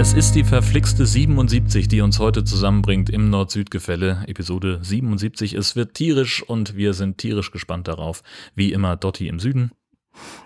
Es 0.00 0.12
ist 0.12 0.36
die 0.36 0.44
verflixte 0.44 1.04
77, 1.04 1.88
die 1.88 2.02
uns 2.02 2.20
heute 2.20 2.44
zusammenbringt 2.44 3.10
im 3.10 3.30
Nord-Süd-Gefälle. 3.30 4.22
Episode 4.28 4.78
77. 4.80 5.54
Es 5.54 5.74
wird 5.74 5.94
tierisch 5.94 6.40
und 6.40 6.76
wir 6.76 6.94
sind 6.94 7.18
tierisch 7.18 7.50
gespannt 7.50 7.88
darauf. 7.88 8.22
Wie 8.54 8.72
immer 8.72 8.94
Dotti 8.94 9.26
im 9.26 9.40
Süden. 9.40 9.72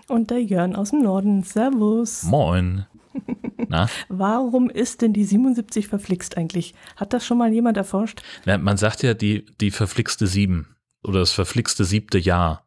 Und 0.07 0.31
der 0.31 0.41
Jörn 0.41 0.75
aus 0.75 0.89
dem 0.89 1.03
Norden. 1.03 1.43
Servus. 1.43 2.23
Moin. 2.23 2.87
Na? 3.67 3.87
Warum 4.09 4.71
ist 4.71 5.03
denn 5.03 5.13
die 5.13 5.23
77 5.23 5.87
verflixt 5.87 6.35
eigentlich? 6.35 6.73
Hat 6.95 7.13
das 7.13 7.23
schon 7.23 7.37
mal 7.37 7.53
jemand 7.53 7.77
erforscht? 7.77 8.23
Ja, 8.45 8.57
man 8.57 8.77
sagt 8.77 9.03
ja 9.03 9.13
die, 9.13 9.45
die 9.61 9.69
verflixte 9.69 10.25
7 10.25 10.75
oder 11.03 11.19
das 11.19 11.31
verflixte 11.31 11.85
siebte 11.85 12.17
Jahr 12.17 12.65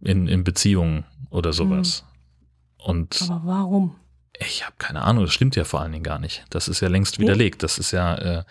in, 0.00 0.26
in 0.26 0.42
Beziehungen 0.42 1.04
oder 1.28 1.52
sowas. 1.52 2.06
Hm. 2.78 2.86
Und 2.94 3.28
Aber 3.28 3.42
warum? 3.44 3.96
Ich 4.40 4.64
habe 4.64 4.74
keine 4.78 5.02
Ahnung, 5.02 5.24
das 5.24 5.34
stimmt 5.34 5.56
ja 5.56 5.64
vor 5.64 5.80
allen 5.80 5.92
Dingen 5.92 6.04
gar 6.04 6.18
nicht. 6.18 6.44
Das 6.50 6.68
ist 6.68 6.80
ja 6.80 6.88
längst 6.88 7.18
widerlegt. 7.18 7.62
Das 7.62 7.78
ist 7.78 7.90
ja, 7.90 8.14
äh, 8.16 8.44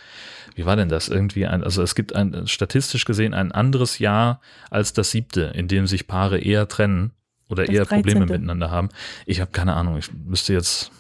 wie 0.56 0.66
war 0.66 0.76
denn 0.76 0.90
das? 0.90 1.08
Irgendwie 1.08 1.46
ein, 1.46 1.64
also 1.64 1.82
es 1.82 1.96
gibt 1.96 2.14
ein, 2.14 2.48
statistisch 2.48 3.06
gesehen 3.06 3.34
ein 3.34 3.52
anderes 3.52 4.00
Jahr 4.00 4.42
als 4.70 4.94
das 4.94 5.12
siebte, 5.12 5.54
in 5.56 5.68
dem 5.68 5.88
sich 5.88 6.08
Paare 6.08 6.40
eher 6.40 6.68
trennen 6.68 7.12
oder 7.48 7.64
das 7.66 7.74
eher 7.74 7.86
13. 7.86 8.02
Probleme 8.02 8.26
miteinander 8.26 8.70
haben. 8.70 8.90
Ich 9.26 9.40
habe 9.40 9.52
keine 9.52 9.76
Ahnung. 9.76 9.98
Ich 9.98 10.12
müsste 10.12 10.54
jetzt, 10.54 10.92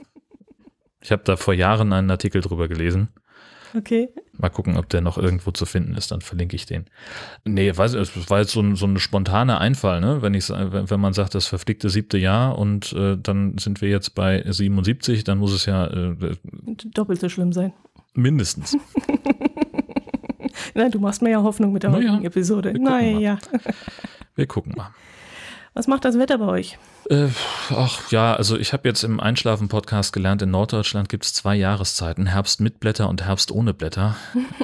ich 1.02 1.11
habe 1.11 1.23
da 1.25 1.35
vor 1.35 1.53
Jahren 1.53 1.91
einen 1.91 2.09
Artikel 2.09 2.41
drüber 2.41 2.67
gelesen. 2.69 3.09
Okay. 3.78 4.09
Mal 4.38 4.50
gucken, 4.50 4.78
ob 4.78 4.89
der 4.89 5.02
noch 5.02 5.17
irgendwo 5.17 5.52
zu 5.52 5.66
finden 5.66 5.95
ist, 5.95 6.11
dann 6.11 6.22
verlinke 6.22 6.56
ich 6.56 6.66
den. 6.66 6.86
Nee, 7.45 7.72
weiß 7.75 7.94
es 7.94 8.30
war 8.30 8.39
jetzt 8.39 8.52
so 8.52 8.61
ein, 8.61 8.75
so 8.75 8.86
ein 8.86 8.97
spontaner 9.00 9.59
Einfall, 9.59 10.02
ne? 10.02 10.22
Wenn 10.22 10.33
ich 10.33 10.50
wenn, 10.50 11.00
man 11.00 11.14
sagt, 11.14 11.36
das 11.36 11.47
verflickte 11.47 11.89
siebte 11.89 12.17
Jahr 12.17 12.58
und 12.58 12.94
äh, 12.94 13.17
dann 13.17 13.58
sind 13.58 13.81
wir 13.81 13.89
jetzt 13.89 14.16
bei 14.16 14.44
77, 14.48 15.23
dann 15.23 15.38
muss 15.38 15.53
es 15.53 15.66
ja 15.66 15.88
äh, 15.88 16.16
doppelt 16.94 17.20
so 17.20 17.30
schlimm 17.30 17.53
sein. 17.53 17.73
Mindestens. 18.14 18.78
Nein, 20.73 20.92
du 20.92 21.00
machst 21.00 21.22
mir 21.22 21.31
ja 21.31 21.44
Hoffnung 21.44 21.73
mit 21.73 21.83
der 21.83 21.92
naja, 21.92 22.09
heutigen 22.11 22.25
Episode. 22.25 22.73
Naja. 22.80 23.38
Wir 24.36 24.48
gucken 24.48 24.73
mal. 24.75 24.92
Was 25.78 25.86
macht 25.86 26.06
das 26.06 26.17
Wetter 26.17 26.39
bei 26.39 26.47
euch? 26.47 26.80
Äh, 27.08 27.28
ach 27.70 28.09
ja, 28.09 28.33
also 28.33 28.58
ich 28.58 28.73
habe 28.73 28.88
jetzt 28.89 29.03
im 29.03 29.20
Einschlafen-Podcast 29.20 30.11
gelernt, 30.11 30.42
in 30.42 30.50
Norddeutschland 30.50 31.08
gibt 31.08 31.23
es 31.23 31.33
zwei 31.33 31.56
Jahreszeiten, 31.56 32.25
Herbst 32.25 32.59
mit 32.61 32.80
Blätter 32.80 33.08
und 33.08 33.23
Herbst 33.23 33.52
ohne 33.52 33.75
Blätter. 33.75 34.16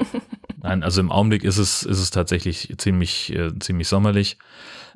Nein, 0.64 0.82
also 0.82 1.02
im 1.02 1.12
Augenblick 1.12 1.44
ist 1.44 1.60
es, 1.60 1.84
ist 1.84 2.00
es 2.00 2.10
tatsächlich 2.10 2.74
ziemlich, 2.80 3.32
äh, 3.32 3.52
ziemlich 3.60 3.90
sommerlich 3.90 4.40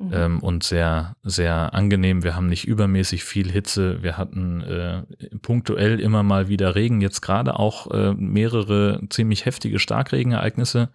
mhm. 0.00 0.10
ähm, 0.12 0.38
und 0.40 0.64
sehr, 0.64 1.14
sehr 1.22 1.72
angenehm. 1.72 2.24
Wir 2.24 2.34
haben 2.34 2.48
nicht 2.48 2.66
übermäßig 2.66 3.22
viel 3.22 3.48
Hitze. 3.48 4.02
Wir 4.02 4.18
hatten 4.18 4.60
äh, 4.62 5.02
punktuell 5.40 6.00
immer 6.00 6.24
mal 6.24 6.48
wieder 6.48 6.74
Regen, 6.74 7.00
jetzt 7.00 7.20
gerade 7.20 7.56
auch 7.60 7.92
äh, 7.92 8.12
mehrere 8.14 9.02
ziemlich 9.08 9.44
heftige 9.44 9.78
Starkregenereignisse, 9.78 10.88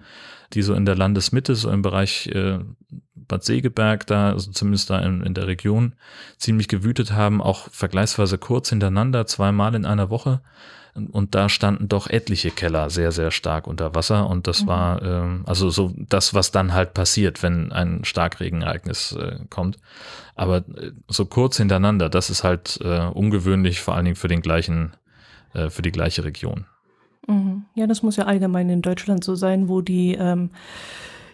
die 0.51 0.63
so 0.63 0.73
in 0.73 0.85
der 0.85 0.97
Landesmitte, 0.97 1.55
so 1.55 1.69
im 1.69 1.81
Bereich 1.81 2.27
äh, 2.27 2.59
Bad 3.27 3.43
Segeberg 3.43 4.07
da, 4.07 4.31
also 4.31 4.51
zumindest 4.51 4.89
da 4.89 4.99
in, 4.99 5.21
in 5.21 5.33
der 5.33 5.47
Region, 5.47 5.93
ziemlich 6.37 6.67
gewütet 6.67 7.11
haben, 7.11 7.41
auch 7.41 7.69
vergleichsweise 7.71 8.37
kurz 8.37 8.69
hintereinander, 8.69 9.25
zweimal 9.25 9.75
in 9.75 9.85
einer 9.85 10.09
Woche. 10.09 10.41
Und 10.95 11.33
da 11.33 11.49
standen 11.49 11.87
doch 11.87 12.07
etliche 12.07 12.51
Keller 12.51 12.91
sehr, 12.91 13.11
sehr 13.11 13.31
stark 13.31 13.65
unter 13.65 13.95
Wasser. 13.95 14.29
Und 14.29 14.45
das 14.45 14.63
mhm. 14.63 14.67
war 14.67 15.01
ähm, 15.01 15.43
also 15.47 15.71
so 15.71 15.91
das, 15.97 16.35
was 16.35 16.51
dann 16.51 16.73
halt 16.73 16.93
passiert, 16.93 17.41
wenn 17.41 17.71
ein 17.71 18.05
Starkregenereignis 18.05 19.13
äh, 19.13 19.39
kommt. 19.49 19.79
Aber 20.35 20.57
äh, 20.57 20.91
so 21.07 21.25
kurz 21.25 21.57
hintereinander, 21.57 22.09
das 22.09 22.29
ist 22.29 22.43
halt 22.43 22.79
äh, 22.83 23.07
ungewöhnlich, 23.07 23.81
vor 23.81 23.95
allen 23.95 24.05
Dingen 24.05 24.15
für 24.15 24.27
den 24.27 24.41
gleichen, 24.41 24.93
äh, 25.55 25.71
für 25.71 25.81
die 25.81 25.91
gleiche 25.91 26.23
Region. 26.23 26.65
Mhm. 27.27 27.65
Ja, 27.73 27.87
das 27.87 28.03
muss 28.03 28.17
ja 28.17 28.25
allgemein 28.25 28.69
in 28.69 28.83
Deutschland 28.83 29.23
so 29.23 29.33
sein, 29.33 29.67
wo 29.67 29.81
die 29.81 30.13
ähm, 30.13 30.51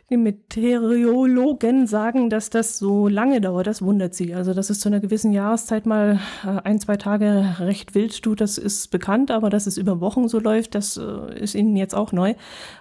die 0.09 0.17
Meteorologen 0.17 1.85
sagen, 1.85 2.29
dass 2.29 2.49
das 2.49 2.79
so 2.79 3.07
lange 3.07 3.41
dauert, 3.41 3.67
das 3.67 3.81
wundert 3.81 4.15
sie. 4.15 4.33
Also, 4.33 4.53
dass 4.53 4.69
es 4.69 4.79
zu 4.79 4.89
einer 4.89 4.99
gewissen 4.99 5.31
Jahreszeit 5.31 5.85
mal 5.85 6.19
äh, 6.43 6.61
ein, 6.63 6.79
zwei 6.79 6.97
Tage 6.97 7.55
recht 7.59 7.93
wild 7.93 8.21
tut, 8.21 8.41
das 8.41 8.57
ist 8.57 8.87
bekannt, 8.87 9.29
aber 9.29 9.49
dass 9.49 9.67
es 9.67 9.77
über 9.77 10.01
Wochen 10.01 10.27
so 10.27 10.39
läuft, 10.39 10.73
das 10.73 10.97
äh, 10.97 11.39
ist 11.39 11.53
ihnen 11.53 11.75
jetzt 11.75 11.93
auch 11.93 12.11
neu, 12.11 12.33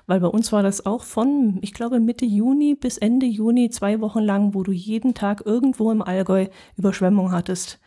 weil 0.07 0.21
bei 0.21 0.29
uns 0.29 0.53
war 0.53 0.63
das 0.63 0.87
auch 0.87 1.03
von, 1.03 1.59
ich 1.61 1.75
glaube, 1.75 2.01
Mitte 2.01 2.25
Juni 2.25 2.75
bis 2.75 2.97
Ende 2.97 3.27
Juni 3.27 3.69
zwei 3.71 4.01
Wochen 4.01 4.21
lang, 4.21 4.55
wo 4.55 4.63
du 4.63 4.73
jeden 4.73 5.15
Tag 5.15 5.43
irgendwo 5.45 5.93
im 5.93 6.03
Allgäu 6.03 6.47
Überschwemmung 6.77 7.33
hattest. 7.33 7.79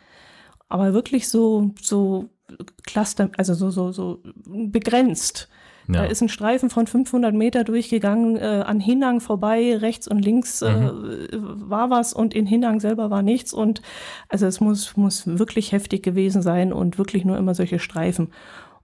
Aber 0.68 0.94
wirklich 0.94 1.28
so, 1.28 1.72
so 1.80 2.30
Cluster, 2.84 3.30
also 3.36 3.54
so, 3.54 3.70
so, 3.70 3.92
so 3.92 4.22
begrenzt. 4.46 5.48
Ja. 5.94 6.02
Da 6.02 6.06
ist 6.06 6.22
ein 6.22 6.28
Streifen 6.28 6.70
von 6.70 6.86
500 6.86 7.34
Meter 7.34 7.64
durchgegangen, 7.64 8.36
äh, 8.36 8.62
an 8.66 8.80
Hinang 8.80 9.20
vorbei, 9.20 9.76
rechts 9.76 10.08
und 10.08 10.18
links 10.18 10.62
äh, 10.62 10.70
mhm. 10.70 11.70
war 11.70 11.90
was 11.90 12.12
und 12.12 12.34
in 12.34 12.46
Hinang 12.46 12.80
selber 12.80 13.10
war 13.10 13.22
nichts. 13.22 13.52
Und 13.52 13.82
also 14.28 14.46
es 14.46 14.60
muss, 14.60 14.96
muss 14.96 15.26
wirklich 15.26 15.72
heftig 15.72 16.02
gewesen 16.02 16.42
sein 16.42 16.72
und 16.72 16.98
wirklich 16.98 17.24
nur 17.24 17.38
immer 17.38 17.54
solche 17.54 17.78
Streifen. 17.78 18.28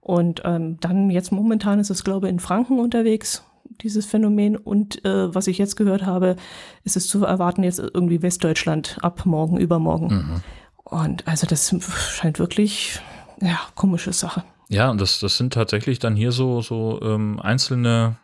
Und 0.01 0.41
ähm, 0.45 0.77
dann 0.79 1.09
jetzt 1.09 1.31
momentan 1.31 1.79
ist 1.79 1.89
es, 1.89 2.03
glaube 2.03 2.27
ich, 2.27 2.33
in 2.33 2.39
Franken 2.39 2.79
unterwegs, 2.79 3.43
dieses 3.81 4.05
Phänomen. 4.05 4.55
Und 4.55 5.03
äh, 5.05 5.33
was 5.33 5.47
ich 5.47 5.57
jetzt 5.57 5.75
gehört 5.75 6.05
habe, 6.05 6.35
ist 6.83 6.97
es 6.97 7.07
zu 7.07 7.23
erwarten, 7.25 7.63
jetzt 7.63 7.79
irgendwie 7.79 8.21
Westdeutschland 8.21 8.97
ab 9.01 9.25
morgen, 9.25 9.57
übermorgen. 9.57 10.07
Mhm. 10.07 10.41
Und 10.83 11.27
also 11.27 11.45
das 11.45 11.75
scheint 12.09 12.39
wirklich, 12.39 12.99
ja, 13.41 13.59
komische 13.75 14.13
Sache. 14.13 14.43
Ja, 14.69 14.91
und 14.91 15.01
das, 15.01 15.19
das 15.19 15.35
sind 15.37 15.53
tatsächlich 15.53 15.97
dann 15.97 16.15
hier 16.15 16.31
so, 16.31 16.61
so 16.61 17.01
ähm, 17.01 17.39
einzelne 17.39 18.17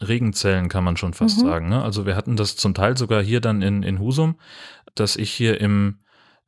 Regenzellen, 0.00 0.68
kann 0.68 0.84
man 0.84 0.96
schon 0.96 1.14
fast 1.14 1.38
mhm. 1.38 1.46
sagen. 1.46 1.68
Ne? 1.70 1.82
Also 1.82 2.06
wir 2.06 2.16
hatten 2.16 2.36
das 2.36 2.56
zum 2.56 2.74
Teil 2.74 2.96
sogar 2.96 3.22
hier 3.22 3.40
dann 3.40 3.62
in, 3.62 3.82
in 3.82 3.98
Husum, 3.98 4.38
dass 4.94 5.16
ich 5.16 5.30
hier 5.32 5.60
im, 5.60 6.00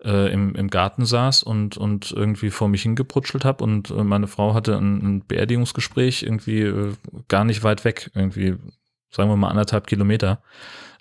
äh, 0.05 0.31
im, 0.31 0.55
im 0.55 0.69
Garten 0.69 1.07
saß 1.07 1.43
und, 1.43 1.79
und 1.79 2.13
irgendwie 2.13 2.51
vor 2.51 2.69
mich 2.69 2.83
hingeprutschelt 2.83 3.45
habe 3.45 3.65
und 3.65 3.91
äh, 3.91 4.05
meine 4.05 4.29
Frau 4.29 4.53
hatte 4.53 4.77
ein, 4.77 4.99
ein 4.99 5.27
Beerdigungsgespräch 5.27 6.23
irgendwie 6.23 6.61
äh, 6.61 6.93
gar 7.29 7.45
nicht 7.45 7.63
weit 7.65 7.85
weg, 7.87 8.11
irgendwie, 8.15 8.57
sagen 9.11 9.31
wir 9.31 9.37
mal 9.37 9.49
anderthalb 9.49 9.87
Kilometer. 9.87 10.43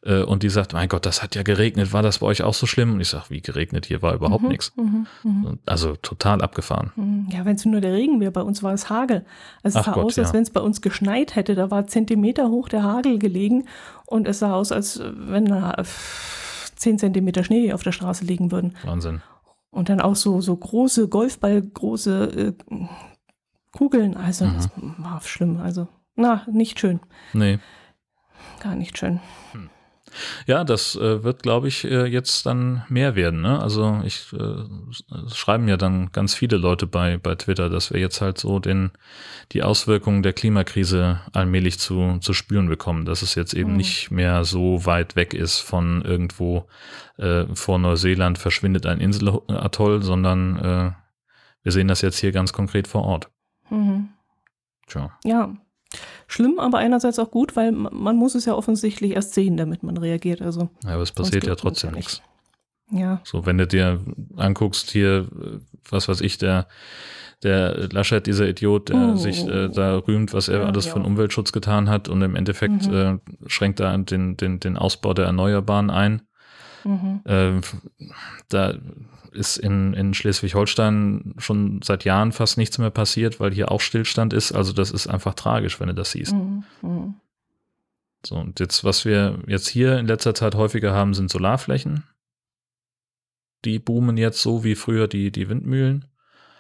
Äh, 0.04 0.24
und 0.24 0.44
die 0.44 0.50
sagt, 0.50 0.74
mein 0.74 0.90
Gott, 0.90 1.06
das 1.06 1.22
hat 1.22 1.36
ja 1.36 1.44
geregnet, 1.44 1.94
war 1.94 2.02
das 2.02 2.20
bei 2.20 2.28
euch 2.28 2.44
auch 2.44 2.54
so 2.54 2.66
schlimm? 2.66 2.94
Und 2.94 3.02
ich 3.02 3.10
sage, 3.10 3.26
wie 3.30 3.42
geregnet, 3.42 3.86
hier 3.86 4.02
war 4.02 4.14
überhaupt 4.14 4.44
mhm, 4.44 4.50
nichts. 4.50 4.74
Mhm, 4.76 5.08
mhm. 5.24 5.60
Also 5.66 5.96
total 5.96 6.42
abgefahren. 6.42 6.92
Mhm. 6.96 7.28
Ja, 7.32 7.46
wenn 7.46 7.56
es 7.56 7.66
nur 7.66 7.82
der 7.82 7.94
Regen 7.94 8.20
wäre, 8.20 8.32
bei 8.32 8.42
uns 8.42 8.64
war 8.64 8.74
es 8.74 8.90
Hagel. 8.90 9.26
Also 9.64 9.80
es 9.80 9.82
Ach 9.82 9.86
sah 9.86 9.92
Gott, 9.94 10.06
aus, 10.06 10.20
als 10.20 10.30
ja. 10.30 10.34
wenn 10.34 10.44
es 10.44 10.52
bei 10.52 10.62
uns 10.62 10.82
geschneit 10.82 11.36
hätte, 11.36 11.56
da 11.56 11.72
war 11.72 11.88
Zentimeter 11.88 12.50
hoch 12.50 12.70
der 12.70 12.84
Hagel 12.84 13.20
gelegen 13.20 13.66
und 14.06 14.28
es 14.28 14.40
sah 14.40 14.54
aus, 14.54 14.72
als 14.72 15.02
wenn 15.04 15.48
äh, 15.48 15.84
zehn 16.76 16.98
Zentimeter 16.98 17.44
Schnee 17.44 17.74
auf 17.74 17.84
der 17.84 17.92
Straße 17.92 18.26
liegen 18.26 18.52
würden. 18.52 18.76
Wahnsinn. 18.84 19.22
Und 19.72 19.90
dann 19.90 20.02
auch 20.02 20.16
so, 20.16 20.42
so 20.42 20.56
große 20.56 21.10
Golfball, 21.10 21.62
große 21.62 22.56
äh, 22.72 22.86
Kugeln. 23.72 24.18
Also 24.18 24.46
mhm. 24.46 24.54
das 24.56 24.70
war 24.98 25.22
schlimm. 25.22 25.58
Also, 25.58 25.88
na, 26.16 26.46
nicht 26.52 26.80
schön. 26.80 27.00
Nee. 27.34 27.60
Gar 28.60 28.76
nicht 28.76 28.98
schön. 28.98 29.20
Hm. 29.52 29.70
Ja, 30.48 30.64
das 30.64 30.96
äh, 30.96 31.24
wird, 31.24 31.44
glaube 31.44 31.68
ich, 31.68 31.86
äh, 31.86 32.06
jetzt 32.06 32.46
dann 32.46 32.84
mehr 32.90 33.16
werden. 33.16 33.42
Ne? 33.42 33.60
Also 33.60 34.02
ich 34.04 34.34
äh, 34.34 35.30
schreiben 35.34 35.68
ja 35.68 35.78
dann 35.78 36.12
ganz 36.12 36.34
viele 36.34 36.58
Leute 36.58 36.88
bei, 36.88 37.18
bei 37.18 37.36
Twitter, 37.36 37.70
dass 37.70 37.92
wir 37.92 38.00
jetzt 38.00 38.22
halt 38.22 38.38
so 38.38 38.60
den, 38.60 38.92
die 39.52 39.64
Auswirkungen 39.64 40.24
der 40.24 40.34
Klimakrise 40.34 41.22
allmählich 41.34 41.80
zu, 41.80 42.18
zu 42.20 42.34
spüren 42.34 42.70
bekommen, 42.70 43.06
dass 43.06 43.22
es 43.22 43.36
jetzt 43.36 43.54
eben 43.54 43.72
mhm. 43.72 43.78
nicht 43.78 44.12
mehr 44.12 44.44
so 44.44 44.86
weit 44.86 45.16
weg 45.16 45.34
ist 45.34 45.60
von 45.60 46.02
irgendwo 46.04 46.68
äh, 47.18 47.46
vor 47.54 47.80
Neuseeland 47.80 48.38
verschwindet 48.38 48.86
ein 48.86 49.00
Inselatoll, 49.00 50.02
sondern 50.02 50.58
äh, 50.58 50.92
wir 51.64 51.72
sehen 51.72 51.88
das 51.88 52.02
jetzt 52.02 52.20
hier 52.20 52.32
ganz 52.32 52.54
konkret 52.54 52.88
vor 52.88 53.04
Ort. 53.04 53.30
Mhm. 53.70 54.10
Tja. 54.88 55.12
Ja, 55.24 55.54
schlimm, 56.30 56.60
aber 56.60 56.78
einerseits 56.78 57.20
auch 57.20 57.32
gut, 57.32 57.56
weil 57.56 57.72
man 57.72 58.16
muss 58.16 58.36
es 58.36 58.46
ja 58.46 58.54
offensichtlich 58.54 59.12
erst 59.12 59.34
sehen, 59.34 59.58
damit 59.58 59.84
man 59.84 59.98
reagiert. 59.98 60.42
Also 60.42 60.70
ja, 60.84 60.92
aber 60.92 61.04
es 61.04 61.12
passiert 61.12 61.46
ja 61.46 61.56
trotzdem 61.56 61.92
nichts. 61.92 62.22
Ja. 62.92 63.22
So, 63.24 63.46
wenn 63.46 63.58
du 63.58 63.68
dir 63.68 64.00
anguckst 64.38 64.90
hier, 64.92 65.28
was 65.90 66.08
weiß 66.08 66.22
ich, 66.22 66.38
der 66.38 66.68
der 67.44 67.88
Laschet, 67.92 68.26
dieser 68.28 68.50
Idiot, 68.50 68.90
der 68.90 69.14
oh. 69.14 69.16
sich 69.16 69.48
äh, 69.48 69.70
da 69.70 69.98
rühmt, 69.98 70.34
was 70.34 70.50
er 70.50 70.60
ja, 70.60 70.66
alles 70.66 70.88
ja. 70.88 70.92
von 70.92 71.06
Umweltschutz 71.06 71.52
getan 71.52 71.90
hat 71.90 72.10
und 72.10 72.22
im 72.22 72.36
Endeffekt 72.36 72.88
mhm. 72.88 72.94
äh, 72.94 73.18
schränkt 73.48 73.80
er 73.80 73.98
den, 73.98 74.36
den, 74.36 74.60
den 74.60 74.78
Ausbau 74.78 75.14
der 75.14 75.26
Erneuerbaren 75.26 75.90
ein. 75.90 76.22
Mhm. 76.84 77.22
Äh, 77.26 77.62
da 78.50 78.74
ist 79.40 79.58
in, 79.58 79.94
in 79.94 80.14
Schleswig-Holstein 80.14 81.34
schon 81.38 81.82
seit 81.82 82.04
Jahren 82.04 82.32
fast 82.32 82.58
nichts 82.58 82.78
mehr 82.78 82.92
passiert, 82.92 83.40
weil 83.40 83.52
hier 83.54 83.72
auch 83.72 83.82
Stillstand 83.82 84.34
ist. 84.34 84.52
Also 84.52 84.74
das 84.74 84.92
ist 84.92 85.08
einfach 85.08 85.34
tragisch, 85.34 85.80
wenn 85.80 85.88
du 85.88 85.96
das 85.96 86.12
siehst. 86.12 86.34
Mhm. 86.34 86.64
Mhm. 86.82 87.16
So, 88.26 88.36
und 88.36 88.60
jetzt, 88.60 88.84
was 88.84 89.06
wir 89.06 89.40
jetzt 89.48 89.70
hier 89.70 89.98
in 89.98 90.06
letzter 90.06 90.36
Zeit 90.36 90.54
häufiger 90.56 90.94
haben, 90.94 91.14
sind 91.14 91.32
Solarflächen. 91.32 92.04
Die 93.66 93.80
boomen 93.80 94.18
jetzt 94.18 94.42
so 94.42 94.64
wie 94.64 94.76
früher 94.76 95.08
die, 95.08 95.32
die 95.32 95.50
Windmühlen. 95.50 96.06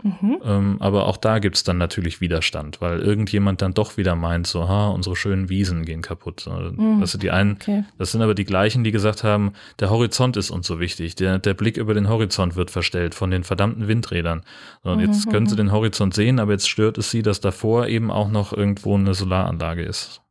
Mhm. 0.01 0.37
Ähm, 0.43 0.77
aber 0.79 1.07
auch 1.07 1.17
da 1.17 1.39
gibt 1.39 1.57
es 1.57 1.63
dann 1.63 1.77
natürlich 1.77 2.21
Widerstand, 2.21 2.79
weil 2.81 2.99
irgendjemand 2.99 3.61
dann 3.61 3.73
doch 3.73 3.97
wieder 3.97 4.15
meint, 4.15 4.47
so, 4.47 4.67
ha, 4.69 4.89
unsere 4.89 5.15
schönen 5.15 5.49
Wiesen 5.49 5.83
gehen 5.85 6.01
kaputt. 6.01 6.47
Mhm. 6.47 6.99
Das 7.01 7.11
sind 7.11 7.23
die 7.23 7.31
einen, 7.31 7.53
okay. 7.53 7.83
das 7.97 8.11
sind 8.11 8.21
aber 8.21 8.33
die 8.33 8.45
gleichen, 8.45 8.83
die 8.83 8.91
gesagt 8.91 9.23
haben, 9.23 9.53
der 9.79 9.89
Horizont 9.89 10.37
ist 10.37 10.51
uns 10.51 10.67
so 10.67 10.79
wichtig, 10.79 11.15
der, 11.15 11.39
der 11.39 11.53
Blick 11.53 11.77
über 11.77 11.93
den 11.93 12.07
Horizont 12.07 12.55
wird 12.55 12.71
verstellt 12.71 13.13
von 13.13 13.29
den 13.29 13.43
verdammten 13.43 13.87
Windrädern. 13.87 14.43
Und 14.83 14.97
mhm. 14.97 15.05
jetzt 15.05 15.29
können 15.29 15.47
sie 15.47 15.55
mhm. 15.55 15.57
den 15.57 15.71
Horizont 15.71 16.13
sehen, 16.13 16.39
aber 16.39 16.53
jetzt 16.53 16.69
stört 16.69 16.97
es 16.97 17.11
sie, 17.11 17.21
dass 17.21 17.41
davor 17.41 17.87
eben 17.87 18.11
auch 18.11 18.29
noch 18.29 18.53
irgendwo 18.53 18.95
eine 18.95 19.13
Solaranlage 19.13 19.83
ist. 19.83 20.21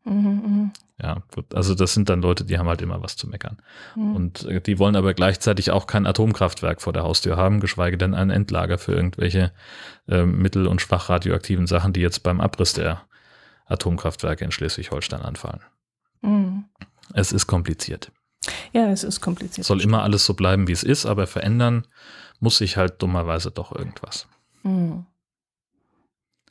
Ja, 1.01 1.23
gut. 1.33 1.55
Also 1.55 1.77
das 1.77 1.95
sind 1.95 2.09
dann 2.09 2.23
Leute, 2.23 2.45
die 2.45 2.59
haben 2.59 2.69
halt 2.69 2.83
immer 2.83 3.03
was 3.03 3.17
zu 3.17 3.29
meckern. 3.29 3.59
Mhm. 3.95 4.17
Und 4.17 4.45
äh, 4.47 4.61
die 4.61 4.81
wollen 4.81 4.97
aber 4.97 5.15
gleichzeitig 5.15 5.71
auch 5.71 5.87
kein 5.87 6.07
Atomkraftwerk 6.07 6.83
vor 6.83 6.93
der 6.93 7.05
Haustür 7.05 7.37
haben, 7.37 7.61
geschweige 7.61 7.97
denn 7.97 8.15
ein 8.15 8.31
Endlager 8.31 8.79
für 8.79 8.93
irgendwelche 8.93 9.53
äh, 10.09 10.25
mittel- 10.25 10.67
und 10.67 10.81
schwach 10.81 11.09
radioaktiven 11.09 11.69
Sachen, 11.69 11.93
die 11.93 12.01
jetzt 12.01 12.25
beim 12.25 12.41
Abriss 12.41 12.73
der 12.73 13.03
Atomkraftwerke 13.67 14.45
in 14.45 14.51
Schleswig-Holstein 14.51 15.23
anfallen. 15.23 15.61
Mhm. 16.23 16.65
Es 17.15 17.31
ist 17.31 17.47
kompliziert. 17.47 18.11
Ja, 18.73 18.91
es 18.91 19.05
ist 19.05 19.21
kompliziert. 19.21 19.67
Soll 19.67 19.81
immer 19.81 20.03
alles 20.03 20.25
so 20.25 20.35
bleiben, 20.35 20.67
wie 20.67 20.73
es 20.73 20.83
ist, 20.83 21.07
aber 21.07 21.27
verändern 21.27 21.87
muss 22.41 22.59
sich 22.59 22.77
halt 22.77 23.01
dummerweise 23.03 23.51
doch 23.51 23.73
irgendwas. 23.73 24.27
Mhm. 24.63 25.07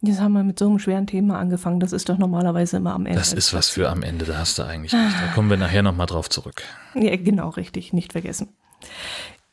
Jetzt 0.02 0.22
haben 0.22 0.34
wir 0.34 0.44
mit 0.44 0.60
so 0.60 0.68
einem 0.68 0.80
schweren 0.80 1.08
Thema 1.08 1.40
angefangen. 1.40 1.80
Das 1.80 1.92
ist 1.92 2.10
doch 2.10 2.18
normalerweise 2.18 2.78
immer 2.78 2.94
am 2.94 3.06
Ende. 3.06 3.18
Das 3.18 3.34
ist 3.34 3.54
was 3.54 3.70
für 3.70 3.90
am 3.90 4.04
Ende, 4.04 4.26
da 4.26 4.38
hast 4.38 4.60
du 4.60 4.64
eigentlich 4.64 4.94
recht. 4.94 5.16
Da 5.22 5.34
kommen 5.34 5.50
wir 5.50 5.58
nachher 5.58 5.82
nochmal 5.82 6.06
drauf 6.06 6.30
zurück. 6.30 6.64
Ja, 6.94 7.16
genau, 7.16 7.50
richtig, 7.50 7.94
nicht 7.94 8.12
vergessen. 8.12 8.50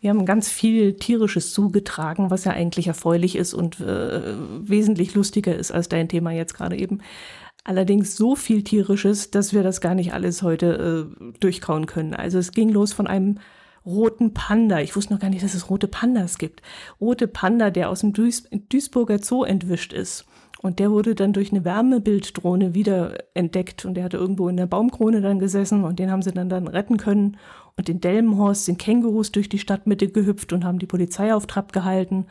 Wir 0.00 0.10
haben 0.10 0.26
ganz 0.26 0.50
viel 0.50 0.96
Tierisches 0.96 1.54
zugetragen, 1.54 2.30
was 2.30 2.44
ja 2.44 2.52
eigentlich 2.52 2.88
erfreulich 2.88 3.36
ist 3.36 3.54
und 3.54 3.80
äh, 3.80 4.34
wesentlich 4.60 5.14
lustiger 5.14 5.56
ist 5.56 5.72
als 5.72 5.88
dein 5.88 6.10
Thema 6.10 6.30
jetzt 6.30 6.52
gerade 6.52 6.76
eben. 6.76 7.00
Allerdings 7.64 8.14
so 8.14 8.36
viel 8.36 8.62
Tierisches, 8.62 9.30
dass 9.30 9.54
wir 9.54 9.62
das 9.62 9.80
gar 9.80 9.94
nicht 9.94 10.12
alles 10.12 10.42
heute 10.42 11.08
äh, 11.10 11.32
durchkauen 11.40 11.86
können. 11.86 12.12
Also 12.12 12.38
es 12.38 12.52
ging 12.52 12.68
los 12.68 12.92
von 12.92 13.06
einem 13.06 13.38
roten 13.86 14.34
Panda. 14.34 14.80
Ich 14.80 14.94
wusste 14.94 15.14
noch 15.14 15.20
gar 15.20 15.30
nicht, 15.30 15.42
dass 15.42 15.54
es 15.54 15.70
rote 15.70 15.88
Pandas 15.88 16.36
gibt. 16.36 16.60
Rote 17.00 17.26
Panda, 17.26 17.70
der 17.70 17.88
aus 17.88 18.00
dem 18.00 18.12
Duis 18.12 18.46
Duisburger 18.68 19.18
Zoo 19.22 19.44
entwischt 19.44 19.94
ist. 19.94 20.26
Und 20.64 20.78
der 20.78 20.90
wurde 20.90 21.14
dann 21.14 21.34
durch 21.34 21.52
eine 21.52 21.66
Wärmebilddrohne 21.66 22.72
wieder 22.72 23.18
entdeckt 23.34 23.84
und 23.84 23.92
der 23.92 24.04
hatte 24.04 24.16
irgendwo 24.16 24.48
in 24.48 24.56
der 24.56 24.64
Baumkrone 24.64 25.20
dann 25.20 25.38
gesessen 25.38 25.84
und 25.84 25.98
den 25.98 26.10
haben 26.10 26.22
sie 26.22 26.32
dann 26.32 26.48
dann 26.48 26.68
retten 26.68 26.96
können. 26.96 27.36
Und 27.76 27.90
in 27.90 28.00
Delmenhorst 28.00 28.64
sind 28.64 28.78
Kängurus 28.78 29.30
durch 29.30 29.50
die 29.50 29.58
Stadtmitte 29.58 30.08
gehüpft 30.08 30.54
und 30.54 30.64
haben 30.64 30.78
die 30.78 30.86
Polizei 30.86 31.34
auf 31.34 31.46
Trab 31.46 31.74
gehalten. 31.74 32.28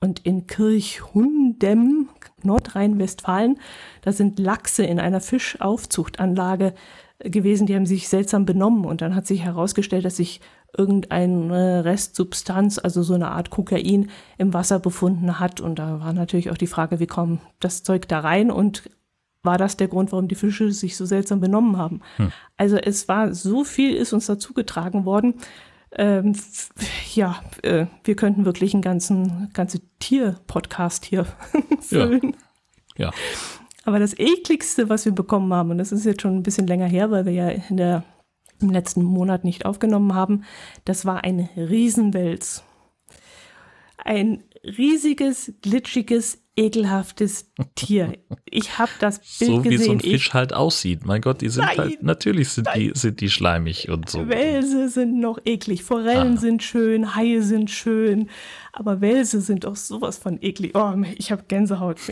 Und 0.00 0.20
in 0.20 0.46
Kirchhundem, 0.46 2.08
Nordrhein-Westfalen, 2.42 3.58
da 4.00 4.12
sind 4.12 4.38
Lachse 4.38 4.84
in 4.84 4.98
einer 4.98 5.20
Fischaufzuchtanlage 5.20 6.72
gewesen, 7.18 7.66
die 7.66 7.74
haben 7.74 7.84
sich 7.84 8.08
seltsam 8.08 8.46
benommen. 8.46 8.86
Und 8.86 9.02
dann 9.02 9.14
hat 9.14 9.26
sich 9.26 9.44
herausgestellt, 9.44 10.06
dass 10.06 10.16
sich 10.16 10.40
irgendeine 10.76 11.84
Restsubstanz, 11.84 12.78
also 12.78 13.02
so 13.02 13.14
eine 13.14 13.30
Art 13.30 13.50
Kokain, 13.50 14.10
im 14.38 14.54
Wasser 14.54 14.78
befunden 14.78 15.38
hat. 15.40 15.60
Und 15.60 15.78
da 15.78 16.00
war 16.00 16.12
natürlich 16.12 16.50
auch 16.50 16.58
die 16.58 16.66
Frage, 16.66 17.00
wie 17.00 17.06
kommt 17.06 17.40
das 17.60 17.82
Zeug 17.82 18.08
da 18.08 18.20
rein 18.20 18.50
und 18.50 18.82
war 19.42 19.58
das 19.58 19.76
der 19.76 19.88
Grund, 19.88 20.10
warum 20.12 20.28
die 20.28 20.34
Fische 20.34 20.72
sich 20.72 20.96
so 20.96 21.04
seltsam 21.04 21.40
benommen 21.40 21.76
haben? 21.76 22.00
Hm. 22.16 22.32
Also 22.56 22.76
es 22.76 23.08
war 23.08 23.34
so 23.34 23.62
viel 23.62 23.94
ist 23.94 24.12
uns 24.12 24.26
dazu 24.26 24.54
getragen 24.54 25.04
worden. 25.04 25.34
Ähm, 25.92 26.34
ja, 27.14 27.40
äh, 27.62 27.86
wir 28.02 28.16
könnten 28.16 28.44
wirklich 28.44 28.74
einen 28.74 28.82
ganzen 28.82 29.50
ganze 29.52 29.80
Tier-Podcast 30.00 31.04
hier 31.04 31.26
füllen. 31.80 32.36
Ja. 32.96 33.06
ja. 33.06 33.12
Aber 33.84 33.98
das 33.98 34.18
ekligste, 34.18 34.88
was 34.88 35.04
wir 35.04 35.12
bekommen 35.12 35.52
haben, 35.52 35.70
und 35.70 35.78
das 35.78 35.92
ist 35.92 36.06
jetzt 36.06 36.22
schon 36.22 36.36
ein 36.36 36.42
bisschen 36.42 36.66
länger 36.66 36.86
her, 36.86 37.10
weil 37.10 37.26
wir 37.26 37.32
ja 37.32 37.48
in 37.48 37.76
der 37.76 38.02
im 38.60 38.70
letzten 38.70 39.02
Monat 39.02 39.44
nicht 39.44 39.66
aufgenommen 39.66 40.14
haben, 40.14 40.44
das 40.84 41.04
war 41.04 41.24
ein 41.24 41.48
Riesenwels. 41.56 42.62
Ein 43.96 44.44
riesiges, 44.64 45.52
glitschiges, 45.62 46.38
ekelhaftes 46.56 47.50
Tier. 47.74 48.12
Ich 48.44 48.78
habe 48.78 48.92
das 49.00 49.18
Bild 49.18 49.50
so 49.50 49.62
gesehen. 49.62 49.64
So 49.64 49.70
wie 49.70 49.78
so 49.78 49.92
ein 49.92 50.00
Fisch 50.00 50.28
ich, 50.28 50.34
halt 50.34 50.52
aussieht. 50.52 51.04
Mein 51.04 51.20
Gott, 51.20 51.40
die 51.40 51.48
sind 51.48 51.64
nein, 51.64 51.78
halt, 51.78 52.02
natürlich 52.02 52.50
sind 52.50 52.68
die, 52.76 52.92
sind 52.94 53.20
die 53.20 53.30
schleimig 53.30 53.88
und 53.88 54.08
so. 54.08 54.28
Wälse 54.28 54.88
sind 54.88 55.18
noch 55.18 55.38
eklig, 55.44 55.82
Forellen 55.82 56.34
ah. 56.36 56.40
sind 56.40 56.62
schön, 56.62 57.16
Haie 57.16 57.42
sind 57.42 57.70
schön, 57.70 58.30
aber 58.72 59.00
Wälse 59.00 59.40
sind 59.40 59.66
auch 59.66 59.76
sowas 59.76 60.18
von 60.18 60.38
eklig. 60.40 60.72
Oh, 60.74 60.94
ich 61.16 61.32
habe 61.32 61.44
Gänsehaut. 61.48 61.98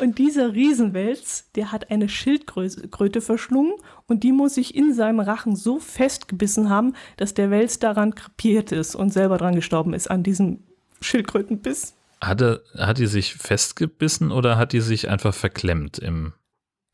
und 0.00 0.18
dieser 0.18 0.52
Riesenwels, 0.54 1.50
der 1.54 1.72
hat 1.72 1.90
eine 1.90 2.08
Schildkröte 2.08 3.20
verschlungen 3.20 3.74
und 4.06 4.24
die 4.24 4.32
muss 4.32 4.54
sich 4.54 4.74
in 4.74 4.94
seinem 4.94 5.20
Rachen 5.20 5.56
so 5.56 5.78
festgebissen 5.78 6.70
haben, 6.70 6.94
dass 7.16 7.34
der 7.34 7.50
Wels 7.50 7.78
daran 7.78 8.14
krepiert 8.14 8.72
ist 8.72 8.94
und 8.94 9.12
selber 9.12 9.38
dran 9.38 9.54
gestorben 9.54 9.94
ist 9.94 10.10
an 10.10 10.22
diesem 10.22 10.60
Schildkrötenbiss. 11.00 11.94
Hatte, 12.20 12.64
hat 12.76 12.98
die 12.98 13.06
sich 13.06 13.34
festgebissen 13.34 14.32
oder 14.32 14.56
hat 14.56 14.72
die 14.72 14.80
sich 14.80 15.08
einfach 15.08 15.34
verklemmt 15.34 15.98
im. 15.98 16.32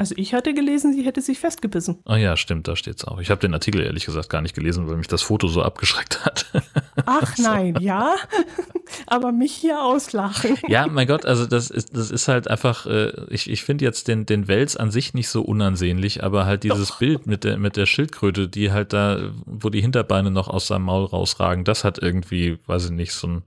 Also 0.03 0.17
ich 0.19 0.35
hatte 0.35 0.53
gelesen, 0.53 0.93
sie 0.93 1.05
hätte 1.05 1.21
sich 1.21 1.39
festgebissen. 1.39 2.01
Oh 2.07 2.17
ja, 2.17 2.37
stimmt, 2.37 2.67
da 2.67 2.75
steht's 2.75 3.05
auch. 3.05 3.21
Ich 3.21 3.31
habe 3.31 3.41
den 3.41 3.55
Artikel 3.55 3.83
ehrlich 3.83 4.05
gesagt 4.05 4.31
gar 4.31 4.43
nicht 4.43 4.53
gelesen, 4.53 4.89
weil 4.89 4.97
mich 4.97 5.07
das 5.07 5.23
Foto 5.23 5.47
so 5.47 5.63
abgeschreckt 5.63 6.25
hat. 6.25 6.47
Ach 7.07 7.39
nein, 7.39 7.77
ja. 7.79 8.17
Aber 9.07 9.31
mich 9.31 9.53
hier 9.53 9.81
auslachen. 9.81 10.59
Ja, 10.67 10.89
mein 10.89 11.07
Gott, 11.07 11.25
also 11.25 11.47
das 11.47 11.71
ist, 11.71 11.97
das 11.97 12.11
ist 12.11 12.27
halt 12.27 12.49
einfach, 12.49 12.85
äh, 12.87 13.13
ich, 13.29 13.49
ich 13.49 13.63
finde 13.63 13.85
jetzt 13.85 14.09
den, 14.09 14.27
den 14.27 14.49
Wels 14.49 14.77
an 14.77 14.91
sich 14.91 15.15
nicht 15.15 15.29
so 15.29 15.43
unansehnlich, 15.43 16.25
aber 16.25 16.47
halt 16.47 16.65
dieses 16.65 16.89
Doch. 16.89 16.99
Bild 16.99 17.29
mit 17.29 17.45
der, 17.45 17.57
mit 17.59 17.77
der 17.77 17.87
Schildkröte, 17.87 18.49
die 18.49 18.73
halt 18.73 18.93
da, 18.93 19.31
wo 19.47 19.71
die 19.71 19.83
Hinterbeine 19.83 20.33
noch 20.33 20.49
aus 20.49 20.67
seinem 20.67 20.87
Maul 20.87 21.05
rausragen, 21.05 21.63
das 21.63 21.85
hat 21.85 21.99
irgendwie, 21.99 22.59
weiß 22.67 22.87
ich 22.87 22.91
nicht, 22.91 23.13
so 23.13 23.29
ein 23.29 23.43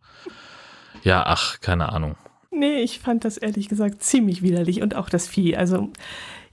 ja, 1.04 1.24
ach, 1.26 1.60
keine 1.60 1.90
Ahnung. 1.90 2.16
Nee, 2.50 2.80
ich 2.80 3.00
fand 3.00 3.26
das 3.26 3.38
ehrlich 3.38 3.68
gesagt 3.68 4.02
ziemlich 4.02 4.42
widerlich 4.42 4.82
und 4.82 4.96
auch 4.96 5.10
das 5.10 5.28
Vieh. 5.28 5.58
Also 5.58 5.92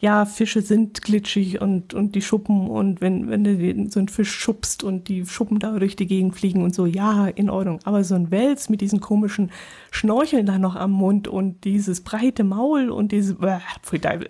ja, 0.02 0.26
Fische 0.26 0.62
sind 0.62 1.00
glitschig 1.00 1.60
und, 1.60 1.94
und 1.94 2.16
die 2.16 2.22
Schuppen 2.22 2.66
und 2.66 3.00
wenn, 3.00 3.30
wenn 3.30 3.44
du 3.44 3.88
so 3.88 4.00
einen 4.00 4.08
Fisch 4.08 4.32
schubst 4.32 4.82
und 4.82 5.06
die 5.06 5.24
Schuppen 5.24 5.60
da 5.60 5.78
durch 5.78 5.94
die 5.94 6.08
Gegend 6.08 6.34
fliegen 6.34 6.64
und 6.64 6.74
so, 6.74 6.86
ja, 6.86 7.28
in 7.28 7.48
Ordnung. 7.48 7.78
Aber 7.84 8.02
so 8.02 8.16
ein 8.16 8.32
Wels 8.32 8.68
mit 8.68 8.80
diesen 8.80 9.00
komischen 9.00 9.52
Schnorcheln 9.92 10.44
da 10.44 10.58
noch 10.58 10.74
am 10.74 10.90
Mund 10.90 11.28
und 11.28 11.62
dieses 11.62 12.00
breite 12.00 12.42
Maul 12.42 12.90
und 12.90 13.12
diese, 13.12 13.34
äh, 13.34 13.60
Teufel. 14.00 14.26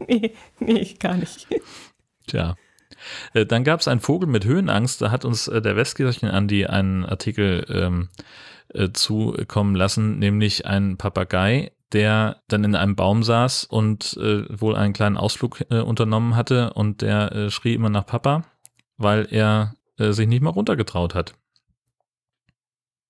nee, 0.06 0.34
nee, 0.58 0.94
gar 0.98 1.16
nicht. 1.16 1.48
Tja. 2.26 2.56
Äh, 3.32 3.46
dann 3.46 3.64
gab 3.64 3.80
es 3.80 3.88
einen 3.88 4.00
Vogel 4.00 4.28
mit 4.28 4.44
Höhenangst, 4.44 5.00
da 5.00 5.10
hat 5.10 5.24
uns 5.24 5.48
äh, 5.48 5.62
der 5.62 5.76
Westkirchen 5.76 6.28
Andi 6.28 6.66
einen 6.66 7.06
Artikel 7.06 7.64
ähm, 7.70 8.10
äh, 8.74 8.90
zukommen 8.92 9.74
lassen, 9.74 10.18
nämlich 10.18 10.66
ein 10.66 10.98
Papagei, 10.98 11.72
der 11.92 12.42
dann 12.48 12.64
in 12.64 12.74
einem 12.74 12.96
Baum 12.96 13.22
saß 13.22 13.64
und 13.64 14.16
äh, 14.16 14.44
wohl 14.60 14.76
einen 14.76 14.92
kleinen 14.92 15.16
Ausflug 15.16 15.64
äh, 15.70 15.80
unternommen 15.80 16.36
hatte 16.36 16.72
und 16.74 17.02
der 17.02 17.32
äh, 17.32 17.50
schrie 17.50 17.74
immer 17.74 17.90
nach 17.90 18.06
Papa, 18.06 18.44
weil 18.96 19.26
er 19.30 19.74
sich 20.02 20.26
nicht 20.26 20.40
mal 20.40 20.48
runtergetraut 20.48 21.14
hat. 21.14 21.34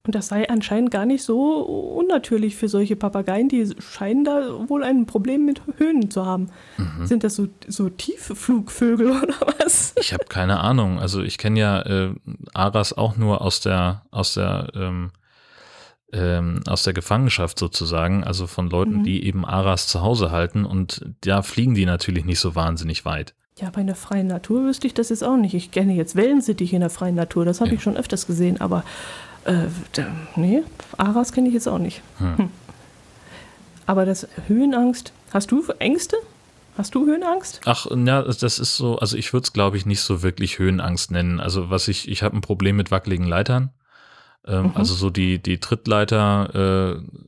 Und 0.07 0.15
das 0.15 0.29
sei 0.29 0.49
anscheinend 0.49 0.91
gar 0.91 1.05
nicht 1.05 1.23
so 1.23 1.61
unnatürlich 1.61 2.57
für 2.57 2.69
solche 2.69 2.97
Papageien, 2.97 3.51
die 3.51 3.75
scheinen 3.81 4.25
da 4.25 4.69
wohl 4.69 4.83
ein 4.83 5.05
Problem 5.05 5.45
mit 5.45 5.61
Höhen 5.77 6.11
zu 6.11 6.25
haben. 6.25 6.49
Mhm. 6.79 7.07
Sind 7.07 7.23
das 7.23 7.37
so, 7.37 7.49
so 7.69 7.91
tiefe 7.91 8.35
Flugvögel 8.35 9.11
oder 9.23 9.35
was? 9.59 9.95
Ich 10.01 10.15
habe 10.15 10.25
keine 10.25 10.61
Ahnung. 10.61 10.99
Also 10.99 11.23
ich 11.23 11.37
kenne 11.37 11.61
ja 11.61 11.83
äh, 11.83 12.15
Aras 12.55 12.95
auch 12.95 13.17
nur 13.19 13.43
aus 13.43 13.61
der, 13.61 14.03
aus 14.11 14.35
der, 14.35 14.69
ähm, 14.75 15.11
ähm, 16.13 16.61
aus 16.67 16.83
der 16.83 16.93
Gefangenschaft 16.93 17.59
sozusagen, 17.59 18.25
also 18.25 18.47
von 18.47 18.69
Leuten, 18.71 18.99
mhm. 18.99 19.05
die 19.05 19.25
eben 19.25 19.45
Aras 19.45 19.87
zu 19.87 20.01
Hause 20.01 20.31
halten 20.31 20.65
und 20.65 21.05
da 21.23 21.43
fliegen 21.43 21.75
die 21.75 21.87
natürlich 21.87 22.25
nicht 22.25 22.41
so 22.41 22.55
wahnsinnig 22.55 23.05
weit. 23.05 23.35
Ja, 23.59 23.71
bei 23.71 23.83
der 23.83 23.95
freien 23.95 24.27
Natur 24.27 24.65
wüsste 24.65 24.87
ich 24.87 24.95
das 24.95 25.11
jetzt 25.11 25.23
auch 25.23 25.37
nicht. 25.37 25.55
Ich 25.55 25.71
kenne 25.71 25.95
jetzt 25.95 26.17
Wellensittich 26.17 26.73
in 26.73 26.81
der 26.81 26.91
freien 26.91 27.15
Natur, 27.15 27.45
das 27.45 27.61
habe 27.61 27.71
ja. 27.71 27.77
ich 27.77 27.83
schon 27.83 27.97
öfters 27.97 28.27
gesehen, 28.27 28.61
aber 28.61 28.85
äh, 29.45 29.67
da, 29.93 30.07
nee, 30.37 30.63
Aras 30.97 31.33
kenne 31.33 31.49
ich 31.49 31.55
jetzt 31.55 31.69
auch 31.69 31.79
nicht. 31.79 32.03
Hm. 32.19 32.39
Hm. 32.39 32.51
Aber 33.87 34.07
das 34.07 34.29
Höhenangst, 34.47 35.13
hast 35.33 35.51
du 35.51 35.63
Ängste? 35.79 36.17
Hast 36.77 36.95
du 36.95 37.05
Höhenangst? 37.07 37.61
Ach, 37.67 37.87
ja, 37.91 38.23
das 38.23 38.59
ist 38.59 38.77
so, 38.77 38.99
also 38.99 39.17
ich 39.17 39.33
würde 39.33 39.45
es, 39.45 39.53
glaube 39.53 39.77
ich, 39.77 39.85
nicht 39.85 40.01
so 40.01 40.23
wirklich 40.23 40.59
Höhenangst 40.59 41.11
nennen. 41.11 41.41
Also 41.41 41.69
was 41.69 41.89
ich, 41.89 42.09
ich 42.09 42.23
habe 42.23 42.37
ein 42.37 42.41
Problem 42.41 42.77
mit 42.77 42.91
wackeligen 42.91 43.27
Leitern. 43.27 43.71
Ähm, 44.47 44.67
mhm. 44.67 44.73
Also 44.75 44.95
so 44.95 45.11
die, 45.11 45.41
die 45.43 45.59
Trittleiter, 45.59 46.99
äh, 46.99 47.21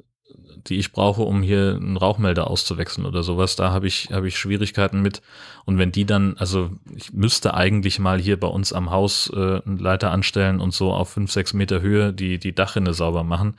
die 0.68 0.78
ich 0.78 0.92
brauche, 0.92 1.22
um 1.22 1.42
hier 1.42 1.74
einen 1.74 1.96
Rauchmelder 1.96 2.48
auszuwechseln 2.48 3.06
oder 3.06 3.22
sowas, 3.22 3.56
da 3.56 3.72
habe 3.72 3.86
ich, 3.86 4.10
habe 4.12 4.28
ich 4.28 4.38
Schwierigkeiten 4.38 5.02
mit. 5.02 5.22
Und 5.64 5.78
wenn 5.78 5.92
die 5.92 6.04
dann, 6.04 6.36
also 6.38 6.70
ich 6.94 7.12
müsste 7.12 7.54
eigentlich 7.54 7.98
mal 7.98 8.20
hier 8.20 8.38
bei 8.38 8.46
uns 8.46 8.72
am 8.72 8.90
Haus 8.90 9.30
äh, 9.34 9.60
einen 9.64 9.78
Leiter 9.78 10.10
anstellen 10.10 10.60
und 10.60 10.72
so 10.72 10.92
auf 10.92 11.10
fünf, 11.10 11.32
sechs 11.32 11.52
Meter 11.52 11.80
Höhe 11.80 12.12
die, 12.12 12.38
die 12.38 12.54
Dachrinne 12.54 12.94
sauber 12.94 13.24
machen, 13.24 13.56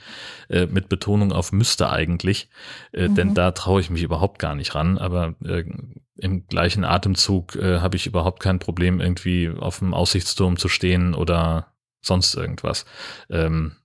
äh, 0.49 0.65
mit 0.65 0.89
Betonung 0.89 1.31
auf 1.31 1.51
müsste 1.51 1.89
eigentlich, 1.89 2.49
äh, 2.93 3.09
mhm. 3.09 3.15
denn 3.15 3.33
da 3.33 3.51
traue 3.51 3.81
ich 3.81 3.89
mich 3.89 4.03
überhaupt 4.03 4.39
gar 4.39 4.55
nicht 4.55 4.75
ran. 4.75 4.97
Aber 4.97 5.35
äh, 5.43 5.65
im 6.17 6.47
gleichen 6.47 6.85
Atemzug 6.85 7.55
äh, 7.55 7.79
habe 7.79 7.97
ich 7.97 8.07
überhaupt 8.07 8.39
kein 8.39 8.59
Problem, 8.59 9.01
irgendwie 9.01 9.49
auf 9.49 9.79
dem 9.79 9.93
Aussichtsturm 9.93 10.57
zu 10.57 10.69
stehen 10.69 11.15
oder 11.15 11.72
sonst 12.03 12.35
irgendwas. 12.35 12.85
Ähm, 13.29 13.77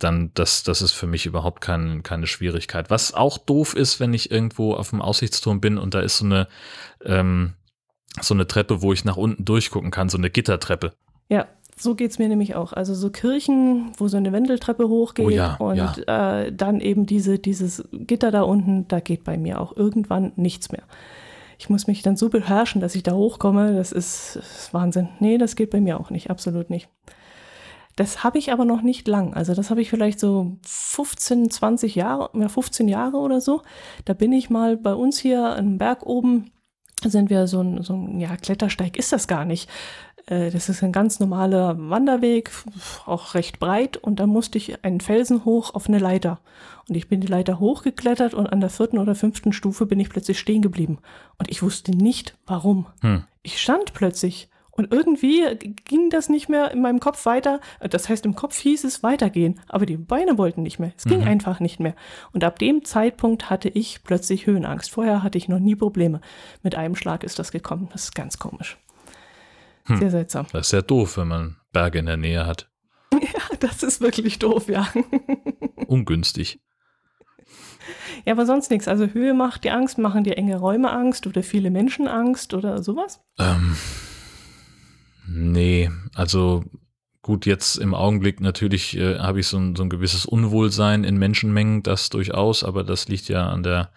dann, 0.00 0.30
das, 0.34 0.62
das 0.62 0.82
ist 0.82 0.92
für 0.92 1.06
mich 1.06 1.26
überhaupt 1.26 1.60
kein, 1.60 2.02
keine 2.02 2.26
Schwierigkeit. 2.26 2.90
Was 2.90 3.14
auch 3.14 3.38
doof 3.38 3.74
ist, 3.74 4.00
wenn 4.00 4.14
ich 4.14 4.30
irgendwo 4.30 4.74
auf 4.74 4.90
dem 4.90 5.02
Aussichtsturm 5.02 5.60
bin 5.60 5.78
und 5.78 5.94
da 5.94 6.00
ist 6.00 6.18
so 6.18 6.24
eine, 6.24 6.48
ähm, 7.04 7.54
so 8.20 8.34
eine 8.34 8.46
Treppe, 8.46 8.82
wo 8.82 8.92
ich 8.92 9.04
nach 9.04 9.16
unten 9.16 9.44
durchgucken 9.44 9.90
kann, 9.90 10.08
so 10.08 10.18
eine 10.18 10.30
Gittertreppe. 10.30 10.94
Ja, 11.28 11.46
so 11.76 11.94
geht 11.94 12.10
es 12.10 12.18
mir 12.18 12.28
nämlich 12.28 12.54
auch. 12.54 12.72
Also 12.72 12.94
so 12.94 13.10
Kirchen, 13.10 13.92
wo 13.96 14.08
so 14.08 14.16
eine 14.16 14.32
Wendeltreppe 14.32 14.88
hochgeht 14.88 15.26
oh 15.26 15.30
ja, 15.30 15.54
und 15.56 15.76
ja. 15.76 16.42
Äh, 16.42 16.52
dann 16.52 16.80
eben 16.80 17.06
diese, 17.06 17.38
dieses 17.38 17.84
Gitter 17.92 18.30
da 18.30 18.42
unten, 18.42 18.88
da 18.88 19.00
geht 19.00 19.24
bei 19.24 19.38
mir 19.38 19.60
auch 19.60 19.76
irgendwann 19.76 20.32
nichts 20.36 20.72
mehr. 20.72 20.82
Ich 21.58 21.68
muss 21.68 21.86
mich 21.86 22.02
dann 22.02 22.16
so 22.16 22.30
beherrschen, 22.30 22.80
dass 22.80 22.94
ich 22.94 23.02
da 23.02 23.12
hochkomme. 23.12 23.74
Das 23.74 23.92
ist, 23.92 24.36
das 24.36 24.62
ist 24.62 24.74
Wahnsinn. 24.74 25.10
Nee, 25.20 25.36
das 25.36 25.56
geht 25.56 25.70
bei 25.70 25.80
mir 25.80 26.00
auch 26.00 26.10
nicht, 26.10 26.30
absolut 26.30 26.70
nicht. 26.70 26.88
Das 27.96 28.24
habe 28.24 28.38
ich 28.38 28.52
aber 28.52 28.64
noch 28.64 28.82
nicht 28.82 29.06
lang. 29.08 29.34
Also 29.34 29.54
das 29.54 29.70
habe 29.70 29.82
ich 29.82 29.90
vielleicht 29.90 30.20
so 30.20 30.56
15, 30.64 31.50
20 31.50 31.94
Jahre, 31.94 32.30
ja 32.34 32.48
15 32.48 32.88
Jahre 32.88 33.18
oder 33.18 33.40
so. 33.40 33.62
Da 34.04 34.14
bin 34.14 34.32
ich 34.32 34.50
mal 34.50 34.76
bei 34.76 34.94
uns 34.94 35.18
hier 35.18 35.56
am 35.56 35.78
Berg 35.78 36.06
oben, 36.06 36.50
sind 37.04 37.30
wir 37.30 37.46
so 37.46 37.60
ein, 37.62 37.82
so 37.82 37.94
ein 37.94 38.20
ja, 38.20 38.36
Klettersteig 38.36 38.96
ist 38.96 39.12
das 39.12 39.26
gar 39.26 39.44
nicht. 39.44 39.68
Äh, 40.26 40.50
das 40.50 40.68
ist 40.68 40.82
ein 40.82 40.92
ganz 40.92 41.20
normaler 41.20 41.76
Wanderweg, 41.78 42.50
auch 43.06 43.34
recht 43.34 43.58
breit. 43.58 43.96
Und 43.96 44.20
da 44.20 44.26
musste 44.26 44.58
ich 44.58 44.84
einen 44.84 45.00
Felsen 45.00 45.44
hoch 45.44 45.74
auf 45.74 45.88
eine 45.88 45.98
Leiter. 45.98 46.40
Und 46.88 46.96
ich 46.96 47.08
bin 47.08 47.20
die 47.20 47.26
Leiter 47.26 47.60
hochgeklettert 47.60 48.34
und 48.34 48.46
an 48.46 48.60
der 48.60 48.70
vierten 48.70 48.98
oder 48.98 49.14
fünften 49.14 49.52
Stufe 49.52 49.86
bin 49.86 50.00
ich 50.00 50.10
plötzlich 50.10 50.38
stehen 50.38 50.62
geblieben. 50.62 50.98
Und 51.38 51.50
ich 51.50 51.62
wusste 51.62 51.92
nicht, 51.92 52.36
warum. 52.46 52.86
Hm. 53.00 53.24
Ich 53.42 53.60
stand 53.60 53.92
plötzlich 53.94 54.48
und 54.80 54.90
irgendwie 54.94 55.44
ging 55.84 56.08
das 56.08 56.30
nicht 56.30 56.48
mehr 56.48 56.70
in 56.70 56.80
meinem 56.80 57.00
Kopf 57.00 57.26
weiter. 57.26 57.60
Das 57.80 58.08
heißt, 58.08 58.24
im 58.24 58.34
Kopf 58.34 58.58
hieß 58.58 58.84
es 58.84 59.02
weitergehen, 59.02 59.60
aber 59.68 59.84
die 59.84 59.98
Beine 59.98 60.38
wollten 60.38 60.62
nicht 60.62 60.78
mehr. 60.78 60.92
Es 60.96 61.04
ging 61.04 61.20
mhm. 61.20 61.26
einfach 61.28 61.60
nicht 61.60 61.80
mehr. 61.80 61.94
Und 62.32 62.44
ab 62.44 62.58
dem 62.58 62.82
Zeitpunkt 62.82 63.50
hatte 63.50 63.68
ich 63.68 64.02
plötzlich 64.04 64.46
Höhenangst. 64.46 64.90
Vorher 64.90 65.22
hatte 65.22 65.36
ich 65.36 65.48
noch 65.48 65.58
nie 65.58 65.74
Probleme. 65.74 66.22
Mit 66.62 66.76
einem 66.76 66.96
Schlag 66.96 67.24
ist 67.24 67.38
das 67.38 67.52
gekommen. 67.52 67.90
Das 67.92 68.04
ist 68.04 68.14
ganz 68.14 68.38
komisch. 68.38 68.78
Hm. 69.84 69.98
Sehr 69.98 70.10
seltsam. 70.10 70.46
Das 70.52 70.68
ist 70.68 70.72
ja 70.72 70.80
doof, 70.80 71.18
wenn 71.18 71.28
man 71.28 71.56
Berge 71.74 71.98
in 71.98 72.06
der 72.06 72.16
Nähe 72.16 72.46
hat. 72.46 72.70
Ja, 73.20 73.56
das 73.58 73.82
ist 73.82 74.00
wirklich 74.00 74.38
doof, 74.38 74.68
ja. 74.68 74.88
Ungünstig. 75.88 76.58
Ja, 78.24 78.32
aber 78.32 78.46
sonst 78.46 78.70
nichts. 78.70 78.88
Also 78.88 79.08
Höhe 79.08 79.34
macht 79.34 79.64
dir 79.64 79.74
Angst, 79.74 79.98
machen 79.98 80.24
dir 80.24 80.38
enge 80.38 80.56
Räume 80.56 80.90
Angst 80.90 81.26
oder 81.26 81.42
viele 81.42 81.70
Menschen 81.70 82.08
Angst 82.08 82.54
oder 82.54 82.82
sowas? 82.82 83.20
Ähm, 83.38 83.76
Nee, 85.32 85.90
also 86.16 86.64
gut, 87.22 87.46
jetzt 87.46 87.76
im 87.76 87.94
Augenblick 87.94 88.40
natürlich 88.40 88.96
äh, 88.96 89.18
habe 89.20 89.38
ich 89.38 89.46
so 89.46 89.58
ein, 89.58 89.76
so 89.76 89.84
ein 89.84 89.88
gewisses 89.88 90.26
Unwohlsein 90.26 91.04
in 91.04 91.18
Menschenmengen, 91.18 91.84
das 91.84 92.08
durchaus, 92.08 92.64
aber 92.64 92.82
das 92.82 93.06
liegt 93.06 93.28
ja 93.28 93.48
an 93.48 93.62
der, 93.62 93.92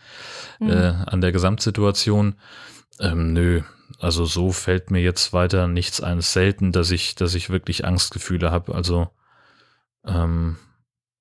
mhm. 0.60 0.70
äh, 0.70 0.94
an 1.08 1.22
der 1.22 1.32
Gesamtsituation. 1.32 2.36
Ähm, 3.00 3.34
nö, 3.34 3.62
also 4.00 4.25
so 4.25 4.52
fällt 4.52 4.92
mir 4.92 5.02
jetzt 5.02 5.34
weiter 5.34 5.68
nichts 5.68 6.02
ein. 6.02 6.22
Selten, 6.22 6.72
dass 6.72 6.92
ich, 6.92 7.16
dass 7.16 7.34
ich 7.34 7.50
wirklich 7.50 7.84
Angstgefühle 7.84 8.52
habe. 8.52 8.75
Also, 8.75 9.10
ähm, 10.06 10.58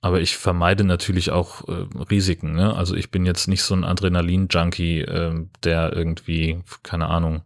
aber 0.03 0.21
ich 0.21 0.37
vermeide 0.37 0.85
natürlich 0.85 1.31
auch 1.31 1.67
äh, 1.69 1.87
Risiken. 2.11 2.53
Ne? 2.53 2.77
Also 2.77 2.97
ich 2.97 3.11
bin 3.11 3.25
jetzt 3.25 3.49
nicht 3.49 3.63
so 3.63 3.75
ein 3.75 3.85
Adrenalin-Junkie, 3.85 5.01
äh, 5.01 5.47
der 5.65 5.95
irgendwie, 5.95 6.63
keine 6.83 7.07
Ahnung, 7.07 7.45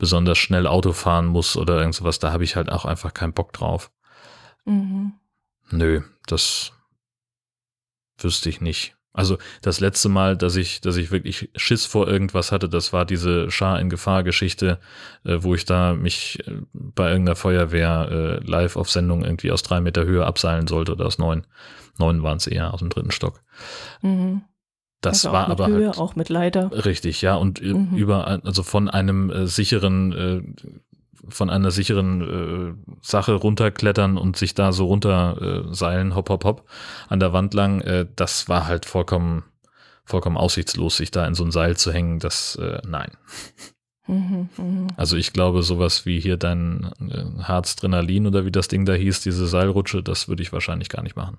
besonders 0.00 0.38
schnell 0.38 0.66
Auto 0.66 0.92
fahren 0.92 1.26
muss 1.26 1.56
oder 1.56 1.78
irgend 1.78 1.94
sowas, 1.94 2.18
da 2.18 2.32
habe 2.32 2.42
ich 2.42 2.56
halt 2.56 2.72
auch 2.72 2.86
einfach 2.86 3.14
keinen 3.14 3.34
Bock 3.34 3.52
drauf. 3.52 3.92
Mhm. 4.64 5.12
Nö, 5.70 6.00
das 6.26 6.72
wüsste 8.18 8.48
ich 8.48 8.60
nicht. 8.60 8.96
Also 9.12 9.38
das 9.60 9.80
letzte 9.80 10.08
Mal, 10.08 10.36
dass 10.36 10.56
ich, 10.56 10.80
dass 10.80 10.96
ich 10.96 11.10
wirklich 11.10 11.50
Schiss 11.54 11.84
vor 11.84 12.08
irgendwas 12.08 12.52
hatte, 12.52 12.68
das 12.68 12.92
war 12.92 13.04
diese 13.04 13.50
Schar 13.50 13.78
in 13.80 13.90
Gefahr 13.90 14.22
Geschichte, 14.22 14.78
äh, 15.24 15.38
wo 15.40 15.54
ich 15.54 15.64
da 15.64 15.94
mich 15.94 16.38
äh, 16.46 16.62
bei 16.72 17.10
irgendeiner 17.10 17.36
Feuerwehr 17.36 18.08
äh, 18.10 18.44
live 18.44 18.76
auf 18.76 18.88
Sendung 18.88 19.24
irgendwie 19.24 19.50
aus 19.50 19.62
drei 19.62 19.80
Meter 19.80 20.04
Höhe 20.04 20.24
abseilen 20.24 20.66
sollte 20.66 20.92
oder 20.92 21.06
aus 21.06 21.18
neun. 21.18 21.46
Neun 21.98 22.22
waren 22.22 22.38
es 22.38 22.46
eher 22.46 22.72
aus 22.72 22.80
dem 22.80 22.88
dritten 22.88 23.10
Stock. 23.10 23.42
Mhm. 24.00 24.42
Das 25.00 25.24
also 25.24 25.32
war 25.32 25.48
aber 25.48 25.68
Höhe, 25.68 25.86
halt, 25.88 25.98
auch 25.98 26.14
mit 26.14 26.28
Leiter. 26.28 26.70
Richtig, 26.84 27.22
ja, 27.22 27.36
und 27.36 27.62
mhm. 27.62 27.96
über 27.96 28.26
also 28.26 28.62
von 28.62 28.88
einem 28.88 29.30
äh, 29.30 29.46
sicheren 29.46 30.12
äh, 30.12 30.42
von 31.28 31.50
einer 31.50 31.70
sicheren 31.70 32.20
äh, 32.20 32.92
Sache 33.02 33.34
runterklettern 33.34 34.16
und 34.16 34.36
sich 34.36 34.54
da 34.54 34.72
so 34.72 34.86
runterseilen, 34.86 36.12
äh, 36.12 36.14
hopp, 36.14 36.28
hopp, 36.30 36.44
hopp, 36.44 36.68
an 37.08 37.20
der 37.20 37.32
Wand 37.32 37.54
lang, 37.54 37.80
äh, 37.82 38.06
das 38.16 38.48
war 38.48 38.66
halt 38.66 38.86
vollkommen, 38.86 39.44
vollkommen 40.04 40.36
aussichtslos, 40.36 40.96
sich 40.96 41.10
da 41.10 41.26
in 41.26 41.34
so 41.34 41.44
ein 41.44 41.50
Seil 41.50 41.76
zu 41.76 41.92
hängen, 41.92 42.18
das, 42.18 42.56
äh, 42.56 42.80
nein. 42.86 43.10
Mhm, 44.06 44.48
mh. 44.56 44.86
Also 44.96 45.16
ich 45.16 45.32
glaube, 45.32 45.62
sowas 45.62 46.04
wie 46.06 46.18
hier 46.20 46.36
dein 46.36 46.90
äh, 47.00 47.42
Harzdrenalin 47.42 48.26
oder 48.26 48.44
wie 48.44 48.52
das 48.52 48.68
Ding 48.68 48.84
da 48.84 48.94
hieß, 48.94 49.20
diese 49.20 49.46
Seilrutsche, 49.46 50.02
das 50.02 50.26
würde 50.26 50.42
ich 50.42 50.52
wahrscheinlich 50.52 50.88
gar 50.88 51.02
nicht 51.02 51.16
machen. 51.16 51.38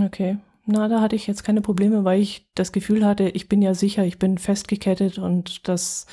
Okay, 0.00 0.38
na, 0.70 0.88
da 0.88 1.00
hatte 1.00 1.16
ich 1.16 1.26
jetzt 1.26 1.44
keine 1.44 1.60
Probleme, 1.60 2.04
weil 2.04 2.20
ich 2.20 2.48
das 2.54 2.72
Gefühl 2.72 3.04
hatte, 3.04 3.28
ich 3.28 3.48
bin 3.48 3.62
ja 3.62 3.74
sicher, 3.74 4.04
ich 4.04 4.18
bin 4.18 4.38
festgekettet 4.38 5.18
und 5.18 5.68
das, 5.68 6.06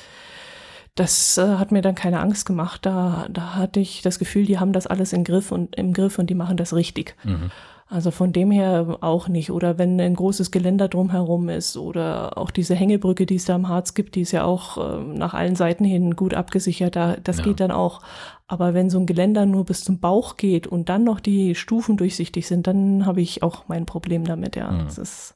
das 0.94 1.38
äh, 1.38 1.56
hat 1.56 1.72
mir 1.72 1.82
dann 1.82 1.94
keine 1.94 2.20
Angst 2.20 2.46
gemacht. 2.46 2.84
Da, 2.84 3.26
da 3.30 3.54
hatte 3.54 3.80
ich 3.80 4.02
das 4.02 4.18
Gefühl, 4.18 4.46
die 4.46 4.58
haben 4.58 4.72
das 4.72 4.86
alles 4.86 5.12
im 5.12 5.24
Griff 5.24 5.52
und 5.52 5.76
im 5.76 5.92
Griff 5.92 6.18
und 6.18 6.28
die 6.30 6.34
machen 6.34 6.56
das 6.56 6.74
richtig. 6.74 7.16
Mhm. 7.24 7.50
Also 7.90 8.10
von 8.10 8.32
dem 8.32 8.50
her 8.50 8.98
auch 9.00 9.28
nicht. 9.28 9.50
Oder 9.50 9.78
wenn 9.78 9.98
ein 9.98 10.14
großes 10.14 10.50
Geländer 10.50 10.88
drumherum 10.88 11.48
ist 11.48 11.76
oder 11.78 12.36
auch 12.36 12.50
diese 12.50 12.74
Hängebrücke, 12.74 13.24
die 13.24 13.36
es 13.36 13.46
da 13.46 13.56
im 13.56 13.68
Harz 13.68 13.94
gibt, 13.94 14.14
die 14.14 14.20
ist 14.20 14.32
ja 14.32 14.44
auch 14.44 14.76
äh, 14.76 15.02
nach 15.02 15.32
allen 15.32 15.56
Seiten 15.56 15.84
hin 15.84 16.14
gut 16.14 16.34
abgesichert. 16.34 16.96
Da, 16.96 17.16
das 17.22 17.38
ja. 17.38 17.44
geht 17.44 17.60
dann 17.60 17.70
auch. 17.70 18.02
Aber 18.48 18.72
wenn 18.72 18.88
so 18.88 18.98
ein 18.98 19.06
Geländer 19.06 19.44
nur 19.44 19.66
bis 19.66 19.84
zum 19.84 20.00
Bauch 20.00 20.38
geht 20.38 20.66
und 20.66 20.88
dann 20.88 21.04
noch 21.04 21.20
die 21.20 21.54
Stufen 21.54 21.98
durchsichtig 21.98 22.48
sind, 22.48 22.66
dann 22.66 23.04
habe 23.04 23.20
ich 23.20 23.42
auch 23.42 23.68
mein 23.68 23.84
Problem 23.84 24.24
damit. 24.24 24.56
Ja, 24.56 24.72
mhm. 24.72 24.84
das 24.86 24.98
ist. 24.98 25.34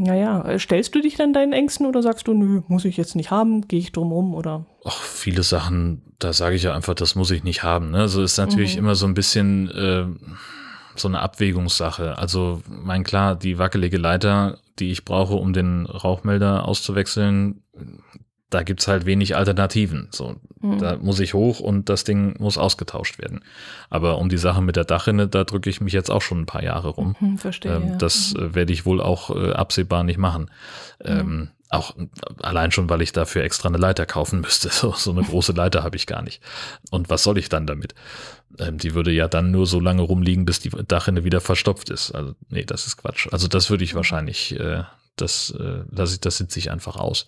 Naja, 0.00 0.58
stellst 0.58 0.94
du 0.94 1.00
dich 1.02 1.16
dann 1.16 1.32
deinen 1.32 1.52
Ängsten 1.52 1.84
oder 1.84 2.02
sagst 2.02 2.28
du, 2.28 2.32
nö, 2.32 2.62
muss 2.68 2.84
ich 2.84 2.96
jetzt 2.96 3.16
nicht 3.16 3.32
haben, 3.32 3.66
gehe 3.66 3.80
ich 3.80 3.90
drum 3.90 4.12
rum 4.12 4.32
oder? 4.32 4.64
Ach, 4.84 5.02
viele 5.02 5.42
Sachen, 5.42 6.02
da 6.20 6.32
sage 6.32 6.54
ich 6.54 6.62
ja 6.62 6.72
einfach, 6.72 6.94
das 6.94 7.16
muss 7.16 7.32
ich 7.32 7.42
nicht 7.42 7.64
haben. 7.64 7.90
Ne? 7.90 7.98
Also 7.98 8.22
ist 8.22 8.38
natürlich 8.38 8.74
mhm. 8.74 8.84
immer 8.84 8.94
so 8.94 9.06
ein 9.06 9.14
bisschen 9.14 9.68
äh, 9.70 10.06
so 10.98 11.08
eine 11.08 11.20
Abwägungssache. 11.20 12.18
Also, 12.18 12.62
mein 12.68 13.04
klar, 13.04 13.36
die 13.36 13.58
wackelige 13.58 13.98
Leiter, 13.98 14.58
die 14.78 14.90
ich 14.90 15.04
brauche, 15.04 15.34
um 15.34 15.52
den 15.52 15.86
Rauchmelder 15.86 16.66
auszuwechseln, 16.66 17.62
da 18.50 18.62
gibt's 18.62 18.88
halt 18.88 19.04
wenig 19.04 19.36
Alternativen. 19.36 20.08
So, 20.10 20.36
mhm. 20.60 20.78
da 20.78 20.96
muss 20.96 21.20
ich 21.20 21.34
hoch 21.34 21.60
und 21.60 21.88
das 21.88 22.04
Ding 22.04 22.34
muss 22.38 22.56
ausgetauscht 22.56 23.18
werden. 23.18 23.44
Aber 23.90 24.18
um 24.18 24.28
die 24.28 24.38
Sache 24.38 24.62
mit 24.62 24.76
der 24.76 24.84
Dachrinne, 24.84 25.28
da 25.28 25.44
drücke 25.44 25.68
ich 25.68 25.80
mich 25.80 25.92
jetzt 25.92 26.10
auch 26.10 26.22
schon 26.22 26.40
ein 26.40 26.46
paar 26.46 26.62
Jahre 26.62 26.88
rum. 26.88 27.14
Mhm, 27.20 27.38
verstehe. 27.38 27.76
Ähm, 27.76 27.98
das 27.98 28.34
mhm. 28.34 28.54
werde 28.54 28.72
ich 28.72 28.86
wohl 28.86 29.00
auch 29.00 29.34
äh, 29.34 29.52
absehbar 29.52 30.02
nicht 30.02 30.18
machen. 30.18 30.50
Mhm. 31.04 31.06
Ähm, 31.06 31.48
auch 31.70 31.94
allein 32.40 32.72
schon, 32.72 32.88
weil 32.88 33.02
ich 33.02 33.12
dafür 33.12 33.42
extra 33.42 33.68
eine 33.68 33.76
Leiter 33.76 34.06
kaufen 34.06 34.40
müsste. 34.40 34.70
So, 34.78 34.92
so 34.92 35.10
eine 35.10 35.22
große 35.22 35.52
Leiter 35.52 35.82
habe 35.82 35.96
ich 35.96 36.06
gar 36.06 36.22
nicht. 36.22 36.40
Und 36.90 37.10
was 37.10 37.24
soll 37.24 37.36
ich 37.36 37.48
dann 37.48 37.66
damit? 37.66 37.94
Ähm, 38.58 38.78
die 38.78 38.94
würde 38.94 39.10
ja 39.10 39.28
dann 39.28 39.50
nur 39.50 39.66
so 39.66 39.80
lange 39.80 40.02
rumliegen, 40.02 40.46
bis 40.46 40.60
die 40.60 40.70
Dachrinne 40.70 41.24
wieder 41.24 41.40
verstopft 41.40 41.90
ist. 41.90 42.12
Also, 42.12 42.34
nee, 42.48 42.64
das 42.64 42.86
ist 42.86 42.96
Quatsch. 42.96 43.28
Also, 43.32 43.48
das 43.48 43.68
würde 43.68 43.84
ich 43.84 43.94
wahrscheinlich, 43.94 44.58
äh, 44.58 44.84
das, 45.16 45.50
äh, 45.50 45.82
ich, 46.02 46.20
das 46.20 46.36
sitze 46.38 46.58
ich 46.58 46.70
einfach 46.70 46.96
aus. 46.96 47.26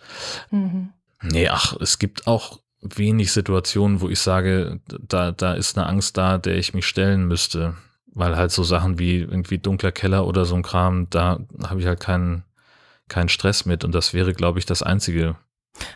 Mhm. 0.50 0.90
Nee, 1.22 1.48
ach, 1.48 1.76
es 1.80 1.98
gibt 1.98 2.26
auch 2.26 2.60
wenig 2.80 3.32
Situationen, 3.32 4.00
wo 4.00 4.08
ich 4.08 4.20
sage, 4.20 4.80
da, 4.86 5.32
da 5.32 5.54
ist 5.54 5.76
eine 5.76 5.86
Angst 5.86 6.16
da, 6.16 6.38
der 6.38 6.56
ich 6.56 6.74
mich 6.74 6.86
stellen 6.86 7.26
müsste. 7.26 7.74
Weil 8.12 8.36
halt 8.36 8.50
so 8.50 8.64
Sachen 8.64 8.98
wie 8.98 9.18
irgendwie 9.18 9.58
dunkler 9.58 9.92
Keller 9.92 10.26
oder 10.26 10.44
so 10.44 10.56
ein 10.56 10.62
Kram, 10.62 11.08
da 11.10 11.38
habe 11.64 11.80
ich 11.80 11.86
halt 11.86 12.00
keinen, 12.00 12.42
keinen 13.08 13.28
Stress 13.28 13.66
mit. 13.66 13.84
Und 13.84 13.94
das 13.94 14.14
wäre, 14.14 14.32
glaube 14.32 14.58
ich, 14.58 14.66
das 14.66 14.82
Einzige, 14.82 15.36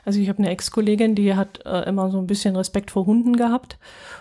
also 0.04 0.21
ich 0.21 0.28
habe 0.28 0.38
eine 0.38 0.50
Ex-Kollegin, 0.50 1.14
die 1.14 1.35
hat 1.35 1.61
äh, 1.64 1.88
immer 1.88 2.11
so 2.11 2.19
ein 2.19 2.26
bisschen 2.26 2.57
Respekt 2.57 2.90
vor 2.90 3.07
Hunden 3.07 3.37
gehabt 3.37 3.78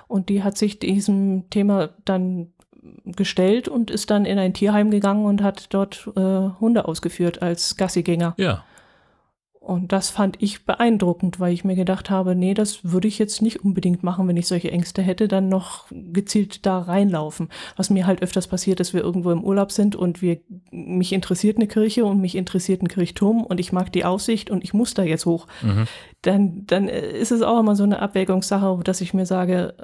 und 0.07 0.29
die 0.29 0.43
hat 0.43 0.57
sich 0.57 0.79
diesem 0.79 1.49
Thema 1.49 1.89
dann 2.05 2.53
gestellt 3.05 3.67
und 3.67 3.91
ist 3.91 4.11
dann 4.11 4.25
in 4.25 4.39
ein 4.39 4.53
Tierheim 4.53 4.91
gegangen 4.91 5.25
und 5.25 5.41
hat 5.41 5.73
dort 5.73 6.09
äh, 6.15 6.49
Hunde 6.59 6.85
ausgeführt 6.85 7.41
als 7.41 7.77
Gassigänger. 7.77 8.33
Ja. 8.37 8.65
Und 9.63 9.93
das 9.93 10.09
fand 10.09 10.43
ich 10.43 10.65
beeindruckend, 10.65 11.39
weil 11.39 11.53
ich 11.53 11.63
mir 11.63 11.75
gedacht 11.75 12.09
habe, 12.09 12.35
nee, 12.35 12.53
das 12.53 12.91
würde 12.91 13.07
ich 13.07 13.17
jetzt 13.17 13.41
nicht 13.41 13.63
unbedingt 13.63 14.03
machen, 14.03 14.27
wenn 14.27 14.35
ich 14.35 14.45
solche 14.45 14.69
Ängste 14.71 15.01
hätte, 15.01 15.29
dann 15.29 15.47
noch 15.47 15.85
gezielt 15.89 16.65
da 16.65 16.79
reinlaufen. 16.79 17.47
Was 17.77 17.89
mir 17.89 18.05
halt 18.05 18.21
öfters 18.21 18.47
passiert, 18.47 18.81
dass 18.81 18.93
wir 18.93 18.99
irgendwo 18.99 19.31
im 19.31 19.41
Urlaub 19.41 19.71
sind 19.71 19.95
und 19.95 20.21
wir, 20.21 20.41
mich 20.71 21.13
interessiert 21.13 21.55
eine 21.55 21.67
Kirche 21.67 22.03
und 22.03 22.19
mich 22.19 22.35
interessiert 22.35 22.81
ein 22.81 22.89
Kirchturm 22.89 23.41
und 23.41 23.57
ich 23.57 23.71
mag 23.71 23.93
die 23.93 24.03
Aussicht 24.03 24.49
und 24.49 24.65
ich 24.65 24.73
muss 24.73 24.95
da 24.95 25.03
jetzt 25.03 25.25
hoch. 25.25 25.47
Mhm. 25.61 25.87
Dann, 26.23 26.65
dann 26.67 26.89
ist 26.89 27.31
es 27.31 27.41
auch 27.41 27.61
immer 27.61 27.77
so 27.77 27.83
eine 27.83 28.01
Abwägungssache, 28.01 28.81
dass 28.83 28.99
ich 28.99 29.13
mir 29.13 29.25
sage, 29.25 29.75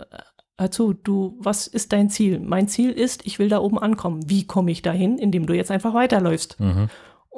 also 0.57 0.91
du, 0.91 1.37
was 1.39 1.67
ist 1.67 1.93
dein 1.93 2.09
Ziel? 2.09 2.41
Mein 2.41 2.67
Ziel 2.67 2.91
ist, 2.91 3.25
ich 3.25 3.39
will 3.39 3.47
da 3.47 3.59
oben 3.59 3.79
ankommen. 3.79 4.29
Wie 4.29 4.45
komme 4.45 4.71
ich 4.71 4.81
dahin? 4.81 5.17
Indem 5.17 5.45
du 5.45 5.53
jetzt 5.53 5.71
einfach 5.71 5.93
weiterläufst. 5.93 6.59
Mhm. 6.59 6.89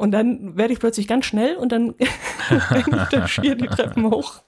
Und 0.01 0.09
dann 0.09 0.57
werde 0.57 0.73
ich 0.73 0.79
plötzlich 0.79 1.07
ganz 1.07 1.27
schnell 1.27 1.55
und 1.57 1.71
dann 1.71 1.93
dann 3.11 3.27
schier 3.27 3.53
die 3.53 3.67
Treppen 3.67 4.09
hoch. 4.09 4.41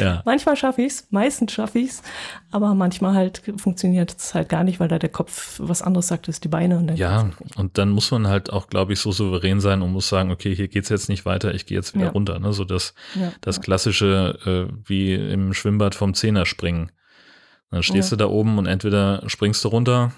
Ja. 0.00 0.22
Manchmal 0.24 0.56
schaffe 0.56 0.82
ich 0.82 0.88
es, 0.88 1.06
meistens 1.10 1.52
schaffe 1.52 1.78
ich 1.78 1.90
es, 1.90 2.02
aber 2.50 2.74
manchmal 2.74 3.14
halt 3.14 3.42
funktioniert 3.58 4.12
es 4.18 4.34
halt 4.34 4.48
gar 4.48 4.64
nicht, 4.64 4.80
weil 4.80 4.88
da 4.88 4.98
der 4.98 5.08
Kopf 5.08 5.60
was 5.62 5.82
anderes 5.82 6.08
sagt 6.08 6.26
als 6.26 6.40
die 6.40 6.48
Beine. 6.48 6.78
Und 6.78 6.96
ja, 6.96 7.30
und 7.54 7.78
dann 7.78 7.90
muss 7.90 8.10
man 8.10 8.26
halt 8.26 8.52
auch, 8.52 8.66
glaube 8.66 8.92
ich, 8.92 8.98
so 8.98 9.12
souverän 9.12 9.60
sein 9.60 9.82
und 9.82 9.92
muss 9.92 10.08
sagen, 10.08 10.32
okay, 10.32 10.52
hier 10.52 10.66
geht 10.66 10.82
es 10.82 10.88
jetzt 10.88 11.08
nicht 11.08 11.24
weiter, 11.26 11.54
ich 11.54 11.66
gehe 11.66 11.76
jetzt 11.76 11.94
wieder 11.94 12.06
ja. 12.06 12.10
runter. 12.10 12.40
Ne? 12.40 12.52
So 12.52 12.64
das, 12.64 12.92
ja, 13.14 13.32
das 13.42 13.60
klassische, 13.60 14.36
äh, 14.44 14.74
wie 14.84 15.14
im 15.14 15.54
Schwimmbad 15.54 15.94
vom 15.94 16.12
Zehner 16.14 16.44
springen. 16.44 16.90
Dann 17.70 17.84
stehst 17.84 18.10
du 18.10 18.16
da 18.16 18.26
oben 18.26 18.58
und 18.58 18.66
entweder 18.66 19.22
springst 19.28 19.62
du 19.62 19.68
runter 19.68 20.10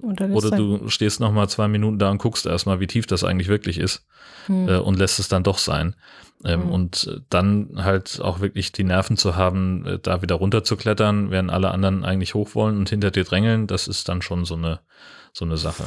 oder 0.00 0.50
du 0.50 0.88
stehst 0.88 1.20
noch 1.20 1.32
mal 1.32 1.48
zwei 1.48 1.68
Minuten 1.68 1.98
da 1.98 2.10
und 2.10 2.18
guckst 2.18 2.46
erstmal, 2.46 2.80
wie 2.80 2.86
tief 2.86 3.06
das 3.06 3.24
eigentlich 3.24 3.48
wirklich 3.48 3.78
ist 3.78 4.06
hm. 4.46 4.68
äh, 4.68 4.76
und 4.76 4.98
lässt 4.98 5.18
es 5.18 5.28
dann 5.28 5.42
doch 5.42 5.58
sein. 5.58 5.96
Ähm, 6.44 6.62
hm. 6.62 6.70
Und 6.70 7.22
dann 7.28 7.70
halt 7.76 8.20
auch 8.22 8.40
wirklich 8.40 8.72
die 8.72 8.84
Nerven 8.84 9.16
zu 9.16 9.36
haben, 9.36 9.86
äh, 9.86 9.98
da 9.98 10.22
wieder 10.22 10.36
runter 10.36 10.64
zu 10.64 10.76
klettern, 10.76 11.30
während 11.30 11.50
alle 11.50 11.70
anderen 11.70 12.04
eigentlich 12.04 12.34
hoch 12.34 12.54
wollen 12.54 12.78
und 12.78 12.88
hinter 12.88 13.10
dir 13.10 13.24
drängeln, 13.24 13.66
das 13.66 13.88
ist 13.88 14.08
dann 14.08 14.22
schon 14.22 14.44
so 14.44 14.54
eine, 14.54 14.80
so 15.32 15.44
eine 15.44 15.56
Sache. 15.56 15.84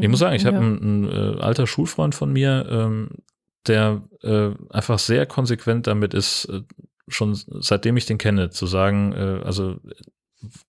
Ich 0.00 0.08
muss 0.08 0.20
sagen, 0.20 0.36
ich 0.36 0.46
habe 0.46 0.56
ja. 0.56 0.62
einen, 0.62 1.04
ein 1.04 1.38
äh, 1.38 1.40
alter 1.40 1.66
Schulfreund 1.66 2.14
von 2.14 2.32
mir, 2.32 2.66
ähm, 2.70 3.10
der 3.66 4.02
äh, 4.22 4.50
einfach 4.70 4.98
sehr 4.98 5.26
konsequent 5.26 5.86
damit 5.86 6.14
ist, 6.14 6.46
äh, 6.46 6.62
schon 7.08 7.34
seitdem 7.34 7.96
ich 7.96 8.06
den 8.06 8.18
kenne, 8.18 8.50
zu 8.50 8.66
sagen, 8.66 9.12
äh, 9.12 9.40
also 9.44 9.76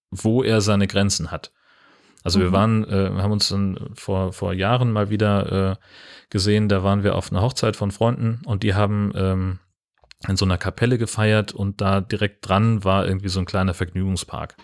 wo 0.10 0.44
er 0.44 0.62
seine 0.62 0.88
Grenzen 0.88 1.32
hat. 1.32 1.52
Also 2.24 2.40
mhm. 2.40 2.44
wir 2.44 2.52
waren, 2.52 2.84
äh, 2.90 3.22
haben 3.22 3.32
uns 3.32 3.50
dann 3.50 3.92
vor, 3.96 4.34
vor 4.34 4.54
Jahren 4.54 4.92
mal 4.92 5.10
wieder 5.10 5.72
äh, 5.72 5.76
gesehen, 6.30 6.70
da 6.70 6.84
waren 6.84 7.04
wir 7.04 7.16
auf 7.16 7.32
einer 7.32 7.42
Hochzeit 7.42 7.76
von 7.76 7.92
Freunden 7.92 8.42
und 8.46 8.64
die 8.64 8.74
haben 8.74 9.12
ähm, 9.16 9.60
in 10.28 10.38
so 10.38 10.46
einer 10.46 10.58
Kapelle 10.58 10.98
gefeiert 10.98 11.54
und 11.54 11.82
da 11.82 12.02
direkt 12.02 12.48
dran 12.48 12.84
war 12.84 13.06
irgendwie 13.06 13.30
so 13.30 13.40
ein 13.40 13.46
kleiner 13.46 13.74
Vergnügungspark. 13.74 14.56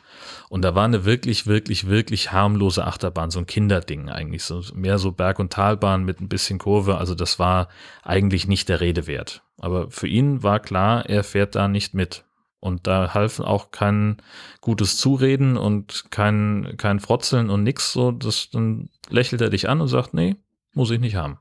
Und 0.49 0.61
da 0.63 0.73
war 0.75 0.85
eine 0.85 1.05
wirklich, 1.05 1.47
wirklich, 1.47 1.87
wirklich 1.87 2.31
harmlose 2.31 2.85
Achterbahn, 2.85 3.29
so 3.29 3.39
ein 3.39 3.45
Kinderding 3.45 4.09
eigentlich, 4.09 4.43
so 4.43 4.61
mehr 4.73 4.97
so 4.99 5.11
Berg- 5.11 5.39
und 5.39 5.51
Talbahn 5.51 6.05
mit 6.05 6.21
ein 6.21 6.29
bisschen 6.29 6.59
Kurve. 6.59 6.97
Also 6.97 7.15
das 7.15 7.39
war 7.39 7.67
eigentlich 8.03 8.47
nicht 8.47 8.69
der 8.69 8.79
Rede 8.79 9.07
wert. 9.07 9.43
Aber 9.59 9.91
für 9.91 10.07
ihn 10.07 10.43
war 10.43 10.59
klar, 10.59 11.05
er 11.07 11.23
fährt 11.23 11.55
da 11.55 11.67
nicht 11.67 11.93
mit. 11.93 12.23
Und 12.59 12.87
da 12.87 13.13
half 13.13 13.39
auch 13.39 13.71
kein 13.71 14.17
gutes 14.59 14.97
Zureden 14.97 15.55
und 15.57 16.11
kein, 16.11 16.75
kein 16.77 16.99
Frotzeln 16.99 17.49
und 17.49 17.63
nix. 17.63 17.93
So, 17.93 18.11
das, 18.11 18.49
dann 18.51 18.89
lächelt 19.09 19.41
er 19.41 19.49
dich 19.49 19.69
an 19.69 19.79
und 19.81 19.87
sagt, 19.87 20.13
nee, 20.13 20.35
muss 20.73 20.91
ich 20.91 20.99
nicht 20.99 21.15
haben. 21.15 21.39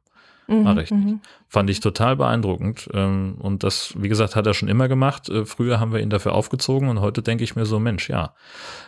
Mhm, 0.49 0.63
Mache 0.63 0.83
ich 0.83 0.91
nicht. 0.91 1.05
Mhm. 1.05 1.21
Fand 1.47 1.71
ich 1.71 1.81
total 1.81 2.17
beeindruckend. 2.17 2.89
Ähm, 2.95 3.37
und 3.39 3.63
das, 3.63 3.95
wie 3.99 4.09
gesagt, 4.09 4.35
hat 4.35 4.47
er 4.47 4.55
schon 4.55 4.69
immer 4.69 4.89
gemacht. 4.89 5.29
Äh, 5.29 5.45
früher 5.45 5.79
haben 5.79 5.93
wir 5.93 6.01
ihn 6.01 6.11
dafür 6.11 6.35
aufgezogen 6.35 6.89
und 6.89 7.01
heute 7.01 7.23
denke 7.23 7.45
ich 7.45 7.55
mir 7.55 7.67
so, 7.67 7.79
Mensch, 7.79 8.09
ja, 8.09 8.35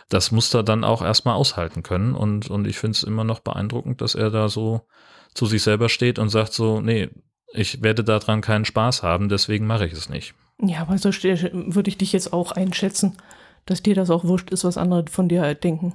das 0.09 0.31
muss 0.31 0.53
er 0.53 0.63
dann 0.63 0.83
auch 0.83 1.01
erstmal 1.01 1.35
aushalten 1.35 1.83
können. 1.83 2.15
Und, 2.15 2.49
und 2.49 2.65
ich 2.65 2.79
finde 2.79 2.95
es 2.95 3.03
immer 3.03 3.23
noch 3.23 3.39
beeindruckend, 3.39 4.01
dass 4.01 4.15
er 4.15 4.31
da 4.31 4.49
so 4.49 4.87
zu 5.33 5.45
sich 5.45 5.61
selber 5.61 5.87
steht 5.87 6.17
und 6.17 6.29
sagt 6.29 6.53
so, 6.53 6.81
nee, 6.81 7.09
ich 7.53 7.81
werde 7.81 8.03
daran 8.03 8.41
keinen 8.41 8.65
Spaß 8.65 9.03
haben, 9.03 9.29
deswegen 9.29 9.67
mache 9.67 9.85
ich 9.85 9.93
es 9.93 10.09
nicht. 10.09 10.33
Ja, 10.61 10.81
aber 10.81 10.97
so 10.97 11.09
würde 11.09 11.89
ich 11.89 11.97
dich 11.97 12.13
jetzt 12.13 12.33
auch 12.33 12.51
einschätzen, 12.51 13.17
dass 13.65 13.83
dir 13.83 13.95
das 13.95 14.09
auch 14.09 14.23
wurscht 14.23 14.51
ist, 14.51 14.63
was 14.63 14.77
andere 14.77 15.05
von 15.09 15.27
dir 15.27 15.53
denken. 15.55 15.93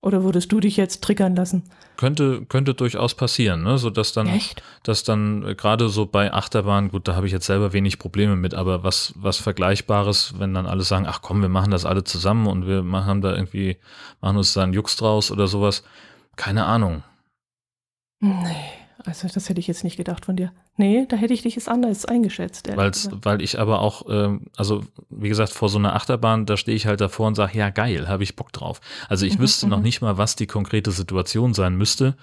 Oder 0.00 0.22
würdest 0.22 0.52
du 0.52 0.60
dich 0.60 0.76
jetzt 0.76 1.02
triggern 1.02 1.34
lassen? 1.34 1.64
Könnte, 1.96 2.46
könnte 2.46 2.74
durchaus 2.74 3.16
passieren, 3.16 3.64
ne? 3.64 3.78
So 3.78 3.90
dass 3.90 4.12
dann, 4.12 4.28
Echt? 4.28 4.62
dass 4.84 5.02
dann 5.02 5.44
äh, 5.44 5.54
gerade 5.56 5.88
so 5.88 6.06
bei 6.06 6.32
Achterbahn, 6.32 6.90
gut, 6.90 7.08
da 7.08 7.16
habe 7.16 7.26
ich 7.26 7.32
jetzt 7.32 7.46
selber 7.46 7.72
wenig 7.72 7.98
Probleme 7.98 8.36
mit, 8.36 8.54
aber 8.54 8.84
was, 8.84 9.12
was 9.16 9.38
Vergleichbares, 9.38 10.34
wenn 10.38 10.54
dann 10.54 10.66
alle 10.66 10.84
sagen, 10.84 11.06
ach 11.08 11.20
komm, 11.20 11.42
wir 11.42 11.48
machen 11.48 11.72
das 11.72 11.84
alle 11.84 12.04
zusammen 12.04 12.46
und 12.46 12.68
wir 12.68 12.84
machen 12.84 13.22
da 13.22 13.34
irgendwie, 13.34 13.78
machen 14.20 14.36
uns 14.36 14.52
da 14.52 14.62
einen 14.62 14.72
Jux 14.72 14.94
draus 14.94 15.32
oder 15.32 15.48
sowas. 15.48 15.82
Keine 16.36 16.64
Ahnung. 16.66 17.02
Nee. 18.20 18.77
Also 19.04 19.28
das 19.32 19.48
hätte 19.48 19.60
ich 19.60 19.68
jetzt 19.68 19.84
nicht 19.84 19.96
gedacht 19.96 20.24
von 20.24 20.36
dir. 20.36 20.52
Nee, 20.76 21.06
da 21.08 21.16
hätte 21.16 21.32
ich 21.32 21.42
dich 21.42 21.54
jetzt 21.54 21.68
anders 21.68 22.04
eingeschätzt. 22.04 22.68
Weil's, 22.76 23.08
weil 23.22 23.40
ich 23.42 23.58
aber 23.60 23.80
auch, 23.80 24.02
ähm, 24.08 24.46
also 24.56 24.82
wie 25.08 25.28
gesagt, 25.28 25.52
vor 25.52 25.68
so 25.68 25.78
einer 25.78 25.94
Achterbahn, 25.94 26.46
da 26.46 26.56
stehe 26.56 26.76
ich 26.76 26.86
halt 26.86 27.00
davor 27.00 27.28
und 27.28 27.36
sage, 27.36 27.56
ja 27.56 27.70
geil, 27.70 28.08
habe 28.08 28.24
ich 28.24 28.34
Bock 28.34 28.52
drauf. 28.52 28.80
Also 29.08 29.24
ich 29.24 29.38
mhm, 29.38 29.42
wüsste 29.42 29.68
noch 29.68 29.78
mhm. 29.78 29.84
nicht 29.84 30.00
mal, 30.00 30.18
was 30.18 30.34
die 30.34 30.48
konkrete 30.48 30.90
Situation 30.90 31.54
sein 31.54 31.76
müsste, 31.76 32.16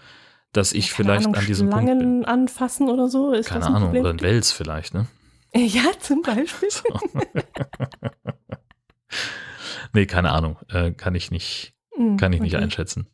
dass 0.51 0.73
ich 0.73 0.91
vielleicht 0.91 1.27
Ahnung, 1.27 1.35
an 1.35 1.45
diesem 1.45 1.69
Schlangen 1.69 1.99
Punkt 1.99 2.25
bin. 2.25 2.25
anfassen 2.25 2.89
oder 2.89 3.07
so. 3.07 3.31
Ist 3.31 3.49
Keine 3.49 3.67
Ahnung, 3.67 3.83
Problem? 3.83 4.01
oder 4.01 4.09
ein 4.13 4.21
Wels 4.21 4.51
vielleicht, 4.51 4.93
ne? 4.93 5.07
Ja, 5.55 5.83
zum 5.99 6.21
Beispiel. 6.21 6.69
So. 6.69 6.83
nee, 9.93 10.05
keine 10.05 10.31
Ahnung, 10.31 10.57
äh, 10.69 10.91
kann 10.91 11.15
ich 11.15 11.31
nicht, 11.31 11.73
mhm, 11.97 12.17
kann 12.17 12.33
ich 12.33 12.41
nicht 12.41 12.55
okay. 12.55 12.63
einschätzen. 12.63 13.07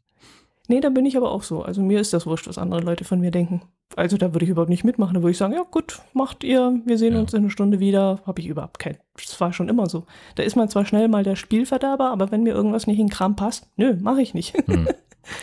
Nee, 0.71 0.79
da 0.79 0.87
bin 0.87 1.05
ich 1.05 1.17
aber 1.17 1.33
auch 1.33 1.43
so. 1.43 1.63
Also 1.63 1.81
mir 1.81 1.99
ist 1.99 2.13
das 2.13 2.25
wurscht, 2.25 2.47
was 2.47 2.57
andere 2.57 2.79
Leute 2.79 3.03
von 3.03 3.19
mir 3.19 3.29
denken. 3.29 3.61
Also 3.97 4.15
da 4.15 4.33
würde 4.33 4.45
ich 4.45 4.51
überhaupt 4.51 4.69
nicht 4.69 4.85
mitmachen. 4.85 5.15
Da 5.15 5.21
würde 5.21 5.31
ich 5.31 5.37
sagen, 5.37 5.51
ja 5.51 5.63
gut, 5.69 5.99
macht 6.13 6.45
ihr, 6.45 6.79
wir 6.85 6.97
sehen 6.97 7.15
ja. 7.15 7.19
uns 7.19 7.33
in 7.33 7.41
einer 7.41 7.49
Stunde 7.49 7.81
wieder. 7.81 8.21
Habe 8.25 8.39
ich 8.39 8.47
überhaupt 8.47 8.79
kein. 8.79 8.95
Das 9.17 9.41
war 9.41 9.51
schon 9.51 9.67
immer 9.67 9.89
so. 9.89 10.05
Da 10.35 10.43
ist 10.43 10.55
man 10.55 10.69
zwar 10.69 10.85
schnell 10.85 11.09
mal 11.09 11.25
der 11.25 11.35
Spielverderber, 11.35 12.09
aber 12.09 12.31
wenn 12.31 12.43
mir 12.43 12.53
irgendwas 12.53 12.87
nicht 12.87 12.99
in 12.99 13.07
den 13.07 13.11
Kram 13.11 13.35
passt, 13.35 13.69
nö, 13.75 13.97
mache 13.99 14.21
ich 14.21 14.33
nicht. 14.33 14.55
Hm. 14.65 14.87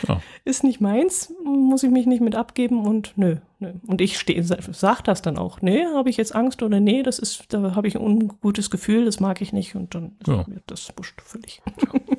Oh. 0.09 0.17
Ist 0.43 0.65
nicht 0.65 0.81
meins, 0.81 1.33
muss 1.41 1.83
ich 1.83 1.89
mich 1.89 2.05
nicht 2.05 2.19
mit 2.19 2.35
abgeben 2.35 2.85
und 2.85 3.13
nö. 3.15 3.37
nö. 3.59 3.71
Und 3.87 4.01
ich 4.01 4.19
stehe, 4.19 4.43
sag 4.43 5.01
das 5.03 5.21
dann 5.21 5.37
auch. 5.37 5.61
Nee, 5.61 5.85
habe 5.95 6.09
ich 6.09 6.17
jetzt 6.17 6.35
Angst 6.35 6.61
oder 6.61 6.81
nee, 6.81 7.01
das 7.01 7.17
ist, 7.17 7.45
da 7.53 7.75
habe 7.75 7.87
ich 7.87 7.95
ein 7.95 8.01
ungutes 8.01 8.69
Gefühl, 8.71 9.05
das 9.05 9.21
mag 9.21 9.39
ich 9.41 9.53
nicht 9.53 9.75
und 9.75 9.95
dann 9.95 10.17
ist 10.19 10.27
ja. 10.27 10.43
mir 10.47 10.61
das 10.67 10.91
wurscht 10.97 11.21
völlig. 11.21 11.61
Ja. 11.81 11.99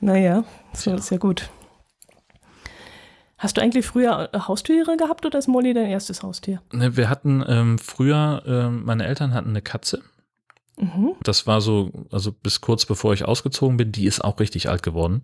Naja, 0.00 0.44
so 0.72 0.90
ja. 0.90 0.96
ist 0.96 1.10
ja 1.10 1.18
gut. 1.18 1.50
Hast 3.38 3.56
du 3.56 3.60
eigentlich 3.60 3.86
früher 3.86 4.30
Haustiere 4.34 4.96
gehabt 4.96 5.24
oder 5.24 5.38
ist 5.38 5.46
Molly 5.46 5.72
dein 5.72 5.86
erstes 5.86 6.22
Haustier? 6.22 6.60
Ne, 6.72 6.96
wir 6.96 7.08
hatten 7.08 7.44
ähm, 7.46 7.78
früher, 7.78 8.42
äh, 8.46 8.68
meine 8.68 9.06
Eltern 9.06 9.32
hatten 9.32 9.50
eine 9.50 9.62
Katze. 9.62 10.02
Mhm. 10.76 11.14
Das 11.22 11.46
war 11.46 11.60
so, 11.60 11.90
also 12.10 12.32
bis 12.32 12.60
kurz 12.60 12.84
bevor 12.84 13.12
ich 13.12 13.24
ausgezogen 13.24 13.76
bin, 13.76 13.92
die 13.92 14.06
ist 14.06 14.24
auch 14.24 14.40
richtig 14.40 14.68
alt 14.68 14.82
geworden. 14.82 15.22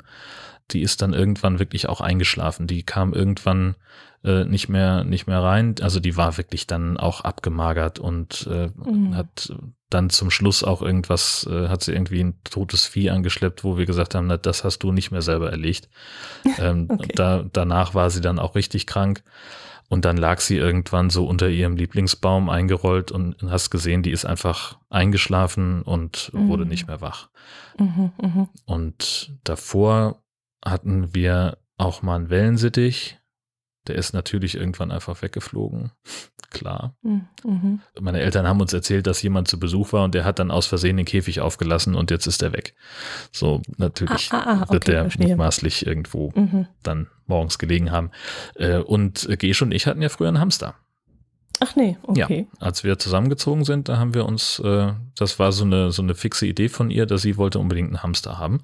Die 0.70 0.82
ist 0.82 1.02
dann 1.02 1.12
irgendwann 1.12 1.58
wirklich 1.58 1.88
auch 1.88 2.00
eingeschlafen. 2.00 2.66
Die 2.66 2.82
kam 2.82 3.12
irgendwann 3.12 3.76
äh, 4.24 4.44
nicht 4.44 4.68
mehr 4.68 5.04
nicht 5.04 5.26
mehr 5.26 5.42
rein. 5.42 5.74
Also 5.80 6.00
die 6.00 6.16
war 6.16 6.36
wirklich 6.36 6.66
dann 6.66 6.96
auch 6.96 7.20
abgemagert 7.22 7.98
und 7.98 8.48
äh, 8.50 8.70
mhm. 8.74 9.14
hat 9.16 9.54
dann 9.90 10.10
zum 10.10 10.30
Schluss 10.30 10.64
auch 10.64 10.82
irgendwas, 10.82 11.48
äh, 11.50 11.68
hat 11.68 11.82
sie 11.82 11.92
irgendwie 11.92 12.22
ein 12.22 12.34
totes 12.42 12.86
Vieh 12.86 13.10
angeschleppt, 13.10 13.62
wo 13.62 13.78
wir 13.78 13.86
gesagt 13.86 14.14
haben, 14.14 14.26
na, 14.26 14.36
das 14.36 14.64
hast 14.64 14.80
du 14.80 14.92
nicht 14.92 15.10
mehr 15.10 15.22
selber 15.22 15.50
erlegt. 15.50 15.88
Ähm, 16.58 16.86
okay. 16.88 17.12
da, 17.16 17.44
danach 17.52 17.94
war 17.94 18.10
sie 18.10 18.20
dann 18.20 18.38
auch 18.38 18.54
richtig 18.54 18.86
krank. 18.86 19.24
Und 19.88 20.04
dann 20.04 20.16
lag 20.16 20.40
sie 20.40 20.56
irgendwann 20.56 21.10
so 21.10 21.26
unter 21.26 21.48
ihrem 21.48 21.76
Lieblingsbaum 21.76 22.48
eingerollt 22.48 23.10
und 23.12 23.36
hast 23.42 23.70
gesehen, 23.70 24.02
die 24.02 24.12
ist 24.12 24.24
einfach 24.24 24.78
eingeschlafen 24.88 25.82
und 25.82 26.30
mhm. 26.32 26.48
wurde 26.48 26.66
nicht 26.66 26.86
mehr 26.86 27.00
wach. 27.00 27.28
Mhm, 27.78 28.12
mh. 28.20 28.48
Und 28.66 29.32
davor 29.42 30.22
hatten 30.64 31.14
wir 31.14 31.58
auch 31.76 32.02
mal 32.02 32.16
einen 32.16 32.30
Wellensittich. 32.30 33.18
Der 33.86 33.96
ist 33.96 34.14
natürlich 34.14 34.54
irgendwann 34.54 34.90
einfach 34.90 35.20
weggeflogen. 35.22 35.92
Klar. 36.50 36.96
Mhm, 37.02 37.26
mhm. 37.44 37.80
Meine 38.00 38.20
Eltern 38.20 38.46
haben 38.46 38.60
uns 38.60 38.72
erzählt, 38.72 39.08
dass 39.08 39.22
jemand 39.22 39.48
zu 39.48 39.58
Besuch 39.58 39.92
war 39.92 40.04
und 40.04 40.14
der 40.14 40.24
hat 40.24 40.38
dann 40.38 40.52
aus 40.52 40.66
Versehen 40.66 40.96
den 40.96 41.04
Käfig 41.04 41.40
aufgelassen 41.40 41.96
und 41.96 42.12
jetzt 42.12 42.26
ist 42.26 42.42
er 42.42 42.52
weg. 42.52 42.74
So, 43.32 43.60
natürlich 43.76 44.32
ah, 44.32 44.38
ah, 44.38 44.62
ah, 44.62 44.72
wird 44.72 44.86
der 44.86 45.08
mutmaßlich 45.18 45.84
irgendwo 45.84 46.32
mhm. 46.34 46.68
dann 46.84 47.08
morgens 47.26 47.58
gelegen 47.58 47.90
haben. 47.90 48.12
Äh, 48.54 48.78
und 48.78 49.28
Gesch 49.38 49.62
und 49.62 49.72
ich 49.72 49.86
hatten 49.88 50.00
ja 50.00 50.08
früher 50.08 50.28
einen 50.28 50.38
Hamster. 50.38 50.76
Ach 51.60 51.76
nee, 51.76 51.96
okay. 52.02 52.46
Ja, 52.50 52.66
als 52.66 52.82
wir 52.84 52.98
zusammengezogen 52.98 53.64
sind, 53.64 53.88
da 53.88 53.96
haben 53.98 54.12
wir 54.12 54.26
uns, 54.26 54.58
äh, 54.58 54.92
das 55.16 55.38
war 55.38 55.52
so 55.52 55.64
eine, 55.64 55.92
so 55.92 56.02
eine 56.02 56.14
fixe 56.14 56.46
Idee 56.46 56.68
von 56.68 56.90
ihr, 56.90 57.06
dass 57.06 57.22
sie 57.22 57.36
wollte 57.36 57.58
unbedingt 57.58 57.88
einen 57.88 58.02
Hamster 58.02 58.38
haben. 58.38 58.60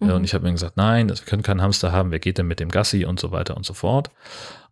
Äh, 0.00 0.04
Mhm. 0.06 0.10
und 0.12 0.24
ich 0.24 0.34
habe 0.34 0.44
mir 0.44 0.52
gesagt, 0.52 0.76
nein, 0.76 1.08
wir 1.08 1.16
können 1.16 1.42
keinen 1.42 1.62
Hamster 1.62 1.92
haben, 1.92 2.10
wer 2.10 2.18
geht 2.18 2.38
denn 2.38 2.46
mit 2.46 2.60
dem 2.60 2.70
Gassi 2.70 3.04
und 3.06 3.18
so 3.18 3.32
weiter 3.32 3.56
und 3.56 3.64
so 3.64 3.72
fort. 3.74 4.10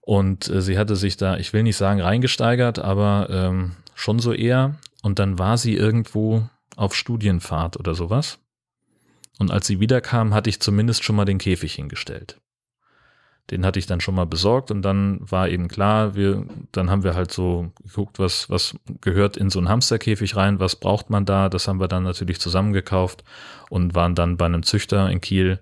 Und 0.02 0.48
äh, 0.48 0.60
sie 0.60 0.76
hatte 0.76 0.96
sich 0.96 1.16
da, 1.16 1.38
ich 1.38 1.52
will 1.54 1.62
nicht 1.62 1.78
sagen 1.78 2.00
reingesteigert, 2.02 2.78
aber 2.78 3.28
ähm, 3.30 3.72
schon 3.94 4.18
so 4.18 4.32
eher. 4.32 4.74
Und 5.02 5.18
dann 5.18 5.38
war 5.38 5.56
sie 5.56 5.74
irgendwo 5.74 6.42
auf 6.76 6.94
Studienfahrt 6.94 7.78
oder 7.78 7.94
sowas. 7.94 8.38
Und 9.38 9.50
als 9.50 9.66
sie 9.66 9.80
wiederkam, 9.80 10.34
hatte 10.34 10.50
ich 10.50 10.60
zumindest 10.60 11.02
schon 11.04 11.16
mal 11.16 11.24
den 11.24 11.38
Käfig 11.38 11.74
hingestellt. 11.74 12.38
Den 13.50 13.66
hatte 13.66 13.78
ich 13.78 13.84
dann 13.86 14.00
schon 14.00 14.14
mal 14.14 14.24
besorgt 14.24 14.70
und 14.70 14.80
dann 14.82 15.18
war 15.20 15.50
eben 15.50 15.68
klar, 15.68 16.14
wir, 16.14 16.46
dann 16.72 16.88
haben 16.90 17.04
wir 17.04 17.14
halt 17.14 17.30
so 17.30 17.70
geguckt, 17.82 18.18
was, 18.18 18.48
was 18.48 18.74
gehört 19.02 19.36
in 19.36 19.50
so 19.50 19.58
einen 19.58 19.68
Hamsterkäfig 19.68 20.34
rein, 20.34 20.60
was 20.60 20.76
braucht 20.76 21.10
man 21.10 21.26
da, 21.26 21.50
das 21.50 21.68
haben 21.68 21.78
wir 21.78 21.88
dann 21.88 22.04
natürlich 22.04 22.40
zusammengekauft 22.40 23.22
und 23.68 23.94
waren 23.94 24.14
dann 24.14 24.38
bei 24.38 24.46
einem 24.46 24.62
Züchter 24.62 25.10
in 25.10 25.20
Kiel, 25.20 25.60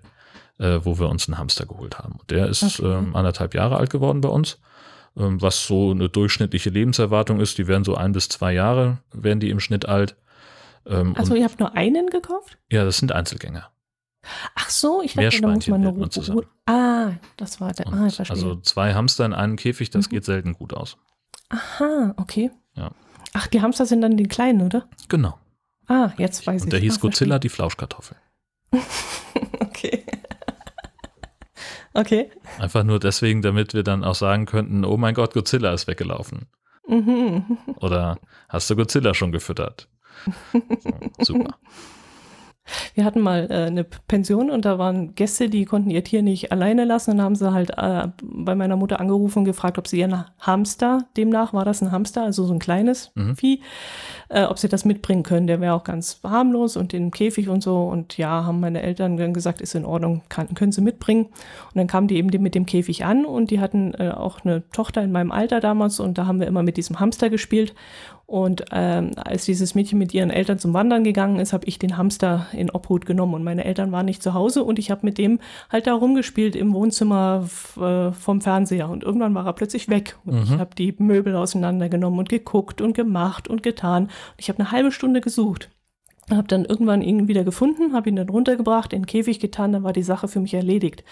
äh, 0.59 0.79
wo 0.83 0.97
wir 0.97 1.09
uns 1.09 1.27
einen 1.27 1.37
Hamster 1.37 1.65
geholt 1.65 1.99
haben. 1.99 2.13
Und 2.21 2.31
der 2.31 2.47
ist 2.47 2.79
Okay. 2.79 2.89
ähm, 2.89 3.15
anderthalb 3.17 3.53
Jahre 3.53 3.75
alt 3.75 3.89
geworden 3.89 4.21
bei 4.21 4.29
uns, 4.29 4.59
ähm, 5.17 5.41
was 5.41 5.67
so 5.67 5.91
eine 5.91 6.07
durchschnittliche 6.07 6.69
Lebenserwartung 6.69 7.41
ist. 7.41 7.57
Die 7.57 7.67
werden 7.67 7.83
so 7.83 7.95
ein 7.95 8.13
bis 8.13 8.29
zwei 8.29 8.53
Jahre, 8.53 8.99
werden 9.11 9.41
die 9.41 9.49
im 9.49 9.59
Schnitt 9.59 9.89
alt. 9.89 10.15
Ähm, 10.85 11.15
Also 11.17 11.35
ihr 11.35 11.43
habt 11.43 11.59
nur 11.59 11.75
einen 11.75 12.07
gekauft? 12.07 12.57
ja, 12.71 12.85
das 12.85 12.97
sind 12.99 13.11
Einzelgänger. 13.11 13.69
Ach 14.55 14.69
so, 14.69 15.01
ich 15.01 15.13
dachte, 15.15 15.41
da 15.41 15.47
muss 15.49 15.67
man 15.67 15.81
eine 15.85 15.91
man 15.97 16.09
zusammen. 16.11 16.45
Ah, 16.65 17.11
das 17.37 17.59
war 17.59 17.73
der. 17.73 17.87
Und 17.87 17.93
Ah, 17.93 18.07
ich 18.07 18.15
verstehe. 18.15 18.35
also 18.35 18.55
zwei 18.61 18.93
Hamster 18.93 19.25
in 19.25 19.33
einem 19.33 19.55
Käfig, 19.57 19.89
das 19.89 20.07
Mhm. 20.07 20.09
geht 20.11 20.25
selten 20.25 20.53
gut 20.53 20.73
aus. 20.73 20.97
Aha, 21.49 22.13
okay. 22.17 22.51
Ja. 22.75 22.91
Ach, 23.33 23.47
die 23.47 23.61
Hamster 23.61 23.85
sind 23.85 24.01
dann 24.01 24.15
die 24.17 24.23
kleinen, 24.27 24.61
oder? 24.61 24.87
Genau. 25.09 25.37
Ah, 25.87 26.11
jetzt 26.17 26.47
weiß 26.47 26.61
ich. 26.61 26.63
Und 26.65 26.73
der 26.73 26.79
hieß 26.79 26.97
ah, 26.97 27.01
Godzilla, 27.01 27.39
die 27.39 27.49
Flauschkartoffel. 27.49 28.17
verstehe. 28.71 28.83
Okay. 29.59 30.03
okay. 31.93 32.29
Einfach 32.59 32.83
nur 32.83 32.99
deswegen, 32.99 33.41
damit 33.41 33.73
wir 33.73 33.83
dann 33.83 34.03
auch 34.03 34.15
sagen 34.15 34.45
könnten, 34.45 34.85
oh 34.85 34.97
mein 34.97 35.13
Gott, 35.13 35.33
Godzilla 35.33 35.73
ist 35.73 35.87
weggelaufen. 35.87 36.47
Mhm. 36.87 37.57
Oder 37.77 38.19
hast 38.49 38.69
du 38.69 38.75
Godzilla 38.75 39.13
schon 39.13 39.31
gefüttert? 39.31 39.89
So, 40.79 41.33
super. 41.35 41.57
Wir 42.93 43.05
hatten 43.05 43.21
mal 43.21 43.47
äh, 43.49 43.65
eine 43.65 43.83
Pension 43.83 44.51
und 44.51 44.65
da 44.65 44.77
waren 44.77 45.15
Gäste, 45.15 45.49
die 45.49 45.65
konnten 45.65 45.89
ihr 45.89 46.03
Tier 46.03 46.21
nicht 46.21 46.51
alleine 46.51 46.85
lassen 46.85 47.11
und 47.11 47.17
dann 47.17 47.25
haben 47.25 47.35
sie 47.35 47.51
halt 47.51 47.71
äh, 47.77 48.07
bei 48.21 48.55
meiner 48.55 48.75
Mutter 48.75 48.99
angerufen 48.99 49.39
und 49.39 49.45
gefragt, 49.45 49.77
ob 49.77 49.87
sie 49.87 49.99
ihren 49.99 50.25
Hamster, 50.39 51.05
demnach 51.17 51.53
war 51.53 51.65
das 51.65 51.81
ein 51.81 51.91
Hamster, 51.91 52.23
also 52.23 52.45
so 52.45 52.53
ein 52.53 52.59
kleines 52.59 53.11
Mhm. 53.15 53.35
Vieh, 53.35 53.61
äh, 54.29 54.43
ob 54.43 54.57
sie 54.57 54.67
das 54.69 54.85
mitbringen 54.85 55.23
können. 55.23 55.47
Der 55.47 55.61
wäre 55.61 55.73
auch 55.73 55.83
ganz 55.83 56.19
harmlos 56.23 56.77
und 56.77 56.93
in 56.93 57.11
Käfig 57.11 57.49
und 57.49 57.61
so. 57.61 57.83
Und 57.83 58.17
ja, 58.17 58.45
haben 58.45 58.59
meine 58.59 58.81
Eltern 58.81 59.17
dann 59.17 59.33
gesagt, 59.33 59.61
ist 59.61 59.75
in 59.75 59.85
Ordnung, 59.85 60.21
kann, 60.29 60.53
können 60.55 60.71
sie 60.71 60.81
mitbringen. 60.81 61.25
Und 61.25 61.75
dann 61.75 61.87
kamen 61.87 62.07
die 62.07 62.17
eben 62.17 62.29
mit 62.41 62.55
dem 62.55 62.65
Käfig 62.65 63.05
an 63.05 63.25
und 63.25 63.51
die 63.51 63.59
hatten 63.59 63.93
äh, 63.95 64.09
auch 64.09 64.43
eine 64.43 64.67
Tochter 64.69 65.01
in 65.01 65.11
meinem 65.11 65.31
Alter 65.31 65.59
damals 65.59 65.99
und 65.99 66.17
da 66.17 66.25
haben 66.25 66.39
wir 66.39 66.47
immer 66.47 66.63
mit 66.63 66.77
diesem 66.77 66.99
Hamster 66.99 67.29
gespielt. 67.29 67.73
Und 68.25 68.63
ähm, 68.71 69.11
als 69.17 69.45
dieses 69.45 69.75
Mädchen 69.75 69.99
mit 69.99 70.13
ihren 70.13 70.29
Eltern 70.29 70.57
zum 70.57 70.73
Wandern 70.73 71.03
gegangen 71.03 71.39
ist, 71.39 71.51
habe 71.53 71.67
ich 71.67 71.77
den 71.77 71.97
Hamster 71.97 72.47
in 72.53 72.69
Obhut 72.71 73.05
genommen 73.05 73.33
und 73.33 73.43
meine 73.43 73.65
Eltern 73.65 73.91
waren 73.91 74.05
nicht 74.05 74.23
zu 74.23 74.33
Hause 74.33 74.63
und 74.63 74.79
ich 74.79 74.89
habe 74.89 75.01
mit 75.05 75.17
dem 75.17 75.39
halt 75.69 75.87
da 75.87 75.93
rumgespielt 75.93 76.55
im 76.55 76.73
Wohnzimmer 76.73 77.47
äh, 77.77 78.11
vom 78.13 78.39
Fernseher 78.41 78.89
und 78.89 79.03
irgendwann 79.03 79.35
war 79.35 79.45
er 79.45 79.53
plötzlich 79.53 79.89
weg 79.89 80.17
und 80.25 80.43
ich 80.43 80.49
Mhm. 80.51 80.59
habe 80.59 80.73
die 80.75 80.95
Möbel 80.97 81.35
auseinandergenommen 81.35 82.17
und 82.19 82.29
geguckt 82.29 82.81
und 82.81 82.93
gemacht 82.93 83.49
und 83.49 83.61
getan. 83.61 84.03
Und 84.03 84.11
ich 84.37 84.47
habe 84.49 84.59
eine 84.59 84.71
halbe 84.71 84.91
Stunde 84.91 85.19
gesucht. 85.21 85.69
Habe 86.31 86.47
dann 86.47 86.63
irgendwann 86.63 87.01
ihn 87.01 87.27
wieder 87.27 87.43
gefunden, 87.43 87.93
habe 87.93 88.09
ihn 88.09 88.15
dann 88.15 88.29
runtergebracht, 88.29 88.93
in 88.93 89.01
den 89.01 89.05
Käfig 89.05 89.41
getan, 89.41 89.73
dann 89.73 89.83
war 89.83 89.91
die 89.93 90.01
Sache 90.01 90.29
für 90.29 90.39
mich 90.39 90.53
erledigt. 90.53 91.03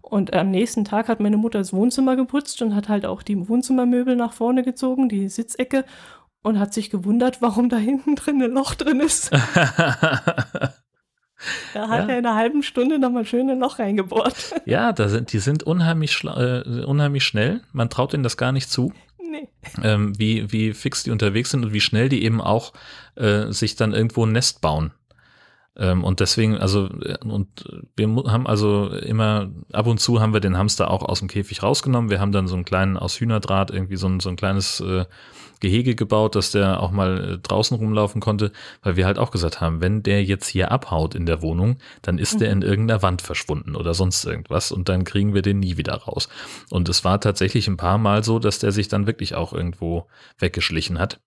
Und 0.00 0.34
am 0.34 0.52
nächsten 0.52 0.84
Tag 0.84 1.08
hat 1.08 1.18
meine 1.18 1.36
Mutter 1.36 1.58
das 1.58 1.72
Wohnzimmer 1.72 2.14
geputzt 2.14 2.62
und 2.62 2.76
hat 2.76 2.88
halt 2.88 3.04
auch 3.04 3.24
die 3.24 3.48
Wohnzimmermöbel 3.48 4.14
nach 4.14 4.32
vorne 4.32 4.62
gezogen, 4.62 5.08
die 5.08 5.28
Sitzecke, 5.28 5.84
und 6.46 6.60
hat 6.60 6.72
sich 6.72 6.90
gewundert, 6.90 7.42
warum 7.42 7.68
da 7.68 7.76
hinten 7.76 8.14
drin 8.14 8.40
ein 8.40 8.52
Loch 8.52 8.74
drin 8.74 9.00
ist. 9.00 9.30
Da 11.74 11.88
hat 11.90 12.08
Ja. 12.08 12.14
er 12.14 12.18
in 12.18 12.24
einer 12.26 12.34
halben 12.34 12.62
Stunde 12.62 12.98
nochmal 12.98 13.26
schön 13.26 13.50
ein 13.50 13.58
Loch 13.58 13.78
reingebohrt. 13.78 14.54
ja, 14.64 14.92
da 14.94 15.08
sind, 15.10 15.34
die 15.34 15.38
sind 15.38 15.64
unheimlich, 15.64 16.24
äh, 16.24 16.84
unheimlich 16.84 17.24
schnell. 17.24 17.60
Man 17.72 17.90
traut 17.90 18.14
ihnen 18.14 18.22
das 18.22 18.38
gar 18.38 18.52
nicht 18.52 18.70
zu, 18.70 18.90
nee. 19.18 19.46
ähm, 19.84 20.18
wie, 20.18 20.50
wie 20.50 20.72
fix 20.72 21.02
die 21.02 21.10
unterwegs 21.10 21.50
sind 21.50 21.62
und 21.66 21.72
wie 21.74 21.82
schnell 21.82 22.08
die 22.08 22.24
eben 22.24 22.40
auch 22.40 22.72
äh, 23.16 23.52
sich 23.52 23.76
dann 23.76 23.92
irgendwo 23.92 24.24
ein 24.24 24.32
Nest 24.32 24.62
bauen. 24.62 24.92
Ähm, 25.78 26.04
und 26.04 26.20
deswegen, 26.20 26.56
also, 26.56 26.86
äh, 27.02 27.18
und 27.24 27.48
wir 27.96 28.06
haben 28.08 28.46
also 28.46 28.88
immer, 28.88 29.50
ab 29.72 29.86
und 29.86 29.98
zu 29.98 30.20
haben 30.20 30.32
wir 30.32 30.40
den 30.40 30.56
Hamster 30.56 30.90
auch 30.90 31.02
aus 31.02 31.18
dem 31.18 31.28
Käfig 31.28 31.62
rausgenommen. 31.62 32.10
Wir 32.10 32.20
haben 32.20 32.32
dann 32.32 32.48
so 32.48 32.54
einen 32.54 32.64
kleinen, 32.64 32.96
aus 32.96 33.20
Hühnerdraht 33.20 33.70
irgendwie 33.70 33.96
so 33.96 34.08
ein, 34.08 34.20
so 34.20 34.28
ein 34.30 34.36
kleines 34.36 34.80
äh, 34.80 35.04
Gehege 35.60 35.94
gebaut, 35.94 36.34
dass 36.34 36.50
der 36.50 36.80
auch 36.80 36.90
mal 36.90 37.32
äh, 37.32 37.38
draußen 37.38 37.76
rumlaufen 37.76 38.20
konnte, 38.20 38.52
weil 38.82 38.96
wir 38.96 39.06
halt 39.06 39.18
auch 39.18 39.30
gesagt 39.30 39.60
haben, 39.60 39.80
wenn 39.80 40.02
der 40.02 40.24
jetzt 40.24 40.48
hier 40.48 40.70
abhaut 40.70 41.14
in 41.14 41.26
der 41.26 41.42
Wohnung, 41.42 41.78
dann 42.02 42.18
ist 42.18 42.40
der 42.40 42.50
in 42.50 42.62
irgendeiner 42.62 43.02
Wand 43.02 43.22
verschwunden 43.22 43.76
oder 43.76 43.94
sonst 43.94 44.24
irgendwas 44.24 44.72
und 44.72 44.88
dann 44.88 45.04
kriegen 45.04 45.34
wir 45.34 45.42
den 45.42 45.60
nie 45.60 45.76
wieder 45.76 45.94
raus. 45.94 46.28
Und 46.70 46.88
es 46.88 47.04
war 47.04 47.20
tatsächlich 47.20 47.68
ein 47.68 47.76
paar 47.76 47.98
Mal 47.98 48.24
so, 48.24 48.38
dass 48.38 48.58
der 48.58 48.72
sich 48.72 48.88
dann 48.88 49.06
wirklich 49.06 49.34
auch 49.34 49.52
irgendwo 49.52 50.06
weggeschlichen 50.38 50.98
hat 50.98 51.20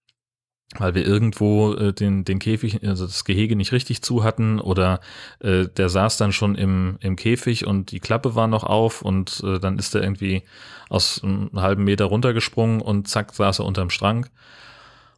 weil 0.78 0.94
wir 0.94 1.06
irgendwo 1.06 1.74
äh, 1.74 1.94
den, 1.94 2.26
den 2.26 2.38
Käfig, 2.40 2.84
also 2.88 3.06
das 3.06 3.26
Gehege 3.26 3.56
nicht 3.56 3.72
richtig 3.72 4.04
zu 4.04 4.24
hatten 4.24 4.60
oder 4.60 5.00
äh, 5.40 5.68
der 5.68 5.90
saß 5.90 6.18
dann 6.18 6.32
schon 6.32 6.56
im, 6.56 6.98
im 7.02 7.16
Käfig 7.16 7.66
und 7.66 7.92
die 7.92 8.00
Klappe 8.00 8.36
war 8.36 8.48
noch 8.48 8.64
auf 8.64 9.02
und 9.02 9.42
äh, 9.44 9.60
dann 9.60 9.80
ist 9.80 9.96
er 9.96 10.04
irgendwie 10.04 10.44
aus 10.90 11.24
einem 11.24 11.50
halben 11.56 11.84
Meter 11.86 12.06
runtergesprungen 12.06 12.82
und 12.82 13.08
zack, 13.08 13.34
saß 13.34 13.60
er 13.60 13.66
unterm 13.66 13.90
Schrank. 13.90 14.30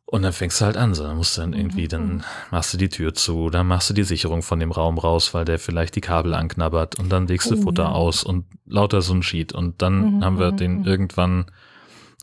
Und 0.05 0.23
dann 0.23 0.33
fängst 0.33 0.59
du 0.59 0.65
halt 0.65 0.75
an, 0.75 0.93
so, 0.93 1.03
dann 1.03 1.15
musst 1.15 1.37
du 1.37 1.41
dann 1.41 1.53
irgendwie, 1.53 1.87
dann 1.87 2.23
machst 2.49 2.73
du 2.73 2.77
die 2.77 2.89
Tür 2.89 3.13
zu, 3.13 3.49
dann 3.49 3.67
machst 3.67 3.89
du 3.89 3.93
die 3.93 4.03
Sicherung 4.03 4.41
von 4.41 4.59
dem 4.59 4.71
Raum 4.71 4.97
raus, 4.97 5.33
weil 5.33 5.45
der 5.45 5.57
vielleicht 5.57 5.95
die 5.95 6.01
Kabel 6.01 6.33
anknabbert 6.33 6.99
und 6.99 7.09
dann 7.09 7.27
legst 7.27 7.49
du 7.49 7.55
Oh, 7.55 7.61
Futter 7.61 7.95
aus 7.95 8.23
und 8.25 8.45
lauter 8.65 9.01
so 9.01 9.13
ein 9.13 9.23
Sheet 9.23 9.53
und 9.53 9.81
dann 9.81 10.17
Mhm, 10.17 10.23
haben 10.23 10.37
wir 10.37 10.51
mhm, 10.51 10.57
den 10.57 10.77
mhm. 10.79 10.85
irgendwann 10.85 11.45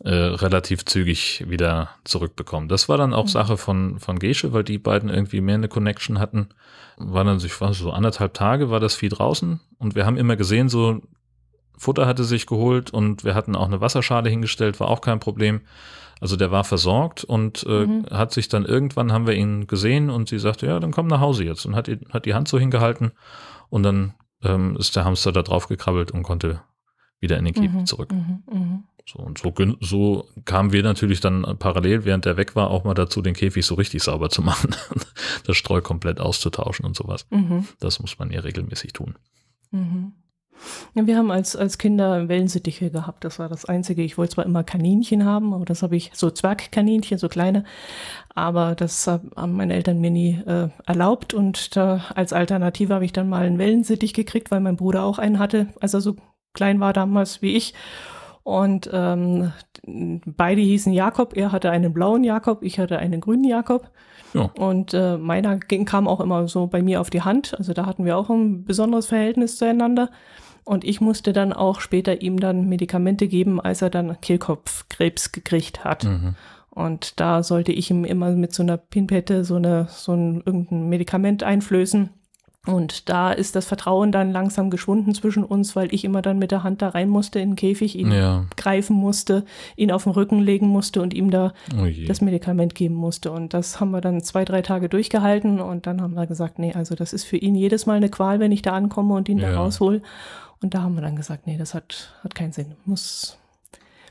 äh, 0.05 0.11
relativ 0.11 0.85
zügig 0.85 1.45
wieder 1.49 1.91
zurückbekommen. 2.05 2.69
Das 2.69 2.89
war 2.89 2.97
dann 2.99 3.15
auch 3.15 3.25
Mhm. 3.25 3.29
Sache 3.29 3.57
von, 3.57 3.99
von 3.99 4.19
Gesche, 4.19 4.53
weil 4.53 4.65
die 4.65 4.79
beiden 4.79 5.09
irgendwie 5.09 5.41
mehr 5.41 5.57
eine 5.57 5.69
Connection 5.69 6.19
hatten. 6.19 6.49
War 6.97 7.25
dann, 7.25 7.39
ich 7.39 7.61
war 7.61 7.73
so 7.75 7.91
anderthalb 7.93 8.35
Tage, 8.35 8.71
war 8.71 8.81
das 8.81 8.95
Vieh 8.95 9.09
draußen 9.09 9.61
und 9.79 9.95
wir 9.95 10.05
haben 10.07 10.17
immer 10.17 10.37
gesehen, 10.37 10.69
so 10.69 11.01
Futter 11.77 12.07
hatte 12.07 12.25
sich 12.25 12.47
geholt 12.47 12.91
und 12.91 13.23
wir 13.25 13.35
hatten 13.37 13.55
auch 13.55 13.67
eine 13.67 13.81
Wasserschale 13.81 14.29
hingestellt, 14.31 14.81
war 14.81 14.89
auch 14.89 15.01
kein 15.01 15.21
Problem. 15.21 15.61
Also 16.21 16.35
der 16.35 16.51
war 16.51 16.65
versorgt 16.65 17.23
und 17.23 17.65
äh, 17.69 17.87
Mhm. 17.87 18.07
hat 18.11 18.33
sich 18.33 18.49
dann 18.49 18.65
irgendwann 18.65 19.13
haben 19.13 19.29
wir 19.29 19.35
ihn 19.35 19.69
gesehen 19.69 20.11
und 20.11 20.29
sie 20.29 20.41
sagte, 20.41 20.67
ja, 20.67 20.81
dann 20.81 20.91
komm 20.91 21.07
nach 21.07 21.21
Hause 21.21 21.45
jetzt 21.45 21.65
und 21.67 21.77
hat, 21.77 21.87
die- 21.87 22.01
hat 22.11 22.25
die 22.25 22.35
Hand 22.35 22.49
so 22.49 22.59
hingehalten 22.59 23.13
und 23.71 23.85
dann 23.85 24.15
ähm, 24.43 24.77
ist 24.77 24.95
der 24.97 25.05
Hamster 25.05 25.31
da 25.33 25.43
drauf 25.43 25.67
gekrabbelt 25.69 26.11
und 26.13 26.23
konnte 26.25 26.61
wieder 27.21 27.39
in 27.39 27.45
den 27.45 27.55
Käfig 27.55 27.73
Mhm, 27.73 27.87
zurück. 27.87 28.13
mhm, 28.13 28.43
mhm. 28.53 28.85
So, 29.11 29.21
und 29.21 29.39
so, 29.39 29.55
so 29.81 30.29
kamen 30.45 30.71
wir 30.73 30.83
natürlich 30.83 31.21
dann 31.21 31.57
parallel, 31.59 32.05
während 32.05 32.27
der 32.27 32.37
weg 32.37 32.55
war, 32.55 32.69
auch 32.71 32.85
mal 32.85 32.93
dazu, 32.93 33.23
den 33.23 33.33
Käfig 33.33 33.65
so 33.65 33.75
richtig 33.75 34.03
sauber 34.03 34.29
zu 34.29 34.43
machen, 34.43 34.77
das 35.47 35.57
Streu 35.57 35.81
komplett 35.81 36.21
auszutauschen 36.21 36.85
und 36.85 36.95
sowas. 36.95 37.27
Mhm. 37.31 37.67
Das 37.81 38.01
muss 38.01 38.19
man 38.19 38.31
ja 38.31 38.41
regelmäßig 38.41 38.93
tun. 38.93 39.15
Mhm. 39.71 40.13
Ja, 40.95 41.07
wir 41.07 41.17
haben 41.17 41.31
als, 41.31 41.57
als 41.57 41.79
Kinder 41.79 42.29
Wellensittiche 42.29 42.91
gehabt. 42.91 43.25
Das 43.25 43.39
war 43.39 43.49
das 43.49 43.65
Einzige. 43.65 44.03
Ich 44.03 44.19
wollte 44.19 44.35
zwar 44.35 44.45
immer 44.45 44.65
Kaninchen 44.65 45.25
haben, 45.25 45.55
aber 45.55 45.65
das 45.65 45.83
habe 45.83 45.97
ich, 45.97 46.11
so 46.15 46.31
Zwergkaninchen, 46.31 47.17
so 47.17 47.29
kleine. 47.29 47.65
Aber 48.35 48.75
das 48.75 49.07
hab- 49.07 49.35
haben 49.37 49.53
meine 49.57 49.73
Eltern 49.75 50.01
mir 50.01 50.11
nie 50.11 50.35
äh, 50.47 50.69
erlaubt. 50.85 51.33
Und 51.33 51.77
da, 51.77 52.05
als 52.15 52.33
Alternative 52.33 52.93
habe 52.93 53.05
ich 53.05 53.13
dann 53.13 53.29
mal 53.29 53.47
einen 53.47 53.59
Wellensittich 53.59 54.13
gekriegt, 54.13 54.51
weil 54.51 54.61
mein 54.61 54.77
Bruder 54.77 55.05
auch 55.05 55.19
einen 55.19 55.39
hatte, 55.39 55.69
als 55.81 55.95
er 55.95 56.01
so 56.01 56.17
klein 56.55 56.81
war 56.81 56.93
damals 56.93 57.41
wie 57.41 57.57
ich. 57.57 57.73
Und 58.49 58.89
ähm, 58.95 59.53
beide 60.25 60.63
hießen 60.63 60.91
Jakob. 60.95 61.37
Er 61.37 61.53
hatte 61.53 61.71
einen 61.71 61.93
blauen 61.93 62.25
Jakob, 62.25 62.63
ich 62.63 62.79
hatte 62.79 62.99
einen 62.99 63.21
grünen 63.21 63.45
Jakob. 63.45 63.91
Ja. 64.33 64.51
Und 64.59 64.95
äh, 64.95 65.19
meiner 65.19 65.59
ging, 65.59 65.85
kam 65.85 66.09
auch 66.09 66.19
immer 66.19 66.49
so 66.49 66.67
bei 66.67 66.81
mir 66.81 67.03
auf 67.03 67.11
die 67.11 67.21
Hand. 67.21 67.55
Also 67.59 67.75
da 67.75 67.85
hatten 67.85 68.07
wir 68.07 68.17
auch 68.17 68.31
ein 68.31 68.65
besonderes 68.65 69.09
Verhältnis 69.09 69.59
zueinander. 69.59 70.09
Und 70.65 70.85
ich 70.85 71.03
musste 71.03 71.35
dann 71.35 71.53
auch 71.53 71.81
später 71.81 72.23
ihm 72.23 72.41
dann 72.41 72.71
Medikamente 72.71 73.29
geben, 73.29 73.61
als 73.61 73.83
er 73.83 73.91
dann 73.91 74.19
Kehlkopfkrebs 74.19 75.33
gekriegt 75.33 75.85
hat. 75.85 76.05
Mhm. 76.05 76.35
Und 76.71 77.21
da 77.21 77.43
sollte 77.43 77.73
ich 77.73 77.91
ihm 77.91 78.07
immer 78.07 78.31
mit 78.31 78.55
so 78.55 78.63
einer 78.63 78.79
Pinpette 78.79 79.45
so, 79.45 79.57
eine, 79.57 79.89
so 79.91 80.15
ein 80.15 80.43
irgendein 80.47 80.89
Medikament 80.89 81.43
einflößen. 81.43 82.09
Und 82.67 83.09
da 83.09 83.33
ist 83.33 83.57
das 83.57 83.65
Vertrauen 83.67 84.13
dann 84.13 84.31
langsam 84.31 84.69
geschwunden 84.69 85.15
zwischen 85.15 85.43
uns, 85.45 85.75
weil 85.75 85.95
ich 85.95 86.05
immer 86.05 86.21
dann 86.21 86.39
mit 86.39 86.51
der 86.51 86.65
Hand 86.65 86.83
da 86.83 86.89
rein 86.91 87.09
musste 87.09 87.39
in 87.39 87.51
den 87.51 87.57
Käfig, 87.57 87.97
ihn 87.97 88.13
Ja. 88.13 88.45
greifen 88.57 88.95
musste, 88.95 89.45
ihn 89.77 89.91
auf 89.91 90.05
den 90.05 90.13
Rücken 90.13 90.41
legen 90.41 90.67
musste 90.69 91.01
und 91.01 91.15
ihm 91.15 91.31
da 91.31 91.55
Oh 91.81 91.87
das 92.07 92.21
Medikament 92.21 92.75
geben 92.75 92.95
musste. 92.97 93.31
Und 93.33 93.55
das 93.55 93.81
haben 93.81 93.91
wir 93.93 94.01
dann 94.03 94.23
zwei, 94.23 94.45
drei 94.45 94.61
Tage 94.61 94.89
durchgehalten 94.91 95.61
und 95.61 95.87
dann 95.87 96.03
haben 96.03 96.15
wir 96.15 96.27
gesagt, 96.27 96.59
nee, 96.59 96.75
also 96.75 96.95
das 96.95 97.13
ist 97.15 97.25
für 97.25 97.39
ihn 97.39 97.55
jedes 97.55 97.87
Mal 97.87 97.97
eine 97.97 98.11
Qual, 98.11 98.39
wenn 98.39 98.53
ich 98.53 98.61
da 98.61 98.73
ankomme 98.73 99.15
und 99.15 99.29
ihn 99.31 99.39
da 99.39 99.51
Ja. 99.51 99.57
raushol. 99.57 100.03
Und 100.61 100.75
da 100.75 100.83
haben 100.83 100.95
wir 100.95 101.03
dann 101.03 101.17
gesagt, 101.17 101.47
nee, 101.47 101.57
das 101.57 101.73
hat, 101.73 102.13
hat 102.23 102.35
keinen 102.35 102.53
Sinn, 102.53 102.73
muss 102.85 103.39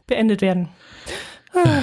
beendet 0.08 0.42
werden. 0.42 0.70
Ah, 1.54 1.82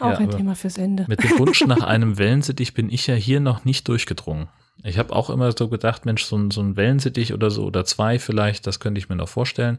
auch 0.00 0.10
Ja, 0.12 0.16
ein 0.18 0.30
Thema 0.30 0.54
fürs 0.56 0.78
Ende. 0.78 1.04
Mit 1.08 1.22
dem 1.22 1.38
Wunsch 1.38 1.64
nach 1.66 1.82
einem 1.82 2.18
Wellensittich 2.18 2.74
bin 2.74 2.90
ich 2.90 3.06
ja 3.06 3.14
hier 3.14 3.38
noch 3.40 3.64
nicht 3.64 3.86
durchgedrungen. 3.86 4.48
Ich 4.86 4.98
habe 4.98 5.14
auch 5.14 5.30
immer 5.30 5.50
so 5.52 5.68
gedacht, 5.68 6.06
Mensch, 6.06 6.24
so 6.24 6.36
ein, 6.36 6.50
so 6.50 6.60
ein 6.60 6.76
Wellensittich 6.76 7.32
oder 7.34 7.50
so 7.50 7.64
oder 7.64 7.84
zwei 7.84 8.18
vielleicht, 8.18 8.66
das 8.66 8.80
könnte 8.80 8.98
ich 8.98 9.08
mir 9.08 9.16
noch 9.16 9.28
vorstellen. 9.28 9.78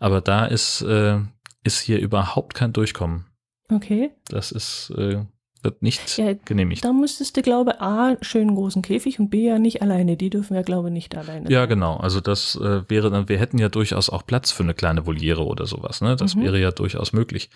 Aber 0.00 0.20
da 0.20 0.46
ist, 0.46 0.82
äh, 0.82 1.18
ist 1.64 1.80
hier 1.80 1.98
überhaupt 2.00 2.54
kein 2.54 2.72
Durchkommen. 2.72 3.26
Okay, 3.70 4.10
Das 4.28 4.50
ist, 4.52 4.90
äh, 4.96 5.24
wird 5.62 5.82
nicht 5.82 6.16
Ja, 6.18 6.32
genehmigt. 6.44 6.84
da 6.84 6.92
müsstest 6.92 7.36
du, 7.36 7.42
glaube 7.42 7.80
A, 7.80 8.16
schön 8.22 8.54
großen 8.54 8.80
Käfig 8.80 9.18
und 9.18 9.28
B, 9.28 9.46
ja 9.48 9.58
nicht 9.58 9.82
alleine. 9.82 10.16
Die 10.16 10.30
dürfen 10.30 10.54
ja, 10.54 10.62
glaube 10.62 10.88
ich, 10.88 10.94
nicht 10.94 11.16
alleine. 11.16 11.50
Ja, 11.50 11.66
genau. 11.66 11.96
Also 11.96 12.20
das 12.20 12.54
äh, 12.56 12.88
wäre 12.88 13.10
dann, 13.10 13.28
wir 13.28 13.38
hätten 13.38 13.58
ja 13.58 13.68
durchaus 13.68 14.08
auch 14.08 14.24
Platz 14.24 14.52
für 14.52 14.62
eine 14.62 14.74
kleine 14.74 15.04
Voliere 15.04 15.44
oder 15.44 15.66
sowas. 15.66 16.00
Ne? 16.00 16.14
Das 16.16 16.36
Mhm. 16.36 16.42
wäre 16.44 16.60
ja 16.60 16.70
durchaus 16.70 17.12
möglich. 17.12 17.50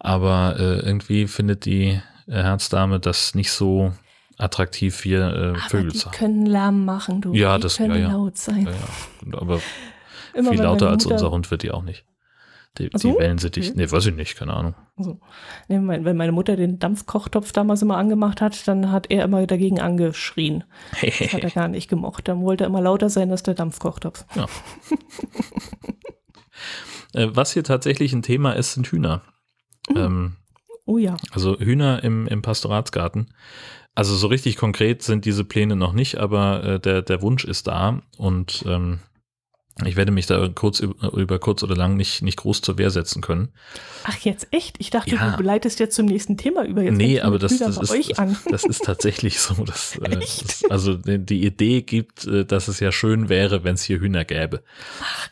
Aber 0.00 0.56
äh, 0.58 0.80
irgendwie 0.80 1.26
findet 1.28 1.64
die 1.64 2.00
äh, 2.26 2.32
Herzdame 2.32 2.98
das 3.00 3.34
nicht 3.36 3.52
so 3.52 3.92
attraktiv, 4.38 5.02
hier 5.02 5.54
äh, 5.56 5.58
Vögel 5.68 5.90
die 5.92 5.98
zu 5.98 6.06
haben. 6.06 6.16
können 6.16 6.46
Lärm 6.46 6.84
machen, 6.84 7.20
du. 7.20 7.32
Ja, 7.34 7.56
die 7.56 7.62
das- 7.62 7.76
können 7.76 7.94
ja, 7.94 8.00
ja. 8.08 8.12
laut 8.12 8.36
sein. 8.36 8.66
Ja, 8.66 8.70
ja. 9.32 9.38
Aber 9.38 9.60
Immer 10.34 10.50
viel 10.52 10.60
lauter 10.62 10.90
als 10.90 11.06
unser 11.06 11.30
Hund 11.30 11.50
wird 11.50 11.62
die 11.62 11.70
auch 11.70 11.82
nicht. 11.82 12.04
Die, 12.78 12.90
Ach 12.92 13.00
die 13.00 13.10
so? 13.12 13.18
Wellensittich. 13.18 13.70
Okay. 13.70 13.78
Nee, 13.78 13.90
weiß 13.90 14.04
ich 14.04 14.14
nicht, 14.14 14.36
keine 14.36 14.52
Ahnung. 14.52 14.74
So. 14.98 15.18
Nee, 15.68 15.78
mein, 15.78 16.04
wenn 16.04 16.14
meine 16.18 16.32
Mutter 16.32 16.56
den 16.56 16.78
Dampfkochtopf 16.78 17.52
damals 17.52 17.80
immer 17.80 17.96
angemacht 17.96 18.42
hat, 18.42 18.68
dann 18.68 18.92
hat 18.92 19.10
er 19.10 19.24
immer 19.24 19.46
dagegen 19.46 19.80
angeschrien. 19.80 20.64
Das 21.00 21.32
hat 21.32 21.42
er 21.42 21.50
gar 21.50 21.68
nicht 21.68 21.88
gemocht. 21.88 22.28
Dann 22.28 22.42
wollte 22.42 22.64
er 22.64 22.66
immer 22.66 22.82
lauter 22.82 23.08
sein 23.08 23.30
als 23.30 23.42
der 23.42 23.54
Dampfkochtopf. 23.54 24.26
Äh, 27.14 27.28
was 27.32 27.52
hier 27.52 27.64
tatsächlich 27.64 28.12
ein 28.12 28.22
Thema 28.22 28.52
ist, 28.52 28.72
sind 28.74 28.86
Hühner. 28.88 29.22
Ähm, 29.94 30.36
Oh 30.88 30.98
ja. 30.98 31.16
Also 31.32 31.58
Hühner 31.58 32.04
im, 32.04 32.28
im 32.28 32.42
Pastoratsgarten. 32.42 33.32
Also 33.96 34.14
so 34.14 34.26
richtig 34.28 34.56
konkret 34.56 35.02
sind 35.02 35.24
diese 35.24 35.44
Pläne 35.44 35.74
noch 35.74 35.92
nicht, 35.94 36.18
aber 36.18 36.62
äh, 36.62 36.80
der, 36.80 37.02
der 37.02 37.22
Wunsch 37.22 37.44
ist 37.44 37.66
da 37.66 38.02
und 38.18 38.62
ähm, 38.68 39.00
ich 39.84 39.96
werde 39.96 40.10
mich 40.10 40.26
da 40.26 40.48
kurz 40.48 40.80
über, 40.80 41.12
über 41.12 41.38
kurz 41.38 41.62
oder 41.62 41.76
lang 41.76 41.96
nicht, 41.96 42.22
nicht 42.22 42.38
groß 42.38 42.62
zur 42.62 42.78
Wehr 42.78 42.90
setzen 42.90 43.20
können. 43.20 43.52
Ach, 44.04 44.16
jetzt 44.18 44.48
echt? 44.50 44.76
Ich 44.78 44.88
dachte, 44.88 45.14
Ja. 45.14 45.36
du 45.36 45.42
leitest 45.42 45.80
jetzt 45.80 45.96
zum 45.96 46.06
nächsten 46.06 46.38
Thema 46.38 46.64
über. 46.64 46.82
Jetzt 46.82 46.96
nee, 46.96 47.20
aber 47.20 47.38
das, 47.38 47.58
das, 47.58 47.76
ist, 47.76 48.14
das 48.50 48.64
ist 48.64 48.84
tatsächlich 48.84 49.38
so. 49.38 49.64
Dass, 49.64 49.96
äh, 50.02 50.18
also 50.70 50.94
die 50.96 51.44
Idee 51.44 51.82
gibt, 51.82 52.26
äh, 52.26 52.46
dass 52.46 52.68
es 52.68 52.80
ja 52.80 52.90
schön 52.90 53.28
wäre, 53.28 53.64
wenn 53.64 53.74
es 53.74 53.82
hier 53.82 54.00
Hühner 54.00 54.24
gäbe. 54.24 54.62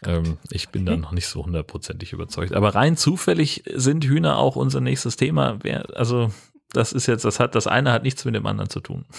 Ähm, 0.07 0.37
ich 0.51 0.69
bin 0.69 0.85
da 0.85 0.97
noch 0.97 1.13
nicht 1.13 1.27
so 1.27 1.45
hundertprozentig 1.47 2.13
überzeugt. 2.13 2.53
Aber 2.53 2.75
rein 2.75 2.99
zufällig 2.99 3.65
sind 3.75 4.05
Hühner 4.05 4.37
auch 4.37 4.57
unser 4.57 4.83
nächstes 4.83 5.17
Thema. 5.17 5.59
Wer, 5.63 5.87
also 5.97 6.31
das 6.77 6.93
ist 6.93 7.07
jetzt, 7.07 7.25
das 7.25 7.41
hat, 7.41 7.55
das 7.55 7.67
eine 7.67 7.93
hat 7.93 8.03
nichts 8.03 8.25
mit 8.25 8.35
dem 8.35 8.47
anderen 8.47 8.71
zu 8.71 8.81
tun. 8.81 9.05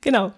Genau. 0.00 0.32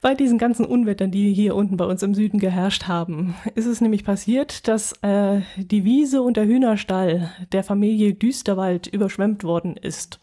Bei 0.00 0.16
diesen 0.16 0.36
ganzen 0.36 0.66
Unwettern, 0.66 1.12
die 1.12 1.32
hier 1.32 1.54
unten 1.54 1.76
bei 1.76 1.84
uns 1.84 2.02
im 2.02 2.12
Süden 2.12 2.40
geherrscht 2.40 2.88
haben, 2.88 3.36
ist 3.54 3.66
es 3.66 3.80
nämlich 3.80 4.04
passiert, 4.04 4.66
dass 4.66 4.94
äh, 5.02 5.42
die 5.56 5.84
Wiese 5.84 6.22
und 6.22 6.36
der 6.36 6.44
Hühnerstall 6.44 7.30
der 7.52 7.62
Familie 7.62 8.12
Düsterwald 8.12 8.88
überschwemmt 8.88 9.44
worden 9.44 9.76
ist. 9.76 10.18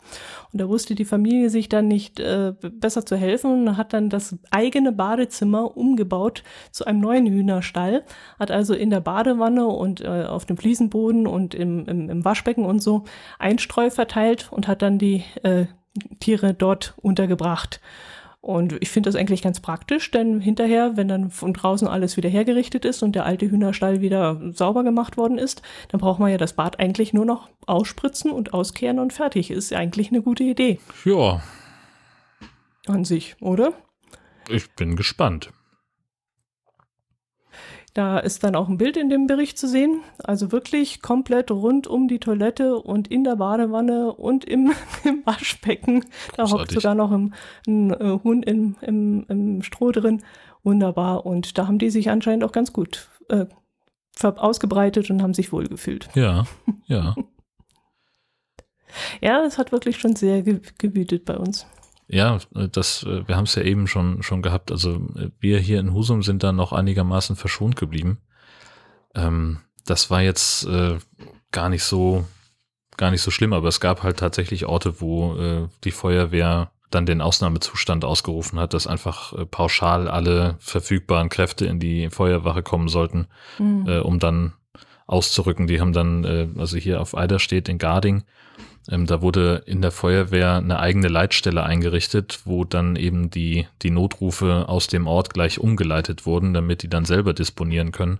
Und 0.51 0.61
da 0.61 0.67
wusste 0.67 0.95
die 0.95 1.05
Familie 1.05 1.49
sich 1.49 1.69
dann 1.69 1.87
nicht 1.87 2.19
äh, 2.19 2.53
besser 2.53 3.05
zu 3.05 3.15
helfen 3.15 3.67
und 3.67 3.77
hat 3.77 3.93
dann 3.93 4.09
das 4.09 4.35
eigene 4.49 4.91
Badezimmer 4.91 5.77
umgebaut 5.77 6.43
zu 6.71 6.85
einem 6.85 6.99
neuen 6.99 7.27
Hühnerstall, 7.27 8.03
hat 8.39 8.49
also 8.49 8.73
in 8.73 8.89
der 8.89 9.01
Badewanne 9.01 9.67
und 9.67 10.01
äh, 10.01 10.25
auf 10.25 10.45
dem 10.45 10.57
Fliesenboden 10.57 11.27
und 11.27 11.53
im, 11.53 11.85
im, 11.85 12.09
im 12.09 12.25
Waschbecken 12.25 12.65
und 12.65 12.81
so 12.81 13.03
Einstreu 13.37 13.89
verteilt 13.89 14.47
und 14.51 14.67
hat 14.67 14.81
dann 14.81 14.97
die 14.97 15.23
äh, 15.43 15.65
Tiere 16.19 16.53
dort 16.53 16.93
untergebracht. 16.97 17.79
Und 18.41 18.77
ich 18.79 18.89
finde 18.89 19.09
das 19.09 19.15
eigentlich 19.17 19.41
ganz 19.41 19.59
praktisch, 19.59 20.11
denn 20.11 20.39
hinterher, 20.39 20.95
wenn 20.95 21.09
dann 21.09 21.29
von 21.29 21.53
draußen 21.53 21.87
alles 21.89 22.15
wieder 22.15 22.29
hergerichtet 22.29 22.85
ist 22.85 23.03
und 23.03 23.13
der 23.13 23.25
alte 23.25 23.51
Hühnerstall 23.51 23.99
wieder 23.99 24.39
sauber 24.53 24.83
gemacht 24.85 25.17
worden 25.17 25.37
ist, 25.37 25.61
dann 25.89 25.99
braucht 25.99 26.19
man 26.21 26.31
ja 26.31 26.37
das 26.37 26.53
Bad 26.53 26.79
eigentlich 26.79 27.11
nur 27.11 27.25
noch 27.25 27.49
ausspritzen 27.65 28.31
und 28.31 28.53
auskehren 28.53 28.99
und 28.99 29.11
fertig. 29.11 29.51
Ist 29.51 29.73
eigentlich 29.73 30.09
eine 30.09 30.21
gute 30.21 30.43
Idee 30.45 30.79
Ja, 31.03 31.41
an 32.87 33.03
sich, 33.03 33.35
oder? 33.41 33.73
ich 34.49 34.71
bin 34.71 34.95
gespannt. 34.95 35.51
Da 37.99 38.17
ist 38.17 38.45
dann 38.45 38.55
auch 38.55 38.69
ein 38.69 38.77
Bild 38.77 38.95
in 38.95 39.09
dem 39.09 39.27
Bericht 39.27 39.57
zu 39.57 39.67
sehen. 39.67 40.03
Also 40.23 40.53
wirklich 40.53 41.01
komplett 41.01 41.51
rund 41.51 41.85
um 41.85 42.07
die 42.07 42.19
Toilette 42.19 42.77
und 42.77 43.09
in 43.09 43.25
der 43.25 43.35
Badewanne 43.35 44.13
und 44.13 44.45
im, 44.45 44.71
im 45.03 45.21
Waschbecken. 45.25 46.05
Da 46.37 46.43
hockt 46.43 46.51
Großartig. 46.51 46.75
sogar 46.75 46.95
noch 46.95 47.11
ein, 47.11 47.35
ein 47.67 47.91
äh, 47.91 48.19
Huhn 48.23 48.41
im, 48.41 48.77
im, 48.79 49.25
im 49.27 49.63
Stroh 49.63 49.91
drin. 49.91 50.23
Wunderbar. 50.63 51.25
Und 51.25 51.57
da 51.57 51.67
haben 51.67 51.77
die 51.77 51.89
sich 51.89 52.09
anscheinend 52.09 52.45
auch 52.45 52.53
ganz 52.53 52.71
gut 52.71 53.09
äh, 53.27 53.47
ausgebreitet 54.21 55.09
und 55.09 55.21
haben 55.21 55.33
sich 55.33 55.51
wohlgefühlt. 55.51 56.07
Ja, 56.15 56.45
ja. 56.85 57.15
Ja, 59.21 59.43
es 59.43 59.59
hat 59.59 59.71
wirklich 59.71 59.99
schon 59.99 60.15
sehr 60.15 60.41
ge 60.41 60.61
gewütet 60.79 61.23
bei 61.23 61.37
uns. 61.37 61.67
Ja, 62.11 62.39
das, 62.71 63.03
äh, 63.03 63.27
wir 63.27 63.37
haben 63.37 63.43
es 63.45 63.53
ja 63.55 63.61
eben 63.61 63.87
schon, 63.87 64.23
schon 64.23 64.41
gehabt. 64.41 64.71
Also 64.71 64.95
äh, 65.15 65.29
wir 65.39 65.59
hier 65.59 65.79
in 65.79 65.93
Husum 65.93 66.23
sind 66.23 66.41
da 66.43 66.51
noch 66.51 66.73
einigermaßen 66.73 67.35
verschont 67.35 67.75
geblieben. 67.75 68.17
Ähm, 69.15 69.59
das 69.85 70.09
war 70.09 70.21
jetzt 70.21 70.65
äh, 70.65 70.97
gar 71.51 71.69
nicht 71.69 71.83
so, 71.83 72.25
gar 72.97 73.11
nicht 73.11 73.21
so 73.21 73.31
schlimm, 73.31 73.53
aber 73.53 73.67
es 73.67 73.79
gab 73.79 74.01
halt 74.03 74.17
tatsächlich 74.17 74.65
Orte, 74.65 75.01
wo 75.01 75.35
äh, 75.35 75.67
die 75.83 75.91
Feuerwehr 75.91 76.71
dann 76.89 77.05
den 77.05 77.21
Ausnahmezustand 77.21 78.03
ausgerufen 78.03 78.59
hat, 78.59 78.73
dass 78.73 78.87
einfach 78.87 79.33
äh, 79.33 79.45
pauschal 79.45 80.07
alle 80.07 80.55
verfügbaren 80.59 81.29
Kräfte 81.29 81.67
in 81.67 81.79
die 81.79 82.09
Feuerwache 82.09 82.63
kommen 82.63 82.87
sollten, 82.87 83.27
Mhm. 83.59 83.87
äh, 83.87 83.99
um 83.99 84.17
dann 84.17 84.53
auszurücken. 85.05 85.67
Die 85.67 85.79
haben 85.79 85.93
dann, 85.93 86.23
äh, 86.23 86.47
also 86.57 86.77
hier 86.77 87.01
auf 87.01 87.15
Eiderstedt 87.15 87.69
in 87.69 87.77
Garding, 87.77 88.23
ähm, 88.89 89.05
da 89.05 89.21
wurde 89.21 89.63
in 89.65 89.81
der 89.81 89.91
Feuerwehr 89.91 90.55
eine 90.55 90.79
eigene 90.79 91.07
Leitstelle 91.07 91.63
eingerichtet, 91.63 92.39
wo 92.45 92.63
dann 92.63 92.95
eben 92.95 93.29
die, 93.29 93.67
die 93.81 93.91
Notrufe 93.91 94.67
aus 94.69 94.87
dem 94.87 95.07
Ort 95.07 95.33
gleich 95.33 95.59
umgeleitet 95.59 96.25
wurden, 96.25 96.53
damit 96.53 96.83
die 96.83 96.89
dann 96.89 97.05
selber 97.05 97.33
disponieren 97.33 97.91
können. 97.91 98.19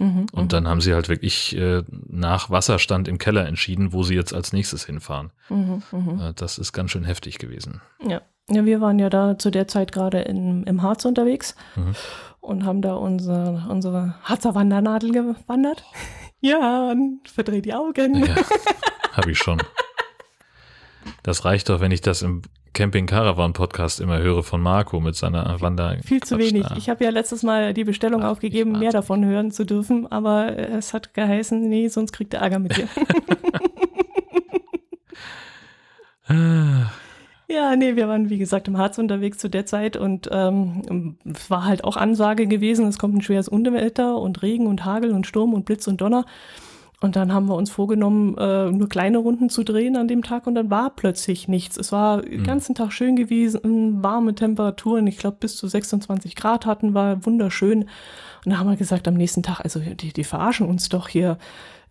Mhm. 0.00 0.26
Und 0.32 0.52
dann 0.52 0.66
haben 0.66 0.80
sie 0.80 0.92
halt 0.92 1.08
wirklich 1.08 1.56
äh, 1.56 1.82
nach 2.08 2.50
Wasserstand 2.50 3.06
im 3.06 3.18
Keller 3.18 3.46
entschieden, 3.46 3.92
wo 3.92 4.02
sie 4.02 4.14
jetzt 4.16 4.34
als 4.34 4.52
nächstes 4.52 4.84
hinfahren. 4.84 5.30
Mhm. 5.48 5.82
Mhm. 5.92 6.20
Äh, 6.20 6.32
das 6.34 6.58
ist 6.58 6.72
ganz 6.72 6.90
schön 6.90 7.04
heftig 7.04 7.38
gewesen. 7.38 7.80
Ja. 8.04 8.20
ja, 8.50 8.64
wir 8.64 8.80
waren 8.80 8.98
ja 8.98 9.08
da 9.08 9.38
zu 9.38 9.50
der 9.50 9.68
Zeit 9.68 9.92
gerade 9.92 10.20
im 10.22 10.82
Harz 10.82 11.04
unterwegs 11.04 11.54
Mhm. 11.76 11.94
und 12.40 12.64
haben 12.64 12.82
da 12.82 12.94
unsere, 12.94 13.64
unsere 13.68 14.16
Harzer 14.24 14.54
Wandernadel 14.54 15.12
gewandert. 15.12 15.84
Ja, 16.40 16.90
und 16.90 17.26
verdreht 17.26 17.64
die 17.64 17.72
Augen. 17.72 18.22
Ja, 18.22 18.36
habe 19.12 19.30
ich 19.30 19.38
schon. 19.38 19.62
Das 21.22 21.44
reicht 21.44 21.68
doch, 21.68 21.80
wenn 21.80 21.90
ich 21.90 22.00
das 22.00 22.22
im 22.22 22.42
Camping 22.72 23.06
Caravan 23.06 23.52
Podcast 23.52 24.00
immer 24.00 24.18
höre 24.18 24.42
von 24.42 24.60
Marco 24.60 25.00
mit 25.00 25.14
seiner 25.14 25.60
Wander. 25.60 25.96
Viel 26.04 26.22
zu 26.22 26.38
wenig. 26.38 26.66
Ich 26.76 26.88
habe 26.90 27.04
ja 27.04 27.10
letztes 27.10 27.42
Mal 27.42 27.72
die 27.72 27.84
Bestellung 27.84 28.22
Ach, 28.22 28.30
aufgegeben, 28.30 28.78
mehr 28.78 28.90
davon 28.90 29.24
hören 29.24 29.52
zu 29.52 29.64
dürfen, 29.64 30.10
aber 30.10 30.58
es 30.58 30.92
hat 30.92 31.14
geheißen, 31.14 31.68
nee, 31.68 31.88
sonst 31.88 32.12
kriegt 32.12 32.34
er 32.34 32.40
Ärger 32.40 32.58
mit 32.58 32.76
dir. 32.76 32.88
Ja, 37.46 37.76
nee, 37.76 37.94
wir 37.94 38.08
waren 38.08 38.30
wie 38.30 38.38
gesagt 38.38 38.66
im 38.68 38.78
Harz 38.78 38.98
unterwegs 38.98 39.38
zu 39.38 39.48
der 39.48 39.66
Zeit 39.66 39.96
und 39.96 40.28
ähm, 40.32 41.18
es 41.24 41.50
war 41.50 41.64
halt 41.64 41.84
auch 41.84 41.96
Ansage 41.96 42.46
gewesen, 42.46 42.86
es 42.86 42.98
kommt 42.98 43.14
ein 43.14 43.20
schweres 43.20 43.48
Unwetter 43.48 44.16
und 44.16 44.42
Regen 44.42 44.66
und 44.66 44.84
Hagel 44.84 45.12
und 45.12 45.26
Sturm 45.26 45.52
und 45.52 45.64
Blitz 45.64 45.86
und 45.86 46.00
Donner. 46.00 46.24
Und 47.04 47.16
dann 47.16 47.34
haben 47.34 47.48
wir 47.50 47.54
uns 47.54 47.70
vorgenommen, 47.70 48.34
äh, 48.38 48.70
nur 48.70 48.88
kleine 48.88 49.18
Runden 49.18 49.50
zu 49.50 49.62
drehen 49.62 49.94
an 49.94 50.08
dem 50.08 50.22
Tag 50.22 50.46
und 50.46 50.54
dann 50.54 50.70
war 50.70 50.88
plötzlich 50.88 51.48
nichts. 51.48 51.76
Es 51.76 51.92
war 51.92 52.22
den 52.22 52.44
ganzen 52.44 52.74
Tag 52.74 52.94
schön 52.94 53.14
gewesen, 53.14 54.02
warme 54.02 54.34
Temperaturen, 54.34 55.06
ich 55.06 55.18
glaube 55.18 55.36
bis 55.38 55.54
zu 55.58 55.68
26 55.68 56.34
Grad 56.34 56.64
hatten, 56.64 56.94
war 56.94 57.26
wunderschön. 57.26 57.90
Und 58.46 58.52
da 58.52 58.56
haben 58.56 58.70
wir 58.70 58.76
gesagt, 58.76 59.06
am 59.06 59.16
nächsten 59.16 59.42
Tag, 59.42 59.60
also 59.60 59.80
die, 59.80 60.14
die 60.14 60.24
verarschen 60.24 60.66
uns 60.66 60.88
doch 60.88 61.06
hier. 61.08 61.36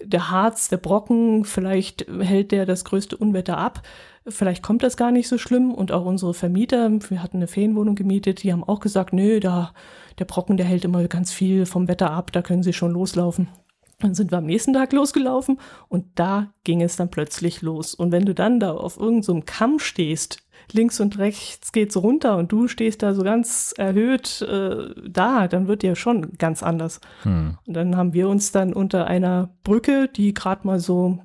Der 0.03 0.31
Harz, 0.31 0.69
der 0.69 0.77
Brocken, 0.77 1.45
vielleicht 1.45 2.07
hält 2.19 2.51
der 2.51 2.65
das 2.65 2.83
größte 2.83 3.15
Unwetter 3.15 3.59
ab. 3.59 3.83
vielleicht 4.27 4.63
kommt 4.63 4.81
das 4.81 4.97
gar 4.97 5.11
nicht 5.11 5.27
so 5.27 5.37
schlimm. 5.37 5.75
Und 5.75 5.91
auch 5.91 6.05
unsere 6.05 6.33
Vermieter, 6.33 6.89
wir 6.91 7.21
hatten 7.21 7.37
eine 7.37 7.47
Ferienwohnung 7.47 7.93
gemietet, 7.93 8.41
die 8.41 8.51
haben 8.51 8.63
auch 8.63 8.79
gesagt, 8.79 9.13
nö, 9.13 9.39
da, 9.39 9.73
der 10.17 10.25
Brocken, 10.25 10.57
der 10.57 10.65
hält 10.65 10.85
immer 10.85 11.07
ganz 11.07 11.31
viel 11.31 11.67
vom 11.67 11.87
Wetter 11.87 12.09
ab, 12.09 12.31
da 12.31 12.41
können 12.41 12.63
Sie 12.63 12.73
schon 12.73 12.93
loslaufen. 12.93 13.47
Dann 14.03 14.15
sind 14.15 14.31
wir 14.31 14.39
am 14.39 14.45
nächsten 14.45 14.73
Tag 14.73 14.91
losgelaufen 14.91 15.59
und 15.87 16.05
da 16.15 16.51
ging 16.65 16.81
es 16.81 16.97
dann 16.97 17.09
plötzlich 17.09 17.61
los. 17.61 17.95
Und 17.95 18.11
wenn 18.11 18.25
du 18.25 18.33
dann 18.33 18.59
da 18.59 18.73
auf 18.73 18.97
irgendeinem 18.97 19.23
so 19.23 19.43
Kamm 19.45 19.79
stehst, 19.79 20.43
links 20.71 20.99
und 20.99 21.17
rechts 21.17 21.71
geht's 21.71 21.95
runter 21.95 22.37
und 22.37 22.51
du 22.51 22.67
stehst 22.67 23.01
da 23.01 23.13
so 23.13 23.23
ganz 23.23 23.73
erhöht 23.77 24.41
äh, 24.41 24.89
da, 25.07 25.47
dann 25.47 25.67
wird 25.67 25.83
dir 25.83 25.95
schon 25.95 26.33
ganz 26.37 26.63
anders. 26.63 26.99
Hm. 27.23 27.57
Und 27.65 27.73
dann 27.73 27.95
haben 27.95 28.13
wir 28.13 28.27
uns 28.27 28.51
dann 28.51 28.73
unter 28.73 29.07
einer 29.07 29.49
Brücke, 29.63 30.09
die 30.09 30.33
gerade 30.33 30.67
mal 30.67 30.79
so, 30.79 31.19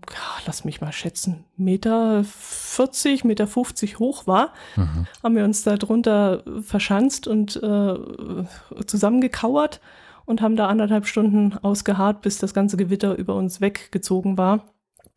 lass 0.46 0.64
mich 0.64 0.80
mal 0.80 0.92
schätzen, 0.92 1.44
Meter 1.56 2.22
40, 2.24 3.24
Meter 3.24 3.46
50 3.46 3.98
hoch 3.98 4.28
war, 4.28 4.52
mhm. 4.76 5.06
haben 5.22 5.34
wir 5.34 5.44
uns 5.44 5.64
da 5.64 5.76
drunter 5.76 6.44
verschanzt 6.62 7.26
und 7.26 7.60
äh, 7.60 7.94
zusammengekauert 8.86 9.80
und 10.28 10.42
haben 10.42 10.56
da 10.56 10.66
anderthalb 10.68 11.06
Stunden 11.06 11.56
ausgeharrt, 11.58 12.20
bis 12.20 12.38
das 12.38 12.52
ganze 12.52 12.76
Gewitter 12.76 13.16
über 13.16 13.34
uns 13.34 13.60
weggezogen 13.60 14.36
war. 14.36 14.66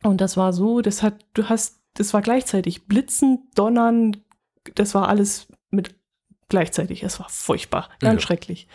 Und 0.04 0.22
das 0.22 0.38
war 0.38 0.54
so, 0.54 0.82
das 0.82 1.04
hat, 1.04 1.26
du 1.34 1.50
hast, 1.50 1.82
das 1.96 2.14
war 2.14 2.22
gleichzeitig 2.22 2.88
Blitzen, 2.88 3.50
Donnern, 3.54 4.18
das 4.76 4.96
war 4.96 5.10
alles 5.10 5.48
mit 5.70 5.96
gleichzeitig. 6.48 7.04
Es 7.04 7.20
war 7.20 7.28
furchtbar, 7.30 7.90
ganz 8.00 8.22
ja, 8.22 8.28
schrecklich. 8.28 8.68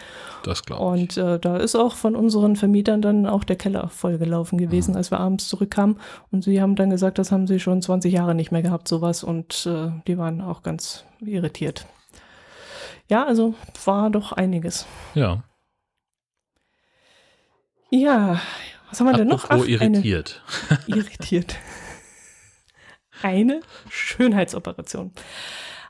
Das 0.45 0.65
glaube 0.65 0.99
ich. 0.99 1.03
Und 1.03 1.17
äh, 1.17 1.39
da 1.39 1.57
ist 1.57 1.75
auch 1.75 1.95
von 1.95 2.15
unseren 2.15 2.57
Vermietern 2.57 3.01
dann 3.01 3.27
auch 3.27 3.45
der 3.45 3.57
Keller 3.57 3.89
vollgelaufen 3.89 4.59
gewesen, 4.59 4.93
mhm. 4.93 4.97
als 4.99 5.11
wir 5.11 5.21
abends 5.21 5.49
zurückkamen. 5.49 5.99
Und 6.31 6.45
sie 6.45 6.61
haben 6.61 6.77
dann 6.77 6.91
gesagt, 6.91 7.19
das 7.19 7.33
haben 7.33 7.47
sie 7.47 7.61
schon 7.61 7.81
20 7.81 8.13
Jahre 8.13 8.35
nicht 8.35 8.53
mehr 8.53 8.63
gehabt, 8.63 8.89
sowas. 8.89 9.25
Und 9.25 9.67
äh, 9.67 9.91
die 10.07 10.19
waren 10.19 10.41
auch 10.41 10.63
ganz 10.63 11.05
irritiert. 11.21 11.87
Ja, 13.09 13.25
also 13.25 13.55
war 13.85 14.11
doch 14.11 14.33
einiges. 14.33 14.87
Ja. 15.15 15.45
Ja, 17.91 18.41
was 18.91 19.01
haben 19.01 19.07
wir 19.07 19.17
denn 19.17 19.29
noch? 19.29 19.47
Ach, 19.49 19.67
irritiert. 19.67 20.43
Eine, 20.69 20.81
irritiert. 20.99 21.57
Eine 23.23 23.61
Schönheitsoperation. 23.89 25.13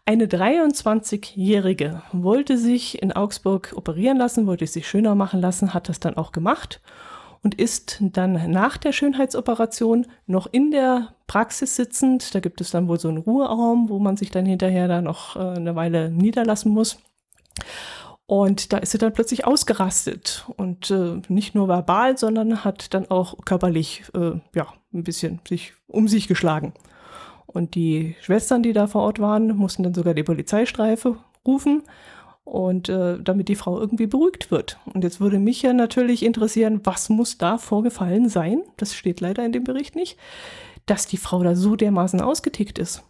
Eine 0.04 0.26
23-Jährige 0.26 2.02
wollte 2.12 2.58
sich 2.58 3.02
in 3.02 3.12
Augsburg 3.12 3.72
operieren 3.74 4.18
lassen, 4.18 4.46
wollte 4.46 4.66
sich 4.66 4.86
schöner 4.86 5.16
machen 5.16 5.40
lassen, 5.40 5.74
hat 5.74 5.88
das 5.88 5.98
dann 5.98 6.16
auch 6.16 6.30
gemacht 6.30 6.80
und 7.42 7.54
ist 7.56 7.98
dann 8.00 8.50
nach 8.50 8.76
der 8.76 8.92
Schönheitsoperation 8.92 10.06
noch 10.26 10.46
in 10.50 10.70
der 10.70 11.14
Praxis 11.26 11.74
sitzend. 11.74 12.34
Da 12.34 12.40
gibt 12.40 12.60
es 12.60 12.70
dann 12.70 12.88
wohl 12.88 13.00
so 13.00 13.08
einen 13.08 13.18
Ruheraum, 13.18 13.88
wo 13.88 13.98
man 13.98 14.16
sich 14.16 14.30
dann 14.30 14.46
hinterher 14.46 14.86
da 14.86 15.00
noch 15.00 15.36
äh, 15.36 15.40
eine 15.40 15.74
Weile 15.74 16.10
niederlassen 16.10 16.72
muss. 16.72 16.98
Und 18.26 18.72
da 18.72 18.78
ist 18.78 18.90
sie 18.90 18.98
dann 18.98 19.12
plötzlich 19.12 19.46
ausgerastet 19.46 20.46
und 20.56 20.90
äh, 20.90 21.20
nicht 21.28 21.54
nur 21.54 21.68
verbal, 21.68 22.18
sondern 22.18 22.64
hat 22.64 22.92
dann 22.92 23.08
auch 23.08 23.36
körperlich 23.44 24.02
äh, 24.14 24.32
ja 24.54 24.66
ein 24.92 25.04
bisschen 25.04 25.40
sich 25.46 25.74
um 25.86 26.08
sich 26.08 26.26
geschlagen. 26.26 26.72
Und 27.46 27.76
die 27.76 28.16
Schwestern, 28.20 28.62
die 28.64 28.72
da 28.72 28.88
vor 28.88 29.02
Ort 29.02 29.20
waren, 29.20 29.56
mussten 29.56 29.84
dann 29.84 29.94
sogar 29.94 30.12
die 30.12 30.24
Polizeistreife 30.24 31.16
rufen 31.46 31.82
und 32.44 32.88
äh, 32.88 33.18
damit 33.22 33.48
die 33.48 33.54
Frau 33.54 33.78
irgendwie 33.78 34.06
beruhigt 34.06 34.50
wird. 34.50 34.78
Und 34.92 35.04
jetzt 35.04 35.20
würde 35.20 35.38
mich 35.38 35.62
ja 35.62 35.72
natürlich 35.72 36.24
interessieren, 36.24 36.80
was 36.84 37.08
muss 37.08 37.38
da 37.38 37.58
vorgefallen 37.58 38.28
sein? 38.28 38.62
Das 38.76 38.94
steht 38.94 39.20
leider 39.20 39.44
in 39.44 39.52
dem 39.52 39.64
Bericht 39.64 39.94
nicht, 39.94 40.18
dass 40.86 41.06
die 41.06 41.16
Frau 41.16 41.42
da 41.42 41.54
so 41.54 41.76
dermaßen 41.76 42.20
ausgetickt 42.20 42.78
ist. 42.78 43.02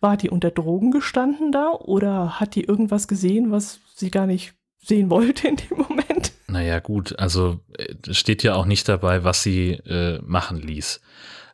War 0.00 0.16
die 0.16 0.30
unter 0.30 0.50
Drogen 0.50 0.92
gestanden 0.92 1.50
da 1.50 1.72
oder 1.72 2.40
hat 2.40 2.54
die 2.54 2.64
irgendwas 2.64 3.08
gesehen, 3.08 3.50
was 3.50 3.80
sie 4.02 4.10
gar 4.10 4.26
nicht 4.26 4.54
sehen 4.78 5.10
wollte 5.10 5.48
in 5.48 5.56
dem 5.56 5.78
Moment? 5.78 6.32
Naja, 6.48 6.80
gut, 6.80 7.18
also 7.18 7.60
äh, 7.78 7.94
steht 8.12 8.42
ja 8.42 8.54
auch 8.54 8.66
nicht 8.66 8.88
dabei, 8.88 9.24
was 9.24 9.42
sie 9.42 9.70
äh, 9.70 10.20
machen 10.22 10.58
ließ. 10.58 11.00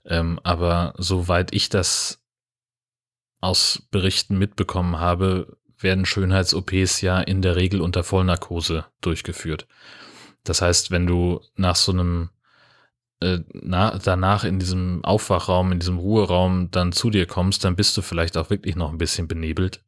Ähm, 0.06 0.40
aber 0.42 0.94
soweit 0.96 1.54
ich 1.54 1.68
das 1.68 2.20
aus 3.40 3.86
Berichten 3.90 4.38
mitbekommen 4.38 4.98
habe, 4.98 5.56
werden 5.78 6.06
Schönheits-OPs 6.06 7.02
ja 7.02 7.20
in 7.20 7.42
der 7.42 7.54
Regel 7.54 7.80
unter 7.80 8.02
Vollnarkose 8.02 8.86
durchgeführt. 9.00 9.68
Das 10.42 10.62
heißt, 10.62 10.90
wenn 10.90 11.06
du 11.06 11.40
nach 11.54 11.76
so 11.76 11.92
einem 11.92 12.30
äh, 13.20 13.40
na, 13.52 13.98
danach 13.98 14.44
in 14.44 14.58
diesem 14.58 15.04
Aufwachraum, 15.04 15.72
in 15.72 15.80
diesem 15.80 15.98
Ruheraum 15.98 16.70
dann 16.70 16.92
zu 16.92 17.10
dir 17.10 17.26
kommst, 17.26 17.64
dann 17.64 17.76
bist 17.76 17.96
du 17.96 18.02
vielleicht 18.02 18.36
auch 18.36 18.50
wirklich 18.50 18.74
noch 18.74 18.90
ein 18.90 18.98
bisschen 18.98 19.28
benebelt. 19.28 19.84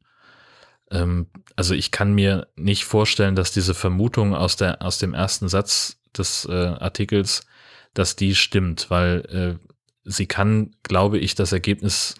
Ähm, 0.91 1.27
also 1.55 1.73
ich 1.73 1.91
kann 1.91 2.13
mir 2.13 2.47
nicht 2.55 2.85
vorstellen, 2.85 3.35
dass 3.35 3.51
diese 3.51 3.73
Vermutung 3.73 4.35
aus, 4.35 4.55
der, 4.55 4.81
aus 4.81 4.99
dem 4.99 5.13
ersten 5.13 5.47
Satz 5.47 5.99
des 6.15 6.45
äh, 6.45 6.53
Artikels, 6.79 7.45
dass 7.93 8.15
die 8.15 8.35
stimmt, 8.35 8.89
weil 8.89 9.59
äh, 9.59 9.73
sie 10.03 10.27
kann, 10.27 10.75
glaube 10.83 11.17
ich, 11.17 11.35
das 11.35 11.51
Ergebnis 11.51 12.15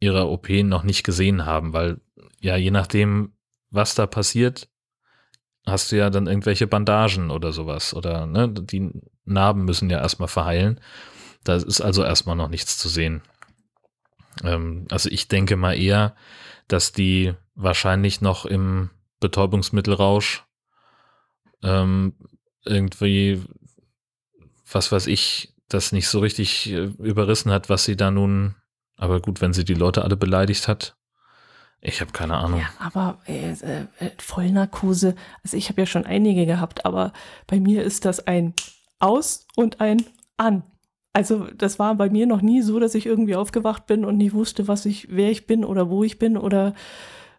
ihrer 0.00 0.28
OP 0.28 0.48
noch 0.48 0.82
nicht 0.82 1.04
gesehen 1.04 1.46
haben, 1.46 1.72
weil 1.72 2.00
ja, 2.40 2.56
je 2.56 2.70
nachdem, 2.70 3.32
was 3.70 3.94
da 3.94 4.06
passiert, 4.06 4.68
hast 5.66 5.92
du 5.92 5.96
ja 5.96 6.10
dann 6.10 6.26
irgendwelche 6.26 6.66
Bandagen 6.66 7.30
oder 7.30 7.52
sowas 7.52 7.94
oder 7.94 8.26
ne, 8.26 8.48
die 8.48 8.90
Narben 9.24 9.64
müssen 9.64 9.88
ja 9.88 9.98
erstmal 9.98 10.28
verheilen. 10.28 10.80
Da 11.42 11.56
ist 11.56 11.80
also 11.80 12.04
erstmal 12.04 12.36
noch 12.36 12.48
nichts 12.48 12.76
zu 12.76 12.88
sehen. 12.88 13.22
Ähm, 14.42 14.86
also 14.90 15.08
ich 15.08 15.28
denke 15.28 15.56
mal 15.56 15.78
eher, 15.78 16.14
dass 16.68 16.92
die 16.92 17.34
wahrscheinlich 17.54 18.20
noch 18.20 18.44
im 18.44 18.90
Betäubungsmittelrausch 19.20 20.44
ähm, 21.62 22.14
irgendwie, 22.64 23.42
was 24.70 24.92
weiß 24.92 25.06
ich, 25.06 25.54
das 25.68 25.92
nicht 25.92 26.08
so 26.08 26.20
richtig 26.20 26.70
äh, 26.70 26.90
überrissen 26.98 27.50
hat, 27.50 27.68
was 27.68 27.84
sie 27.84 27.96
da 27.96 28.10
nun, 28.10 28.54
aber 28.96 29.20
gut, 29.20 29.40
wenn 29.40 29.52
sie 29.52 29.64
die 29.64 29.74
Leute 29.74 30.02
alle 30.02 30.16
beleidigt 30.16 30.68
hat, 30.68 30.96
ich 31.86 32.00
habe 32.00 32.12
keine 32.12 32.38
Ahnung. 32.38 32.60
Ja, 32.60 32.68
aber 32.78 33.18
äh, 33.26 33.50
äh, 33.50 33.86
Vollnarkose, 34.16 35.14
also 35.42 35.56
ich 35.58 35.68
habe 35.68 35.82
ja 35.82 35.86
schon 35.86 36.06
einige 36.06 36.46
gehabt, 36.46 36.86
aber 36.86 37.12
bei 37.46 37.60
mir 37.60 37.84
ist 37.84 38.06
das 38.06 38.26
ein 38.26 38.54
Aus 39.00 39.46
und 39.54 39.82
ein 39.82 40.02
An. 40.38 40.62
Also 41.12 41.46
das 41.54 41.78
war 41.78 41.94
bei 41.94 42.08
mir 42.08 42.26
noch 42.26 42.40
nie 42.40 42.62
so, 42.62 42.80
dass 42.80 42.94
ich 42.94 43.04
irgendwie 43.04 43.36
aufgewacht 43.36 43.86
bin 43.86 44.06
und 44.06 44.16
nie 44.16 44.32
wusste, 44.32 44.66
was 44.66 44.86
ich, 44.86 45.08
wer 45.10 45.30
ich 45.30 45.46
bin 45.46 45.62
oder 45.62 45.90
wo 45.90 46.02
ich 46.04 46.18
bin 46.18 46.38
oder 46.38 46.74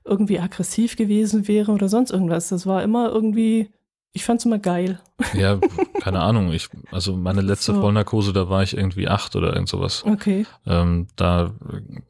irgendwie 0.05 0.39
aggressiv 0.39 0.95
gewesen 0.95 1.47
wäre 1.47 1.71
oder 1.71 1.89
sonst 1.89 2.11
irgendwas. 2.11 2.49
Das 2.49 2.65
war 2.65 2.83
immer 2.83 3.09
irgendwie 3.09 3.69
ich 4.15 4.23
fand's 4.23 4.45
immer 4.45 4.59
geil. 4.59 5.01
Ja, 5.33 5.59
keine 5.99 6.21
Ahnung. 6.21 6.53
Ich, 6.53 6.69
also 6.89 7.17
meine 7.17 7.41
letzte 7.41 7.73
so. 7.73 7.81
Vollnarkose, 7.81 8.31
da 8.31 8.49
war 8.49 8.63
ich 8.63 8.75
irgendwie 8.75 9.09
acht 9.09 9.35
oder 9.35 9.51
irgend 9.51 9.67
sowas. 9.67 10.05
Okay. 10.05 10.45
Ähm, 10.65 11.07
da 11.17 11.51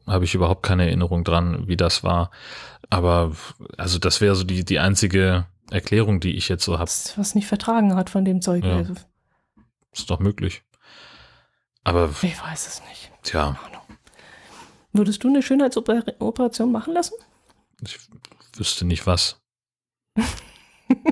habe 0.06 0.24
ich 0.24 0.32
überhaupt 0.36 0.62
keine 0.62 0.86
Erinnerung 0.86 1.24
dran, 1.24 1.66
wie 1.66 1.76
das 1.76 2.04
war. 2.04 2.30
Aber 2.90 3.32
also 3.76 3.98
das 3.98 4.20
wäre 4.20 4.36
so 4.36 4.44
die, 4.44 4.64
die 4.64 4.78
einzige 4.78 5.46
Erklärung, 5.72 6.20
die 6.20 6.36
ich 6.36 6.48
jetzt 6.48 6.64
so 6.64 6.78
habe. 6.78 6.88
Was 7.16 7.34
nicht 7.34 7.48
vertragen 7.48 7.96
hat 7.96 8.08
von 8.08 8.24
dem 8.24 8.40
Zeug. 8.40 8.64
Ja. 8.64 8.76
Also. 8.76 8.94
Ist 9.92 10.08
doch 10.08 10.20
möglich. 10.20 10.62
Aber. 11.82 12.10
Ich 12.22 12.40
weiß 12.40 12.68
es 12.68 12.82
nicht. 12.88 13.10
Tja. 13.24 13.58
Würdest 14.92 15.24
du 15.24 15.28
eine 15.28 15.42
Schönheitsoperation 15.42 16.70
machen 16.70 16.94
lassen? 16.94 17.14
Ich 17.82 17.98
wüsste 18.56 18.84
nicht 18.84 19.06
was. 19.06 19.40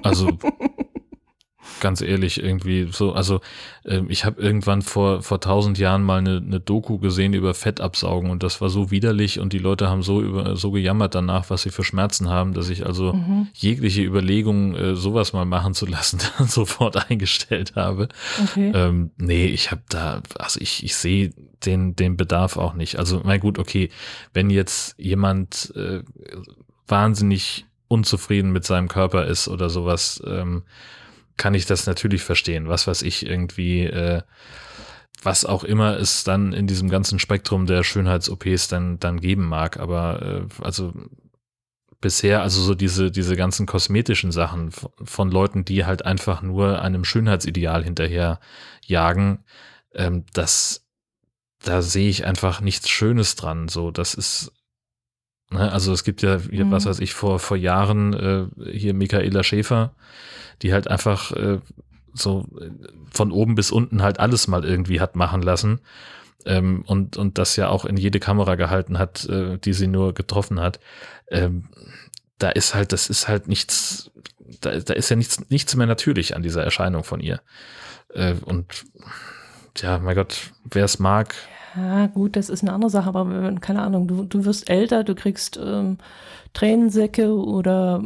Also 0.02 0.38
ganz 1.84 2.00
ehrlich, 2.00 2.42
irgendwie 2.42 2.88
so, 2.90 3.12
also 3.12 3.42
äh, 3.84 4.00
ich 4.08 4.24
habe 4.24 4.40
irgendwann 4.40 4.80
vor, 4.80 5.20
vor 5.22 5.38
tausend 5.38 5.76
Jahren 5.76 6.02
mal 6.02 6.16
eine, 6.16 6.38
eine 6.38 6.58
Doku 6.58 6.98
gesehen 6.98 7.34
über 7.34 7.52
Fettabsaugen 7.52 8.30
und 8.30 8.42
das 8.42 8.62
war 8.62 8.70
so 8.70 8.90
widerlich 8.90 9.38
und 9.38 9.52
die 9.52 9.58
Leute 9.58 9.90
haben 9.90 10.02
so 10.02 10.22
über 10.22 10.56
so 10.56 10.70
gejammert 10.70 11.14
danach, 11.14 11.50
was 11.50 11.60
sie 11.60 11.68
für 11.68 11.84
Schmerzen 11.84 12.30
haben, 12.30 12.54
dass 12.54 12.70
ich 12.70 12.86
also 12.86 13.12
mhm. 13.12 13.48
jegliche 13.52 14.00
Überlegung, 14.02 14.74
äh, 14.74 14.96
sowas 14.96 15.34
mal 15.34 15.44
machen 15.44 15.74
zu 15.74 15.84
lassen, 15.84 16.20
dann 16.38 16.48
sofort 16.48 17.10
eingestellt 17.10 17.76
habe. 17.76 18.08
Okay. 18.42 18.72
Ähm, 18.74 19.10
nee, 19.18 19.44
ich 19.44 19.70
habe 19.70 19.82
da, 19.90 20.22
also 20.38 20.58
ich, 20.62 20.84
ich 20.84 20.96
sehe 20.96 21.34
den, 21.66 21.94
den 21.96 22.16
Bedarf 22.16 22.56
auch 22.56 22.72
nicht. 22.72 22.98
Also, 22.98 23.20
mein 23.24 23.40
gut, 23.40 23.58
okay, 23.58 23.90
wenn 24.32 24.48
jetzt 24.48 24.98
jemand 24.98 25.70
äh, 25.76 26.00
wahnsinnig 26.88 27.66
unzufrieden 27.88 28.52
mit 28.52 28.64
seinem 28.64 28.88
Körper 28.88 29.26
ist 29.26 29.48
oder 29.48 29.68
sowas, 29.68 30.22
ähm, 30.26 30.62
kann 31.36 31.54
ich 31.54 31.66
das 31.66 31.86
natürlich 31.86 32.22
verstehen. 32.22 32.68
Was 32.68 32.86
weiß 32.86 33.02
ich, 33.02 33.26
irgendwie, 33.26 33.84
äh, 33.84 34.22
was 35.22 35.44
auch 35.44 35.64
immer 35.64 35.98
es 35.98 36.24
dann 36.24 36.52
in 36.52 36.66
diesem 36.66 36.88
ganzen 36.88 37.18
Spektrum 37.18 37.66
der 37.66 37.82
Schönheits-OPs 37.82 38.68
dann, 38.68 38.98
dann 39.00 39.20
geben 39.20 39.46
mag. 39.46 39.78
Aber 39.78 40.22
äh, 40.22 40.62
also 40.62 40.92
bisher, 42.00 42.42
also 42.42 42.60
so 42.60 42.74
diese, 42.74 43.10
diese 43.10 43.34
ganzen 43.34 43.66
kosmetischen 43.66 44.30
Sachen 44.30 44.70
von 45.02 45.30
Leuten, 45.30 45.64
die 45.64 45.86
halt 45.86 46.04
einfach 46.04 46.42
nur 46.42 46.82
einem 46.82 47.04
Schönheitsideal 47.04 47.82
hinterher 47.82 48.40
jagen, 48.84 49.44
ähm, 49.94 50.24
das, 50.34 50.86
da 51.62 51.80
sehe 51.80 52.10
ich 52.10 52.26
einfach 52.26 52.60
nichts 52.60 52.90
Schönes 52.90 53.36
dran. 53.36 53.68
So, 53.68 53.90
das 53.90 54.14
ist? 54.14 54.52
Also 55.50 55.92
es 55.92 56.04
gibt 56.04 56.22
ja, 56.22 56.38
mhm. 56.38 56.70
was 56.70 56.86
weiß 56.86 57.00
ich, 57.00 57.14
vor, 57.14 57.38
vor 57.38 57.56
Jahren 57.56 58.12
äh, 58.14 58.70
hier 58.72 58.94
Michaela 58.94 59.42
Schäfer, 59.42 59.94
die 60.62 60.72
halt 60.72 60.88
einfach 60.88 61.32
äh, 61.32 61.60
so 62.12 62.46
von 63.12 63.32
oben 63.32 63.54
bis 63.54 63.70
unten 63.70 64.02
halt 64.02 64.20
alles 64.20 64.48
mal 64.48 64.64
irgendwie 64.64 65.00
hat 65.00 65.16
machen 65.16 65.42
lassen. 65.42 65.80
Ähm, 66.46 66.84
und, 66.86 67.16
und 67.16 67.38
das 67.38 67.56
ja 67.56 67.68
auch 67.68 67.84
in 67.84 67.96
jede 67.96 68.20
Kamera 68.20 68.54
gehalten 68.54 68.98
hat, 68.98 69.26
äh, 69.26 69.58
die 69.58 69.72
sie 69.72 69.86
nur 69.86 70.12
getroffen 70.12 70.60
hat. 70.60 70.78
Ähm, 71.28 71.68
da 72.38 72.50
ist 72.50 72.74
halt, 72.74 72.92
das 72.92 73.08
ist 73.08 73.28
halt 73.28 73.48
nichts, 73.48 74.10
da, 74.60 74.78
da 74.78 74.92
ist 74.92 75.08
ja 75.08 75.16
nichts, 75.16 75.48
nichts 75.48 75.74
mehr 75.74 75.86
natürlich 75.86 76.36
an 76.36 76.42
dieser 76.42 76.62
Erscheinung 76.62 77.02
von 77.02 77.20
ihr. 77.20 77.40
Äh, 78.12 78.34
und 78.44 78.84
ja, 79.78 79.98
mein 79.98 80.14
Gott, 80.14 80.52
wer 80.64 80.84
es 80.84 80.98
mag. 80.98 81.34
Ja, 81.76 82.06
gut, 82.06 82.36
das 82.36 82.48
ist 82.48 82.62
eine 82.62 82.72
andere 82.72 82.90
Sache, 82.90 83.08
aber 83.08 83.52
keine 83.60 83.82
Ahnung, 83.82 84.06
du, 84.06 84.24
du 84.24 84.44
wirst 84.44 84.70
älter, 84.70 85.04
du 85.04 85.14
kriegst 85.14 85.58
ähm, 85.62 85.98
Tränensäcke 86.52 87.34
oder 87.34 88.02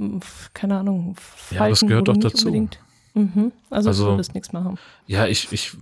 keine 0.54 0.78
Ahnung, 0.78 1.16
Falten, 1.18 1.62
Ja, 1.62 1.68
das 1.68 1.80
gehört 1.80 2.08
doch 2.08 2.16
dazu. 2.16 2.50
Mhm. 3.14 3.52
Also, 3.70 3.88
also 3.88 4.04
du 4.04 4.10
würdest 4.12 4.34
nichts 4.34 4.52
machen. 4.52 4.78
Ja, 5.06 5.26
ich, 5.26 5.52
ich, 5.52 5.72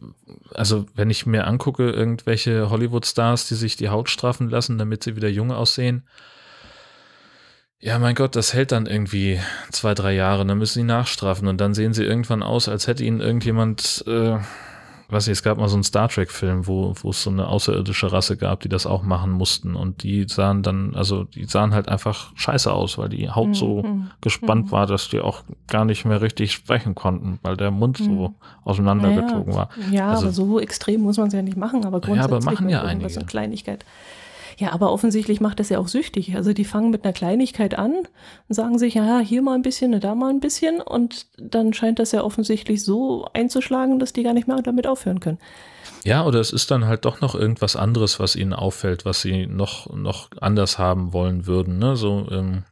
also 0.54 0.86
wenn 0.94 1.10
ich 1.10 1.26
mir 1.26 1.46
angucke, 1.46 1.90
irgendwelche 1.90 2.70
Hollywood-Stars, 2.70 3.48
die 3.48 3.54
sich 3.54 3.76
die 3.76 3.88
Haut 3.88 4.08
straffen 4.08 4.48
lassen, 4.48 4.78
damit 4.78 5.04
sie 5.04 5.16
wieder 5.16 5.28
jung 5.28 5.52
aussehen, 5.52 6.04
ja, 7.78 7.98
mein 7.98 8.14
Gott, 8.14 8.34
das 8.36 8.54
hält 8.54 8.72
dann 8.72 8.86
irgendwie 8.86 9.38
zwei, 9.70 9.94
drei 9.94 10.14
Jahre, 10.14 10.46
dann 10.46 10.58
müssen 10.58 10.80
sie 10.80 10.82
nachstrafen 10.82 11.46
und 11.46 11.60
dann 11.60 11.74
sehen 11.74 11.92
sie 11.92 12.04
irgendwann 12.04 12.42
aus, 12.42 12.68
als 12.68 12.86
hätte 12.86 13.04
ihnen 13.04 13.20
irgendjemand, 13.20 14.02
äh, 14.06 14.38
weiß 15.08 15.28
ich, 15.28 15.32
es 15.32 15.42
gab 15.42 15.58
mal 15.58 15.68
so 15.68 15.76
einen 15.76 15.84
Star 15.84 16.08
Trek-Film, 16.08 16.66
wo, 16.66 16.92
wo 17.00 17.10
es 17.10 17.22
so 17.22 17.30
eine 17.30 17.48
außerirdische 17.48 18.10
Rasse 18.12 18.36
gab, 18.36 18.60
die 18.60 18.68
das 18.68 18.86
auch 18.86 19.02
machen 19.02 19.30
mussten 19.30 19.76
und 19.76 20.02
die 20.02 20.26
sahen 20.28 20.62
dann, 20.62 20.94
also 20.94 21.24
die 21.24 21.44
sahen 21.44 21.74
halt 21.74 21.88
einfach 21.88 22.32
scheiße 22.34 22.72
aus, 22.72 22.98
weil 22.98 23.08
die 23.08 23.30
Haut 23.30 23.54
so 23.54 23.82
mhm. 23.82 24.10
gespannt 24.20 24.66
mhm. 24.66 24.70
war, 24.72 24.86
dass 24.86 25.08
die 25.08 25.20
auch 25.20 25.42
gar 25.68 25.84
nicht 25.84 26.04
mehr 26.04 26.22
richtig 26.22 26.52
sprechen 26.52 26.94
konnten, 26.94 27.38
weil 27.42 27.56
der 27.56 27.70
Mund 27.70 28.00
mhm. 28.00 28.04
so 28.04 28.34
auseinandergezogen 28.64 29.52
ja, 29.52 29.58
war. 29.58 29.68
Ja, 29.90 30.10
also, 30.10 30.24
aber 30.24 30.32
so 30.32 30.60
extrem 30.60 31.02
muss 31.02 31.18
man 31.18 31.28
es 31.28 31.34
ja 31.34 31.42
nicht 31.42 31.56
machen, 31.56 31.84
aber 31.84 32.00
grundsätzlich 32.00 32.30
ja, 32.30 32.36
aber 32.36 32.44
machen 32.44 32.68
ja 32.68 32.82
einige. 32.82 33.14
eine 33.14 33.26
Kleinigkeit. 33.26 33.84
Ja, 34.58 34.72
aber 34.72 34.90
offensichtlich 34.90 35.40
macht 35.40 35.60
das 35.60 35.68
ja 35.68 35.78
auch 35.78 35.88
süchtig. 35.88 36.34
Also 36.34 36.52
die 36.54 36.64
fangen 36.64 36.90
mit 36.90 37.04
einer 37.04 37.12
Kleinigkeit 37.12 37.78
an 37.78 37.92
und 38.48 38.54
sagen 38.54 38.78
sich, 38.78 38.94
ja, 38.94 39.18
hier 39.18 39.42
mal 39.42 39.54
ein 39.54 39.62
bisschen, 39.62 40.00
da 40.00 40.14
mal 40.14 40.30
ein 40.30 40.40
bisschen 40.40 40.80
und 40.80 41.26
dann 41.36 41.74
scheint 41.74 41.98
das 41.98 42.12
ja 42.12 42.22
offensichtlich 42.22 42.82
so 42.82 43.26
einzuschlagen, 43.34 43.98
dass 43.98 44.14
die 44.14 44.22
gar 44.22 44.32
nicht 44.32 44.48
mehr 44.48 44.60
damit 44.62 44.86
aufhören 44.86 45.20
können. 45.20 45.38
Ja, 46.04 46.24
oder 46.24 46.40
es 46.40 46.52
ist 46.52 46.70
dann 46.70 46.86
halt 46.86 47.04
doch 47.04 47.20
noch 47.20 47.34
irgendwas 47.34 47.76
anderes, 47.76 48.18
was 48.18 48.36
ihnen 48.36 48.54
auffällt, 48.54 49.04
was 49.04 49.20
sie 49.20 49.46
noch, 49.46 49.92
noch 49.94 50.28
anders 50.40 50.78
haben 50.78 51.12
wollen 51.12 51.46
würden. 51.46 51.78
Ne? 51.78 51.96
So, 51.96 52.26
ähm, 52.30 52.62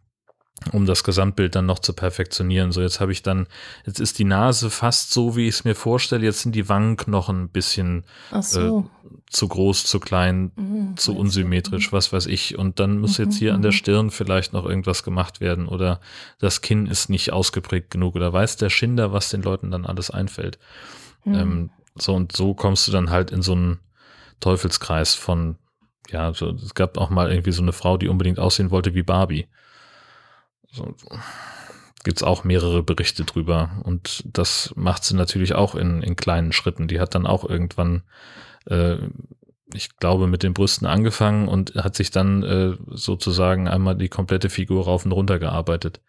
um 0.72 0.86
das 0.86 1.04
Gesamtbild 1.04 1.54
dann 1.54 1.66
noch 1.66 1.78
zu 1.78 1.92
perfektionieren. 1.92 2.72
So, 2.72 2.80
jetzt 2.80 3.00
habe 3.00 3.12
ich 3.12 3.22
dann, 3.22 3.46
jetzt 3.86 4.00
ist 4.00 4.18
die 4.18 4.24
Nase 4.24 4.70
fast 4.70 5.12
so, 5.12 5.36
wie 5.36 5.48
ich 5.48 5.56
es 5.56 5.64
mir 5.64 5.74
vorstelle. 5.74 6.24
Jetzt 6.24 6.40
sind 6.40 6.54
die 6.54 6.68
Wangenknochen 6.68 7.44
ein 7.44 7.48
bisschen 7.48 8.04
so. 8.40 8.80
äh, 8.80 9.10
zu 9.30 9.48
groß, 9.48 9.84
zu 9.84 10.00
klein, 10.00 10.52
mhm, 10.56 10.96
zu 10.96 11.16
unsymmetrisch, 11.16 11.92
was 11.92 12.12
weiß 12.12 12.26
ich. 12.26 12.56
Und 12.56 12.80
dann 12.80 12.98
muss 12.98 13.18
jetzt 13.18 13.36
hier 13.36 13.54
an 13.54 13.62
der 13.62 13.72
mhm. 13.72 13.76
Stirn 13.76 14.10
vielleicht 14.10 14.52
noch 14.52 14.64
irgendwas 14.64 15.02
gemacht 15.02 15.40
werden 15.40 15.68
oder 15.68 16.00
das 16.38 16.60
Kinn 16.60 16.86
ist 16.86 17.10
nicht 17.10 17.32
ausgeprägt 17.32 17.90
genug 17.90 18.14
oder 18.14 18.32
weiß 18.32 18.56
der 18.56 18.70
Schinder, 18.70 19.12
was 19.12 19.30
den 19.30 19.42
Leuten 19.42 19.70
dann 19.70 19.86
alles 19.86 20.10
einfällt. 20.10 20.58
Mhm. 21.24 21.34
Ähm, 21.34 21.70
so 21.96 22.14
und 22.14 22.32
so 22.32 22.54
kommst 22.54 22.88
du 22.88 22.92
dann 22.92 23.10
halt 23.10 23.30
in 23.30 23.42
so 23.42 23.52
einen 23.52 23.78
Teufelskreis 24.40 25.14
von, 25.14 25.56
ja, 26.10 26.32
so, 26.34 26.50
es 26.50 26.74
gab 26.74 26.98
auch 26.98 27.10
mal 27.10 27.30
irgendwie 27.30 27.52
so 27.52 27.62
eine 27.62 27.72
Frau, 27.72 27.96
die 27.96 28.08
unbedingt 28.08 28.38
aussehen 28.38 28.70
wollte 28.70 28.94
wie 28.94 29.02
Barbie. 29.02 29.46
So, 30.74 30.94
gibt 32.04 32.18
es 32.18 32.22
auch 32.22 32.44
mehrere 32.44 32.82
Berichte 32.82 33.24
drüber. 33.24 33.70
Und 33.82 34.22
das 34.26 34.72
macht 34.76 35.04
sie 35.04 35.16
natürlich 35.16 35.54
auch 35.54 35.74
in, 35.74 36.02
in 36.02 36.16
kleinen 36.16 36.52
Schritten. 36.52 36.86
Die 36.86 37.00
hat 37.00 37.14
dann 37.14 37.26
auch 37.26 37.48
irgendwann, 37.48 38.02
äh, 38.66 38.96
ich 39.72 39.96
glaube, 39.96 40.26
mit 40.26 40.42
den 40.42 40.54
Brüsten 40.54 40.86
angefangen 40.86 41.48
und 41.48 41.74
hat 41.74 41.96
sich 41.96 42.10
dann 42.10 42.42
äh, 42.42 42.76
sozusagen 42.90 43.66
einmal 43.66 43.96
die 43.96 44.08
komplette 44.08 44.50
Figur 44.50 44.84
rauf 44.84 45.04
und 45.04 45.12
runter 45.12 45.38
gearbeitet. 45.38 46.00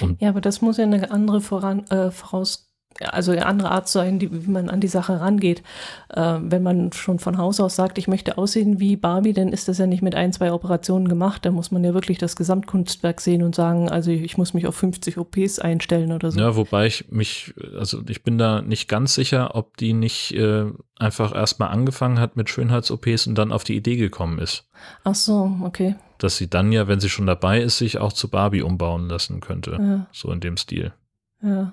Und 0.00 0.20
ja, 0.20 0.30
aber 0.30 0.40
das 0.40 0.60
muss 0.60 0.78
ja 0.78 0.84
eine 0.84 1.10
andere 1.10 1.40
voran, 1.40 1.86
äh, 1.88 2.10
voraus 2.10 2.67
also 3.00 3.32
eine 3.32 3.46
andere 3.46 3.70
Art 3.70 3.88
sein, 3.88 4.18
die, 4.18 4.30
wie 4.32 4.50
man 4.50 4.68
an 4.68 4.80
die 4.80 4.88
Sache 4.88 5.20
rangeht. 5.20 5.62
Äh, 6.08 6.38
wenn 6.40 6.62
man 6.62 6.92
schon 6.92 7.18
von 7.18 7.38
Haus 7.38 7.60
aus 7.60 7.76
sagt, 7.76 7.98
ich 7.98 8.08
möchte 8.08 8.38
aussehen 8.38 8.80
wie 8.80 8.96
Barbie, 8.96 9.32
dann 9.32 9.52
ist 9.52 9.68
das 9.68 9.78
ja 9.78 9.86
nicht 9.86 10.02
mit 10.02 10.14
ein, 10.14 10.32
zwei 10.32 10.52
Operationen 10.52 11.08
gemacht. 11.08 11.44
Da 11.44 11.50
muss 11.50 11.70
man 11.70 11.84
ja 11.84 11.94
wirklich 11.94 12.18
das 12.18 12.34
Gesamtkunstwerk 12.34 13.20
sehen 13.20 13.42
und 13.42 13.54
sagen, 13.54 13.88
also 13.88 14.10
ich 14.10 14.36
muss 14.36 14.54
mich 14.54 14.66
auf 14.66 14.74
50 14.76 15.18
OPs 15.18 15.58
einstellen 15.58 16.12
oder 16.12 16.30
so. 16.30 16.40
Ja, 16.40 16.56
wobei 16.56 16.86
ich 16.86 17.10
mich, 17.10 17.54
also 17.78 18.02
ich 18.08 18.22
bin 18.24 18.38
da 18.38 18.62
nicht 18.62 18.88
ganz 18.88 19.14
sicher, 19.14 19.54
ob 19.54 19.76
die 19.76 19.92
nicht 19.92 20.34
äh, 20.34 20.64
einfach 20.98 21.34
erstmal 21.34 21.68
angefangen 21.68 22.18
hat 22.18 22.36
mit 22.36 22.50
Schönheits-OPs 22.50 23.28
und 23.28 23.36
dann 23.36 23.52
auf 23.52 23.64
die 23.64 23.76
Idee 23.76 23.96
gekommen 23.96 24.38
ist. 24.38 24.68
Ach 25.04 25.14
so, 25.14 25.56
okay. 25.62 25.94
Dass 26.18 26.36
sie 26.36 26.50
dann 26.50 26.72
ja, 26.72 26.88
wenn 26.88 26.98
sie 26.98 27.08
schon 27.08 27.26
dabei 27.26 27.60
ist, 27.60 27.78
sich 27.78 27.98
auch 27.98 28.12
zu 28.12 28.28
Barbie 28.28 28.62
umbauen 28.62 29.08
lassen 29.08 29.40
könnte. 29.40 29.78
Ja. 29.80 30.06
So 30.12 30.32
in 30.32 30.40
dem 30.40 30.56
Stil. 30.56 30.92
Ja. 31.42 31.72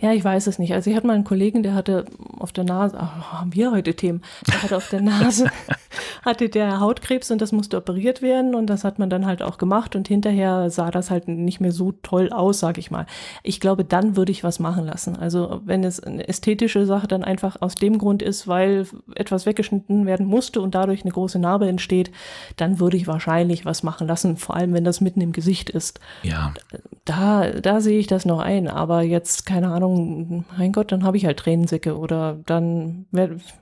Ja, 0.00 0.12
ich 0.12 0.22
weiß 0.22 0.46
es 0.46 0.58
nicht. 0.58 0.72
Also 0.72 0.90
ich 0.90 0.96
hatte 0.96 1.06
mal 1.06 1.14
einen 1.14 1.24
Kollegen, 1.24 1.62
der 1.62 1.74
hatte 1.74 2.04
auf 2.38 2.52
der 2.52 2.64
Nase, 2.64 2.96
ach, 2.98 3.32
haben 3.40 3.54
wir 3.54 3.72
heute 3.72 3.94
Themen, 3.94 4.22
der 4.46 4.62
hatte 4.62 4.76
auf 4.76 4.88
der 4.88 5.00
Nase, 5.00 5.50
hatte 6.24 6.48
der 6.48 6.78
Hautkrebs 6.78 7.30
und 7.32 7.40
das 7.40 7.50
musste 7.50 7.76
operiert 7.76 8.22
werden 8.22 8.54
und 8.54 8.68
das 8.68 8.84
hat 8.84 9.00
man 9.00 9.10
dann 9.10 9.26
halt 9.26 9.42
auch 9.42 9.58
gemacht 9.58 9.96
und 9.96 10.06
hinterher 10.06 10.70
sah 10.70 10.92
das 10.92 11.10
halt 11.10 11.26
nicht 11.26 11.60
mehr 11.60 11.72
so 11.72 11.92
toll 12.02 12.30
aus, 12.30 12.60
sag 12.60 12.78
ich 12.78 12.92
mal. 12.92 13.06
Ich 13.42 13.58
glaube, 13.58 13.84
dann 13.84 14.16
würde 14.16 14.30
ich 14.30 14.44
was 14.44 14.60
machen 14.60 14.86
lassen. 14.86 15.16
Also 15.16 15.60
wenn 15.64 15.82
es 15.82 16.00
eine 16.00 16.28
ästhetische 16.28 16.86
Sache 16.86 17.08
dann 17.08 17.24
einfach 17.24 17.56
aus 17.60 17.74
dem 17.74 17.98
Grund 17.98 18.22
ist, 18.22 18.46
weil 18.46 18.86
etwas 19.16 19.46
weggeschnitten 19.46 20.06
werden 20.06 20.26
musste 20.26 20.60
und 20.60 20.76
dadurch 20.76 21.02
eine 21.02 21.12
große 21.12 21.40
Narbe 21.40 21.68
entsteht, 21.68 22.12
dann 22.56 22.78
würde 22.78 22.96
ich 22.96 23.08
wahrscheinlich 23.08 23.64
was 23.64 23.82
machen 23.82 24.06
lassen, 24.06 24.36
vor 24.36 24.54
allem 24.54 24.72
wenn 24.72 24.84
das 24.84 25.00
mitten 25.00 25.20
im 25.20 25.32
Gesicht 25.32 25.70
ist. 25.70 25.98
Ja. 26.22 26.54
Da, 27.04 27.50
da 27.50 27.80
sehe 27.80 27.98
ich 27.98 28.06
das 28.06 28.24
noch 28.24 28.38
ein, 28.38 28.68
aber 28.68 29.02
jetzt 29.02 29.46
keine 29.48 29.68
Ahnung, 29.68 30.44
mein 30.58 30.72
Gott, 30.72 30.92
dann 30.92 31.04
habe 31.04 31.16
ich 31.16 31.24
halt 31.24 31.38
Tränensäcke 31.38 31.96
oder 31.96 32.38
dann, 32.44 33.06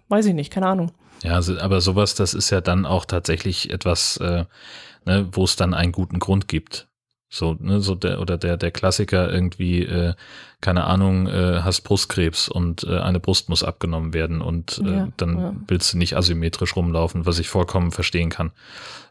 weiß 0.08 0.26
ich 0.26 0.34
nicht, 0.34 0.52
keine 0.52 0.66
Ahnung. 0.66 0.90
Ja, 1.22 1.34
also, 1.34 1.56
aber 1.58 1.80
sowas, 1.80 2.16
das 2.16 2.34
ist 2.34 2.50
ja 2.50 2.60
dann 2.60 2.84
auch 2.84 3.04
tatsächlich 3.04 3.70
etwas, 3.70 4.16
äh, 4.16 4.44
ne, 5.04 5.28
wo 5.30 5.44
es 5.44 5.54
dann 5.54 5.74
einen 5.74 5.92
guten 5.92 6.18
Grund 6.18 6.48
gibt. 6.48 6.88
So, 7.28 7.56
ne, 7.58 7.80
so 7.80 7.94
der, 7.94 8.20
oder 8.20 8.36
der, 8.36 8.56
der 8.56 8.72
Klassiker 8.72 9.32
irgendwie, 9.32 9.84
äh, 9.84 10.14
keine 10.60 10.84
Ahnung, 10.84 11.28
äh, 11.28 11.60
hast 11.62 11.82
Brustkrebs 11.82 12.48
und 12.48 12.82
äh, 12.82 12.98
eine 12.98 13.20
Brust 13.20 13.48
muss 13.48 13.62
abgenommen 13.62 14.12
werden 14.12 14.40
und 14.40 14.82
äh, 14.84 14.90
ja, 14.90 15.08
dann 15.16 15.38
ja. 15.38 15.54
willst 15.68 15.92
du 15.92 15.98
nicht 15.98 16.16
asymmetrisch 16.16 16.74
rumlaufen, 16.74 17.26
was 17.26 17.38
ich 17.38 17.48
vollkommen 17.48 17.92
verstehen 17.92 18.30
kann. 18.30 18.50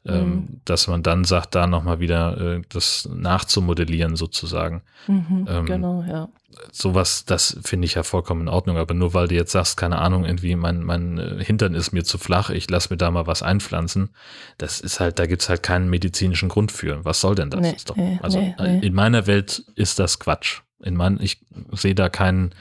Ähm, 0.05 0.29
mhm. 0.29 0.61
Dass 0.65 0.87
man 0.87 1.03
dann 1.03 1.23
sagt, 1.23 1.55
da 1.55 1.67
nochmal 1.67 1.99
wieder 1.99 2.37
äh, 2.39 2.61
das 2.69 3.09
nachzumodellieren 3.13 4.15
sozusagen. 4.15 4.81
Mhm, 5.07 5.47
ähm, 5.49 5.65
genau, 5.65 6.03
ja. 6.07 6.29
Sowas, 6.71 7.25
das 7.25 7.57
finde 7.63 7.85
ich 7.85 7.95
ja 7.95 8.03
vollkommen 8.03 8.41
in 8.41 8.47
Ordnung, 8.47 8.77
aber 8.77 8.93
nur 8.93 9.13
weil 9.13 9.27
du 9.27 9.35
jetzt 9.35 9.51
sagst, 9.51 9.77
keine 9.77 9.99
Ahnung, 9.99 10.25
irgendwie 10.25 10.55
mein, 10.55 10.83
mein 10.83 11.17
äh, 11.17 11.43
Hintern 11.43 11.73
ist 11.73 11.91
mir 11.91 12.03
zu 12.03 12.17
flach, 12.17 12.49
ich 12.49 12.69
lass 12.69 12.89
mir 12.89 12.97
da 12.97 13.11
mal 13.11 13.27
was 13.27 13.43
einpflanzen, 13.43 14.09
das 14.57 14.79
ist 14.79 14.99
halt, 14.99 15.19
da 15.19 15.25
gibt's 15.25 15.49
halt 15.49 15.63
keinen 15.63 15.89
medizinischen 15.89 16.49
Grund 16.49 16.71
für. 16.71 17.03
Was 17.03 17.21
soll 17.21 17.35
denn 17.35 17.49
das? 17.49 17.61
Nee, 17.61 17.75
doch, 17.85 17.97
also 18.21 18.39
nee, 18.39 18.55
nee. 18.59 18.85
in 18.85 18.93
meiner 18.93 19.27
Welt 19.27 19.63
ist 19.75 19.99
das 19.99 20.19
Quatsch. 20.19 20.61
In 20.79 20.95
mein, 20.95 21.19
ich 21.21 21.41
sehe 21.71 21.95
da 21.95 22.09
keinen, 22.09 22.53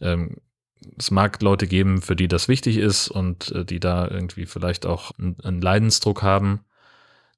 ähm, 0.00 0.36
es 0.98 1.10
mag 1.10 1.40
Leute 1.42 1.66
geben, 1.66 2.02
für 2.02 2.16
die 2.16 2.28
das 2.28 2.48
wichtig 2.48 2.76
ist 2.76 3.08
und 3.08 3.52
äh, 3.52 3.64
die 3.64 3.80
da 3.80 4.08
irgendwie 4.08 4.46
vielleicht 4.46 4.84
auch 4.86 5.12
einen 5.18 5.60
Leidensdruck 5.60 6.22
haben 6.22 6.64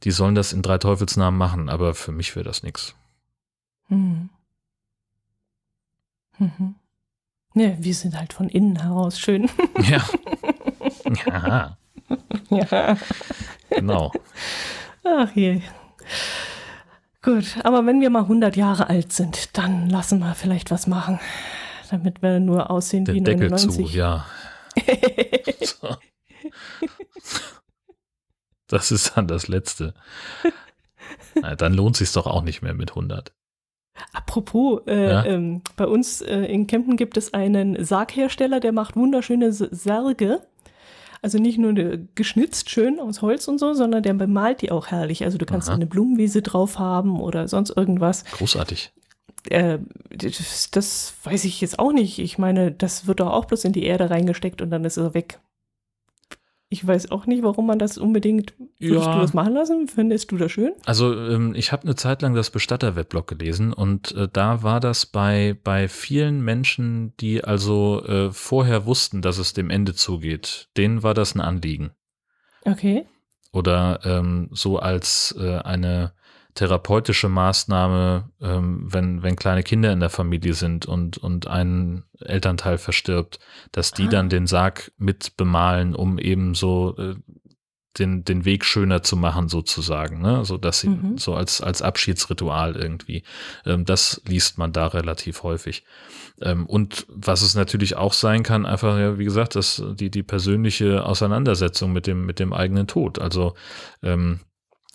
die 0.04 0.10
sollen 0.10 0.34
das 0.34 0.52
in 0.52 0.62
drei 0.62 0.78
Teufelsnamen 0.78 1.36
machen, 1.36 1.68
aber 1.68 1.94
für 1.94 2.12
mich 2.12 2.36
wäre 2.36 2.44
das 2.44 2.62
nichts. 2.62 2.94
Hm. 3.88 4.30
Mhm. 6.38 6.74
Ja, 7.54 7.76
wir 7.78 7.94
sind 7.94 8.18
halt 8.18 8.32
von 8.32 8.48
innen 8.48 8.80
heraus 8.80 9.18
schön. 9.18 9.50
Ja. 9.88 10.04
Ja. 11.30 11.76
ja. 12.50 12.96
Genau. 13.70 14.12
Ach 15.04 15.30
je. 15.34 15.60
Gut, 17.22 17.56
aber 17.62 17.86
wenn 17.86 18.00
wir 18.00 18.10
mal 18.10 18.22
100 18.22 18.56
Jahre 18.56 18.88
alt 18.88 19.12
sind, 19.12 19.56
dann 19.56 19.88
lassen 19.88 20.18
wir 20.18 20.34
vielleicht 20.34 20.70
was 20.70 20.86
machen, 20.86 21.20
damit 21.90 22.22
wir 22.22 22.40
nur 22.40 22.70
aussehen 22.70 23.04
Der 23.04 23.14
wie 23.14 23.22
Deckel 23.22 23.50
99. 23.50 23.86
zu, 23.86 23.92
ja. 23.96 24.26
so. 25.62 25.96
Das 28.66 28.90
ist 28.90 29.16
dann 29.16 29.28
das 29.28 29.48
Letzte. 29.48 29.94
Na, 31.34 31.54
dann 31.56 31.74
lohnt 31.74 31.96
sich 31.96 32.12
doch 32.12 32.26
auch 32.26 32.42
nicht 32.42 32.62
mehr 32.62 32.74
mit 32.74 32.90
100. 32.90 33.32
Apropos, 34.12 34.82
äh, 34.86 35.10
ja? 35.10 35.24
ähm, 35.24 35.62
bei 35.76 35.86
uns 35.86 36.20
äh, 36.20 36.40
in 36.46 36.66
Kempten 36.66 36.96
gibt 36.96 37.16
es 37.16 37.32
einen 37.32 37.82
Sarghersteller, 37.84 38.60
der 38.60 38.72
macht 38.72 38.96
wunderschöne 38.96 39.52
Särge. 39.52 40.40
Also 41.22 41.38
nicht 41.38 41.58
nur 41.58 41.72
geschnitzt 42.14 42.68
schön 42.68 43.00
aus 43.00 43.22
Holz 43.22 43.48
und 43.48 43.58
so, 43.58 43.72
sondern 43.72 44.02
der 44.02 44.12
bemalt 44.12 44.60
die 44.60 44.70
auch 44.70 44.88
herrlich. 44.88 45.24
Also 45.24 45.38
du 45.38 45.46
kannst 45.46 45.68
Aha. 45.68 45.74
eine 45.74 45.86
Blumenwiese 45.86 46.42
drauf 46.42 46.78
haben 46.78 47.18
oder 47.18 47.48
sonst 47.48 47.70
irgendwas. 47.70 48.24
Großartig. 48.24 48.92
Äh, 49.48 49.78
das, 50.10 50.70
das, 50.70 51.14
weiß 51.22 51.44
ich 51.44 51.60
jetzt 51.60 51.78
auch 51.78 51.92
nicht. 51.92 52.18
Ich 52.18 52.36
meine, 52.36 52.72
das 52.72 53.06
wird 53.06 53.20
doch 53.20 53.30
auch 53.30 53.46
bloß 53.46 53.64
in 53.64 53.72
die 53.72 53.84
Erde 53.84 54.10
reingesteckt 54.10 54.60
und 54.60 54.70
dann 54.70 54.84
ist 54.84 54.96
er 54.96 55.14
weg. 55.14 55.40
Ich 56.74 56.84
weiß 56.84 57.12
auch 57.12 57.26
nicht, 57.26 57.44
warum 57.44 57.68
man 57.68 57.78
das 57.78 57.98
unbedingt. 57.98 58.52
Würdest 58.80 59.06
ja. 59.06 59.14
du 59.14 59.20
das 59.20 59.32
machen 59.32 59.54
lassen? 59.54 59.86
Findest 59.86 60.32
du 60.32 60.38
das 60.38 60.50
schön? 60.50 60.72
Also 60.84 61.14
ähm, 61.14 61.54
ich 61.54 61.70
habe 61.70 61.84
eine 61.84 61.94
Zeit 61.94 62.20
lang 62.20 62.34
das 62.34 62.50
Bestatter-Weblog 62.50 63.28
gelesen 63.28 63.72
und 63.72 64.10
äh, 64.16 64.26
da 64.32 64.64
war 64.64 64.80
das 64.80 65.06
bei, 65.06 65.56
bei 65.62 65.86
vielen 65.86 66.42
Menschen, 66.44 67.12
die 67.20 67.44
also 67.44 68.04
äh, 68.04 68.32
vorher 68.32 68.86
wussten, 68.86 69.22
dass 69.22 69.38
es 69.38 69.52
dem 69.52 69.70
Ende 69.70 69.94
zugeht, 69.94 70.66
denen 70.76 71.04
war 71.04 71.14
das 71.14 71.36
ein 71.36 71.40
Anliegen. 71.40 71.92
Okay. 72.64 73.06
Oder 73.52 74.00
ähm, 74.02 74.48
so 74.50 74.80
als 74.80 75.32
äh, 75.38 75.58
eine 75.58 76.12
therapeutische 76.54 77.28
Maßnahme, 77.28 78.30
ähm, 78.40 78.86
wenn, 78.92 79.22
wenn 79.22 79.36
kleine 79.36 79.62
Kinder 79.62 79.92
in 79.92 80.00
der 80.00 80.10
Familie 80.10 80.54
sind 80.54 80.86
und, 80.86 81.18
und 81.18 81.48
ein 81.48 82.04
Elternteil 82.20 82.78
verstirbt, 82.78 83.40
dass 83.72 83.90
die 83.90 84.06
ah. 84.06 84.10
dann 84.10 84.28
den 84.28 84.46
Sarg 84.46 84.92
mit 84.96 85.36
bemalen, 85.36 85.94
um 85.94 86.18
eben 86.18 86.54
so 86.54 86.96
äh, 86.96 87.16
den, 87.98 88.24
den 88.24 88.44
Weg 88.44 88.64
schöner 88.64 89.02
zu 89.02 89.16
machen, 89.16 89.48
sozusagen, 89.48 90.20
ne? 90.20 90.44
So 90.44 90.56
dass 90.58 90.80
sie 90.80 90.88
mhm. 90.88 91.18
so 91.18 91.34
als, 91.34 91.60
als 91.60 91.82
Abschiedsritual 91.82 92.76
irgendwie. 92.76 93.22
Ähm, 93.64 93.84
das 93.84 94.20
liest 94.26 94.58
man 94.58 94.72
da 94.72 94.88
relativ 94.88 95.42
häufig. 95.42 95.84
Ähm, 96.40 96.66
und 96.66 97.06
was 97.08 97.42
es 97.42 97.54
natürlich 97.54 97.96
auch 97.96 98.12
sein 98.12 98.42
kann, 98.42 98.66
einfach, 98.66 98.98
ja, 98.98 99.18
wie 99.18 99.24
gesagt, 99.24 99.54
dass 99.54 99.82
die, 99.94 100.10
die 100.10 100.22
persönliche 100.24 101.04
Auseinandersetzung 101.04 101.92
mit 101.92 102.06
dem, 102.06 102.26
mit 102.26 102.40
dem 102.40 102.52
eigenen 102.52 102.86
Tod. 102.86 103.20
Also 103.20 103.54
ähm, 104.02 104.40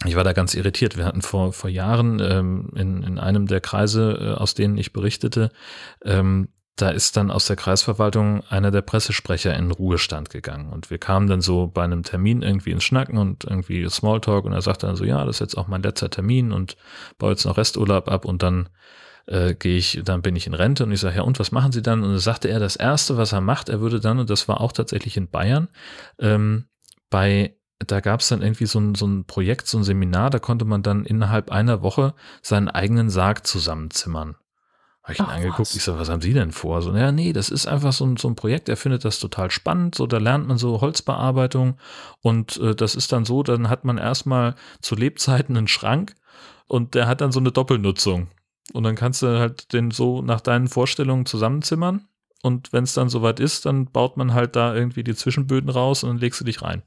ich 0.06 0.16
war 0.16 0.24
da 0.24 0.34
ganz 0.34 0.54
irritiert. 0.54 0.98
Wir 0.98 1.06
hatten 1.06 1.22
vor, 1.22 1.54
vor 1.54 1.70
Jahren 1.70 2.20
ähm, 2.20 2.72
in, 2.76 3.04
in 3.04 3.20
einem 3.20 3.48
der 3.48 3.62
Kreise, 3.62 4.18
äh, 4.20 4.40
aus 4.40 4.54
denen 4.54 4.78
ich 4.78 4.94
berichtete, 4.94 5.52
ähm, 6.04 6.50
da 6.82 6.90
ist 6.90 7.18
dann 7.18 7.30
aus 7.30 7.46
der 7.46 7.58
Kreisverwaltung 7.58 8.42
einer 8.50 8.72
der 8.72 8.82
Pressesprecher 8.82 9.54
in 9.56 9.72
Ruhestand 9.72 10.30
gegangen. 10.30 10.70
Und 10.70 10.90
wir 10.90 10.98
kamen 10.98 11.28
dann 11.28 11.42
so 11.42 11.68
bei 11.68 11.84
einem 11.84 12.04
Termin 12.04 12.42
irgendwie 12.42 12.72
ins 12.72 12.86
Schnacken 12.86 13.18
und 13.18 13.44
irgendwie 13.44 13.88
Smalltalk 13.90 14.46
und 14.46 14.54
er 14.54 14.62
sagte 14.62 14.88
dann 14.88 14.96
so, 14.96 15.04
ja, 15.04 15.26
das 15.26 15.38
ist 15.38 15.40
jetzt 15.42 15.58
auch 15.58 15.68
mein 15.68 15.84
letzter 15.84 16.10
Termin 16.10 16.54
und 16.54 16.78
baue 17.18 17.32
jetzt 17.32 17.46
noch 17.46 17.58
Resturlaub 17.58 18.10
ab 18.10 18.24
und 18.24 18.44
dann 18.44 18.70
äh, 19.26 19.56
gehe 19.56 19.78
ich, 19.78 20.02
dann 20.06 20.22
bin 20.22 20.36
ich 20.36 20.48
in 20.48 20.54
Rente 20.54 20.84
und 20.86 20.92
ich 20.92 21.02
sage, 21.02 21.18
ja, 21.18 21.22
und 21.24 21.40
was 21.40 21.52
machen 21.52 21.72
Sie 21.72 21.82
dann? 21.82 22.02
Und 22.04 22.12
dann 22.12 22.20
sagte 22.20 22.48
er, 22.48 22.60
das 22.60 22.78
Erste, 22.78 23.18
was 23.18 23.34
er 23.34 23.42
macht, 23.42 23.68
er 23.68 23.82
würde 23.82 24.00
dann, 24.00 24.20
und 24.20 24.30
das 24.30 24.48
war 24.48 24.62
auch 24.62 24.72
tatsächlich 24.72 25.18
in 25.18 25.30
Bayern, 25.30 25.68
ähm, 26.18 26.66
bei 27.10 27.56
da 27.88 28.02
gab 28.02 28.20
es 28.20 28.28
dann 28.28 28.42
irgendwie 28.42 28.66
so 28.66 28.80
ein, 28.80 28.96
so 28.96 29.08
ein 29.08 29.26
Projekt, 29.26 29.68
so 29.68 29.78
ein 29.78 29.84
Seminar, 29.84 30.30
da 30.30 30.40
konnte 30.40 30.66
man 30.66 30.84
dann 30.84 31.06
innerhalb 31.06 31.50
einer 31.52 31.82
Woche 31.82 32.14
seinen 32.42 32.68
eigenen 32.68 33.10
Sarg 33.10 33.48
zusammenzimmern. 33.48 34.36
Habe 35.02 35.14
ich 35.14 35.20
ihn 35.20 35.26
Ach, 35.26 35.36
angeguckt, 35.36 35.60
was? 35.62 35.76
ich 35.76 35.84
so, 35.84 35.98
was 35.98 36.10
haben 36.10 36.22
Sie 36.22 36.34
denn 36.34 36.52
vor? 36.52 36.82
So, 36.82 36.94
ja, 36.94 37.12
nee, 37.12 37.32
das 37.34 37.50
ist 37.50 37.68
einfach 37.68 37.94
so 37.94 38.06
ein, 38.06 38.18
so 38.18 38.28
ein 38.28 38.36
Projekt, 38.36 38.70
er 38.70 38.78
findet 38.78 39.06
das 39.06 39.20
total 39.20 39.50
spannend, 39.50 39.96
so, 39.96 40.08
da 40.08 40.18
lernt 40.18 40.48
man 40.48 40.58
so 40.58 40.82
Holzbearbeitung 40.82 41.78
und 42.22 42.58
äh, 42.58 42.76
das 42.76 42.96
ist 42.96 43.12
dann 43.12 43.26
so, 43.26 43.42
dann 43.42 43.70
hat 43.70 43.86
man 43.86 43.98
erstmal 43.98 44.56
zu 44.82 44.96
Lebzeiten 44.96 45.58
einen 45.58 45.68
Schrank 45.68 46.16
und 46.68 46.96
der 46.96 47.08
hat 47.08 47.22
dann 47.22 47.32
so 47.32 47.40
eine 47.40 47.52
Doppelnutzung. 47.52 48.28
Und 48.74 48.84
dann 48.84 48.96
kannst 48.96 49.24
du 49.24 49.40
halt 49.40 49.74
den 49.74 49.90
so 49.90 50.22
nach 50.22 50.42
deinen 50.42 50.68
Vorstellungen 50.68 51.26
zusammenzimmern 51.26 52.08
und 52.44 52.72
wenn 52.72 52.84
es 52.84 52.94
dann 52.94 53.10
soweit 53.10 53.40
ist, 53.40 53.66
dann 53.66 53.86
baut 53.86 54.18
man 54.18 54.34
halt 54.34 54.56
da 54.56 54.76
irgendwie 54.76 55.04
die 55.04 55.16
Zwischenböden 55.16 55.70
raus 55.70 56.04
und 56.04 56.10
dann 56.10 56.18
legst 56.20 56.40
du 56.40 56.46
dich 56.46 56.62
rein. 56.62 56.84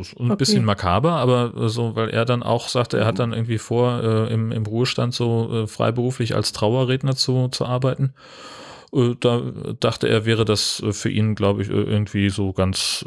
So 0.00 0.22
ein 0.22 0.30
okay. 0.30 0.36
bisschen 0.36 0.64
makaber, 0.64 1.12
aber 1.12 1.52
äh, 1.56 1.68
so, 1.68 1.94
weil 1.94 2.08
er 2.08 2.24
dann 2.24 2.42
auch 2.42 2.68
sagte, 2.68 2.98
er 2.98 3.06
hat 3.06 3.18
dann 3.18 3.32
irgendwie 3.32 3.58
vor, 3.58 4.02
äh, 4.02 4.32
im, 4.32 4.52
im 4.52 4.64
Ruhestand 4.64 5.14
so 5.14 5.62
äh, 5.62 5.66
freiberuflich 5.66 6.34
als 6.34 6.52
Trauerredner 6.52 7.14
zu, 7.14 7.48
zu 7.48 7.66
arbeiten. 7.66 8.14
Äh, 8.94 9.14
da 9.20 9.42
dachte 9.80 10.08
er, 10.08 10.24
wäre 10.24 10.44
das 10.44 10.82
äh, 10.82 10.92
für 10.92 11.10
ihn, 11.10 11.34
glaube 11.34 11.62
ich, 11.62 11.68
äh, 11.68 11.72
irgendwie 11.72 12.30
so 12.30 12.52
ganz 12.52 13.04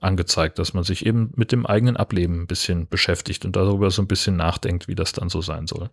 angezeigt, 0.00 0.60
dass 0.60 0.74
man 0.74 0.84
sich 0.84 1.06
eben 1.06 1.32
mit 1.34 1.50
dem 1.50 1.66
eigenen 1.66 1.96
Ableben 1.96 2.42
ein 2.42 2.46
bisschen 2.46 2.86
beschäftigt 2.86 3.44
und 3.44 3.56
darüber 3.56 3.90
so 3.90 4.00
ein 4.00 4.06
bisschen 4.06 4.36
nachdenkt, 4.36 4.86
wie 4.86 4.94
das 4.94 5.12
dann 5.12 5.28
so 5.28 5.40
sein 5.40 5.66
soll. 5.66 5.90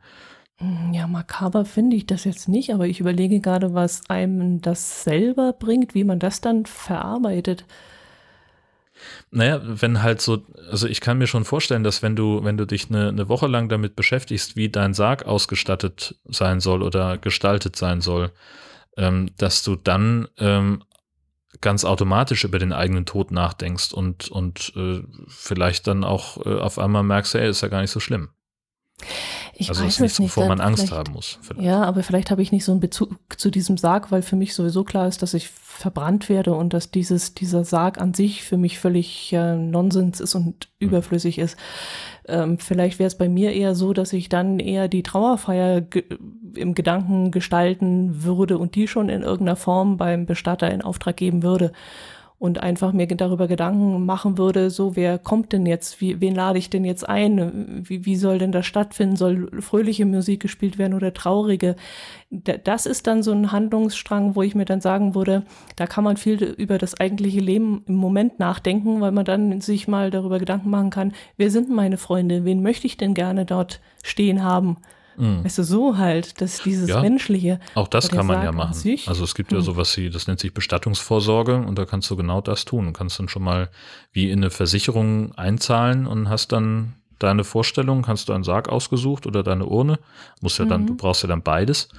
Hm, 0.57 0.93
ja, 0.93 1.07
makaber 1.07 1.65
finde 1.65 1.95
ich 1.95 2.05
das 2.05 2.23
jetzt 2.23 2.47
nicht, 2.47 2.73
aber 2.73 2.87
ich 2.87 2.99
überlege 2.99 3.39
gerade, 3.39 3.73
was 3.73 4.09
einem 4.09 4.61
das 4.61 5.03
selber 5.03 5.53
bringt, 5.53 5.95
wie 5.95 6.03
man 6.03 6.19
das 6.19 6.39
dann 6.39 6.65
verarbeitet. 6.65 7.65
Naja, 9.31 9.61
wenn 9.63 10.01
halt 10.01 10.21
so, 10.21 10.45
also 10.69 10.87
ich 10.87 11.01
kann 11.01 11.17
mir 11.17 11.27
schon 11.27 11.45
vorstellen, 11.45 11.83
dass 11.83 12.01
wenn 12.01 12.15
du, 12.15 12.43
wenn 12.43 12.57
du 12.57 12.65
dich 12.65 12.89
eine, 12.89 13.09
eine 13.09 13.29
Woche 13.29 13.47
lang 13.47 13.69
damit 13.69 13.95
beschäftigst, 13.95 14.55
wie 14.55 14.69
dein 14.69 14.93
Sarg 14.93 15.25
ausgestattet 15.25 16.15
sein 16.25 16.59
soll 16.59 16.83
oder 16.83 17.17
gestaltet 17.17 17.75
sein 17.75 18.01
soll, 18.01 18.31
ähm, 18.97 19.31
dass 19.37 19.63
du 19.63 19.75
dann 19.75 20.27
ähm, 20.37 20.83
ganz 21.61 21.85
automatisch 21.85 22.43
über 22.43 22.59
den 22.59 22.73
eigenen 22.73 23.05
Tod 23.05 23.31
nachdenkst 23.31 23.93
und, 23.93 24.29
und 24.29 24.73
äh, 24.75 25.01
vielleicht 25.27 25.87
dann 25.87 26.03
auch 26.03 26.45
äh, 26.45 26.59
auf 26.59 26.79
einmal 26.79 27.03
merkst, 27.03 27.33
hey, 27.33 27.49
ist 27.49 27.61
ja 27.61 27.67
gar 27.67 27.81
nicht 27.81 27.91
so 27.91 27.99
schlimm. 27.99 28.29
Ich 29.57 29.69
also 29.69 29.83
weiß 29.83 29.93
ist 29.93 29.99
nichts, 30.01 30.19
nicht, 30.19 30.35
wovor 30.35 30.47
man 30.47 30.59
Angst 30.59 30.91
haben 30.91 31.13
muss. 31.13 31.39
Vielleicht. 31.41 31.65
Ja, 31.65 31.83
aber 31.83 32.03
vielleicht 32.03 32.31
habe 32.31 32.41
ich 32.41 32.51
nicht 32.51 32.65
so 32.65 32.71
einen 32.71 32.81
Bezug 32.81 33.17
zu 33.37 33.49
diesem 33.49 33.77
Sarg, 33.77 34.11
weil 34.11 34.21
für 34.21 34.35
mich 34.35 34.53
sowieso 34.53 34.83
klar 34.83 35.07
ist, 35.07 35.21
dass 35.21 35.33
ich 35.33 35.49
verbrannt 35.49 36.29
werde 36.29 36.53
und 36.53 36.73
dass 36.73 36.91
dieses, 36.91 37.33
dieser 37.33 37.63
Sarg 37.65 37.99
an 37.99 38.13
sich 38.13 38.43
für 38.43 38.57
mich 38.57 38.79
völlig 38.79 39.31
äh, 39.33 39.55
Nonsens 39.55 40.19
ist 40.19 40.35
und 40.35 40.45
mhm. 40.45 40.87
überflüssig 40.87 41.37
ist. 41.37 41.57
Ähm, 42.27 42.57
vielleicht 42.59 42.99
wäre 42.99 43.07
es 43.07 43.17
bei 43.17 43.29
mir 43.29 43.53
eher 43.53 43.75
so, 43.75 43.93
dass 43.93 44.13
ich 44.13 44.29
dann 44.29 44.59
eher 44.59 44.87
die 44.87 45.03
Trauerfeier 45.03 45.81
ge 45.81 46.03
im 46.55 46.73
Gedanken 46.73 47.31
gestalten 47.31 48.23
würde 48.23 48.57
und 48.57 48.75
die 48.75 48.87
schon 48.87 49.09
in 49.09 49.23
irgendeiner 49.23 49.57
Form 49.57 49.97
beim 49.97 50.25
Bestatter 50.25 50.71
in 50.71 50.81
Auftrag 50.81 51.17
geben 51.17 51.43
würde 51.43 51.73
und 52.37 52.61
einfach 52.61 52.91
mir 52.91 53.07
darüber 53.07 53.47
Gedanken 53.47 54.05
machen 54.05 54.37
würde, 54.37 54.69
so 54.69 54.95
wer 54.95 55.17
kommt 55.17 55.53
denn 55.53 55.65
jetzt, 55.65 56.01
wie, 56.01 56.19
wen 56.19 56.35
lade 56.35 56.59
ich 56.59 56.69
denn 56.69 56.83
jetzt 56.83 57.07
ein, 57.07 57.83
wie, 57.87 58.05
wie 58.05 58.17
soll 58.17 58.39
denn 58.39 58.51
das 58.51 58.65
stattfinden, 58.65 59.15
soll 59.15 59.61
fröhliche 59.61 60.05
Musik 60.05 60.41
gespielt 60.41 60.77
werden 60.77 60.93
oder 60.93 61.13
traurige. 61.13 61.75
Das 62.29 62.85
ist 62.85 63.07
dann 63.07 63.23
so 63.23 63.31
ein 63.31 63.53
Handlungsstrang, 63.53 64.35
wo 64.35 64.41
ich 64.41 64.53
mir 64.53 64.65
dann 64.65 64.81
sagen 64.81 65.15
würde, 65.15 65.43
da 65.77 65.87
kann 65.87 66.03
man 66.03 66.17
viel 66.17 66.43
über 66.43 66.77
das 66.77 66.99
eigentliche 66.99 67.39
Leben 67.39 67.83
im 67.87 67.95
Moment 67.95 68.37
nachdenken, 68.37 68.99
weil 68.99 69.11
man 69.11 69.25
dann 69.25 69.61
sich 69.61 69.87
mal 69.87 70.11
darüber 70.11 70.37
Gedanken 70.37 70.69
machen 70.69 70.89
kann, 70.89 71.13
wer 71.37 71.49
sind 71.49 71.69
meine 71.69 71.97
Freunde, 71.97 72.43
wen 72.43 72.61
möchte 72.61 72.87
ich 72.87 72.97
denn 72.97 73.13
gerne 73.13 73.45
dort 73.45 73.79
stehen 74.03 74.43
haben. 74.43 74.77
Mhm. 75.17 75.43
Weißt 75.43 75.57
du, 75.57 75.63
so 75.63 75.97
halt, 75.97 76.41
dass 76.41 76.61
dieses 76.61 76.89
ja, 76.89 77.01
Menschliche. 77.01 77.59
Auch 77.75 77.87
das 77.87 78.09
kann 78.09 78.25
man 78.25 78.43
ja 78.43 78.51
machen. 78.51 78.73
Also 79.07 79.23
es 79.23 79.35
gibt 79.35 79.51
mhm. 79.51 79.57
ja 79.57 79.63
sowas 79.63 79.95
wie, 79.97 80.09
das 80.09 80.27
nennt 80.27 80.39
sich 80.39 80.53
Bestattungsvorsorge 80.53 81.57
und 81.57 81.77
da 81.77 81.85
kannst 81.85 82.09
du 82.09 82.15
genau 82.15 82.41
das 82.41 82.65
tun. 82.65 82.85
Du 82.87 82.91
kannst 82.93 83.19
dann 83.19 83.29
schon 83.29 83.43
mal 83.43 83.69
wie 84.11 84.29
in 84.29 84.39
eine 84.39 84.49
Versicherung 84.49 85.33
einzahlen 85.35 86.07
und 86.07 86.29
hast 86.29 86.51
dann 86.51 86.93
deine 87.19 87.43
Vorstellung, 87.43 88.01
kannst 88.01 88.29
du 88.29 88.33
einen 88.33 88.43
Sarg 88.43 88.69
ausgesucht 88.69 89.25
oder 89.25 89.43
deine 89.43 89.65
Urne. 89.65 89.99
Muss 90.41 90.57
ja 90.57 90.65
dann, 90.65 90.81
mhm. 90.81 90.87
du 90.87 90.95
brauchst 90.95 91.23
ja 91.23 91.29
dann 91.29 91.41
beides. 91.41 91.89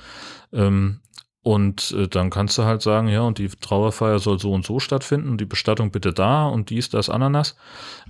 Ähm, 0.53 1.01
und 1.47 1.93
äh, 1.93 2.09
dann 2.09 2.31
kannst 2.31 2.59
du 2.59 2.65
halt 2.65 2.83
sagen, 2.83 3.07
ja, 3.07 3.21
und 3.21 3.39
die 3.39 3.47
Trauerfeier 3.47 4.19
soll 4.19 4.41
so 4.41 4.53
und 4.53 4.67
so 4.67 4.81
stattfinden, 4.81 5.39
die 5.39 5.45
Bestattung 5.45 5.93
bitte 5.93 6.13
da 6.13 6.49
und 6.49 6.71
dies, 6.71 6.91
das, 6.91 7.09
Ananas. 7.09 7.55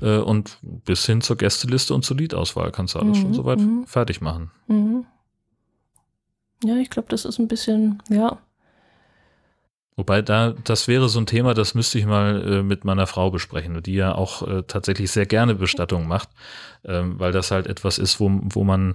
Äh, 0.00 0.16
und 0.16 0.56
bis 0.62 1.04
hin 1.04 1.20
zur 1.20 1.36
Gästeliste 1.36 1.92
und 1.92 2.02
zur 2.02 2.16
Liedauswahl 2.16 2.72
kannst 2.72 2.94
du 2.94 2.98
alles 2.98 3.18
mhm, 3.18 3.20
schon 3.20 3.34
soweit 3.34 3.58
mhm. 3.58 3.86
fertig 3.86 4.22
machen. 4.22 4.52
Mhm. 4.68 5.04
Ja, 6.64 6.76
ich 6.76 6.88
glaube, 6.88 7.08
das 7.10 7.26
ist 7.26 7.38
ein 7.38 7.46
bisschen, 7.46 8.02
ja. 8.08 8.38
Wobei 9.96 10.22
da, 10.22 10.54
das 10.64 10.88
wäre 10.88 11.10
so 11.10 11.20
ein 11.20 11.26
Thema, 11.26 11.52
das 11.52 11.74
müsste 11.74 11.98
ich 11.98 12.06
mal 12.06 12.42
äh, 12.42 12.62
mit 12.62 12.86
meiner 12.86 13.06
Frau 13.06 13.30
besprechen, 13.30 13.82
die 13.82 13.96
ja 13.96 14.14
auch 14.14 14.48
äh, 14.48 14.62
tatsächlich 14.62 15.10
sehr 15.10 15.26
gerne 15.26 15.54
Bestattung 15.54 16.08
macht, 16.08 16.30
ähm, 16.86 17.20
weil 17.20 17.32
das 17.32 17.50
halt 17.50 17.66
etwas 17.66 17.98
ist, 17.98 18.18
wo, 18.18 18.30
wo 18.44 18.64
man 18.64 18.94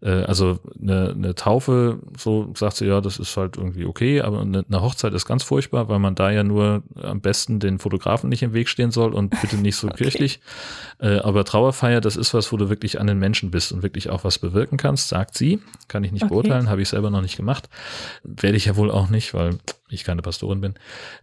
äh, 0.00 0.22
also 0.22 0.58
eine, 0.80 1.10
eine 1.10 1.34
Taufe, 1.34 1.98
so 2.16 2.52
sagt 2.56 2.76
sie, 2.76 2.86
ja, 2.86 3.00
das 3.00 3.18
ist 3.18 3.36
halt 3.36 3.56
irgendwie 3.56 3.84
okay, 3.84 4.20
aber 4.20 4.40
eine, 4.40 4.64
eine, 4.66 4.82
Hochzeit 4.82 5.12
ist 5.14 5.26
ganz 5.26 5.42
furchtbar, 5.42 5.88
weil 5.88 5.98
man 5.98 6.14
da 6.14 6.30
ja 6.30 6.44
nur 6.44 6.82
am 7.00 7.20
besten 7.20 7.60
den 7.60 7.78
Fotografen 7.78 8.28
nicht 8.28 8.42
im 8.42 8.52
Weg 8.52 8.68
stehen 8.68 8.90
soll 8.90 9.14
und 9.14 9.40
bitte 9.40 9.56
nicht 9.56 9.76
so 9.76 9.88
okay. 9.88 10.04
kirchlich. 10.04 10.40
Äh, 11.00 11.18
aber 11.18 11.44
Trauerfeier, 11.44 12.00
das 12.00 12.16
ist 12.16 12.34
was, 12.34 12.52
wo 12.52 12.56
du 12.56 12.68
wirklich 12.68 13.00
an 13.00 13.06
den 13.06 13.18
Menschen 13.18 13.50
bist 13.50 13.72
und 13.72 13.82
wirklich 13.82 14.10
auch 14.10 14.24
was 14.24 14.38
bewirken 14.38 14.76
kannst, 14.76 15.08
sagt 15.08 15.36
sie. 15.36 15.60
Kann 15.88 16.04
ich 16.04 16.12
nicht 16.12 16.24
okay. 16.24 16.32
beurteilen, 16.32 16.68
habe 16.68 16.82
ich 16.82 16.88
selber 16.88 17.10
noch 17.10 17.22
nicht 17.22 17.36
gemacht. 17.36 17.68
Werde 18.22 18.56
ich 18.56 18.66
ja 18.66 18.76
wohl 18.76 18.90
auch 18.90 19.08
nicht, 19.08 19.34
weil 19.34 19.58
ich 19.90 20.04
keine 20.04 20.22
Pastorin 20.22 20.60
bin. 20.60 20.74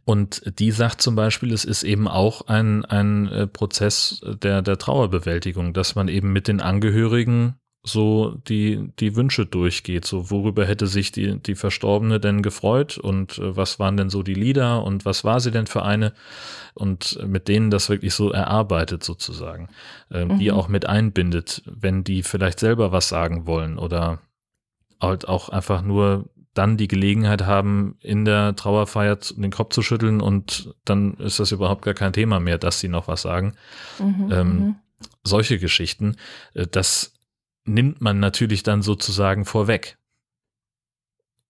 Und 0.06 0.42
die 0.60 0.72
sagt 0.72 1.02
zum 1.02 1.16
Beispiel, 1.16 1.54
es 1.54 1.66
ist 1.66 1.84
eben 1.84 2.08
auch 2.08 2.48
ein, 2.48 2.84
ein 2.86 3.28
äh, 3.28 3.48
Prozess 3.48 4.22
der, 4.26 4.62
der 4.62 4.78
Trauerbewältigung, 4.78 5.74
dass 5.74 5.96
man 5.96 6.08
eben 6.08 6.34
mit 6.34 6.48
den 6.48 6.62
Angehörigen 6.62 7.56
so 7.86 8.36
die, 8.48 8.90
die 9.00 9.16
Wünsche 9.16 9.46
durchgeht. 9.46 10.06
So, 10.06 10.32
worüber 10.32 10.66
hätte 10.66 10.88
sich 10.88 11.12
die, 11.12 11.40
die 11.40 11.56
Verstorbene 11.56 12.20
denn 12.20 12.42
gefreut 12.42 12.98
und 12.98 13.38
äh, 13.38 13.56
was 13.56 13.80
waren 13.80 13.96
denn 13.96 14.10
so 14.10 14.24
die 14.24 14.34
Lieder 14.34 14.84
und 14.84 15.06
was 15.06 15.24
war 15.24 15.40
sie 15.40 15.52
denn 15.52 15.68
für 15.68 15.84
eine 15.84 16.14
und 16.74 17.20
mit 17.26 17.48
denen 17.48 17.70
das 17.70 17.90
wirklich 17.90 18.14
so 18.14 18.32
erarbeitet 18.32 19.04
sozusagen, 19.04 19.70
äh, 20.12 20.26
mhm. 20.26 20.40
die 20.40 20.52
auch 20.52 20.68
mit 20.68 20.88
einbindet, 20.88 21.62
wenn 21.66 22.04
die 22.04 22.24
vielleicht 22.24 22.60
selber 22.60 22.92
was 22.92 23.08
sagen 23.08 23.46
wollen 23.46 23.78
oder 23.78 24.20
halt 25.00 25.28
auch 25.28 25.50
einfach 25.50 25.84
nur 25.84 26.26
dann 26.56 26.78
die 26.78 26.88
Gelegenheit 26.88 27.46
haben, 27.46 27.98
in 28.02 28.26
der 28.26 28.56
Trauerfeier 28.56 29.18
den 29.36 29.52
Kopf 29.52 29.74
zu 29.74 29.82
schütteln 29.82 30.22
und 30.22 30.74
dann 30.86 31.16
ist 31.16 31.40
das 31.40 31.52
überhaupt 31.52 31.84
gar 31.84 31.94
kein 31.94 32.14
Thema 32.14 32.40
mehr, 32.40 32.58
dass 32.58 32.80
sie 32.80 32.88
noch 32.88 33.08
was 33.08 33.22
sagen. 33.22 33.54
Mhm, 34.00 34.32
ähm, 34.32 34.48
mhm. 34.48 34.76
solche 35.24 35.60
Geschichten, 35.60 36.16
äh, 36.54 36.66
das 36.66 37.15
nimmt 37.66 38.02
man 38.02 38.20
natürlich 38.20 38.64
dann 38.64 38.82
sozusagen 38.82 39.46
vorweg. 39.46 39.98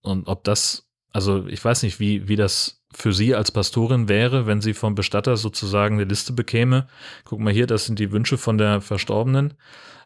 Und 0.02 0.28
ob 0.28 0.44
das, 0.44 0.86
also 1.12 1.46
ich 1.46 1.64
weiß 1.64 1.82
nicht, 1.82 2.00
wie, 2.00 2.28
wie 2.28 2.36
das 2.36 2.82
für 2.92 3.12
Sie 3.12 3.34
als 3.34 3.50
Pastorin 3.50 4.08
wäre, 4.08 4.46
wenn 4.46 4.60
sie 4.60 4.72
vom 4.72 4.94
Bestatter 4.94 5.36
sozusagen 5.36 5.96
eine 5.96 6.04
Liste 6.04 6.32
bekäme. 6.32 6.86
Guck 7.24 7.40
mal 7.40 7.52
hier, 7.52 7.66
das 7.66 7.84
sind 7.84 7.98
die 7.98 8.12
Wünsche 8.12 8.38
von 8.38 8.56
der 8.56 8.80
Verstorbenen. 8.80 9.54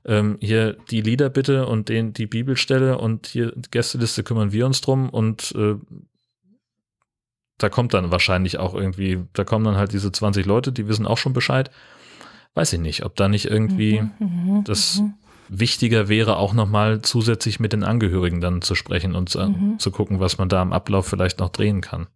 Ähm, 0.04 0.38
hier 0.40 0.72
die 0.90 1.02
Lieder 1.02 1.28
bitte 1.28 1.66
und 1.66 1.88
den, 1.88 2.12
die 2.12 2.26
Bibelstelle 2.26 2.98
und 2.98 3.26
hier 3.28 3.52
die 3.54 3.70
Gästeliste 3.70 4.24
kümmern 4.24 4.50
wir 4.50 4.64
uns 4.66 4.80
drum 4.80 5.10
und 5.10 5.54
äh, 5.54 5.74
da 7.58 7.68
kommt 7.68 7.92
dann 7.92 8.10
wahrscheinlich 8.10 8.58
auch 8.58 8.72
irgendwie, 8.72 9.22
da 9.34 9.44
kommen 9.44 9.66
dann 9.66 9.76
halt 9.76 9.92
diese 9.92 10.10
20 10.10 10.46
Leute, 10.46 10.72
die 10.72 10.88
wissen 10.88 11.06
auch 11.06 11.18
schon 11.18 11.34
Bescheid. 11.34 11.70
Weiß 12.54 12.72
ich 12.72 12.80
nicht, 12.80 13.04
ob 13.04 13.14
da 13.14 13.28
nicht 13.28 13.44
irgendwie 13.44 14.00
mhm, 14.00 14.10
mhm 14.18 14.64
das 14.64 15.00
mhm 15.00 15.19
wichtiger 15.50 16.08
wäre, 16.08 16.36
auch 16.36 16.54
nochmal 16.54 17.02
zusätzlich 17.02 17.58
mit 17.58 17.72
den 17.72 17.82
Angehörigen 17.82 18.40
dann 18.40 18.62
zu 18.62 18.74
sprechen 18.74 19.16
und 19.16 19.28
zu, 19.28 19.40
mhm. 19.40 19.78
zu 19.78 19.90
gucken, 19.90 20.20
was 20.20 20.38
man 20.38 20.48
da 20.48 20.62
im 20.62 20.72
Ablauf 20.72 21.06
vielleicht 21.06 21.40
noch 21.40 21.50
drehen 21.50 21.80
kann. 21.80 22.06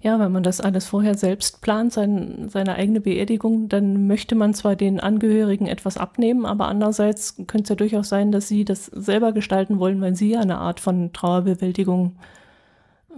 Ja, 0.00 0.18
wenn 0.18 0.32
man 0.32 0.42
das 0.42 0.60
alles 0.60 0.86
vorher 0.86 1.14
selbst 1.14 1.62
plant, 1.62 1.92
sein, 1.92 2.48
seine 2.48 2.74
eigene 2.74 3.00
Beerdigung, 3.00 3.68
dann 3.68 4.06
möchte 4.06 4.34
man 4.34 4.54
zwar 4.54 4.76
den 4.76 5.00
Angehörigen 5.00 5.66
etwas 5.66 5.96
abnehmen, 5.96 6.44
aber 6.44 6.68
andererseits 6.68 7.36
könnte 7.46 7.62
es 7.62 7.68
ja 7.70 7.76
durchaus 7.76 8.08
sein, 8.08 8.30
dass 8.30 8.48
sie 8.48 8.64
das 8.64 8.86
selber 8.86 9.32
gestalten 9.32 9.78
wollen, 9.78 10.00
weil 10.00 10.14
sie 10.14 10.30
ja 10.32 10.40
eine 10.40 10.58
Art 10.58 10.80
von 10.80 11.12
Trauerbewältigung 11.12 12.16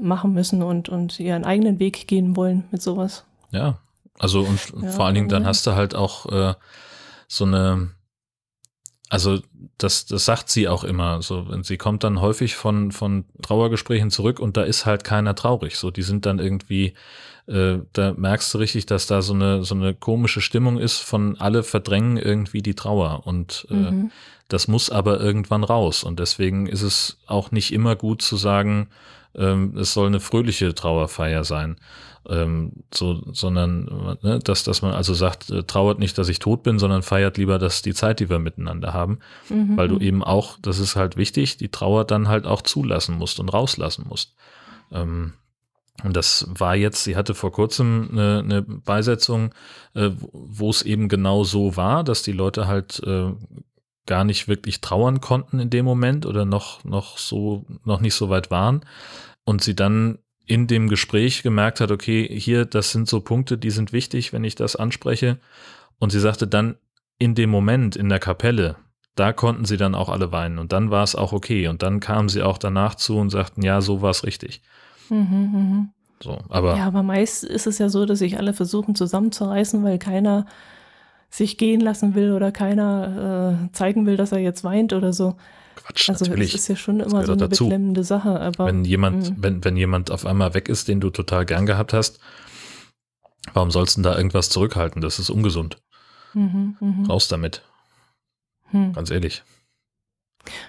machen 0.01 0.33
müssen 0.33 0.63
und, 0.63 0.89
und 0.89 1.19
ihren 1.21 1.45
eigenen 1.45 1.79
Weg 1.79 2.07
gehen 2.07 2.37
wollen 2.37 2.65
mit 2.71 2.81
sowas. 2.81 3.25
Ja, 3.51 3.79
also 4.19 4.41
und 4.41 4.73
ja, 4.83 4.91
vor 4.91 5.07
allen 5.07 5.15
Dingen 5.15 5.29
dann 5.29 5.47
hast 5.47 5.67
du 5.67 5.73
halt 5.73 5.95
auch 5.95 6.27
äh, 6.27 6.55
so 7.29 7.45
eine 7.45 7.91
also 9.13 9.41
das, 9.77 10.07
das 10.07 10.25
sagt 10.25 10.49
sie 10.49 10.69
auch 10.69 10.85
immer. 10.85 11.21
So, 11.21 11.47
sie 11.61 11.77
kommt 11.77 12.03
dann 12.03 12.23
häufig 12.23 12.57
von, 12.57 12.93
von 12.93 13.27
Trauergesprächen 13.43 14.11
zurück 14.11 14.41
und 14.41 14.57
da 14.57 14.63
ist 14.63 14.87
halt 14.87 15.05
keiner 15.05 15.35
traurig. 15.35 15.77
So, 15.77 15.91
die 15.91 16.01
sind 16.01 16.25
dann 16.25 16.39
irgendwie, 16.39 16.95
äh, 17.47 17.81
da 17.93 18.15
merkst 18.15 18.55
du 18.55 18.59
richtig, 18.59 18.87
dass 18.87 19.07
da 19.07 19.21
so 19.21 19.35
eine, 19.35 19.65
so 19.65 19.75
eine 19.75 19.93
komische 19.93 20.41
Stimmung 20.41 20.79
ist 20.79 21.01
von 21.01 21.39
alle 21.39 21.63
verdrängen 21.63 22.17
irgendwie 22.17 22.63
die 22.63 22.75
Trauer. 22.75 23.27
Und 23.27 23.67
äh, 23.69 23.75
mhm. 23.75 24.13
das 24.49 24.67
muss 24.67 24.89
aber 24.89 25.21
irgendwann 25.21 25.63
raus. 25.63 26.05
Und 26.05 26.19
deswegen 26.19 26.67
ist 26.67 26.83
es 26.83 27.19
auch 27.27 27.51
nicht 27.51 27.71
immer 27.71 27.97
gut 27.97 28.23
zu 28.23 28.37
sagen, 28.37 28.89
ähm, 29.35 29.77
es 29.77 29.93
soll 29.93 30.07
eine 30.07 30.21
fröhliche 30.21 30.75
Trauerfeier 30.75 31.45
sein 31.45 31.77
ähm, 32.29 32.73
so, 32.93 33.23
sondern 33.33 34.19
ne, 34.23 34.39
dass, 34.43 34.65
dass 34.65 34.83
man 34.83 34.93
also 34.93 35.15
sagt, 35.15 35.51
äh, 35.51 35.65
trauert 35.65 35.99
nicht, 35.99 36.17
dass 36.19 36.29
ich 36.29 36.39
tot 36.39 36.63
bin, 36.63 36.79
sondern 36.79 37.03
feiert 37.03 37.37
lieber, 37.37 37.59
dass 37.59 37.83
die 37.83 37.95
Zeit, 37.95 38.21
die 38.21 38.31
wir 38.31 38.39
miteinander 38.39 38.93
haben, 38.93 39.19
mhm. 39.49 39.77
weil 39.77 39.89
du 39.89 39.99
eben 39.99 40.23
auch, 40.23 40.59
das 40.63 40.79
ist 40.79 40.97
halt 40.97 41.17
wichtig, 41.17 41.57
die 41.57 41.69
Trauer 41.69 42.05
dann 42.05 42.29
halt 42.29 42.47
auch 42.47 42.63
zulassen 42.63 43.19
musst 43.19 43.41
und 43.41 43.49
rauslassen 43.49 44.07
musst. 44.09 44.35
Ähm, 44.93 45.35
und 46.05 46.17
das 46.17 46.47
war 46.49 46.75
jetzt, 46.75 47.05
sie 47.05 47.17
hatte 47.17 47.35
vor 47.35 47.53
kurzem 47.53 48.09
eine, 48.13 48.39
eine 48.41 48.63
Beisetzung, 48.63 49.55
äh, 49.95 50.11
wo 50.21 50.71
es 50.71 50.83
eben 50.83 51.09
genau 51.09 51.45
so 51.45 51.77
war, 51.77 52.03
dass 52.03 52.23
die 52.23 52.33
Leute 52.33 52.67
halt 52.67 53.01
äh, 53.05 53.33
gar 54.07 54.25
nicht 54.25 54.49
wirklich 54.49 54.81
trauern 54.81 55.21
konnten 55.21 55.61
in 55.61 55.71
dem 55.71 55.85
Moment 55.85 56.27
oder 56.27 56.45
noch, 56.45 56.85
noch 56.85 57.19
so, 57.19 57.65
noch 57.85 58.01
nicht 58.01 58.15
so 58.15 58.31
weit 58.31 58.51
waren. 58.51 58.85
Und 59.45 59.63
sie 59.63 59.77
dann 59.77 60.19
in 60.47 60.67
dem 60.67 60.89
Gespräch 60.89 61.43
gemerkt 61.43 61.81
hat, 61.81 61.91
okay, 61.91 62.29
hier, 62.39 62.65
das 62.65 62.91
sind 62.91 63.09
so 63.09 63.21
Punkte, 63.21 63.59
die 63.59 63.71
sind 63.71 63.93
wichtig, 63.93 64.33
wenn 64.33 64.45
ich 64.45 64.55
das 64.55 64.77
anspreche. 64.77 65.39
Und 65.99 66.11
sie 66.11 66.21
sagte 66.21 66.47
dann 66.47 66.77
in 67.19 67.35
dem 67.35 67.51
Moment 67.51 67.95
in 67.97 68.09
der 68.09 68.19
Kapelle, 68.19 68.77
da 69.15 69.33
konnten 69.33 69.65
sie 69.65 69.77
dann 69.77 69.95
auch 69.95 70.09
alle 70.09 70.33
weinen 70.33 70.59
und 70.59 70.73
dann 70.73 70.91
war 70.91 71.03
es 71.03 71.15
auch 71.15 71.33
okay. 71.33 71.69
Und 71.69 71.83
dann 71.83 72.01
kamen 72.01 72.29
sie 72.29 72.43
auch 72.43 72.59
danach 72.59 72.95
zu 72.95 73.19
und 73.19 73.31
sagten, 73.31 73.63
ja, 73.63 73.81
so 73.81 74.03
war 74.03 74.11
es 74.11 74.25
richtig. 74.25 74.63
Mhm, 75.11 75.51
mh. 75.53 75.87
So, 76.23 76.39
aber 76.49 76.77
ja, 76.77 76.87
aber 76.87 77.03
meist 77.03 77.45
ist 77.45 77.67
es 77.67 77.79
ja 77.79 77.89
so, 77.89 78.07
dass 78.07 78.21
sich 78.21 78.39
alle 78.39 78.55
versuchen 78.55 78.95
zusammenzureißen, 78.95 79.83
weil 79.83 79.99
keiner 79.99 80.47
sich 81.31 81.59
gehen 81.59 81.81
lassen 81.81 82.15
will 82.15 82.33
oder 82.33 82.53
keiner 82.53 83.69
äh, 83.69 83.73
zeigen 83.73 84.07
will, 84.07 84.17
dass 84.17 84.33
er 84.33 84.39
jetzt 84.39 84.65
weint 84.65 84.93
oder 84.93 85.13
so. 85.13 85.37
Quatsch, 85.77 86.11
also 86.11 86.25
natürlich. 86.25 86.53
Das 86.53 86.63
ist 86.63 86.69
ja 86.69 86.77
schon 86.77 87.01
immer 87.01 87.25
so 87.25 87.33
eine 87.33 87.49
dazu. 87.49 87.65
beklemmende 87.65 88.05
Sache. 88.05 88.41
Aber, 88.41 88.67
wenn 88.67 88.85
jemand, 88.85 89.31
mh. 89.31 89.37
wenn, 89.39 89.65
wenn 89.65 89.77
jemand 89.77 90.11
auf 90.11 90.27
einmal 90.27 90.55
weg 90.55 90.69
ist, 90.69 90.89
den 90.89 91.01
du 91.01 91.11
total 91.11 91.47
gern 91.47 91.67
gehabt 91.67 91.93
hast, 91.93 92.21
warum 93.53 93.71
sollst 93.71 93.97
du 93.97 94.03
da 94.03 94.17
irgendwas 94.17 94.49
zurückhalten? 94.51 95.01
Das 95.03 95.19
ist 95.19 95.31
ungesund. 95.31 95.79
Mhm, 96.35 96.77
mh. 96.81 97.09
Raus 97.09 97.29
damit. 97.29 97.63
Hm. 98.71 98.93
Ganz 98.93 99.11
ehrlich. 99.11 99.43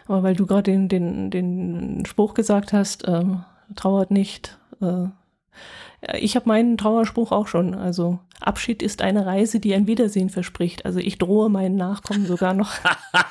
Aber 0.08 0.24
weil 0.24 0.36
du 0.36 0.46
gerade 0.46 0.64
den, 0.64 0.88
den, 0.88 1.32
den 1.32 2.06
Spruch 2.06 2.34
gesagt 2.34 2.74
hast, 2.74 3.08
ähm, 3.08 3.44
trauert 3.76 4.12
nicht, 4.12 4.60
äh, 4.82 5.06
ich 6.14 6.36
habe 6.36 6.50
meinen 6.50 6.78
Trauerspruch 6.78 7.32
auch 7.32 7.48
schon. 7.48 7.74
Also 7.76 8.20
Abschied 8.42 8.84
ist 8.84 9.02
eine 9.02 9.26
Reise, 9.26 9.60
die 9.62 9.74
ein 9.74 9.88
Wiedersehen 9.88 10.30
verspricht. 10.30 10.86
Also 10.86 11.00
ich 11.00 11.18
drohe 11.18 11.50
meinen 11.50 11.76
Nachkommen 11.76 12.26
sogar 12.26 12.54
noch. 12.54 12.74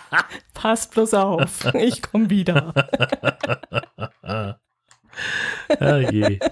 Passt 0.54 0.92
bloß 0.92 1.14
auf, 1.14 1.72
ich 1.74 2.00
komme 2.02 2.30
wieder. 2.30 2.72
ah 5.78 5.98
je. 6.10 6.38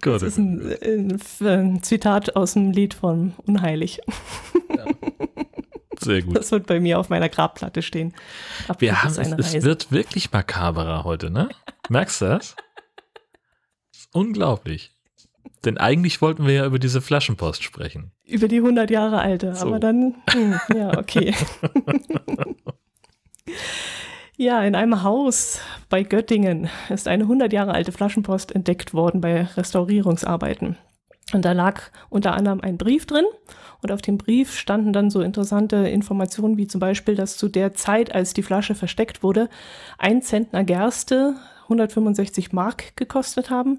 das 0.00 0.22
ist 0.22 0.38
ein, 0.38 0.74
ein, 0.82 1.20
ein, 1.40 1.82
Zitat 1.82 2.36
aus 2.36 2.54
dem 2.54 2.70
Lied 2.70 2.94
von 2.94 3.34
Unheilig. 3.44 4.00
Ja. 4.74 4.86
Sehr 6.00 6.22
gut. 6.22 6.36
Das 6.36 6.52
wird 6.52 6.66
bei 6.66 6.80
mir 6.80 6.98
auf 6.98 7.08
meiner 7.08 7.28
Grabplatte 7.28 7.82
stehen. 7.82 8.14
Abschied 8.68 8.80
Wir 8.80 9.02
haben, 9.02 9.38
es, 9.38 9.54
es 9.54 9.64
wird 9.64 9.90
wirklich 9.90 10.32
makaberer 10.32 11.04
heute, 11.04 11.30
ne? 11.30 11.48
Merkst 11.88 12.20
du 12.20 12.26
das? 12.26 12.56
das 13.92 14.00
ist 14.00 14.14
unglaublich. 14.14 14.92
Denn 15.64 15.78
eigentlich 15.78 16.22
wollten 16.22 16.46
wir 16.46 16.54
ja 16.54 16.66
über 16.66 16.78
diese 16.78 17.00
Flaschenpost 17.00 17.62
sprechen. 17.62 18.12
Über 18.24 18.48
die 18.48 18.58
100 18.58 18.90
Jahre 18.90 19.18
alte, 19.18 19.54
so. 19.54 19.66
aber 19.66 19.80
dann, 19.80 20.16
hm, 20.30 20.60
ja, 20.74 20.96
okay. 20.96 21.34
ja, 24.36 24.62
in 24.62 24.76
einem 24.76 25.02
Haus 25.02 25.60
bei 25.88 26.04
Göttingen 26.04 26.68
ist 26.90 27.08
eine 27.08 27.24
100 27.24 27.52
Jahre 27.52 27.72
alte 27.72 27.90
Flaschenpost 27.90 28.54
entdeckt 28.54 28.94
worden 28.94 29.20
bei 29.20 29.42
Restaurierungsarbeiten. 29.42 30.76
Und 31.32 31.44
da 31.44 31.52
lag 31.52 31.82
unter 32.08 32.34
anderem 32.34 32.60
ein 32.62 32.78
Brief 32.78 33.04
drin 33.04 33.26
und 33.82 33.92
auf 33.92 34.00
dem 34.00 34.18
Brief 34.18 34.56
standen 34.56 34.92
dann 34.92 35.10
so 35.10 35.20
interessante 35.20 35.76
Informationen 35.76 36.56
wie 36.56 36.66
zum 36.66 36.80
Beispiel, 36.80 37.14
dass 37.14 37.36
zu 37.36 37.48
der 37.48 37.74
Zeit, 37.74 38.14
als 38.14 38.32
die 38.32 38.42
Flasche 38.42 38.74
versteckt 38.74 39.22
wurde, 39.22 39.48
ein 39.98 40.22
Zentner 40.22 40.64
Gerste 40.64 41.34
165 41.64 42.52
Mark 42.52 42.96
gekostet 42.96 43.50
haben. 43.50 43.78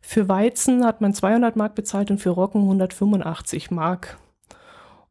Für 0.00 0.28
Weizen 0.28 0.84
hat 0.84 1.00
man 1.00 1.14
200 1.14 1.54
Mark 1.54 1.76
bezahlt 1.76 2.10
und 2.10 2.18
für 2.18 2.30
Roggen 2.30 2.62
185 2.62 3.70
Mark. 3.70 4.18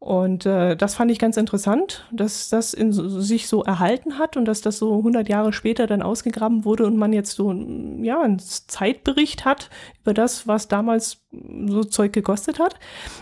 Und 0.04 0.48
äh, 0.48 0.76
das 0.76 0.96
fand 0.96 1.12
ich 1.12 1.20
ganz 1.20 1.38
interessant, 1.38 2.08
dass 2.12 2.50
das 2.50 2.74
in, 2.74 2.92
sich 2.92 3.48
so 3.48 3.64
erhalten 3.64 4.18
hat 4.18 4.36
und 4.36 4.46
dass 4.46 4.62
das 4.62 4.80
so 4.80 4.98
100 4.98 5.30
Jahre 5.30 5.54
später 5.54 5.86
dann 5.86 6.02
ausgegraben 6.02 6.66
wurde 6.66 6.88
und 6.88 6.98
man 6.98 7.14
jetzt 7.14 7.34
so 7.34 7.54
ja, 8.02 8.20
einen 8.20 8.40
Zeitbericht 8.40 9.46
hat 9.46 9.70
über 10.02 10.16
das, 10.16 10.48
was 10.48 10.68
damals 10.68 11.24
so 11.68 11.84
Zeug 11.84 12.14
gekostet 12.14 12.58
hat. 12.58 12.80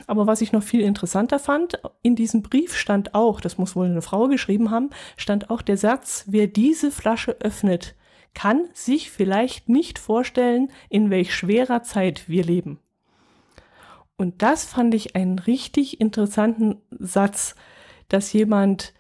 Aber 0.08 0.26
was 0.26 0.40
ich 0.40 0.54
noch 0.54 0.64
viel 0.64 0.80
interessanter 0.80 1.38
fand, 1.38 1.82
in 2.02 2.16
diesem 2.16 2.44
Brief 2.44 2.78
stand 2.78 3.14
auch, 3.14 3.42
das 3.42 3.58
muss 3.58 3.76
wohl 3.76 3.88
eine 3.88 4.02
Frau 4.02 4.30
geschrieben 4.30 4.72
haben, 4.72 4.92
stand 5.18 5.50
auch 5.50 5.62
der 5.62 5.76
Satz, 5.76 6.24
wer 6.28 6.48
diese 6.48 6.92
Flasche 6.92 7.36
öffnet, 7.42 7.96
kann 8.34 8.70
sich 8.74 9.12
vielleicht 9.12 9.68
nicht 9.68 10.00
vorstellen, 10.00 10.72
in 10.88 11.10
welch 11.10 11.36
schwerer 11.36 11.84
Zeit 11.84 12.30
wir 12.30 12.46
leben. 12.46 12.80
Und 14.20 14.42
das 14.42 14.66
fand 14.66 14.94
ich 14.94 15.16
einen 15.16 15.40
richtig 15.40 16.02
interessanten 16.02 16.82
Satz, 16.92 17.56
dass 18.10 18.34
jemand 18.34 18.94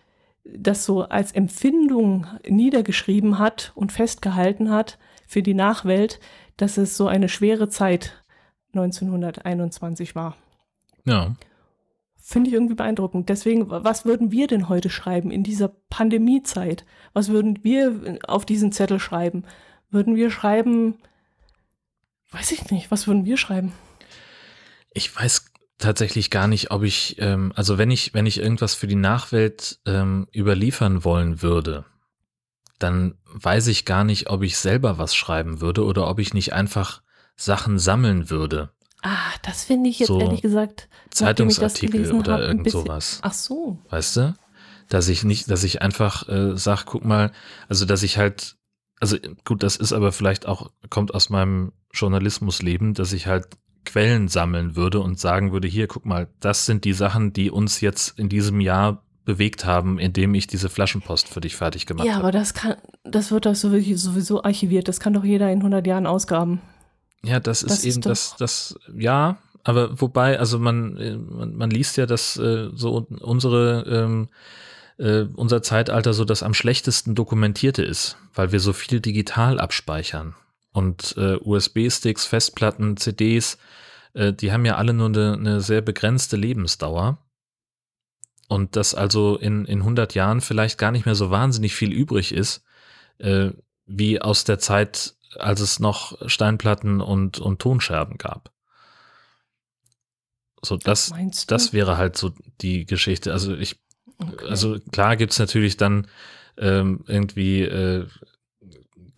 das 0.45 0.85
so 0.85 1.01
als 1.01 1.33
Empfindung 1.33 2.25
niedergeschrieben 2.47 3.37
hat 3.37 3.73
und 3.75 3.91
festgehalten 3.91 4.71
hat 4.71 4.97
für 5.27 5.43
die 5.43 5.53
Nachwelt, 5.53 6.21
dass 6.55 6.77
es 6.77 6.95
so 6.95 7.07
eine 7.07 7.27
schwere 7.27 7.67
Zeit 7.67 8.23
1921 8.73 10.15
war. 10.15 10.37
Ja. 11.03 11.35
finde 12.15 12.47
ich 12.47 12.53
irgendwie 12.53 12.75
beeindruckend. 12.75 13.27
Deswegen, 13.27 13.69
was 13.69 14.05
würden 14.05 14.31
wir 14.31 14.47
denn 14.47 14.69
heute 14.69 14.89
schreiben 14.89 15.31
in 15.31 15.43
dieser 15.43 15.67
Pandemiezeit? 15.89 16.85
Was 17.11 17.27
würden 17.27 17.61
wir 17.61 18.19
auf 18.25 18.45
diesen 18.45 18.71
Zettel 18.71 19.01
schreiben? 19.01 19.43
Würden 19.89 20.15
wir 20.15 20.31
schreiben, 20.31 20.97
weiß 22.31 22.53
ich 22.53 22.71
nicht, 22.71 22.89
was 22.89 23.05
würden 23.05 23.25
wir 23.25 23.35
schreiben? 23.35 23.73
Ich 24.93 25.15
weiß 25.15 25.45
tatsächlich 25.77 26.29
gar 26.29 26.47
nicht, 26.47 26.71
ob 26.71 26.83
ich, 26.83 27.15
ähm, 27.19 27.53
also 27.55 27.77
wenn 27.77 27.89
ich, 27.89 28.13
wenn 28.13 28.25
ich 28.25 28.39
irgendwas 28.39 28.75
für 28.75 28.87
die 28.87 28.95
Nachwelt 28.95 29.79
ähm, 29.85 30.27
überliefern 30.33 31.03
wollen 31.03 31.41
würde, 31.41 31.85
dann 32.79 33.15
weiß 33.25 33.67
ich 33.67 33.85
gar 33.85 34.03
nicht, 34.03 34.29
ob 34.29 34.43
ich 34.43 34.57
selber 34.57 34.97
was 34.97 35.15
schreiben 35.15 35.61
würde 35.61 35.83
oder 35.83 36.07
ob 36.07 36.19
ich 36.19 36.33
nicht 36.33 36.53
einfach 36.53 37.01
Sachen 37.35 37.79
sammeln 37.79 38.29
würde. 38.29 38.71
Ah, 39.01 39.31
das 39.43 39.63
finde 39.63 39.89
ich 39.89 39.99
jetzt 39.99 40.09
So 40.09 40.19
ehrlich 40.19 40.41
gesagt. 40.41 40.89
Zeitungsartikel 41.09 42.11
oder 42.11 42.33
hab, 42.33 42.39
irgend 42.41 42.69
sowas. 42.69 43.19
Ach 43.21 43.33
so. 43.33 43.79
Weißt 43.89 44.17
du? 44.17 44.35
Dass 44.89 45.07
ich 45.07 45.23
nicht, 45.23 45.49
dass 45.49 45.63
ich 45.63 45.81
einfach 45.81 46.27
äh, 46.27 46.57
sag, 46.57 46.85
guck 46.85 47.05
mal, 47.05 47.31
also 47.69 47.85
dass 47.85 48.03
ich 48.03 48.17
halt, 48.17 48.57
also 48.99 49.17
gut, 49.45 49.63
das 49.63 49.77
ist 49.77 49.93
aber 49.93 50.11
vielleicht 50.11 50.45
auch, 50.45 50.71
kommt 50.89 51.13
aus 51.13 51.29
meinem 51.29 51.71
Journalismusleben, 51.93 52.93
dass 52.93 53.13
ich 53.13 53.27
halt 53.27 53.47
Quellen 53.91 54.27
sammeln 54.27 54.75
würde 54.75 54.99
und 54.99 55.19
sagen 55.19 55.51
würde, 55.51 55.67
hier, 55.67 55.87
guck 55.87 56.05
mal, 56.05 56.27
das 56.39 56.65
sind 56.65 56.85
die 56.85 56.93
Sachen, 56.93 57.33
die 57.33 57.49
uns 57.51 57.81
jetzt 57.81 58.17
in 58.19 58.29
diesem 58.29 58.59
Jahr 58.61 59.03
bewegt 59.25 59.65
haben, 59.65 59.99
indem 59.99 60.33
ich 60.33 60.47
diese 60.47 60.69
Flaschenpost 60.69 61.27
für 61.27 61.41
dich 61.41 61.55
fertig 61.55 61.85
gemacht 61.85 62.05
Ja, 62.07 62.13
habe. 62.13 62.23
aber 62.23 62.31
das 62.31 62.53
kann, 62.53 62.75
das 63.03 63.31
wird 63.31 63.45
doch 63.45 63.55
sowieso, 63.55 64.11
sowieso 64.11 64.43
archiviert. 64.43 64.87
Das 64.87 64.99
kann 64.99 65.13
doch 65.13 65.23
jeder 65.23 65.51
in 65.51 65.59
100 65.59 65.85
Jahren 65.87 66.05
ausgraben. 66.07 66.61
Ja, 67.23 67.39
das 67.39 67.63
ist 67.63 67.71
Das 67.71 67.79
ist 67.79 67.85
eben 67.95 68.01
doch- 68.01 68.09
das, 68.11 68.35
das, 68.39 68.79
ja, 68.97 69.37
aber 69.63 69.99
wobei, 70.01 70.39
also 70.39 70.57
man, 70.57 70.97
äh, 70.97 71.17
man, 71.17 71.55
man 71.55 71.69
liest 71.69 71.97
ja, 71.97 72.05
dass 72.05 72.37
äh, 72.37 72.69
so 72.73 73.05
unsere, 73.21 73.83
ähm, 73.87 74.29
äh, 74.97 75.25
unser 75.35 75.61
Zeitalter 75.61 76.13
so 76.13 76.25
das 76.25 76.43
am 76.43 76.53
schlechtesten 76.53 77.13
dokumentierte 77.15 77.83
ist, 77.83 78.17
weil 78.33 78.51
wir 78.51 78.59
so 78.59 78.73
viel 78.73 78.99
digital 78.99 79.59
abspeichern. 79.59 80.33
Und 80.71 81.15
äh, 81.17 81.35
USB-Sticks, 81.35 82.25
Festplatten, 82.25 82.97
CDs, 82.97 83.57
äh, 84.13 84.33
die 84.33 84.51
haben 84.51 84.65
ja 84.65 84.75
alle 84.75 84.93
nur 84.93 85.07
eine, 85.07 85.33
eine 85.33 85.61
sehr 85.61 85.81
begrenzte 85.81 86.37
Lebensdauer. 86.37 87.17
Und 88.47 88.75
dass 88.75 88.95
also 88.95 89.37
in, 89.37 89.65
in 89.65 89.79
100 89.79 90.15
Jahren 90.15 90.41
vielleicht 90.41 90.77
gar 90.77 90.91
nicht 90.91 91.05
mehr 91.05 91.15
so 91.15 91.29
wahnsinnig 91.29 91.75
viel 91.75 91.91
übrig 91.91 92.33
ist, 92.33 92.63
äh, 93.19 93.51
wie 93.85 94.21
aus 94.21 94.43
der 94.43 94.59
Zeit, 94.59 95.15
als 95.35 95.59
es 95.59 95.79
noch 95.79 96.17
Steinplatten 96.27 97.01
und, 97.01 97.39
und 97.39 97.59
Tonscherben 97.59 98.17
gab. 98.17 98.51
So, 100.61 100.77
das, 100.77 101.13
das 101.47 101.73
wäre 101.73 101.97
halt 101.97 102.17
so 102.17 102.33
die 102.61 102.85
Geschichte. 102.85 103.31
Also 103.31 103.55
ich, 103.55 103.79
Okay. 104.19 104.47
also 104.49 104.79
klar 104.91 105.15
gibt's 105.15 105.39
natürlich 105.39 105.77
dann 105.77 106.07
ähm, 106.57 107.03
irgendwie 107.07 107.61
äh, 107.61 108.05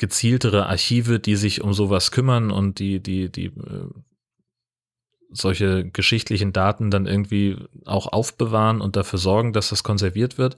gezieltere 0.02 0.66
Archive, 0.66 1.20
die 1.20 1.36
sich 1.36 1.62
um 1.62 1.74
sowas 1.74 2.10
kümmern 2.10 2.50
und 2.50 2.80
die, 2.80 3.02
die, 3.02 3.32
die 3.32 3.46
äh, 3.46 3.88
solche 5.30 5.88
geschichtlichen 5.88 6.54
Daten 6.54 6.90
dann 6.90 7.06
irgendwie 7.06 7.58
auch 7.86 8.08
aufbewahren 8.08 8.82
und 8.82 8.96
dafür 8.96 9.20
sorgen, 9.20 9.54
dass 9.54 9.70
das 9.70 9.84
konserviert 9.84 10.40
wird. 10.40 10.58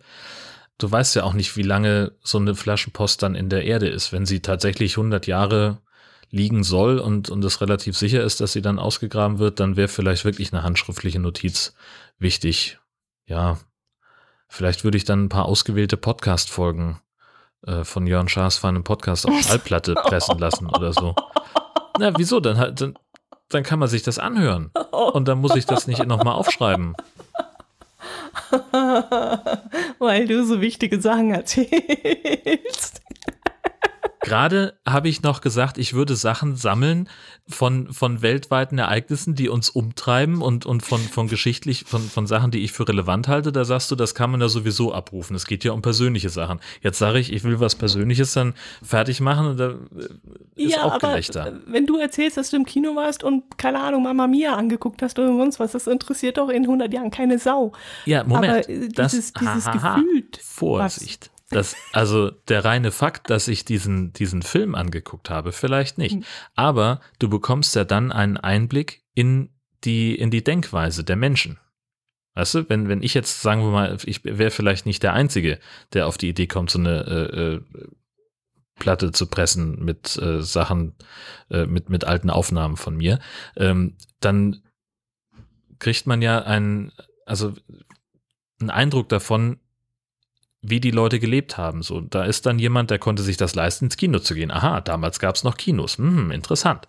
Du 0.78 0.90
weißt 0.90 1.16
ja 1.16 1.24
auch 1.24 1.34
nicht, 1.34 1.58
wie 1.58 1.62
lange 1.62 2.14
so 2.24 2.38
eine 2.38 2.56
Flaschenpost 2.56 3.22
dann 3.22 3.36
in 3.36 3.50
der 3.50 3.66
Erde 3.66 3.90
ist. 3.90 4.14
Wenn 4.14 4.26
sie 4.26 4.40
tatsächlich 4.40 4.98
100 4.98 5.28
Jahre 5.28 5.82
liegen 6.30 6.64
soll 6.64 6.98
und, 6.98 7.30
und 7.30 7.44
es 7.44 7.60
relativ 7.60 7.98
sicher 7.98 8.24
ist, 8.24 8.40
dass 8.40 8.54
sie 8.54 8.62
dann 8.62 8.80
ausgegraben 8.80 9.40
wird, 9.40 9.60
dann 9.60 9.76
wäre 9.76 9.90
vielleicht 9.90 10.24
wirklich 10.24 10.54
eine 10.54 10.64
handschriftliche 10.64 11.20
Notiz 11.20 11.76
wichtig. 12.18 12.80
Ja, 13.26 13.60
vielleicht 14.48 14.86
würde 14.86 14.98
ich 14.98 15.04
dann 15.04 15.26
ein 15.26 15.30
paar 15.30 15.46
ausgewählte 15.46 15.98
Podcast-Folgen 15.98 17.02
äh, 17.68 17.84
von 17.84 18.08
Jörn 18.08 18.28
Schaas 18.30 18.58
für 18.58 18.68
einen 18.68 18.84
Podcast 18.84 19.28
auf 19.28 19.40
Schallplatte 19.42 19.94
pressen 19.96 20.38
lassen 20.40 20.68
oder 20.68 20.94
so. 20.94 21.16
Na, 22.00 22.12
wieso? 22.18 22.40
Dann, 22.40 22.58
halt- 22.58 22.82
dann, 22.82 22.98
dann 23.50 23.64
kann 23.64 23.80
man 23.80 23.88
sich 23.88 24.04
das 24.04 24.20
anhören. 24.20 24.72
Und 24.92 25.28
dann 25.28 25.40
muss 25.40 25.56
ich 25.56 25.66
das 25.66 25.88
nicht 25.88 26.06
nochmal 26.06 26.34
aufschreiben. 26.36 26.96
Weil 30.00 30.28
du 30.28 30.46
so 30.46 30.60
wichtige 30.62 31.00
Sachen 31.00 31.32
erzählst. 31.32 33.02
Gerade 34.24 34.80
habe 34.88 35.10
ich 35.10 35.22
noch 35.22 35.42
gesagt, 35.42 35.78
ich 35.78 35.94
würde 35.94 36.16
Sachen 36.16 36.56
sammeln 36.56 37.10
von, 37.46 37.92
von 37.92 38.22
weltweiten 38.22 38.78
Ereignissen, 38.78 39.36
die 39.36 39.50
uns 39.50 39.70
umtreiben 39.70 40.42
und, 40.42 40.66
und 40.66 40.82
von, 40.82 41.02
von 41.02 41.28
geschichtlich, 41.28 41.84
von, 41.86 42.02
von 42.02 42.26
Sachen, 42.26 42.50
die 42.50 42.64
ich 42.64 42.72
für 42.72 42.88
relevant 42.88 43.28
halte. 43.28 43.52
Da 43.52 43.66
sagst 43.66 43.92
du, 43.92 43.96
das 43.96 44.16
kann 44.16 44.32
man 44.32 44.40
ja 44.40 44.48
sowieso 44.48 44.94
abrufen. 44.94 45.36
Es 45.36 45.46
geht 45.46 45.66
ja 45.66 45.74
um 45.74 45.82
persönliche 45.82 46.30
Sachen. 46.30 46.62
Jetzt 46.82 47.00
sage 47.00 47.20
ich, 47.20 47.34
ich 47.34 47.44
will 47.44 47.60
was 47.60 47.76
Persönliches 47.76 48.32
dann 48.32 48.54
fertig 48.82 49.20
machen 49.20 49.48
und 49.48 49.58
da 49.60 49.72
äh, 49.72 49.76
ist 50.56 50.76
ja, 50.76 50.84
auch 50.84 50.94
aber 50.94 51.10
Gelächter. 51.10 51.60
wenn 51.68 51.86
du 51.86 51.98
erzählst, 51.98 52.38
dass 52.38 52.50
du 52.50 52.56
im 52.56 52.66
Kino 52.66 52.96
warst 52.96 53.26
und, 53.26 53.58
keine 53.58 53.82
Ahnung, 53.82 54.04
Mama 54.04 54.28
Mia 54.28 54.56
angeguckt 54.56 55.02
hast 55.02 55.20
oder 55.20 55.36
sonst 55.36 55.60
was, 55.60 55.74
das 55.74 55.86
interessiert 55.86 56.38
doch 56.38 56.48
in 56.48 56.64
100 56.64 56.94
Jahren 56.94 57.12
keine 57.12 57.40
Sau. 57.40 57.74
Ja, 58.06 58.24
Moment. 58.24 58.54
aber 58.54 58.70
äh, 58.70 58.88
das, 58.88 59.12
dieses, 59.12 59.34
dieses 59.34 59.68
hahaha. 59.68 59.96
Gefühl. 59.96 60.24
Vorsicht. 60.42 61.33
Das, 61.50 61.76
also 61.92 62.32
der 62.32 62.66
reine 62.66 62.92
Fakt, 62.92 63.30
dass 63.30 63.48
ich 63.48 63.66
diesen, 63.66 64.14
diesen 64.14 64.42
Film 64.42 64.76
angeguckt 64.76 65.30
habe, 65.30 65.52
vielleicht 65.52 65.98
nicht. 65.98 66.16
Hm. 66.16 66.24
Aber 66.56 67.02
du 67.20 67.30
bekommst 67.30 67.76
ja 67.76 67.84
dann 67.84 68.12
einen 68.12 68.38
Einblick 68.38 69.04
in 69.14 69.50
die, 69.84 70.16
in 70.16 70.32
die 70.32 70.44
Denkweise 70.44 71.04
der 71.04 71.16
Menschen. 71.16 71.60
Weißt 72.36 72.56
du, 72.56 72.70
wenn, 72.70 72.88
wenn 72.88 73.04
ich 73.04 73.14
jetzt, 73.14 73.42
sagen 73.42 73.62
wir 73.62 73.70
mal, 73.70 73.98
ich 74.06 74.24
wäre 74.24 74.50
vielleicht 74.50 74.86
nicht 74.86 75.04
der 75.04 75.14
Einzige, 75.14 75.60
der 75.94 76.08
auf 76.08 76.18
die 76.18 76.30
Idee 76.30 76.48
kommt, 76.48 76.72
so 76.72 76.80
eine 76.80 77.06
äh, 77.06 77.56
äh, 77.56 77.62
Platte 78.80 79.12
zu 79.12 79.28
pressen 79.28 79.84
mit 79.84 80.18
äh, 80.18 80.42
Sachen, 80.42 80.96
äh, 81.52 81.68
mit, 81.68 81.90
mit 81.90 82.06
alten 82.06 82.32
Aufnahmen 82.32 82.76
von 82.76 82.98
mir, 82.98 83.20
ähm, 83.56 83.98
dann 84.20 84.64
kriegt 85.78 86.08
man 86.08 86.24
ja 86.24 86.42
einen, 86.42 86.92
also 87.26 87.54
einen 88.60 88.72
Eindruck 88.72 89.10
davon, 89.10 89.60
wie 90.64 90.80
die 90.80 90.92
Leute 90.92 91.20
gelebt 91.20 91.58
haben. 91.58 91.84
So, 91.84 92.02
da 92.02 92.24
ist 92.24 92.46
dann 92.46 92.58
jemand, 92.58 92.90
der 92.90 92.98
konnte 92.98 93.22
sich 93.22 93.38
das 93.38 93.54
leisten, 93.54 93.86
ins 93.86 93.98
Kino 93.98 94.20
zu 94.20 94.34
gehen. 94.34 94.50
Aha, 94.50 94.82
damals 94.82 95.20
gab 95.20 95.36
es 95.36 95.44
noch 95.44 95.58
Kinos. 95.58 95.98
Hm, 95.98 96.32
interessant. 96.32 96.88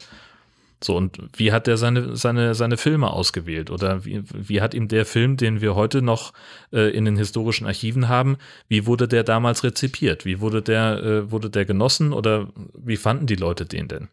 So, 0.82 0.96
und 0.96 1.18
wie 1.36 1.50
hat 1.50 1.66
der 1.66 1.76
seine, 1.76 2.14
seine, 2.16 2.54
seine 2.54 2.76
Filme 2.76 3.10
ausgewählt? 3.10 3.70
Oder 3.70 4.04
wie, 4.04 4.22
wie 4.32 4.60
hat 4.60 4.74
ihm 4.74 4.86
der 4.86 5.06
Film, 5.06 5.36
den 5.36 5.60
wir 5.60 5.74
heute 5.74 6.02
noch 6.02 6.32
äh, 6.72 6.90
in 6.90 7.04
den 7.04 7.16
historischen 7.16 7.66
Archiven 7.66 8.08
haben, 8.08 8.36
wie 8.68 8.86
wurde 8.86 9.08
der 9.08 9.24
damals 9.24 9.64
rezipiert? 9.64 10.24
Wie 10.24 10.40
wurde 10.40 10.62
der, 10.62 11.02
äh, 11.02 11.30
wurde 11.30 11.50
der 11.50 11.64
genossen 11.64 12.12
oder 12.12 12.48
wie 12.74 12.96
fanden 12.96 13.26
die 13.26 13.34
Leute 13.34 13.66
den 13.66 13.88
denn? 13.88 14.08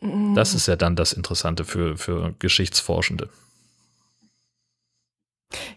Mhm. 0.00 0.34
Das 0.34 0.54
ist 0.54 0.68
ja 0.68 0.76
dann 0.76 0.94
das 0.94 1.12
Interessante 1.12 1.64
für, 1.64 1.96
für 1.96 2.34
Geschichtsforschende. 2.38 3.28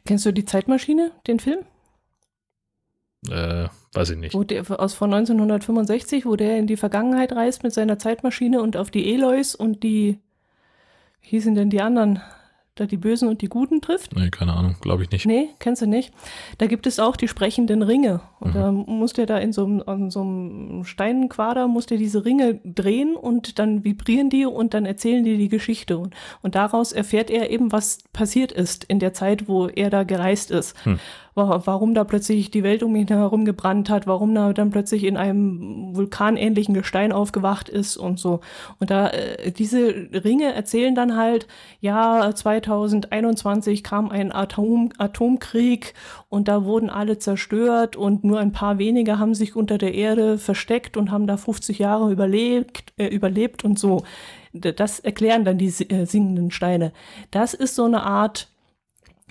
Kennst 0.05 0.25
du 0.25 0.31
die 0.31 0.45
Zeitmaschine, 0.45 1.11
den 1.25 1.39
Film? 1.39 1.59
Äh, 3.31 3.67
weiß 3.93 4.11
ich 4.11 4.17
nicht. 4.17 4.33
Wo 4.33 4.43
der, 4.43 4.63
aus 4.79 4.93
von 4.93 5.13
1965, 5.13 6.25
wo 6.25 6.35
der 6.35 6.57
in 6.57 6.67
die 6.67 6.77
Vergangenheit 6.77 7.31
reist 7.33 7.63
mit 7.63 7.73
seiner 7.73 7.97
Zeitmaschine 7.99 8.61
und 8.61 8.77
auf 8.77 8.91
die 8.91 9.13
Eloys 9.13 9.55
und 9.55 9.83
die, 9.83 10.19
wie 11.21 11.29
hießen 11.29 11.55
denn 11.55 11.69
die 11.69 11.81
anderen, 11.81 12.21
da 12.77 12.85
die 12.85 12.97
Bösen 12.97 13.29
und 13.29 13.41
die 13.41 13.47
Guten 13.47 13.79
trifft? 13.79 14.13
Nee, 14.17 14.29
keine 14.29 14.51
Ahnung, 14.51 14.75
glaube 14.81 15.01
ich 15.03 15.09
nicht. 15.09 15.25
Nee, 15.25 15.47
kennst 15.59 15.81
du 15.81 15.87
nicht. 15.87 16.13
Da 16.57 16.67
gibt 16.67 16.85
es 16.87 16.99
auch 16.99 17.15
die 17.15 17.29
sprechenden 17.29 17.81
Ringe. 17.81 18.19
Und 18.41 18.53
Mhm. 18.53 18.59
da 18.59 18.71
muss 18.73 19.13
der 19.13 19.25
da 19.25 19.37
in 19.37 19.53
so 19.53 19.63
einem, 19.63 19.83
an 19.85 20.11
so 20.11 20.19
einem 20.19 20.83
Steinquader, 20.83 21.69
muss 21.69 21.85
der 21.85 21.97
diese 21.97 22.25
Ringe 22.25 22.55
drehen 22.65 23.15
und 23.15 23.59
dann 23.59 23.85
vibrieren 23.85 24.29
die 24.29 24.45
und 24.45 24.73
dann 24.73 24.85
erzählen 24.85 25.23
die 25.23 25.37
die 25.37 25.47
Geschichte. 25.47 25.97
Und, 25.97 26.13
daraus 26.43 26.91
erfährt 26.91 27.29
er 27.29 27.49
eben, 27.49 27.71
was 27.71 27.99
passiert 28.11 28.51
ist 28.51 28.83
in 28.83 28.99
der 28.99 29.13
Zeit, 29.13 29.47
wo 29.47 29.67
er 29.67 29.89
da 29.89 30.03
gereist 30.03 30.51
ist. 30.51 30.75
Hm. 30.85 30.99
Wa- 31.35 31.61
Warum 31.65 31.93
da 31.93 32.03
plötzlich 32.05 32.49
die 32.49 32.63
Welt 32.63 32.81
um 32.81 32.95
ihn 32.95 33.07
herum 33.07 33.45
gebrannt 33.45 33.89
hat, 33.89 34.07
warum 34.07 34.33
da 34.33 34.53
dann 34.53 34.69
plötzlich 34.71 35.03
in 35.03 35.17
einem 35.17 35.95
vulkanähnlichen 35.95 36.73
Gestein 36.73 37.11
aufgewacht 37.11 37.69
ist 37.69 37.97
und 37.97 38.19
so. 38.19 38.39
Und 38.79 38.89
da, 38.89 39.09
äh, 39.09 39.51
diese 39.51 39.87
Ringe 40.13 40.53
erzählen 40.53 40.95
dann 40.95 41.15
halt, 41.17 41.47
ja, 41.81 42.33
2021 42.33 43.83
kam 43.83 44.09
ein 44.09 44.31
Atom, 44.31 44.91
Atomkrieg 44.97 45.93
und 46.29 46.47
da 46.47 46.63
wurden 46.65 46.89
alle 46.89 47.17
zerstört 47.19 47.95
und 47.95 48.23
nur 48.23 48.39
ein 48.39 48.51
paar 48.51 48.77
wenige 48.77 49.19
haben 49.19 49.33
sich 49.35 49.55
unter 49.55 49.77
der 49.77 49.93
Erde 49.93 50.37
versteckt 50.37 50.97
und 50.97 51.11
haben 51.11 51.27
da 51.27 51.37
50 51.37 51.79
Jahre 51.79 52.11
überlebt, 52.11 52.93
äh, 52.97 53.07
überlebt 53.07 53.63
und 53.63 53.77
so. 53.77 54.03
Das 54.53 54.99
erklären 54.99 55.43
dann 55.43 55.57
die 55.57 55.67
äh, 55.89 56.05
singenden 56.05 56.49
Steine. 56.51 56.93
Das 57.31 57.53
ist 57.53 57.75
so 57.75 57.83
eine 57.83 58.03
Art 58.03 58.47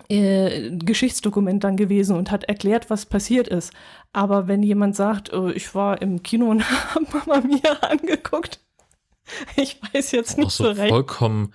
äh, 0.09 0.71
Geschichtsdokument 0.77 1.65
dann 1.65 1.77
gewesen 1.77 2.17
und 2.17 2.31
hat 2.31 2.45
erklärt, 2.45 2.91
was 2.91 3.07
passiert 3.07 3.49
ist. 3.49 3.73
Aber 4.13 4.49
wenn 4.49 4.63
jemand 4.63 4.97
sagt, 4.97 5.33
oh, 5.33 5.49
ich 5.49 5.75
war 5.75 6.01
im 6.03 6.23
Kino 6.23 6.51
und 6.51 6.65
habe 6.95 7.07
Mama 7.13 7.47
Mia 7.47 7.73
angeguckt, 7.81 8.61
ich 9.57 9.79
weiß 9.93 10.13
jetzt 10.13 10.39
nicht 10.39 10.51
so 10.51 10.65
so 10.65 10.71
recht. 10.71 10.91
vollkommen 10.91 11.53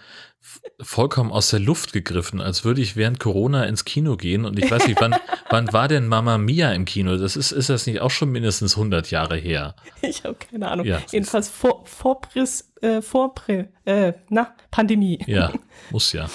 vollkommen 0.82 1.32
aus 1.32 1.50
der 1.50 1.60
Luft 1.60 1.93
gegriffen, 1.93 2.41
als 2.41 2.64
würde 2.64 2.82
ich 2.82 2.95
während 2.95 3.20
Corona 3.20 3.66
ins 3.66 3.86
Kino 3.86 4.16
gehen 4.16 4.45
und 4.45 4.58
ich 4.58 4.72
weiß 4.72 4.88
nicht, 4.88 5.00
wann, 5.02 5.16
wann 5.50 5.72
war 5.74 5.88
denn 5.88 6.08
Mama 6.08 6.38
Mia 6.38 6.72
im 6.72 6.86
Kino? 6.86 7.18
Das 7.18 7.36
ist, 7.36 7.52
ist 7.52 7.70
das 7.70 7.86
nicht 7.86 8.02
auch 8.02 8.12
schon 8.12 8.30
mindestens 8.30 8.76
100 8.76 9.12
Jahre 9.12 9.38
her? 9.38 9.76
Ich 10.02 10.24
habe 10.24 10.36
keine 10.36 10.70
Ahnung. 10.70 10.86
Ja, 10.86 11.02
Jedenfalls 11.12 11.50
vor, 11.50 11.86
vor, 11.86 12.22
Pris, 12.22 12.72
äh, 12.82 13.02
vor 13.02 13.36
äh, 13.47 14.14
na, 14.30 14.56
Pandemie. 14.72 15.20
Ja, 15.28 15.52
muss 15.91 16.14
ja. 16.14 16.30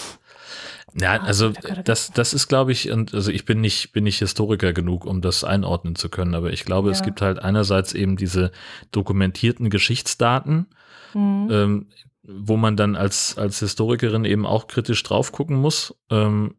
Ja, 1.00 1.20
ah, 1.20 1.24
also 1.24 1.52
das, 1.84 2.12
das 2.12 2.34
ist, 2.34 2.46
glaube 2.46 2.70
ich, 2.72 2.90
und 2.90 3.14
also 3.14 3.32
ich 3.32 3.44
bin 3.44 3.60
nicht, 3.60 3.92
bin 3.92 4.04
nicht 4.04 4.20
Historiker 4.20 4.72
genug, 4.72 5.06
um 5.06 5.20
das 5.20 5.42
einordnen 5.42 5.96
zu 5.96 6.08
können, 6.08 6.34
aber 6.34 6.52
ich 6.52 6.64
glaube, 6.64 6.88
ja. 6.88 6.92
es 6.92 7.02
gibt 7.02 7.20
halt 7.20 7.40
einerseits 7.40 7.94
eben 7.94 8.16
diese 8.16 8.52
dokumentierten 8.92 9.70
Geschichtsdaten, 9.70 10.66
mhm. 11.12 11.48
ähm, 11.50 11.86
wo 12.22 12.56
man 12.56 12.76
dann 12.76 12.94
als, 12.94 13.36
als 13.36 13.58
Historikerin 13.58 14.24
eben 14.24 14.46
auch 14.46 14.68
kritisch 14.68 15.02
drauf 15.02 15.32
gucken 15.32 15.56
muss, 15.56 15.94
ähm, 16.10 16.54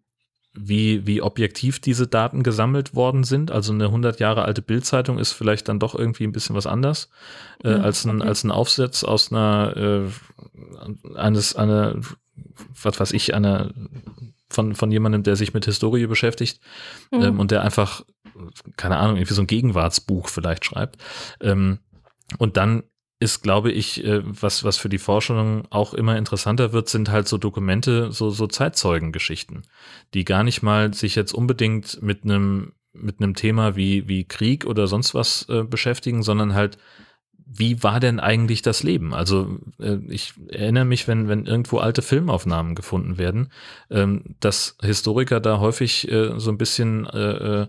wie, 0.58 1.06
wie 1.06 1.22
objektiv 1.22 1.80
diese 1.80 2.08
Daten 2.08 2.44
gesammelt 2.44 2.96
worden 2.96 3.24
sind. 3.24 3.52
Also 3.52 3.74
eine 3.74 3.86
100 3.86 4.20
Jahre 4.20 4.44
alte 4.44 4.62
Bildzeitung 4.62 5.18
ist 5.18 5.34
vielleicht 5.34 5.68
dann 5.68 5.80
doch 5.80 5.96
irgendwie 5.96 6.24
ein 6.24 6.32
bisschen 6.32 6.56
was 6.56 6.68
anders 6.68 7.10
äh, 7.64 7.72
ja, 7.72 7.78
als, 7.78 8.06
ein, 8.06 8.22
okay. 8.22 8.30
als 8.30 8.44
ein 8.44 8.52
Aufsatz 8.52 9.04
aus 9.04 9.32
einer, 9.32 9.76
äh, 9.76 11.18
eines, 11.18 11.56
einer, 11.56 11.96
was 12.82 13.00
weiß 13.00 13.12
ich, 13.12 13.34
einer, 13.34 13.74
von, 14.50 14.76
von 14.76 14.92
jemandem, 14.92 15.24
der 15.24 15.36
sich 15.36 15.54
mit 15.54 15.66
Historie 15.66 16.08
beschäftigt 16.08 16.60
mhm. 17.12 17.22
ähm, 17.22 17.40
und 17.40 17.52
der 17.52 17.64
einfach, 17.64 18.04
keine 18.78 18.98
Ahnung, 18.98 19.18
irgendwie 19.18 19.34
so 19.34 19.42
ein 19.42 19.48
Gegenwartsbuch 19.48 20.30
vielleicht 20.30 20.66
schreibt. 20.66 20.98
Ähm, 21.42 21.80
und 22.38 22.58
dann 22.58 22.84
ist, 23.20 23.42
glaube 23.42 23.72
ich, 23.72 24.04
äh, 24.04 24.22
was, 24.24 24.64
was 24.64 24.78
für 24.78 24.90
die 24.90 24.98
Forschung 24.98 25.66
auch 25.70 25.94
immer 25.94 26.18
interessanter 26.18 26.74
wird, 26.74 26.90
sind 26.90 27.10
halt 27.10 27.28
so 27.28 27.38
Dokumente, 27.38 28.12
so, 28.12 28.30
so 28.30 28.48
Zeitzeugengeschichten, 28.48 29.64
die 30.14 30.26
gar 30.26 30.44
nicht 30.44 30.62
mal 30.62 30.94
sich 30.94 31.16
jetzt 31.16 31.34
unbedingt 31.34 32.02
mit 32.02 32.24
einem, 32.24 32.74
mit 32.94 33.22
einem 33.22 33.34
Thema 33.34 33.76
wie, 33.76 34.08
wie 34.08 34.26
Krieg 34.26 34.66
oder 34.66 34.88
sonst 34.88 35.14
was 35.14 35.48
äh, 35.50 35.64
beschäftigen, 35.64 36.24
sondern 36.24 36.54
halt, 36.54 36.78
wie 37.46 37.84
war 37.84 38.00
denn 38.00 38.20
eigentlich 38.20 38.62
das 38.62 38.84
Leben? 38.84 39.14
Also 39.14 39.60
äh, 39.80 39.98
ich 40.08 40.34
erinnere 40.50 40.86
mich, 40.86 41.08
wenn, 41.08 41.28
wenn 41.28 41.46
irgendwo 41.46 41.78
alte 41.78 42.02
Filmaufnahmen 42.02 42.76
gefunden 42.76 43.18
werden, 43.18 43.50
ähm, 43.90 44.36
dass 44.40 44.78
Historiker 44.82 45.40
da 45.40 45.60
häufig 45.60 46.12
äh, 46.12 46.40
so 46.40 46.52
ein 46.52 46.58
bisschen 46.58 47.06
äh, 47.06 47.64
äh 47.64 47.68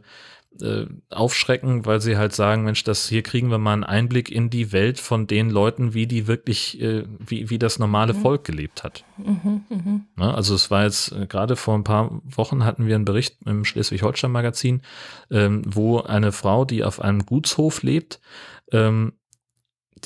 äh, 0.62 0.87
aufschrecken, 1.11 1.85
weil 1.85 2.01
sie 2.01 2.16
halt 2.16 2.35
sagen, 2.35 2.64
Mensch, 2.64 2.83
das 2.85 3.09
hier 3.09 3.22
kriegen 3.22 3.51
wir 3.51 3.59
mal 3.59 3.74
einen 3.74 3.85
Einblick 3.85 4.31
in 4.31 4.49
die 4.49 4.72
Welt 4.72 4.99
von 4.99 5.27
den 5.27 5.51
Leuten, 5.51 5.93
wie 5.95 6.07
die 6.07 6.27
wirklich, 6.27 6.81
äh, 6.81 7.05
wie, 7.18 7.51
wie 7.51 7.59
das 7.59 7.79
normale 7.79 8.14
mhm. 8.14 8.20
Volk 8.20 8.45
gelebt 8.45 8.83
hat. 8.83 9.05
Mhm, 9.18 9.64
mh. 9.68 10.01
Na, 10.16 10.35
also 10.35 10.55
es 10.55 10.70
war 10.70 10.85
jetzt 10.85 11.14
gerade 11.29 11.57
vor 11.57 11.74
ein 11.74 11.85
paar 11.85 12.22
Wochen 12.24 12.64
hatten 12.64 12.87
wir 12.87 12.95
einen 12.95 13.05
Bericht 13.05 13.37
im 13.45 13.64
Schleswig-Holstein-Magazin, 13.64 14.83
ähm, 15.31 15.62
wo 15.66 16.01
eine 16.01 16.33
Frau, 16.33 16.64
die 16.64 16.85
auf 16.85 17.01
einem 17.01 17.27
Gutshof 17.27 17.83
lebt, 17.83 18.20
ähm, 18.72 19.12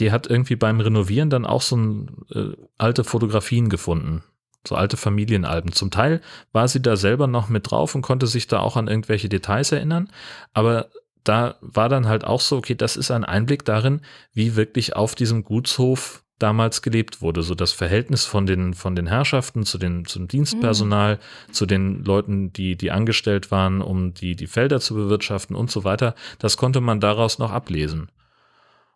die 0.01 0.11
hat 0.11 0.27
irgendwie 0.27 0.57
beim 0.57 0.81
Renovieren 0.81 1.31
dann 1.31 1.47
auch 1.47 1.63
so 1.63 1.77
ein, 1.77 2.11
äh, 2.35 2.57
alte 2.79 3.05
Fotografien 3.05 3.69
gefunden 3.69 4.25
so 4.67 4.75
alte 4.75 4.99
Familienalben. 4.99 5.73
Zum 5.73 5.91
Teil 5.91 6.21
war 6.53 6.69
sie 6.69 6.83
da 6.83 6.97
selber 6.97 7.27
noch 7.27 7.49
mit 7.49 7.71
drauf 7.71 7.95
und 7.95 8.03
konnte 8.03 8.27
sich 8.27 8.47
da 8.47 8.61
auch 8.61 8.77
an 8.77 8.89
irgendwelche 8.89 9.29
Details 9.29 9.73
erinnern, 9.73 10.11
aber 10.53 10.91
da 11.25 11.57
war 11.61 11.89
dann 11.89 12.09
halt 12.09 12.25
auch 12.25 12.41
so, 12.41 12.57
okay, 12.57 12.75
das 12.75 12.97
ist 12.97 13.11
ein 13.11 13.25
Einblick 13.25 13.65
darin, 13.65 14.01
wie 14.33 14.57
wirklich 14.57 14.97
auf 14.97 15.15
diesem 15.15 15.45
Gutshof 15.45 16.25
damals 16.39 16.81
gelebt 16.81 17.21
wurde. 17.21 17.43
So 17.43 17.55
das 17.55 17.73
Verhältnis 17.73 18.25
von 18.25 18.47
den, 18.47 18.73
von 18.73 18.97
den 18.97 19.07
Herrschaften 19.07 19.65
zu 19.67 19.77
den, 19.77 20.07
zum 20.07 20.29
Dienstpersonal, 20.29 21.17
mhm. 21.17 21.53
zu 21.53 21.67
den 21.67 22.05
Leuten, 22.05 22.53
die, 22.55 22.77
die 22.77 22.91
angestellt 22.91 23.51
waren, 23.51 23.83
um 23.83 24.15
die, 24.15 24.35
die 24.35 24.47
Felder 24.47 24.81
zu 24.81 24.95
bewirtschaften 24.95 25.55
und 25.55 25.71
so 25.71 25.85
weiter. 25.85 26.15
Das 26.39 26.57
konnte 26.57 26.81
man 26.81 27.01
daraus 27.01 27.39
noch 27.39 27.53
ablesen. 27.53 28.11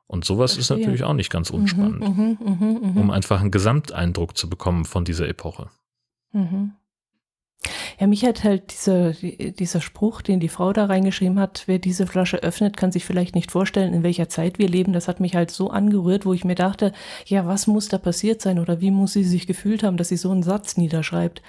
Und 0.07 0.25
sowas 0.25 0.57
ist 0.57 0.71
natürlich 0.71 1.03
auch 1.03 1.15
nicht 1.15 1.31
ganz 1.31 1.51
mhm, 1.51 1.61
unspannend, 1.61 2.01
mhm, 2.01 2.39
mh, 2.41 2.91
mh, 2.93 3.01
um 3.01 3.11
einfach 3.11 3.41
einen 3.41 3.51
Gesamteindruck 3.51 4.37
zu 4.37 4.51
bekommen 4.51 4.85
von 4.85 5.05
dieser 5.05 5.29
Epoche. 5.29 5.71
Mhm. 6.33 6.73
Ja, 7.99 8.07
mich 8.07 8.25
hat 8.25 8.45
halt 8.45 8.73
dieser, 8.73 9.13
dieser 9.13 9.81
Spruch, 9.81 10.21
den 10.21 10.41
die 10.41 10.49
Frau 10.49 10.73
da 10.73 10.87
reingeschrieben 10.87 11.39
hat, 11.39 11.65
wer 11.67 11.79
diese 11.79 12.07
Flasche 12.07 12.43
öffnet, 12.43 12.77
kann 12.77 12.93
sich 12.93 13.05
vielleicht 13.05 13.35
nicht 13.35 13.51
vorstellen, 13.51 13.95
in 13.95 14.03
welcher 14.03 14.29
Zeit 14.29 14.59
wir 14.59 14.69
leben. 14.69 14.93
Das 14.93 15.09
hat 15.09 15.21
mich 15.21 15.35
halt 15.35 15.51
so 15.51 15.71
angerührt, 15.71 16.27
wo 16.27 16.35
ich 16.35 16.45
mir 16.45 16.57
dachte, 16.57 16.93
ja, 17.25 17.47
was 17.47 17.67
muss 17.67 17.89
da 17.89 17.99
passiert 17.99 18.43
sein 18.43 18.59
oder 18.59 18.81
wie 18.81 18.91
muss 18.91 19.13
sie 19.13 19.25
sich 19.25 19.47
gefühlt 19.47 19.83
haben, 19.83 19.97
dass 19.97 20.09
sie 20.09 20.17
so 20.17 20.31
einen 20.31 20.43
Satz 20.43 20.77
niederschreibt. 20.77 21.43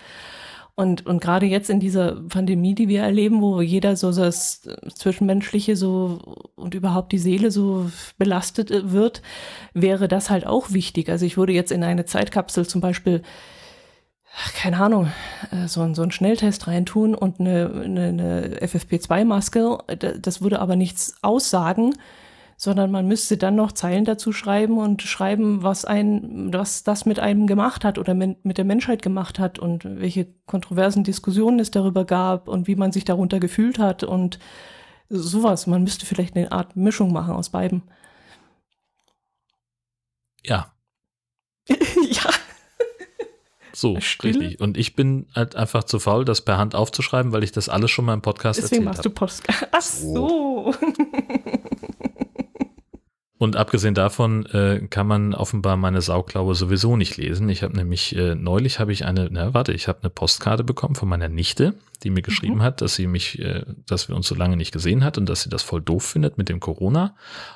Und, 0.77 1.05
und 1.05 1.21
gerade 1.21 1.45
jetzt 1.45 1.69
in 1.69 1.79
dieser 1.79 2.21
Pandemie, 2.27 2.75
die 2.75 2.89
wir 2.89 3.01
erleben, 3.01 3.41
wo 3.41 3.61
jeder 3.61 3.95
so 3.95 4.11
das 4.11 4.67
Zwischenmenschliche 4.93 5.77
so 5.77 6.19
und 6.55 6.75
überhaupt 6.75 7.13
die 7.13 7.17
Seele 7.17 7.49
so 7.49 7.89
belastet 8.17 8.71
äh, 8.71 8.91
wird, 8.91 9.21
wäre 9.73 10.09
das 10.09 10.29
halt 10.29 10.45
auch 10.45 10.73
wichtig. 10.73 11.09
Also 11.09 11.25
ich 11.25 11.37
würde 11.37 11.53
jetzt 11.53 11.71
in 11.71 11.83
eine 11.83 12.03
Zeitkapsel 12.03 12.67
zum 12.67 12.81
Beispiel, 12.81 13.21
keine 14.57 14.81
Ahnung, 14.81 15.13
äh, 15.51 15.69
so, 15.69 15.93
so 15.93 16.01
einen 16.01 16.11
Schnelltest 16.11 16.67
reintun 16.67 17.15
und 17.15 17.39
eine, 17.39 17.71
eine, 17.85 18.07
eine 18.07 18.57
FFP2-Maske. 18.59 19.77
Das 20.19 20.41
würde 20.41 20.59
aber 20.59 20.75
nichts 20.75 21.15
aussagen, 21.21 21.93
sondern 22.57 22.91
man 22.91 23.07
müsste 23.07 23.37
dann 23.37 23.55
noch 23.55 23.71
Zeilen 23.73 24.05
dazu 24.05 24.31
schreiben 24.31 24.77
und 24.77 25.01
schreiben, 25.01 25.63
was 25.63 25.85
ein, 25.85 26.53
was 26.53 26.83
das 26.83 27.05
mit 27.05 27.19
einem 27.19 27.47
gemacht 27.47 27.83
hat 27.83 27.97
oder 27.97 28.13
mit 28.13 28.57
der 28.57 28.65
Menschheit 28.65 29.01
gemacht 29.01 29.39
hat 29.39 29.59
und 29.59 29.83
welche 29.83 30.27
kontroversen 30.45 31.03
Diskussionen 31.03 31.59
es 31.59 31.71
darüber 31.71 32.05
gab 32.05 32.47
und 32.47 32.67
wie 32.67 32.75
man 32.75 32.91
sich 32.91 33.03
darunter 33.03 33.39
gefühlt 33.39 33.77
hat 33.79 34.03
und 34.03 34.39
sowas. 35.09 35.67
Man 35.67 35.83
müsste 35.83 36.05
vielleicht 36.05 36.35
eine 36.35 36.51
Art 36.51 36.75
Mischung 36.75 37.11
machen 37.11 37.35
aus 37.35 37.49
beiden. 37.49 37.83
Ja. 40.43 40.71
ja. 41.67 42.29
So, 43.73 43.99
Stille? 43.99 44.39
richtig. 44.39 44.61
Und 44.61 44.77
ich 44.77 44.95
bin 44.95 45.27
halt 45.35 45.55
einfach 45.57 45.83
zu 45.83 45.99
faul, 45.99 46.23
das 46.23 46.41
per 46.41 46.57
Hand 46.57 46.75
aufzuschreiben, 46.75 47.33
weil 47.33 47.43
ich 47.43 47.51
das 47.51 47.67
alles 47.67 47.91
schon 47.91 48.05
mal 48.05 48.13
im 48.13 48.21
Podcast 48.21 48.59
Deswegen 48.59 48.87
erzählt 48.87 49.11
habe. 49.11 49.15
Deswegen 49.19 49.29
machst 49.29 49.43
du 49.43 49.43
Podcast. 49.43 49.67
Ach 49.71 49.81
so. 49.81 50.73
Und 53.37 53.57
abgesehen 53.57 53.93
davon 53.93 54.45
äh, 54.45 54.87
kann 54.89 55.07
man 55.07 55.33
offenbar 55.33 55.75
meine 55.75 56.01
Sauklaue 56.01 56.55
sowieso 56.55 56.95
nicht 56.95 57.17
lesen. 57.17 57.49
Ich 57.49 57.63
habe 57.63 57.75
nämlich 57.75 58.15
äh, 58.15 58.33
neulich 58.33 58.79
habe 58.79 58.93
ich 58.93 59.05
eine, 59.05 59.27
na 59.29 59.53
warte, 59.53 59.73
ich 59.73 59.89
habe 59.89 59.99
eine 60.03 60.09
Postkarte 60.09 60.63
bekommen 60.63 60.95
von 60.95 61.09
meiner 61.09 61.27
Nichte, 61.27 61.73
die 62.03 62.11
mir 62.11 62.21
geschrieben 62.21 62.55
mhm. 62.55 62.63
hat, 62.63 62.79
dass 62.81 62.95
sie 62.95 63.07
mich, 63.07 63.39
äh, 63.39 63.65
dass 63.87 64.07
wir 64.07 64.15
uns 64.15 64.27
so 64.27 64.35
lange 64.35 64.55
nicht 64.55 64.71
gesehen 64.71 65.03
hat 65.03 65.17
und 65.17 65.27
dass 65.27 65.41
sie 65.41 65.49
das 65.49 65.63
voll 65.63 65.81
doof 65.81 66.05
findet 66.05 66.37
mit 66.37 66.47
dem 66.47 66.61
Corona 66.61 67.13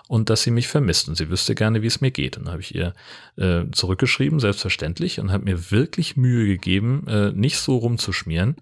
und 0.09 0.29
dass 0.29 0.43
sie 0.43 0.51
mich 0.51 0.67
vermisst 0.67 1.07
und 1.07 1.15
sie 1.15 1.29
wüsste 1.29 1.55
gerne, 1.55 1.81
wie 1.81 1.87
es 1.87 2.01
mir 2.01 2.11
geht. 2.11 2.35
Und 2.35 2.45
dann 2.45 2.51
habe 2.51 2.61
ich 2.61 2.75
ihr 2.75 2.93
äh, 3.37 3.63
zurückgeschrieben, 3.71 4.41
selbstverständlich, 4.41 5.21
und 5.21 5.31
habe 5.31 5.45
mir 5.45 5.71
wirklich 5.71 6.17
Mühe 6.17 6.45
gegeben, 6.45 7.07
äh, 7.07 7.31
nicht 7.31 7.57
so 7.57 7.77
rumzuschmieren. 7.77 8.57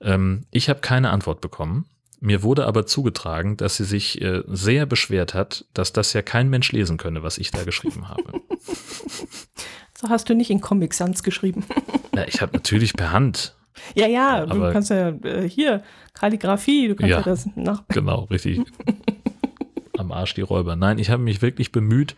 Ähm, 0.00 0.44
ich 0.52 0.68
habe 0.68 0.80
keine 0.80 1.10
Antwort 1.10 1.40
bekommen. 1.40 1.86
Mir 2.20 2.42
wurde 2.42 2.66
aber 2.66 2.84
zugetragen, 2.84 3.56
dass 3.56 3.76
sie 3.76 3.84
sich 3.84 4.20
äh, 4.20 4.42
sehr 4.46 4.84
beschwert 4.84 5.32
hat, 5.32 5.64
dass 5.72 5.92
das 5.92 6.12
ja 6.12 6.20
kein 6.20 6.50
Mensch 6.50 6.70
lesen 6.70 6.98
könne, 6.98 7.22
was 7.22 7.38
ich 7.38 7.50
da 7.50 7.64
geschrieben 7.64 8.08
habe. 8.08 8.40
So 10.00 10.08
hast 10.08 10.30
du 10.30 10.34
nicht 10.34 10.48
in 10.48 10.62
Comic 10.62 10.94
Sans 10.94 11.22
geschrieben. 11.22 11.64
Ja, 12.16 12.24
ich 12.26 12.42
habe 12.42 12.54
natürlich 12.54 12.94
per 12.94 13.12
Hand. 13.12 13.54
Ja, 13.94 14.08
ja, 14.08 14.42
aber, 14.42 14.66
du 14.66 14.72
kannst 14.72 14.90
ja 14.90 15.10
äh, 15.10 15.48
hier 15.48 15.84
Kalligrafie, 16.12 16.88
du 16.88 16.96
kannst 16.96 17.10
ja, 17.10 17.18
ja 17.18 17.22
das 17.22 17.48
nach. 17.54 17.84
Genau, 17.88 18.24
richtig. 18.24 18.60
Am 20.10 20.16
Arsch 20.16 20.34
die 20.34 20.40
Räuber. 20.40 20.76
Nein, 20.76 20.98
ich 20.98 21.10
habe 21.10 21.22
mich 21.22 21.42
wirklich 21.42 21.72
bemüht, 21.72 22.16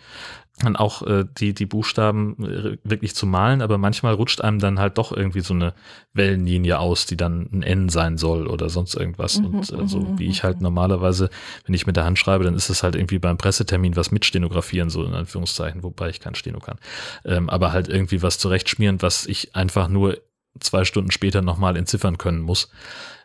dann 0.61 0.77
auch 0.77 1.03
äh, 1.03 1.25
die, 1.39 1.55
die 1.55 1.67
Buchstaben 1.67 2.37
äh, 2.45 2.79
wirklich 2.85 3.15
zu 3.15 3.27
malen, 3.27 3.63
aber 3.63 3.79
manchmal 3.79 4.15
rutscht 4.15 4.41
einem 4.41 4.59
dann 4.59 4.79
halt 4.79 4.99
doch 4.99 5.13
irgendwie 5.13 5.41
so 5.41 5.55
eine 5.55 5.75
Wellenlinie 6.13 6.79
aus, 6.79 7.07
die 7.07 7.17
dann 7.17 7.49
ein 7.53 7.63
N 7.63 7.89
sein 7.89 8.19
soll 8.19 8.47
oder 8.47 8.69
sonst 8.69 8.95
irgendwas. 8.95 9.39
Mhm, 9.39 9.47
und 9.47 9.73
äh, 9.73 9.89
so 9.89 10.01
mhm, 10.01 10.19
wie 10.19 10.29
ich 10.29 10.45
halt 10.45 10.59
mhm. 10.59 10.65
normalerweise, 10.65 11.31
wenn 11.65 11.75
ich 11.75 11.87
mit 11.87 11.97
der 11.97 12.05
Hand 12.05 12.19
schreibe, 12.19 12.45
dann 12.45 12.55
ist 12.55 12.69
es 12.69 12.83
halt 12.83 12.95
irgendwie 12.95 13.19
beim 13.19 13.39
Pressetermin 13.39 13.97
was 13.97 14.11
mit 14.11 14.25
Stenografieren, 14.25 14.91
so 14.91 15.05
in 15.05 15.15
Anführungszeichen, 15.15 15.83
wobei 15.83 16.11
ich 16.11 16.21
kein 16.21 16.35
Steno 16.35 16.61
kann. 16.61 16.79
Ähm, 17.25 17.49
aber 17.49 17.73
halt 17.73 17.89
irgendwie 17.89 18.23
was 18.23 18.39
zurechtschmieren, 18.39 19.03
was 19.03 19.27
ich 19.27 19.57
einfach 19.57 19.89
nur 19.89 20.19
zwei 20.61 20.85
Stunden 20.85 21.11
später 21.11 21.43
nochmal 21.43 21.77
entziffern 21.77 22.19
können 22.19 22.41
muss. 22.41 22.71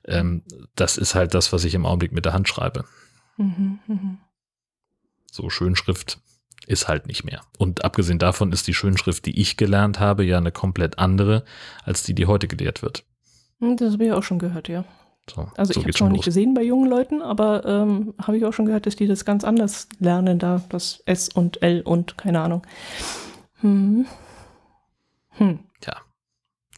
Ähm, 0.06 0.44
das 0.76 0.98
ist 0.98 1.14
halt 1.14 1.34
das, 1.34 1.52
was 1.52 1.66
ich 1.66 1.74
im 1.74 1.86
Augenblick 1.86 2.14
mit 2.14 2.26
der 2.26 2.34
Hand 2.34 2.48
schreibe. 2.48 2.86
Mhm, 3.38 3.80
mh. 3.88 4.18
So 5.38 5.52
Schönschrift 5.52 6.20
ist 6.66 6.88
halt 6.88 7.06
nicht 7.06 7.24
mehr. 7.24 7.42
Und 7.60 7.86
abgesehen 7.86 8.18
davon 8.18 8.52
ist 8.52 8.66
die 8.66 8.74
Schönschrift, 8.74 9.24
die 9.28 9.40
ich 9.40 9.56
gelernt 9.56 10.00
habe, 10.00 10.26
ja 10.26 10.38
eine 10.38 10.52
komplett 10.52 10.98
andere 10.98 11.46
als 11.84 12.02
die, 12.02 12.16
die 12.16 12.26
heute 12.26 12.48
gelehrt 12.48 12.82
wird. 12.82 13.06
Hm, 13.60 13.78
das 13.78 13.94
habe 13.94 14.06
ich 14.06 14.12
auch 14.12 14.24
schon 14.24 14.40
gehört, 14.40 14.68
ja. 14.68 14.84
So, 15.30 15.48
also 15.56 15.74
so 15.74 15.80
ich 15.80 15.86
habe 15.86 15.92
es 15.92 16.00
noch 16.00 16.10
nicht 16.10 16.26
gesehen 16.26 16.56
bei 16.56 16.64
jungen 16.64 16.90
Leuten, 16.90 17.22
aber 17.22 17.64
ähm, 17.66 18.16
habe 18.20 18.38
ich 18.38 18.46
auch 18.46 18.54
schon 18.54 18.66
gehört, 18.66 18.88
dass 18.88 18.96
die 18.96 19.06
das 19.06 19.26
ganz 19.26 19.44
anders 19.44 19.88
lernen, 20.00 20.40
da 20.40 20.64
das 20.70 21.04
S 21.06 21.30
und 21.30 21.62
L 21.62 21.82
und 21.82 22.18
keine 22.18 22.42
Ahnung. 22.42 22.66
Hm. 23.62 24.08
Hm. 25.34 25.60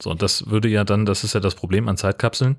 So, 0.02 0.12
und 0.12 0.22
das 0.22 0.50
würde 0.50 0.70
ja 0.70 0.84
dann, 0.84 1.06
das 1.06 1.24
ist 1.24 1.34
ja 1.34 1.40
das 1.40 1.56
Problem 1.56 1.88
an 1.90 1.98
Zeitkapseln, 1.98 2.56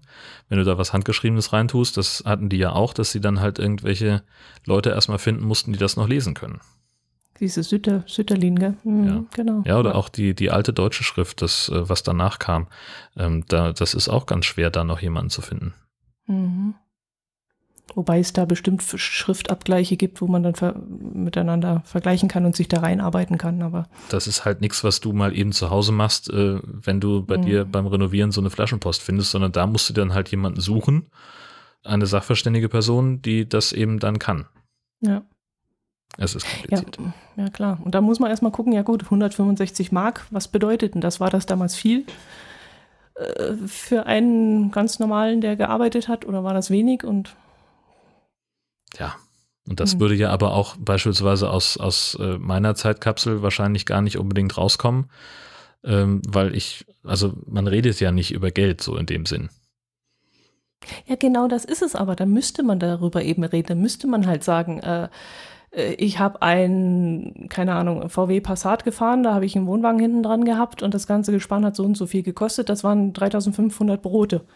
wenn 0.49 0.59
du 0.59 0.65
da 0.65 0.77
was 0.77 0.93
Handgeschriebenes 0.93 1.53
reintust, 1.53 1.97
das 1.97 2.23
hatten 2.27 2.49
die 2.49 2.59
ja 2.59 2.73
auch, 2.73 2.93
dass 2.93 3.13
sie 3.13 3.21
dann 3.21 3.41
halt 3.41 3.59
irgendwelche 3.59 4.23
Leute 4.67 4.91
erstmal 4.91 5.19
finden 5.19 5.45
mussten, 5.45 5.73
die 5.73 5.79
das 5.79 5.97
noch 5.97 6.07
lesen 6.09 6.35
können. 6.35 6.61
Diese 7.39 7.63
Sütter, 7.63 8.05
Sütterlin, 8.07 8.59
gell? 8.59 8.77
Mhm, 8.85 9.07
Ja. 9.07 9.25
Genau. 9.33 9.63
Ja, 9.65 9.79
oder 9.79 9.95
auch 9.95 10.11
die, 10.11 10.35
die 10.35 10.51
alte 10.51 10.75
deutsche 10.75 11.05
Schrift, 11.05 11.41
das, 11.41 11.71
äh, 11.71 11.89
was 11.89 12.03
danach 12.03 12.39
kam, 12.39 12.67
ähm, 13.17 13.45
da, 13.49 13.73
das 13.73 13.95
ist 13.95 14.11
auch 14.11 14.27
ganz 14.27 14.45
schwer, 14.45 14.71
da 14.71 14.85
noch 14.85 15.01
jemanden 15.01 15.31
zu 15.31 15.41
finden. 15.41 15.73
Mhm. 16.27 16.75
Wobei 17.97 18.21
es 18.21 18.33
da 18.33 18.45
bestimmt 18.45 18.83
Schriftabgleiche 18.83 19.97
gibt, 19.97 20.21
wo 20.21 20.27
man 20.29 20.43
dann 20.43 20.55
ver 20.55 20.75
miteinander 21.13 21.83
vergleichen 21.85 22.29
kann 22.29 22.45
und 22.45 22.55
sich 22.55 22.69
da 22.69 22.81
reinarbeiten 22.81 23.37
kann. 23.39 23.63
Aber 23.63 23.89
Das 24.11 24.27
ist 24.27 24.45
halt 24.45 24.61
nichts, 24.61 24.85
was 24.85 25.01
du 25.01 25.13
mal 25.13 25.37
eben 25.37 25.53
zu 25.53 25.71
Hause 25.71 25.93
machst, 25.93 26.31
äh, 26.31 26.59
wenn 26.63 27.01
du 27.01 27.23
bei 27.25 27.37
Mhm. 27.37 27.43
dir 27.43 27.65
beim 27.65 27.87
Renovieren 27.87 28.31
so 28.33 28.41
eine 28.41 28.51
Flaschenpost 28.51 29.03
findest, 29.03 29.31
sondern 29.33 29.53
da 29.53 29.67
musst 29.67 29.89
du 29.89 29.93
dann 29.95 30.15
halt 30.15 30.29
jemanden 30.31 30.61
suchen, 30.61 31.07
eine 31.83 32.07
sachverständige 32.07 32.69
Person, 32.69 33.23
die 33.23 33.49
das 33.49 33.73
eben 33.73 33.99
dann 33.99 34.19
kann. 34.19 34.47
ja. 35.01 35.23
Es 36.19 36.35
ist 36.35 36.45
Ja, 36.45 36.51
kompliziert. 36.81 36.99
ja, 37.37 37.49
klar. 37.51 37.79
Und 37.85 37.95
da 37.95 38.01
muss 38.01 38.19
man 38.19 38.31
erstmal 38.31 38.51
gucken, 38.51 38.73
ja 38.73 38.83
gut, 38.83 39.05
165 39.05 39.93
Mark, 39.93 40.27
was 40.31 40.49
bedeutet 40.49 40.95
denn 40.95 41.01
das? 41.01 41.21
War 41.21 41.31
das 41.31 41.47
damals 41.47 41.77
viel 41.77 42.05
äh, 43.15 43.55
für 43.67 44.07
einen 44.07 44.71
ganz 44.73 44.99
normalen, 44.99 45.41
der 45.41 45.55
gearbeitet 45.57 46.09
hat, 46.09 46.27
oder 46.27 46.43
war 46.45 46.53
das 46.53 46.69
wenig? 46.71 47.05
Und 47.05 47.37
Ja. 48.99 49.17
Und 49.69 49.79
das 49.81 49.95
Mhm. 49.95 50.01
würde 50.01 50.15
ja 50.15 50.31
aber 50.31 50.53
auch 50.55 50.77
beispielsweise 50.79 51.51
aus, 51.51 51.77
aus 51.77 52.17
äh, 52.21 52.39
meiner 52.39 52.75
Zeitkapsel 52.75 53.43
wahrscheinlich 53.43 53.87
gar 53.87 54.01
nicht 54.03 54.19
unbedingt 54.19 54.57
rauskommen, 54.57 55.11
ähm, 55.85 56.23
weil 56.29 56.57
ich, 56.57 56.87
also 57.05 57.35
man 57.47 57.67
redet 57.67 58.01
ja 58.01 58.11
nicht 58.11 58.33
über 58.33 58.51
Geld 58.51 58.81
so 58.83 58.97
in 58.97 59.07
dem 59.07 59.27
Sinn. 59.27 59.49
ja, 61.07 61.15
genau 61.17 61.47
das 61.47 61.65
ist 61.65 61.83
es 61.83 61.95
aber. 61.95 62.17
Da 62.17 62.27
müsste 62.27 62.63
man 62.63 62.79
darüber 62.81 63.23
eben 63.23 63.45
reden. 63.45 63.69
Da 63.69 63.75
müsste 63.75 64.07
man 64.07 64.27
halt 64.27 64.43
sagen, 64.45 64.79
äh, 64.81 65.09
äh, 65.73 65.93
ich 65.95 66.19
habe 66.19 66.43
ein, 66.43 67.47
keine 67.51 67.75
Ahnung, 67.75 68.09
VW 68.09 68.41
Passat 68.41 68.85
gefahren, 68.85 69.23
da 69.23 69.35
habe 69.35 69.45
ich 69.47 69.57
einen 69.57 69.67
Wohnwagen 69.67 70.01
hinten 70.01 70.23
dran 70.23 70.45
gehabt 70.45 70.83
und 70.83 70.95
das 70.95 71.07
ganze 71.07 71.33
Gespann 71.33 71.65
hat 71.65 71.77
so 71.77 71.85
und 71.85 71.97
so 71.97 72.07
viel 72.07 72.23
gekostet. 72.23 72.69
Das 72.71 72.83
waren 72.83 73.13
3500 73.13 74.01
Brote 74.03 74.47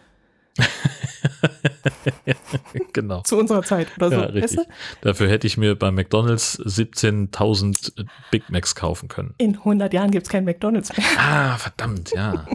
genau. 2.93 3.21
zu 3.21 3.37
unserer 3.37 3.63
Zeit 3.63 3.87
oder 3.97 4.09
so. 4.09 4.15
Ja, 4.15 4.21
weißt 4.27 4.35
richtig. 4.35 4.57
du? 4.57 4.65
Dafür 5.01 5.29
hätte 5.29 5.47
ich 5.47 5.57
mir 5.57 5.75
bei 5.75 5.91
McDonalds 5.91 6.59
17.000 6.59 8.05
Big 8.31 8.49
Macs 8.49 8.75
kaufen 8.75 9.09
können. 9.09 9.33
In 9.37 9.57
100 9.57 9.93
Jahren 9.93 10.11
gibt 10.11 10.25
es 10.25 10.31
kein 10.31 10.45
McDonalds 10.45 10.95
mehr. 10.95 11.05
Ah, 11.17 11.57
verdammt, 11.57 12.11
ja. 12.11 12.45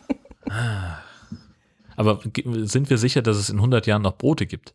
ah. 0.50 0.98
Aber 1.96 2.20
sind 2.44 2.88
wir 2.88 2.96
sicher, 2.96 3.20
dass 3.20 3.36
es 3.36 3.50
in 3.50 3.56
100 3.56 3.86
Jahren 3.86 4.02
noch 4.02 4.16
Brote 4.16 4.46
gibt? 4.46 4.72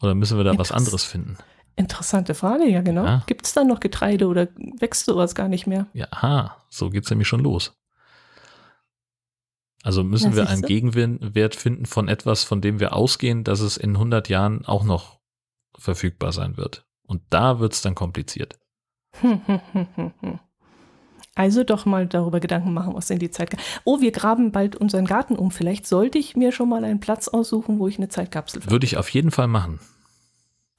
Oder 0.00 0.14
müssen 0.14 0.36
wir 0.36 0.44
da 0.44 0.56
was 0.56 0.70
Interess- 0.70 0.76
anderes 0.76 1.04
finden? 1.04 1.38
Interessante 1.76 2.34
Frage, 2.34 2.68
ja 2.68 2.82
genau. 2.82 3.04
Ja. 3.04 3.22
Gibt 3.26 3.46
es 3.46 3.52
da 3.52 3.64
noch 3.64 3.80
Getreide 3.80 4.28
oder 4.28 4.46
wächst 4.78 5.06
sowas 5.06 5.34
gar 5.34 5.48
nicht 5.48 5.66
mehr? 5.66 5.86
Ja, 5.92 6.06
aha, 6.10 6.56
so 6.70 6.88
geht's 6.88 7.10
nämlich 7.10 7.26
schon 7.26 7.40
los. 7.40 7.72
Also 9.84 10.02
müssen 10.02 10.30
Na, 10.30 10.36
wir 10.36 10.48
einen 10.48 10.62
siehste. 10.62 10.66
Gegenwert 10.66 11.54
finden 11.54 11.84
von 11.84 12.08
etwas, 12.08 12.42
von 12.42 12.62
dem 12.62 12.80
wir 12.80 12.94
ausgehen, 12.94 13.44
dass 13.44 13.60
es 13.60 13.76
in 13.76 13.90
100 13.90 14.30
Jahren 14.30 14.64
auch 14.64 14.82
noch 14.82 15.20
verfügbar 15.76 16.32
sein 16.32 16.56
wird. 16.56 16.86
Und 17.06 17.20
da 17.28 17.60
wird's 17.60 17.82
dann 17.82 17.94
kompliziert. 17.94 18.58
Also 21.36 21.64
doch 21.64 21.84
mal 21.84 22.06
darüber 22.06 22.38
Gedanken 22.38 22.72
machen, 22.72 22.94
was 22.94 23.10
in 23.10 23.18
die 23.18 23.28
Zeit. 23.28 23.56
Oh, 23.82 24.00
wir 24.00 24.12
graben 24.12 24.52
bald 24.52 24.76
unseren 24.76 25.04
Garten 25.04 25.34
um. 25.34 25.50
Vielleicht 25.50 25.84
sollte 25.84 26.16
ich 26.16 26.36
mir 26.36 26.52
schon 26.52 26.68
mal 26.68 26.84
einen 26.84 27.00
Platz 27.00 27.26
aussuchen, 27.26 27.80
wo 27.80 27.88
ich 27.88 27.98
eine 27.98 28.08
Zeitkapsel. 28.08 28.70
Würde 28.70 28.86
ich 28.86 28.98
auf 28.98 29.08
jeden 29.08 29.32
Fall 29.32 29.48
machen. 29.48 29.80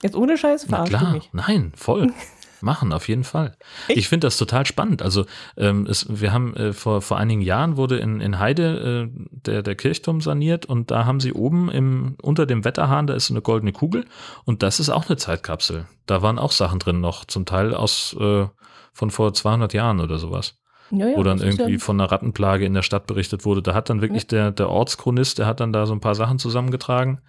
Jetzt 0.02 0.16
ohne 0.16 0.38
Scheiß 0.38 0.68
Na 0.70 0.86
verarscht 0.86 0.94
du 0.94 0.98
klar, 0.98 1.22
nein, 1.34 1.74
voll. 1.76 2.14
Machen, 2.66 2.94
auf 2.94 3.08
jeden 3.08 3.24
Fall. 3.24 3.56
Echt? 3.88 4.00
Ich 4.00 4.10
finde 4.10 4.26
das 4.26 4.38
total 4.38 4.66
spannend. 4.66 5.04
Also 5.04 5.26
ähm, 5.56 5.86
es, 5.88 6.08
wir 6.10 6.34
haben 6.34 6.56
äh, 6.56 6.74
vor, 6.74 7.04
vor 7.04 7.18
einigen 7.18 7.42
Jahren 7.42 7.78
wurde 7.78 7.98
in, 7.98 8.20
in 8.22 8.40
Heide 8.40 9.08
äh, 9.08 9.20
der, 9.32 9.62
der 9.62 9.76
Kirchturm 9.76 10.20
saniert 10.20 10.66
und 10.66 10.90
da 10.90 11.06
haben 11.06 11.20
sie 11.20 11.32
oben 11.32 11.70
im, 11.70 12.16
unter 12.24 12.48
dem 12.48 12.66
Wetterhahn, 12.66 13.06
da 13.06 13.14
ist 13.14 13.30
eine 13.30 13.44
goldene 13.44 13.72
Kugel 13.72 14.06
und 14.46 14.64
das 14.64 14.80
ist 14.80 14.90
auch 14.90 15.08
eine 15.08 15.16
Zeitkapsel. 15.16 15.86
Da 16.08 16.24
waren 16.24 16.40
auch 16.40 16.52
Sachen 16.52 16.80
drin 16.80 17.02
noch, 17.02 17.26
zum 17.26 17.46
Teil 17.46 17.76
aus 17.76 18.18
äh, 18.20 18.48
von 18.94 19.12
vor 19.12 19.32
200 19.32 19.72
Jahren 19.74 20.00
oder 20.00 20.18
sowas. 20.18 20.58
Ja, 20.90 21.10
ja, 21.10 21.18
wo 21.18 21.24
dann 21.24 21.40
irgendwie 21.40 21.74
ja, 21.74 21.80
von 21.80 22.00
einer 22.00 22.12
Rattenplage 22.12 22.66
in 22.66 22.74
der 22.74 22.82
Stadt 22.82 23.06
berichtet 23.06 23.46
wurde. 23.46 23.62
Da 23.62 23.76
hat 23.76 23.92
dann 23.92 24.02
wirklich 24.02 24.26
der, 24.26 24.52
der 24.52 24.70
Ortschronist, 24.70 25.38
der 25.38 25.46
hat 25.46 25.60
dann 25.60 25.72
da 25.72 25.86
so 25.86 25.94
ein 25.94 26.00
paar 26.00 26.16
Sachen 26.16 26.40
zusammengetragen. 26.40 27.22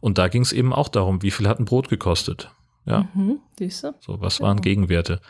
Und 0.00 0.16
da 0.16 0.28
ging 0.28 0.42
es 0.42 0.52
eben 0.52 0.72
auch 0.72 0.88
darum, 0.88 1.22
wie 1.22 1.30
viel 1.30 1.48
hat 1.48 1.58
ein 1.58 1.64
Brot 1.64 1.88
gekostet. 1.88 2.50
Ja, 2.88 3.06
Mhm, 3.14 3.38
so, 3.70 4.20
was 4.20 4.38
Ja. 4.38 4.46
waren 4.46 4.60
Gegenwerte? 4.60 5.20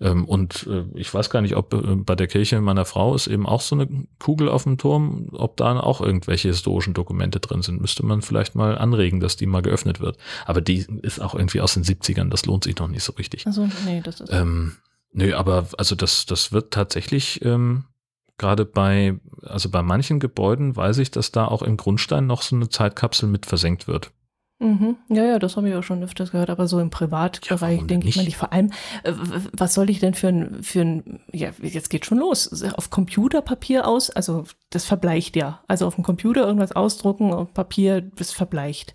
Ähm, 0.00 0.24
und 0.24 0.66
äh, 0.68 0.84
ich 0.94 1.12
weiß 1.12 1.30
gar 1.30 1.40
nicht, 1.40 1.56
ob 1.56 1.72
äh, 1.74 1.96
bei 1.96 2.14
der 2.14 2.26
Kirche 2.28 2.60
meiner 2.60 2.84
Frau 2.84 3.14
ist 3.14 3.26
eben 3.26 3.46
auch 3.46 3.60
so 3.60 3.74
eine 3.74 3.88
Kugel 4.18 4.48
auf 4.48 4.62
dem 4.64 4.78
Turm, 4.78 5.28
ob 5.32 5.56
da 5.56 5.80
auch 5.80 6.00
irgendwelche 6.00 6.48
historischen 6.48 6.94
Dokumente 6.94 7.40
drin 7.40 7.62
sind. 7.62 7.80
Müsste 7.80 8.04
man 8.06 8.22
vielleicht 8.22 8.54
mal 8.54 8.78
anregen, 8.78 9.20
dass 9.20 9.36
die 9.36 9.46
mal 9.46 9.62
geöffnet 9.62 10.00
wird. 10.00 10.16
Aber 10.46 10.60
die 10.60 10.86
ist 11.02 11.20
auch 11.20 11.34
irgendwie 11.34 11.60
aus 11.60 11.74
den 11.74 11.82
70ern, 11.84 12.28
das 12.28 12.46
lohnt 12.46 12.64
sich 12.64 12.76
noch 12.76 12.88
nicht 12.88 13.02
so 13.02 13.12
richtig. 13.14 13.46
Also, 13.46 13.68
nee, 13.84 14.00
das 14.02 14.20
ist. 14.20 14.32
Ähm, 14.32 14.76
nö, 15.12 15.34
aber 15.34 15.66
also 15.76 15.94
das, 15.96 16.26
das 16.26 16.52
wird 16.52 16.72
tatsächlich 16.72 17.44
ähm, 17.44 17.84
gerade 18.36 18.64
bei, 18.64 19.18
also 19.42 19.68
bei 19.70 19.82
manchen 19.82 20.20
Gebäuden 20.20 20.76
weiß 20.76 20.98
ich, 20.98 21.10
dass 21.10 21.32
da 21.32 21.46
auch 21.46 21.62
im 21.62 21.76
Grundstein 21.76 22.26
noch 22.26 22.42
so 22.42 22.54
eine 22.54 22.68
Zeitkapsel 22.68 23.28
mit 23.28 23.46
versenkt 23.46 23.88
wird. 23.88 24.12
Mhm. 24.60 24.96
Ja, 25.08 25.24
ja, 25.24 25.38
das 25.38 25.56
habe 25.56 25.68
ich 25.68 25.74
auch 25.76 25.84
schon 25.84 26.02
öfters 26.02 26.32
gehört, 26.32 26.50
aber 26.50 26.66
so 26.66 26.80
im 26.80 26.90
Privatbereich 26.90 27.78
denn 27.78 27.86
denke 27.86 28.08
ich 28.08 28.16
mal 28.16 28.24
nicht? 28.24 28.36
Vor 28.36 28.52
allem, 28.52 28.72
äh, 29.04 29.12
was 29.52 29.74
soll 29.74 29.88
ich 29.88 30.00
denn 30.00 30.14
für 30.14 30.28
ein, 30.28 30.62
für 30.64 30.80
ein, 30.80 31.20
ja, 31.32 31.50
jetzt 31.62 31.90
geht 31.90 32.06
schon 32.06 32.18
los, 32.18 32.64
auf 32.74 32.90
Computerpapier 32.90 33.86
aus, 33.86 34.10
also 34.10 34.44
das 34.70 34.84
verbleicht 34.84 35.36
ja. 35.36 35.60
Also 35.68 35.86
auf 35.86 35.94
dem 35.94 36.02
Computer 36.02 36.44
irgendwas 36.44 36.72
ausdrucken, 36.72 37.32
auf 37.32 37.54
Papier, 37.54 38.00
das 38.00 38.32
verbleicht. 38.32 38.94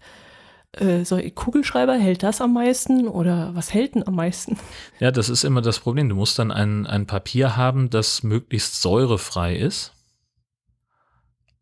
Äh, 0.73 1.05
so, 1.05 1.17
Kugelschreiber, 1.33 1.93
hält 1.93 2.23
das 2.23 2.41
am 2.41 2.53
meisten 2.53 3.07
oder 3.07 3.55
was 3.55 3.73
hält 3.73 3.95
denn 3.95 4.05
am 4.05 4.15
meisten? 4.15 4.57
Ja, 4.99 5.11
das 5.11 5.29
ist 5.29 5.45
immer 5.45 5.61
das 5.61 5.79
Problem. 5.79 6.09
Du 6.09 6.15
musst 6.15 6.37
dann 6.39 6.51
ein, 6.51 6.85
ein 6.87 7.07
Papier 7.07 7.55
haben, 7.55 7.89
das 7.89 8.23
möglichst 8.23 8.81
säurefrei 8.81 9.55
ist. 9.55 9.93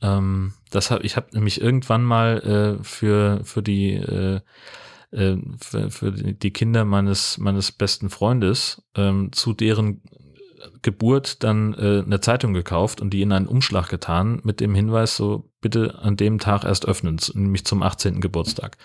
Ähm, 0.01 0.53
das 0.71 0.91
hab, 0.91 1.03
ich 1.03 1.15
habe 1.15 1.27
nämlich 1.33 1.61
irgendwann 1.61 2.03
mal 2.03 2.77
äh, 2.79 2.83
für, 2.83 3.41
für 3.43 3.61
die 3.61 3.93
äh, 3.93 4.41
äh, 5.11 5.37
für, 5.59 5.91
für 5.91 6.11
die 6.11 6.51
Kinder 6.51 6.85
meines, 6.85 7.37
meines 7.37 7.71
besten 7.71 8.09
Freundes 8.09 8.81
ähm, 8.95 9.31
zu 9.33 9.53
deren 9.53 10.01
Geburt 10.81 11.43
dann 11.43 11.73
äh, 11.73 12.03
eine 12.05 12.21
Zeitung 12.21 12.53
gekauft 12.53 13.01
und 13.01 13.11
die 13.11 13.21
in 13.21 13.31
einen 13.31 13.47
Umschlag 13.47 13.89
getan 13.89 14.39
mit 14.43 14.59
dem 14.59 14.73
Hinweis, 14.73 15.15
so 15.15 15.49
bitte 15.59 15.99
an 15.99 16.17
dem 16.17 16.39
Tag 16.39 16.63
erst 16.63 16.87
öffnen, 16.87 17.19
nämlich 17.33 17.65
zum 17.65 17.83
18. 17.83 18.21
Geburtstag. 18.21 18.77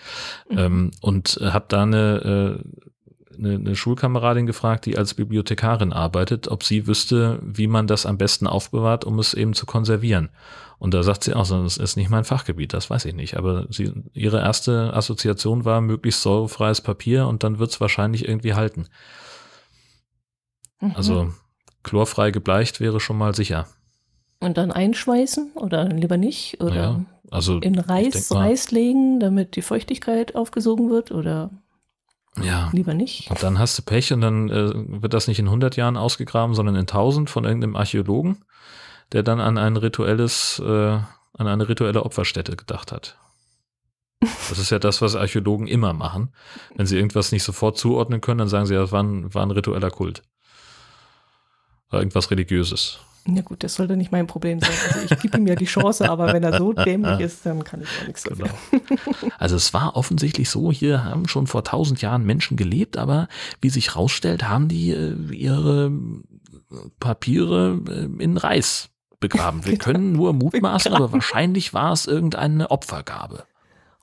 Mhm. 0.49 0.57
Ähm, 0.57 0.91
und 1.01 1.39
habe 1.41 1.65
da 1.69 1.83
eine, 1.83 2.59
äh, 2.59 3.37
eine, 3.37 3.55
eine 3.55 3.75
Schulkameradin 3.75 4.47
gefragt, 4.47 4.85
die 4.85 4.97
als 4.97 5.13
Bibliothekarin 5.13 5.93
arbeitet, 5.93 6.47
ob 6.47 6.63
sie 6.63 6.87
wüsste, 6.87 7.39
wie 7.41 7.67
man 7.67 7.87
das 7.87 8.05
am 8.05 8.17
besten 8.17 8.47
aufbewahrt, 8.47 9.05
um 9.05 9.19
es 9.19 9.33
eben 9.33 9.53
zu 9.53 9.65
konservieren. 9.65 10.29
Und 10.79 10.93
da 10.93 11.01
sagt 11.01 11.23
sie 11.23 11.33
auch, 11.33 11.45
so, 11.45 11.63
das 11.63 11.77
ist 11.77 11.95
nicht 11.95 12.09
mein 12.09 12.23
Fachgebiet, 12.23 12.73
das 12.73 12.89
weiß 12.89 13.05
ich 13.05 13.15
nicht. 13.15 13.35
Aber 13.35 13.65
sie, 13.69 13.91
ihre 14.13 14.39
erste 14.39 14.93
Assoziation 14.93 15.65
war 15.65 15.81
möglichst 15.81 16.21
säurefreies 16.21 16.81
Papier 16.81 17.27
und 17.27 17.43
dann 17.43 17.57
wird 17.57 17.71
es 17.71 17.81
wahrscheinlich 17.81 18.27
irgendwie 18.27 18.53
halten. 18.53 18.87
Mhm. 20.79 20.93
Also 20.95 21.33
chlorfrei 21.83 22.31
gebleicht 22.31 22.79
wäre 22.79 22.99
schon 22.99 23.17
mal 23.17 23.33
sicher. 23.33 23.67
Und 24.39 24.57
dann 24.57 24.71
einschweißen 24.71 25.53
oder 25.55 25.85
lieber 25.89 26.17
nicht? 26.17 26.61
Oder 26.61 26.69
Naja, 26.69 27.05
also 27.31 27.57
in 27.59 27.79
Reis, 27.79 28.29
mal- 28.29 28.49
Reis 28.49 28.69
legen, 28.69 29.19
damit 29.19 29.55
die 29.55 29.63
Feuchtigkeit 29.63 30.35
aufgesogen 30.35 30.91
wird 30.91 31.11
oder 31.11 31.49
ja. 32.39 32.69
lieber 32.71 32.93
nicht? 32.93 33.31
Und 33.31 33.41
dann 33.41 33.57
hast 33.57 33.79
du 33.79 33.81
Pech 33.81 34.13
und 34.13 34.21
dann 34.21 34.49
äh, 34.49 35.01
wird 35.01 35.15
das 35.15 35.27
nicht 35.27 35.39
in 35.39 35.47
100 35.47 35.75
Jahren 35.75 35.97
ausgegraben, 35.97 36.53
sondern 36.53 36.75
in 36.75 36.81
1000 36.81 37.31
von 37.31 37.45
irgendeinem 37.45 37.75
Archäologen, 37.75 38.43
der 39.11 39.23
dann 39.23 39.39
an 39.39 39.57
ein 39.57 39.77
rituelles, 39.77 40.59
äh, 40.59 40.91
an 40.93 41.47
eine 41.47 41.69
rituelle 41.69 42.03
Opferstätte 42.03 42.55
gedacht 42.55 42.91
hat. 42.91 43.17
Das 44.19 44.57
ist 44.57 44.71
ja 44.71 44.79
das, 44.79 45.01
was 45.01 45.15
Archäologen 45.15 45.67
immer 45.67 45.93
machen. 45.93 46.33
Wenn 46.75 46.87
sie 46.87 46.97
irgendwas 46.97 47.31
nicht 47.31 47.43
sofort 47.43 47.77
zuordnen 47.77 48.21
können, 48.21 48.39
dann 48.39 48.47
sagen 48.47 48.65
sie, 48.65 48.73
das 48.73 48.91
war 48.91 49.03
ein, 49.03 49.33
war 49.33 49.43
ein 49.43 49.51
ritueller 49.51 49.91
Kult. 49.91 50.23
Oder 51.89 51.99
irgendwas 51.99 52.31
Religiöses. 52.31 52.99
Ja 53.27 53.41
gut, 53.41 53.63
das 53.63 53.75
sollte 53.75 53.97
nicht 53.97 54.11
mein 54.11 54.25
Problem 54.25 54.59
sein. 54.59 54.71
Also 54.87 55.13
ich 55.13 55.21
gebe 55.21 55.37
ihm 55.37 55.47
ja 55.47 55.55
die 55.55 55.65
Chance, 55.65 56.09
aber 56.09 56.33
wenn 56.33 56.43
er 56.43 56.57
so 56.57 56.71
dämlich 56.71 57.19
ist, 57.19 57.45
dann 57.45 57.63
kann 57.63 57.81
ich 57.81 57.87
auch 58.01 58.07
nichts 58.07 58.23
dafür. 58.23 58.49
Genau. 58.71 59.33
Also 59.37 59.57
es 59.57 59.73
war 59.73 59.95
offensichtlich 59.97 60.49
so, 60.49 60.71
hier 60.71 61.03
haben 61.03 61.27
schon 61.27 61.45
vor 61.45 61.63
tausend 61.63 62.01
Jahren 62.01 62.25
Menschen 62.25 62.55
gelebt, 62.55 62.97
aber 62.97 63.27
wie 63.61 63.69
sich 63.69 63.95
rausstellt, 63.95 64.47
haben 64.47 64.69
die 64.69 64.91
äh, 64.91 65.15
ihre 65.33 65.91
Papiere 66.99 67.81
äh, 67.87 68.23
in 68.23 68.37
Reis 68.37 68.89
begraben. 69.19 69.65
Wir 69.65 69.77
können 69.77 70.13
nur 70.13 70.33
mutmaßen, 70.33 70.93
aber 70.93 71.11
wahrscheinlich 71.11 71.73
war 71.73 71.91
es 71.91 72.07
irgendeine 72.07 72.71
Opfergabe. 72.71 73.45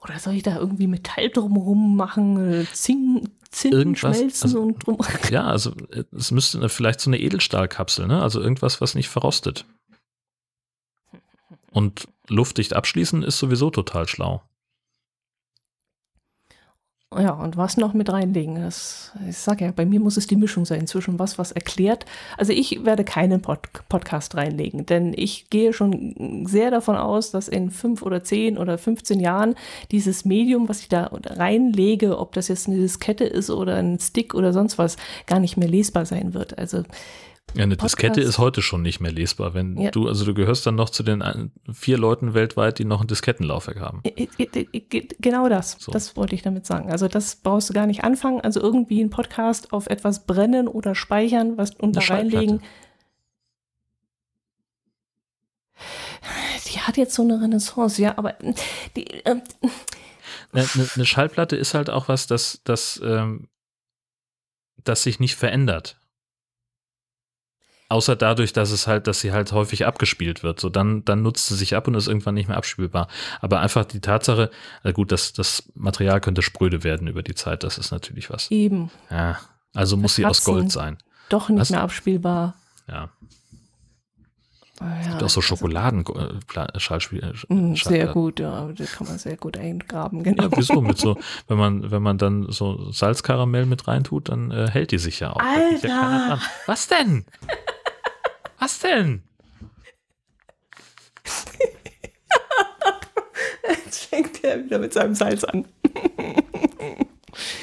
Oder 0.03 0.19
soll 0.19 0.35
ich 0.35 0.43
da 0.43 0.59
irgendwie 0.59 0.87
Metall 0.87 1.31
drumherum 1.31 1.97
machen, 1.97 2.53
äh, 2.53 2.67
Zinn, 2.73 3.31
Zinn 3.51 3.73
Irgendwas, 3.73 4.19
schmelzen 4.19 4.45
also- 4.45 4.63
und 4.63 4.87
drum. 4.87 4.99
Ja, 5.31 5.45
also 5.45 5.73
äh, 5.91 6.05
es 6.13 6.31
müsste 6.31 6.69
vielleicht 6.69 7.01
so 7.01 7.11
eine 7.11 7.21
Edelstahlkapsel, 7.21 8.07
ne? 8.07 8.23
Also 8.23 8.41
irgendwas, 8.41 8.81
was 8.81 8.95
nicht 8.95 9.09
verrostet. 9.09 9.65
Und 11.71 12.07
luftdicht 12.29 12.75
abschließen 12.75 13.23
ist 13.23 13.39
sowieso 13.39 13.71
total 13.71 14.07
schlau. 14.07 14.43
Ja, 17.17 17.33
und 17.33 17.57
was 17.57 17.77
noch 17.77 17.95
mit 17.95 18.11
reinlegen? 18.11 18.57
Das, 18.57 19.13
ich 19.29 19.37
sage 19.37 19.65
ja, 19.65 19.73
bei 19.73 19.87
mir 19.87 20.01
muss 20.01 20.17
es 20.17 20.27
die 20.27 20.37
Mischung 20.37 20.65
sein 20.65 20.87
zwischen 20.87 21.19
was, 21.19 21.39
was 21.39 21.53
erklärt. 21.53 22.07
Also 22.37 22.53
ich 22.53 22.85
werde 22.85 23.05
keinen 23.05 23.41
Pod 23.41 23.61
Podcast 23.89 24.35
reinlegen, 24.35 24.87
denn 24.87 25.13
ich 25.17 25.49
gehe 25.51 25.73
schon 25.73 26.45
sehr 26.47 26.71
davon 26.71 26.97
aus, 26.97 27.31
dass 27.31 27.49
in 27.49 27.71
fünf 27.71 28.03
oder 28.03 28.25
zehn 28.25 28.59
oder 28.59 28.79
15 28.79 29.21
Jahren 29.21 29.55
dieses 29.91 30.25
Medium, 30.25 30.69
was 30.69 30.81
ich 30.81 30.89
da 30.89 31.11
reinlege, 31.13 32.19
ob 32.19 32.33
das 32.33 32.49
jetzt 32.49 32.69
eine 32.69 32.79
Diskette 32.79 33.25
ist 33.25 33.51
oder 33.51 33.77
ein 33.77 33.99
Stick 34.01 34.35
oder 34.35 34.53
sonst 34.53 34.79
was, 34.79 34.97
gar 35.27 35.39
nicht 35.41 35.57
mehr 35.57 35.69
lesbar 35.69 36.07
sein 36.07 36.35
wird. 36.35 36.59
Also 36.59 36.83
Ja, 37.55 37.63
eine 37.63 37.77
Podcast- 37.77 37.95
Diskette 37.97 38.21
ist 38.21 38.39
heute 38.39 38.63
schon 38.63 38.83
nicht 38.83 39.01
mehr 39.01 39.13
lesbar. 39.13 39.55
Wenn 39.55 39.77
Ja. 39.79 39.91
du, 39.91 40.09
also 40.09 40.25
du 40.25 40.35
gehörst 40.35 40.67
dann 40.67 40.75
noch 40.75 40.91
zu 40.91 41.03
den 41.03 41.51
vier 41.73 41.99
Leuten 41.99 42.35
weltweit, 42.35 42.79
die 42.79 42.85
noch 42.85 43.01
ein 43.01 43.07
Diskettenlaufwerk 43.07 43.81
haben. 43.81 44.03
Genau 45.21 45.49
das. 45.49 45.77
So. 45.79 45.93
Das 45.93 46.17
wollte 46.17 46.35
ich 46.35 46.43
damit 46.43 46.67
sagen. 46.67 46.91
Also 46.91 47.07
das 47.09 47.37
brauchst 47.37 47.71
du 47.71 47.75
gar 47.75 47.87
nicht 47.87 48.03
anfangen. 48.05 48.41
Also 48.41 48.61
irgendwie 48.61 49.01
einen 49.01 49.11
Podcast 49.11 49.73
auf 49.73 49.87
etwas 49.87 50.27
brennen 50.27 50.67
oder 50.69 50.95
speichern, 50.95 51.57
was 51.57 51.71
und 51.77 51.95
da 51.97 52.01
reinlegen. 52.01 52.61
Die 56.73 56.81
hat 56.81 56.97
jetzt 56.97 57.15
so 57.15 57.23
eine 57.23 57.41
Renaissance, 57.41 58.01
ja, 58.03 58.17
aber 58.19 58.35
die, 58.97 59.05
ähm, 59.25 59.43
Eine, 60.53 60.67
eine, 60.75 60.89
eine 60.95 61.07
Schallplatte 61.07 61.57
ist 61.57 61.75
halt 61.75 61.91
auch 61.91 62.09
was, 62.09 62.27
das, 62.27 62.61
das, 62.65 63.01
ähm, 63.05 63.49
das 64.83 65.03
sich 65.03 65.21
nicht 65.21 65.35
verändert. 65.37 65.99
Außer 67.91 68.17
dadurch, 68.17 68.53
dass 68.53 68.71
es 68.71 68.87
halt, 68.87 69.07
dass 69.07 69.21
sie 69.21 69.33
halt 69.33 69.53
häufig 69.53 69.87
abgespielt 69.87 70.43
wird. 70.43 70.59
So, 70.59 70.69
dann, 70.71 71.05
dann 71.05 71.23
nutzt 71.23 71.49
sie 71.49 71.55
sich 71.55 71.77
ab 71.77 71.87
und 71.87 71.95
ist 71.95 72.09
irgendwann 72.09 72.35
nicht 72.35 72.49
mehr 72.49 72.57
abspielbar. 72.57 73.09
Aber 73.41 73.61
einfach 73.61 73.85
die 73.85 74.01
Tatsache, 74.01 74.51
äh 74.83 74.93
gut, 74.93 75.13
das, 75.13 75.33
das 75.35 75.71
Material 75.75 76.21
könnte 76.21 76.41
spröde 76.43 76.83
werden 76.83 77.09
über 77.09 77.23
die 77.23 77.35
Zeit, 77.35 77.63
das 77.63 77.77
ist 77.79 77.91
natürlich 77.91 78.31
was. 78.31 78.51
eben 78.51 78.91
Ja, 79.11 79.39
also 79.75 79.97
muss 79.97 80.15
sie 80.15 80.25
aus. 80.25 80.45
Gold 80.45 80.73
sein. 80.73 80.97
doch 81.29 81.49
nicht 81.51 81.61
Was? 81.61 81.71
mehr 81.71 81.83
abspielbar. 81.83 82.55
Ja. 82.89 83.11
Ah, 84.81 84.87
ja, 85.01 85.11
Gibt 85.11 85.15
auch 85.17 85.19
so 85.21 85.25
also, 85.25 85.43
Schokoladen 85.43 86.05
äh, 86.05 86.81
Schallspiel. 86.81 87.23
äh, 87.23 87.53
mh, 87.55 87.77
Sehr 87.77 88.09
gut, 88.09 88.41
ja, 88.41 88.67
da 88.77 88.85
kann 88.87 89.07
man 89.07 89.19
sehr 89.19 89.37
gut 89.37 89.57
eingraben, 89.57 90.25
genau. 90.25 90.45
Ja, 90.45 90.49
wieso? 90.57 90.81
Mit 90.81 90.99
so, 90.99 91.17
wenn 91.49 91.59
man, 91.59 91.91
wenn 91.93 92.03
man 92.03 92.19
dann 92.19 92.51
so 92.51 92.91
Salzkaramell 92.91 93.67
mit 93.67 93.87
reintut, 93.87 94.31
dann 94.31 94.51
äh, 94.51 94.69
hält 94.69 94.91
die 94.91 94.99
sich 94.99 95.21
ja 95.21 95.33
auch. 95.33 95.41
Ja 95.41 95.55
Alter! 95.71 95.89
dran. 95.89 96.41
Was 96.67 96.89
denn? 96.89 97.25
Was 98.65 98.79
denn? 98.79 99.23
Jetzt 103.85 104.07
fängt 104.07 104.43
er 104.43 104.65
wieder 104.65 104.79
mit 104.79 104.95
seinem 104.95 105.15
Salz 105.15 105.45
an. 105.45 105.67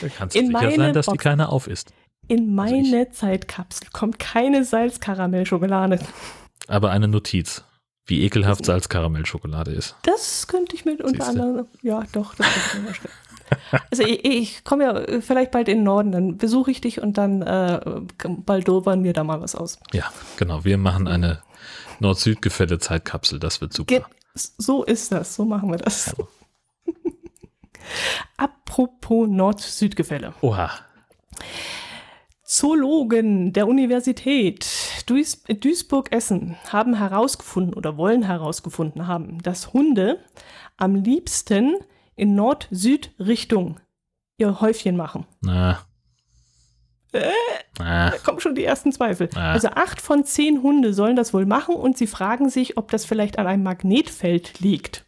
Da 0.01 0.07
kannst 0.15 0.35
du 0.35 0.39
In 0.39 0.47
sicher 0.49 0.71
sein, 0.75 0.93
dass 0.93 1.07
die 1.07 1.11
Box. 1.13 1.23
keiner 1.23 1.51
auf 1.51 1.65
ist. 1.65 1.91
In 2.27 2.41
Also 2.41 2.51
meine 2.51 3.09
Zeitkapsel 3.09 3.87
kommt 3.91 4.19
keine 4.19 4.63
Salzkaramellschokolade. 4.63 5.97
Aber 6.67 6.91
eine 6.91 7.07
Notiz, 7.07 7.63
wie 8.05 8.23
ekelhaft 8.23 8.65
Salzkaramellschokolade 8.65 9.71
ist. 9.71 9.95
Das 10.03 10.45
könnte 10.45 10.75
ich 10.75 10.85
mir 10.85 11.03
unter 11.03 11.27
anderem, 11.27 11.65
ja 11.81 12.03
doch, 12.11 12.35
das 12.35 12.45
könnte 12.45 12.59
ich 12.67 12.73
mir 12.75 12.83
vorstellen. 12.83 13.13
Also 13.89 14.03
ich, 14.03 14.25
ich 14.25 14.63
komme 14.63 14.83
ja 14.83 14.97
äh, 14.97 15.21
vielleicht 15.21 15.51
bald 15.51 15.67
in 15.67 15.79
den 15.79 15.83
Norden, 15.83 16.11
dann 16.11 16.37
besuche 16.37 16.71
ich 16.71 16.81
dich 16.81 17.01
und 17.01 17.17
dann 17.17 17.41
äh, 17.41 17.79
baldobern 18.27 19.03
wir 19.03 19.13
da 19.13 19.23
mal 19.23 19.41
was 19.41 19.55
aus. 19.55 19.79
Ja, 19.93 20.11
genau. 20.37 20.63
Wir 20.63 20.77
machen 20.77 21.07
eine 21.07 21.41
Nord-Süd-Gefälle-Zeitkapsel. 21.99 23.39
Das 23.39 23.61
wird 23.61 23.73
super. 23.73 23.87
Ge 23.87 24.03
so 24.33 24.83
ist 24.83 25.11
das, 25.11 25.35
so 25.35 25.45
machen 25.45 25.69
wir 25.71 25.77
das. 25.77 26.15
Ja. 26.17 26.93
Apropos 28.37 29.27
Nord-Süd-Gefälle. 29.27 30.33
Oha. 30.41 30.71
Zoologen 32.43 33.53
der 33.53 33.67
Universität 33.67 34.67
Duis 35.05 35.43
Duisburg-Essen 35.43 36.57
haben 36.69 36.95
herausgefunden 36.95 37.73
oder 37.73 37.97
wollen 37.97 38.23
herausgefunden 38.23 39.07
haben, 39.07 39.41
dass 39.41 39.73
Hunde 39.73 40.19
am 40.77 40.95
liebsten 40.95 41.77
in 42.21 42.35
Nord-Süd-Richtung 42.35 43.79
ihr 44.37 44.61
Häufchen 44.61 44.95
machen. 44.95 45.25
Na. 45.41 45.79
Na. 47.79 48.11
Da 48.11 48.17
kommen 48.23 48.39
schon 48.39 48.53
die 48.53 48.63
ersten 48.63 48.91
Zweifel. 48.91 49.27
Ah. 49.33 49.53
Also 49.53 49.69
acht 49.69 49.99
von 49.99 50.23
zehn 50.23 50.61
Hunde 50.61 50.93
sollen 50.93 51.15
das 51.15 51.33
wohl 51.33 51.47
machen 51.47 51.73
und 51.73 51.97
sie 51.97 52.05
fragen 52.05 52.51
sich, 52.51 52.77
ob 52.77 52.91
das 52.91 53.05
vielleicht 53.05 53.39
an 53.39 53.47
einem 53.47 53.63
Magnetfeld 53.63 54.59
liegt. 54.59 55.03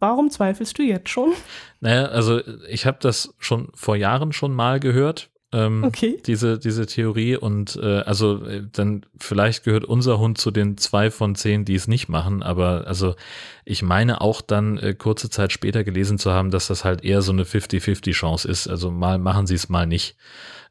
Warum 0.00 0.30
zweifelst 0.30 0.76
du 0.78 0.82
jetzt 0.82 1.10
schon? 1.10 1.32
Naja, 1.78 2.06
also 2.06 2.40
ich 2.68 2.86
habe 2.86 2.98
das 3.00 3.32
schon 3.38 3.70
vor 3.74 3.94
Jahren 3.94 4.32
schon 4.32 4.52
mal 4.52 4.80
gehört. 4.80 5.30
Ähm, 5.52 5.82
Okay. 5.84 6.18
Diese, 6.26 6.58
diese 6.58 6.86
Theorie 6.86 7.36
und 7.36 7.76
äh, 7.82 8.00
also 8.00 8.44
äh, 8.44 8.62
dann 8.72 9.04
vielleicht 9.18 9.64
gehört 9.64 9.84
unser 9.84 10.18
Hund 10.18 10.38
zu 10.38 10.50
den 10.50 10.76
zwei 10.78 11.10
von 11.10 11.34
zehn, 11.34 11.64
die 11.64 11.74
es 11.74 11.88
nicht 11.88 12.08
machen, 12.08 12.42
aber 12.42 12.86
also 12.86 13.16
ich 13.64 13.82
meine 13.82 14.20
auch 14.20 14.42
dann 14.42 14.78
äh, 14.78 14.94
kurze 14.94 15.28
Zeit 15.28 15.52
später 15.52 15.82
gelesen 15.82 16.18
zu 16.18 16.30
haben, 16.30 16.50
dass 16.50 16.68
das 16.68 16.84
halt 16.84 17.02
eher 17.04 17.22
so 17.22 17.32
eine 17.32 17.44
50-50 17.44 18.12
Chance 18.12 18.48
ist. 18.48 18.68
Also 18.68 18.90
mal 18.90 19.18
machen 19.18 19.46
sie 19.46 19.54
es, 19.56 19.68
mal 19.68 19.86
nicht. 19.86 20.16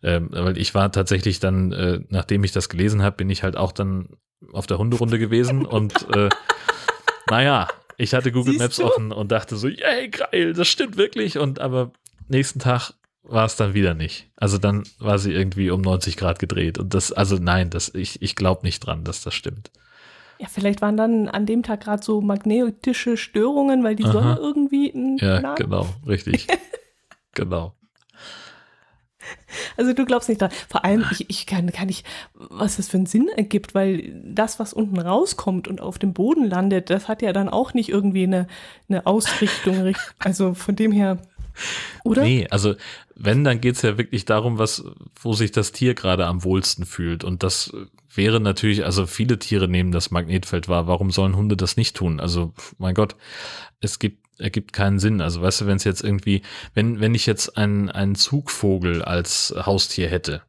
Ähm, 0.02 0.30
weil 0.32 0.58
ich 0.58 0.74
war 0.74 0.92
tatsächlich 0.94 1.42
dann, 1.42 1.74
äh, 1.74 2.00
nachdem 2.10 2.46
ich 2.46 2.54
das 2.54 2.70
gelesen 2.70 3.02
habe, 3.02 3.18
bin 3.18 3.30
ich 3.30 3.44
halt 3.44 3.58
auch 3.58 3.74
dann 3.74 4.08
auf 4.54 4.66
der 4.66 4.78
Hunderunde 4.78 5.20
gewesen 5.20 5.66
und 5.66 6.08
äh, 6.16 6.30
naja, 7.30 7.68
ich 7.98 8.14
hatte 8.14 8.32
Google 8.32 8.54
Siehst 8.54 8.64
Maps 8.64 8.76
du? 8.78 8.86
offen 8.86 9.12
und 9.12 9.32
dachte 9.34 9.58
so, 9.58 9.68
yay, 9.68 10.08
geil, 10.08 10.54
das 10.54 10.70
stimmt 10.70 10.96
wirklich. 10.96 11.38
Und 11.38 11.60
aber 11.60 11.92
nächsten 12.30 12.60
Tag 12.60 12.94
war 13.30 13.46
es 13.46 13.56
dann 13.56 13.74
wieder 13.74 13.94
nicht. 13.94 14.28
Also 14.36 14.58
dann 14.58 14.84
war 15.00 15.20
sie 15.20 15.32
irgendwie 15.34 15.70
um 15.72 15.82
90 15.82 16.18
Grad 16.18 16.40
gedreht. 16.40 16.78
Und 16.78 16.94
das, 16.94 17.12
also 17.12 17.38
nein, 17.38 17.70
das, 17.70 17.94
ich, 17.94 18.22
ich 18.22 18.36
glaube 18.36 18.62
nicht 18.66 18.80
dran, 18.82 19.04
dass 19.04 19.22
das 19.22 19.34
stimmt. 19.34 19.72
Ja, 20.40 20.48
vielleicht 20.48 20.82
waren 20.82 20.96
dann 20.98 21.28
an 21.28 21.46
dem 21.46 21.64
Tag 21.64 21.82
gerade 21.82 22.02
so 22.04 22.22
magnetische 22.22 23.18
Störungen, 23.18 23.84
weil 23.84 23.96
die 23.96 24.06
Aha. 24.06 24.12
Sonne 24.12 24.38
irgendwie. 24.40 25.18
Ja, 25.20 25.42
na, 25.42 25.56
genau, 25.56 25.88
richtig. 26.08 26.48
genau. 27.34 27.74
Also 29.78 29.94
du 29.94 30.06
glaubst 30.06 30.30
nicht 30.30 30.42
dran. 30.42 30.50
Vor 30.70 30.86
allem, 30.86 31.06
ich, 31.12 31.30
ich 31.30 31.46
kann, 31.46 31.72
kann 31.72 31.88
nicht, 31.88 32.06
was 32.34 32.78
das 32.78 32.88
für 32.88 32.98
einen 32.98 33.06
Sinn 33.06 33.28
ergibt, 33.28 33.76
weil 33.76 34.14
das, 34.26 34.60
was 34.60 34.74
unten 34.74 34.98
rauskommt 35.00 35.68
und 35.68 35.82
auf 35.82 36.00
dem 36.00 36.14
Boden 36.14 36.46
landet, 36.46 36.90
das 36.90 37.08
hat 37.08 37.22
ja 37.22 37.34
dann 37.34 37.50
auch 37.50 37.74
nicht 37.74 37.90
irgendwie 37.90 38.24
eine, 38.24 38.48
eine 38.88 39.06
Ausrichtung. 39.06 39.82
richt- 39.82 40.16
Also 40.20 40.54
von 40.54 40.76
dem 40.76 40.92
her, 40.92 41.18
oder? 42.04 42.24
Nee, 42.24 42.48
also 42.50 42.76
wenn, 43.16 43.44
dann 43.44 43.60
geht's 43.62 43.82
ja 43.82 43.98
wirklich 43.98 44.26
darum, 44.26 44.58
was, 44.58 44.84
wo 45.22 45.34
sich 45.34 45.52
das 45.52 45.72
Tier 45.72 45.94
gerade 45.94 46.26
am 46.26 46.44
wohlsten 46.44 46.86
fühlt. 46.86 47.24
Und 47.24 47.44
das 47.44 47.74
wäre 48.14 48.40
natürlich, 48.40 48.86
also 48.86 49.06
viele 49.06 49.38
Tiere 49.40 49.68
nehmen 49.68 49.92
das 49.92 50.10
Magnetfeld 50.12 50.68
wahr. 50.70 50.88
Warum 50.88 51.12
sollen 51.12 51.36
Hunde 51.36 51.58
das 51.58 51.76
nicht 51.78 51.96
tun? 51.96 52.20
Also, 52.20 52.54
mein 52.78 52.96
Gott, 52.96 53.16
es 53.82 54.00
gibt, 54.00 54.26
ergibt 54.40 54.72
keinen 54.72 55.00
Sinn. 55.00 55.20
Also, 55.22 55.42
weißt 55.42 55.62
du, 55.62 55.66
wenn 55.68 55.76
es 55.76 55.84
jetzt 55.84 56.04
irgendwie, 56.04 56.42
wenn, 56.74 57.02
wenn 57.02 57.14
ich 57.14 57.26
jetzt 57.26 57.58
einen, 57.58 57.90
einen 57.90 58.16
Zugvogel 58.16 59.04
als 59.04 59.54
Haustier 59.66 60.08
hätte 60.08 60.42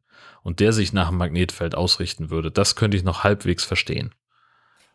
und 0.43 0.61
der 0.61 0.73
sich 0.73 0.93
nach 0.93 1.09
dem 1.09 1.19
Magnetfeld 1.19 1.75
ausrichten 1.75 2.31
würde, 2.31 2.51
das 2.53 2.77
könnte 2.77 2.97
ich 2.97 3.03
noch 3.03 3.25
halbwegs 3.25 3.65
verstehen. 3.65 4.15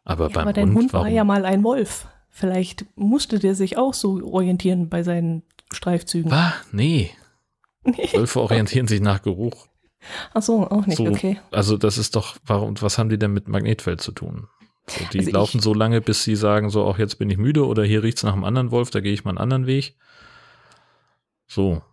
Aber 0.05 0.27
Ja, 0.27 0.33
beim 0.33 0.43
aber 0.43 0.53
dein 0.53 0.67
Hund, 0.67 0.77
Hund 0.77 0.93
warum? 0.93 1.07
war 1.07 1.11
ja 1.13 1.23
mal 1.25 1.45
ein 1.45 1.63
Wolf. 1.63 2.07
Vielleicht 2.29 2.85
musste 2.95 3.39
der 3.39 3.55
sich 3.55 3.77
auch 3.77 3.93
so 3.93 4.21
orientieren 4.25 4.89
bei 4.89 5.03
seinen 5.03 5.43
Streifzügen. 5.73 6.31
Ah, 6.31 6.53
nee. 6.71 7.11
Nee. 7.87 8.09
Wölfe 8.13 8.41
orientieren 8.41 8.87
sich 8.87 8.99
nach 8.99 9.21
Geruch. 9.21 9.67
Ach 10.33 10.41
so, 10.41 10.67
auch 10.67 10.87
nicht, 10.87 10.97
So, 10.97 11.05
okay. 11.05 11.39
Also 11.51 11.77
das 11.77 11.99
ist 11.99 12.15
doch, 12.15 12.35
warum, 12.43 12.81
was 12.81 12.97
haben 12.97 13.09
die 13.09 13.19
denn 13.19 13.31
mit 13.31 13.47
Magnetfeld 13.47 14.01
zu 14.01 14.11
tun? 14.11 14.47
So, 14.87 15.05
die 15.13 15.19
Also 15.19 15.29
ich- 15.29 15.33
laufen 15.35 15.59
so 15.59 15.71
lange, 15.75 16.01
bis 16.01 16.23
sie 16.23 16.35
sagen, 16.35 16.71
so, 16.71 16.83
auch 16.83 16.97
jetzt 16.97 17.19
bin 17.19 17.29
ich 17.29 17.37
müde 17.37 17.67
oder 17.67 17.83
hier 17.83 18.01
riecht's 18.01 18.23
nach 18.23 18.33
einem 18.33 18.43
anderen 18.43 18.71
Wolf, 18.71 18.89
da 18.89 19.01
gehe 19.01 19.13
ich 19.13 19.23
mal 19.23 19.29
einen 19.31 19.37
anderen 19.37 19.67
Weg. 19.67 19.95
So, 21.47 21.83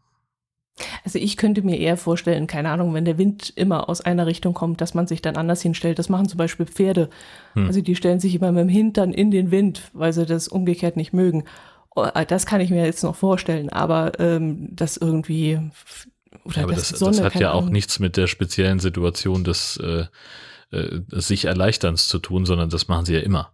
Also 1.05 1.19
ich 1.19 1.36
könnte 1.36 1.61
mir 1.62 1.78
eher 1.78 1.99
vorstellen, 1.99 2.47
keine 2.47 2.70
Ahnung, 2.70 2.94
wenn 2.94 3.05
der 3.05 3.19
Wind 3.19 3.53
immer 3.55 3.90
aus 3.90 4.01
einer 4.01 4.27
Richtung 4.27 4.55
kommt, 4.55 4.81
dass 4.81 4.94
man 4.94 5.07
sich 5.07 5.20
dann 5.20 5.36
anders 5.36 5.61
hinstellt. 5.61 5.99
Das 5.99 6.09
machen 6.09 6.27
zum 6.28 6.39
Beispiel 6.39 6.65
Pferde. 6.65 7.11
Hm. 7.53 7.66
Also 7.66 7.82
die 7.82 7.94
stellen 7.97 8.19
sich 8.20 8.35
immer 8.35 8.51
mit 8.51 8.62
dem 8.62 8.69
Hintern 8.70 9.12
in 9.12 9.31
den 9.31 9.51
Wind, 9.51 9.90
weil 9.93 10.15
sie 10.15 10.24
das 10.24 10.49
umgekehrt 10.49 10.97
nicht 10.97 11.12
mögen. 11.12 11.44
Oh, 11.94 12.06
Das 12.27 12.47
kann 12.47 12.60
ich 12.60 12.70
mir 12.70 12.85
jetzt 12.85 13.02
noch 13.02 13.16
vorstellen, 13.16 13.69
aber 13.69 14.19
ähm, 14.19 14.69
das 14.74 14.97
irgendwie 14.97 15.60
oder 16.44 16.62
aber 16.62 16.73
das, 16.73 16.89
die 16.89 16.97
Sonne, 16.97 17.16
das 17.19 17.24
hat 17.27 17.35
ja 17.40 17.52
auch 17.52 17.62
Ahnung. 17.62 17.73
nichts 17.73 17.98
mit 17.98 18.16
der 18.16 18.27
speziellen 18.27 18.78
Situation 18.78 19.44
des, 19.44 19.77
äh, 19.77 20.06
äh, 20.70 21.01
sich 21.10 21.44
Erleichterns 21.44 22.09
zu 22.09 22.19
tun, 22.19 22.47
sondern 22.47 22.70
das 22.70 22.89
machen 22.89 23.05
sie 23.05 23.14
ja 23.14 23.20
immer. 23.20 23.52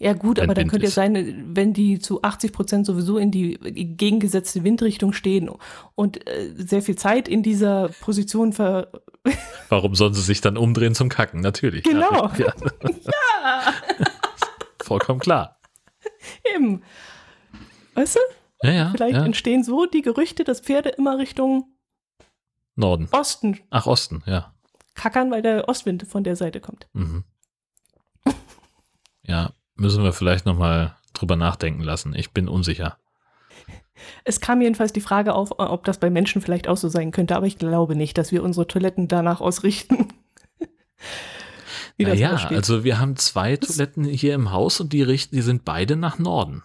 Ja 0.00 0.12
gut, 0.12 0.38
aber 0.38 0.54
dann 0.54 0.64
Wind 0.64 0.70
könnte 0.70 0.86
es 0.86 0.90
ist. 0.90 0.94
sein, 0.96 1.50
wenn 1.54 1.72
die 1.72 1.98
zu 1.98 2.22
80 2.22 2.52
Prozent 2.52 2.86
sowieso 2.86 3.18
in 3.18 3.30
die 3.30 3.58
gegengesetzte 3.96 4.62
Windrichtung 4.62 5.12
stehen 5.12 5.50
und 5.94 6.28
äh, 6.28 6.52
sehr 6.56 6.82
viel 6.82 6.96
Zeit 6.96 7.26
in 7.26 7.42
dieser 7.42 7.88
Position 8.00 8.52
ver... 8.52 8.92
Warum 9.68 9.94
sollen 9.94 10.14
sie 10.14 10.22
sich 10.22 10.40
dann 10.40 10.56
umdrehen 10.56 10.94
zum 10.94 11.08
Kacken? 11.08 11.40
Natürlich. 11.40 11.84
Genau. 11.84 12.30
Ja, 12.38 12.52
Ja, 13.48 13.74
vollkommen 14.82 15.20
klar. 15.20 15.57
eben. 16.54 16.82
Weißt 17.94 18.16
du, 18.16 18.20
Ja, 18.62 18.72
ja. 18.72 18.90
vielleicht 18.90 19.16
ja. 19.16 19.24
entstehen 19.24 19.64
so 19.64 19.86
die 19.86 20.02
Gerüchte, 20.02 20.44
dass 20.44 20.60
Pferde 20.60 20.90
immer 20.90 21.18
Richtung 21.18 21.72
Norden. 22.76 23.08
Osten 23.10 23.58
Ach, 23.70 23.86
Osten, 23.86 24.22
ja. 24.26 24.54
kackern, 24.94 25.30
weil 25.30 25.42
der 25.42 25.68
Ostwind 25.68 26.06
von 26.06 26.22
der 26.22 26.36
Seite 26.36 26.60
kommt. 26.60 26.88
Mhm. 26.92 27.24
Ja, 29.22 29.50
müssen 29.74 30.04
wir 30.04 30.12
vielleicht 30.12 30.46
nochmal 30.46 30.96
drüber 31.12 31.36
nachdenken 31.36 31.82
lassen. 31.82 32.14
Ich 32.14 32.32
bin 32.32 32.48
unsicher. 32.48 32.96
Es 34.24 34.40
kam 34.40 34.60
jedenfalls 34.62 34.92
die 34.92 35.00
Frage 35.00 35.34
auf, 35.34 35.58
ob 35.58 35.84
das 35.84 35.98
bei 35.98 36.08
Menschen 36.08 36.40
vielleicht 36.40 36.68
auch 36.68 36.76
so 36.76 36.88
sein 36.88 37.10
könnte, 37.10 37.36
aber 37.36 37.46
ich 37.46 37.58
glaube 37.58 37.96
nicht, 37.96 38.16
dass 38.16 38.32
wir 38.32 38.42
unsere 38.42 38.66
Toiletten 38.66 39.08
danach 39.08 39.40
ausrichten. 39.40 40.08
Wie 41.98 42.04
das 42.04 42.14
Naja, 42.14 42.34
aussteht. 42.34 42.56
also 42.56 42.84
wir 42.84 42.98
haben 43.00 43.16
zwei 43.16 43.56
Toiletten 43.56 44.04
hier 44.04 44.34
im 44.34 44.50
Haus 44.52 44.80
und 44.80 44.92
die 44.92 45.02
richten, 45.02 45.34
die 45.34 45.42
sind 45.42 45.64
beide 45.64 45.96
nach 45.96 46.18
Norden. 46.18 46.62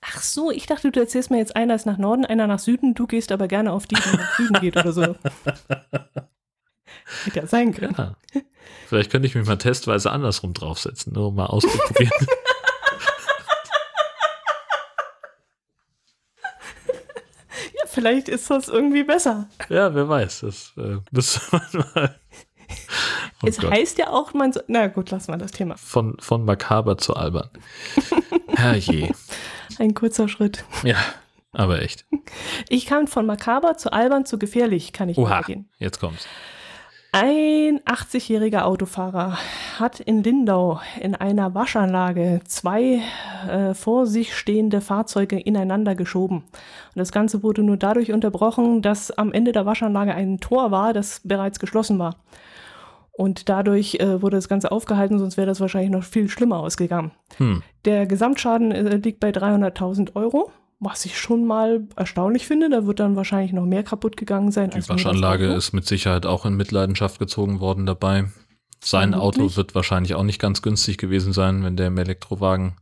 Ach 0.00 0.20
so, 0.20 0.50
ich 0.50 0.66
dachte, 0.66 0.90
du 0.92 1.00
erzählst 1.00 1.30
mir 1.30 1.38
jetzt, 1.38 1.56
einer 1.56 1.74
ist 1.74 1.86
nach 1.86 1.98
Norden, 1.98 2.24
einer 2.24 2.46
nach 2.46 2.58
Süden, 2.58 2.94
du 2.94 3.06
gehst 3.06 3.32
aber 3.32 3.48
gerne 3.48 3.72
auf 3.72 3.86
die, 3.86 3.94
die 3.96 4.16
nach 4.16 4.36
Süden 4.36 4.60
geht 4.60 4.76
oder 4.76 4.92
so. 4.92 5.02
Hätte 7.24 7.40
ja 7.40 7.46
sein 7.46 7.72
können. 7.74 7.94
Ja. 7.96 8.14
Vielleicht 8.86 9.10
könnte 9.10 9.26
ich 9.28 9.34
mich 9.34 9.46
mal 9.46 9.56
testweise 9.56 10.10
andersrum 10.12 10.52
draufsetzen, 10.52 11.12
nur 11.12 11.28
um 11.28 11.34
mal 11.36 11.46
auszuprobieren. 11.46 12.12
Ja, 17.74 17.86
vielleicht 17.86 18.28
ist 18.28 18.50
das 18.50 18.68
irgendwie 18.68 19.04
besser. 19.04 19.48
ja, 19.68 19.94
wer 19.94 20.08
weiß. 20.08 20.40
Das 20.40 20.72
äh, 20.76 20.98
müsste 21.10 21.40
man 21.52 21.84
mal. 21.94 22.20
Oh 23.42 23.46
es 23.46 23.58
Gott. 23.58 23.70
heißt 23.70 23.98
ja 23.98 24.10
auch, 24.10 24.34
man 24.34 24.52
so, 24.52 24.60
na 24.66 24.88
gut, 24.88 25.10
lassen 25.10 25.32
wir 25.32 25.38
das 25.38 25.52
Thema. 25.52 25.76
Von, 25.76 26.16
von 26.18 26.44
makaber 26.44 26.98
zu 26.98 27.14
albern. 27.14 27.48
Herrje. 28.48 29.12
Ein 29.78 29.94
kurzer 29.94 30.28
Schritt. 30.28 30.64
Ja, 30.82 30.96
aber 31.52 31.82
echt. 31.82 32.04
Ich 32.68 32.86
kann 32.86 33.06
von 33.06 33.26
makaber 33.26 33.76
zu 33.76 33.92
albern 33.92 34.26
zu 34.26 34.38
gefährlich, 34.38 34.92
kann 34.92 35.08
ich 35.08 35.18
Oha, 35.18 35.38
übergehen. 35.38 35.68
jetzt 35.78 36.00
kommt's. 36.00 36.26
Ein 37.10 37.80
80-jähriger 37.86 38.62
Autofahrer 38.64 39.38
hat 39.78 39.98
in 39.98 40.22
Lindau 40.22 40.80
in 41.00 41.14
einer 41.14 41.54
Waschanlage 41.54 42.42
zwei 42.46 43.00
äh, 43.48 43.72
vor 43.72 44.06
sich 44.06 44.36
stehende 44.36 44.82
Fahrzeuge 44.82 45.40
ineinander 45.40 45.94
geschoben. 45.94 46.38
Und 46.38 46.96
das 46.96 47.10
Ganze 47.10 47.42
wurde 47.42 47.62
nur 47.62 47.78
dadurch 47.78 48.12
unterbrochen, 48.12 48.82
dass 48.82 49.10
am 49.10 49.32
Ende 49.32 49.52
der 49.52 49.64
Waschanlage 49.64 50.14
ein 50.14 50.38
Tor 50.40 50.70
war, 50.70 50.92
das 50.92 51.22
bereits 51.24 51.58
geschlossen 51.58 51.98
war. 51.98 52.16
Und 53.18 53.48
dadurch 53.48 53.96
äh, 53.96 54.22
wurde 54.22 54.36
das 54.36 54.48
Ganze 54.48 54.70
aufgehalten, 54.70 55.18
sonst 55.18 55.36
wäre 55.36 55.48
das 55.48 55.58
wahrscheinlich 55.58 55.90
noch 55.90 56.04
viel 56.04 56.28
schlimmer 56.28 56.60
ausgegangen. 56.60 57.10
Hm. 57.38 57.64
Der 57.84 58.06
Gesamtschaden 58.06 58.70
äh, 58.70 58.96
liegt 58.98 59.18
bei 59.18 59.30
300.000 59.30 60.14
Euro, 60.14 60.52
was 60.78 61.04
ich 61.04 61.18
schon 61.18 61.44
mal 61.44 61.88
erstaunlich 61.96 62.46
finde. 62.46 62.70
Da 62.70 62.86
wird 62.86 63.00
dann 63.00 63.16
wahrscheinlich 63.16 63.52
noch 63.52 63.64
mehr 63.64 63.82
kaputt 63.82 64.16
gegangen 64.16 64.52
sein. 64.52 64.70
Die 64.70 64.88
Waschanlage 64.88 65.46
ist 65.46 65.72
mit 65.72 65.84
Sicherheit 65.84 66.26
auch 66.26 66.46
in 66.46 66.54
Mitleidenschaft 66.54 67.18
gezogen 67.18 67.58
worden 67.58 67.86
dabei. 67.86 68.26
Sein. 68.84 69.14
Auto 69.14 69.56
wird 69.56 69.74
wahrscheinlich 69.74 70.14
auch 70.14 70.22
nicht 70.22 70.40
ganz 70.40 70.62
günstig 70.62 70.96
gewesen 70.98 71.32
sein, 71.32 71.64
wenn 71.64 71.76
der 71.76 71.88
im 71.88 71.98
Elektrowagen 71.98 72.76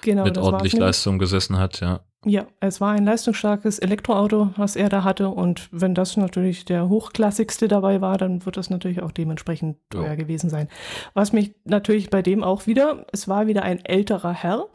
genau, 0.00 0.22
mit 0.22 0.38
ordentlich. 0.38 0.74
Leistung 0.74 1.18
gesessen 1.18 1.58
hat, 1.58 1.80
ja. 1.80 2.02
Ja, 2.24 2.46
es 2.60 2.80
war 2.80 2.92
ein 2.92 3.04
leistungsstarkes 3.04 3.80
Elektroauto, 3.80 4.50
was 4.56 4.76
er 4.76 4.88
da 4.88 5.02
hatte. 5.02 5.28
Und 5.28 5.68
wenn 5.72 5.92
das 5.94 6.16
natürlich 6.16 6.64
der 6.64 6.88
hochklassigste 6.88 7.66
dabei 7.66 8.00
war, 8.00 8.16
dann 8.16 8.46
wird 8.46 8.56
das 8.56 8.70
natürlich 8.70 9.02
auch 9.02 9.10
dementsprechend 9.10 9.76
teuer 9.90 10.06
Ja. 10.06 10.14
gewesen 10.14 10.48
sein. 10.48 10.68
Was 11.14 11.32
mich 11.32 11.52
natürlich 11.64 12.10
bei 12.10 12.22
dem 12.22 12.44
auch 12.44 12.68
wieder, 12.68 13.06
es 13.12 13.26
war 13.26 13.48
wieder 13.48 13.64
ein 13.64 13.84
älterer 13.84 14.32
Herr 14.32 14.68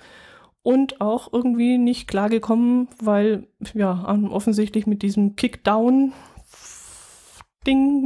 und 0.61 0.99
auch 0.99 1.31
irgendwie 1.31 1.77
nicht 1.77 2.09
klargekommen, 2.09 2.89
weil 3.01 3.47
ja, 3.73 4.03
offensichtlich 4.29 4.85
mit 4.85 5.01
diesem 5.01 5.37
Kickdown-Ding 5.37 6.11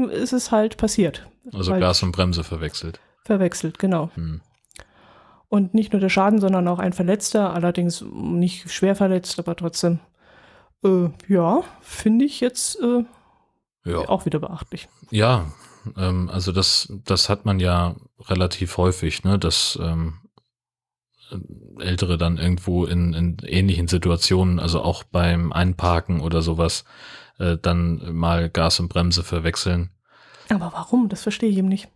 ist 0.09 0.33
es 0.33 0.51
halt 0.51 0.77
passiert. 0.77 1.27
Also 1.51 1.71
Gas 1.71 2.03
und 2.03 2.11
Bremse 2.11 2.43
verwechselt. 2.43 2.99
Verwechselt, 3.25 3.79
genau. 3.79 4.11
Hm. 4.13 4.41
Und 5.51 5.73
nicht 5.73 5.91
nur 5.91 5.99
der 5.99 6.07
Schaden, 6.07 6.39
sondern 6.39 6.65
auch 6.69 6.79
ein 6.79 6.93
Verletzter, 6.93 7.53
allerdings 7.53 8.05
nicht 8.13 8.71
schwer 8.71 8.95
verletzt, 8.95 9.37
aber 9.37 9.53
trotzdem. 9.57 9.99
Äh, 10.81 11.09
ja, 11.27 11.61
finde 11.81 12.23
ich 12.23 12.39
jetzt 12.39 12.79
äh, 12.81 13.03
Ja. 13.83 14.07
auch 14.07 14.25
wieder 14.25 14.39
beachtlich. 14.39 14.87
Ja, 15.09 15.51
ähm, 15.97 16.29
also 16.31 16.53
das, 16.53 16.93
das 17.03 17.27
hat 17.27 17.43
man 17.43 17.59
ja 17.59 17.97
relativ 18.29 18.77
häufig, 18.77 19.25
ne, 19.25 19.37
dass 19.37 19.77
ähm, 19.81 20.19
Ältere 21.79 22.17
dann 22.17 22.37
irgendwo 22.37 22.85
in, 22.85 23.13
in 23.13 23.37
ähnlichen 23.45 23.89
Situationen, 23.89 24.57
also 24.57 24.81
auch 24.81 25.03
beim 25.03 25.51
Einparken 25.51 26.21
oder 26.21 26.41
sowas, 26.41 26.85
äh, 27.39 27.57
dann 27.61 28.15
mal 28.15 28.49
Gas 28.49 28.79
und 28.79 28.87
Bremse 28.87 29.23
verwechseln. 29.23 29.89
Aber 30.49 30.71
warum? 30.73 31.09
Das 31.09 31.23
verstehe 31.23 31.49
ich 31.49 31.57
eben 31.57 31.67
nicht. 31.67 31.89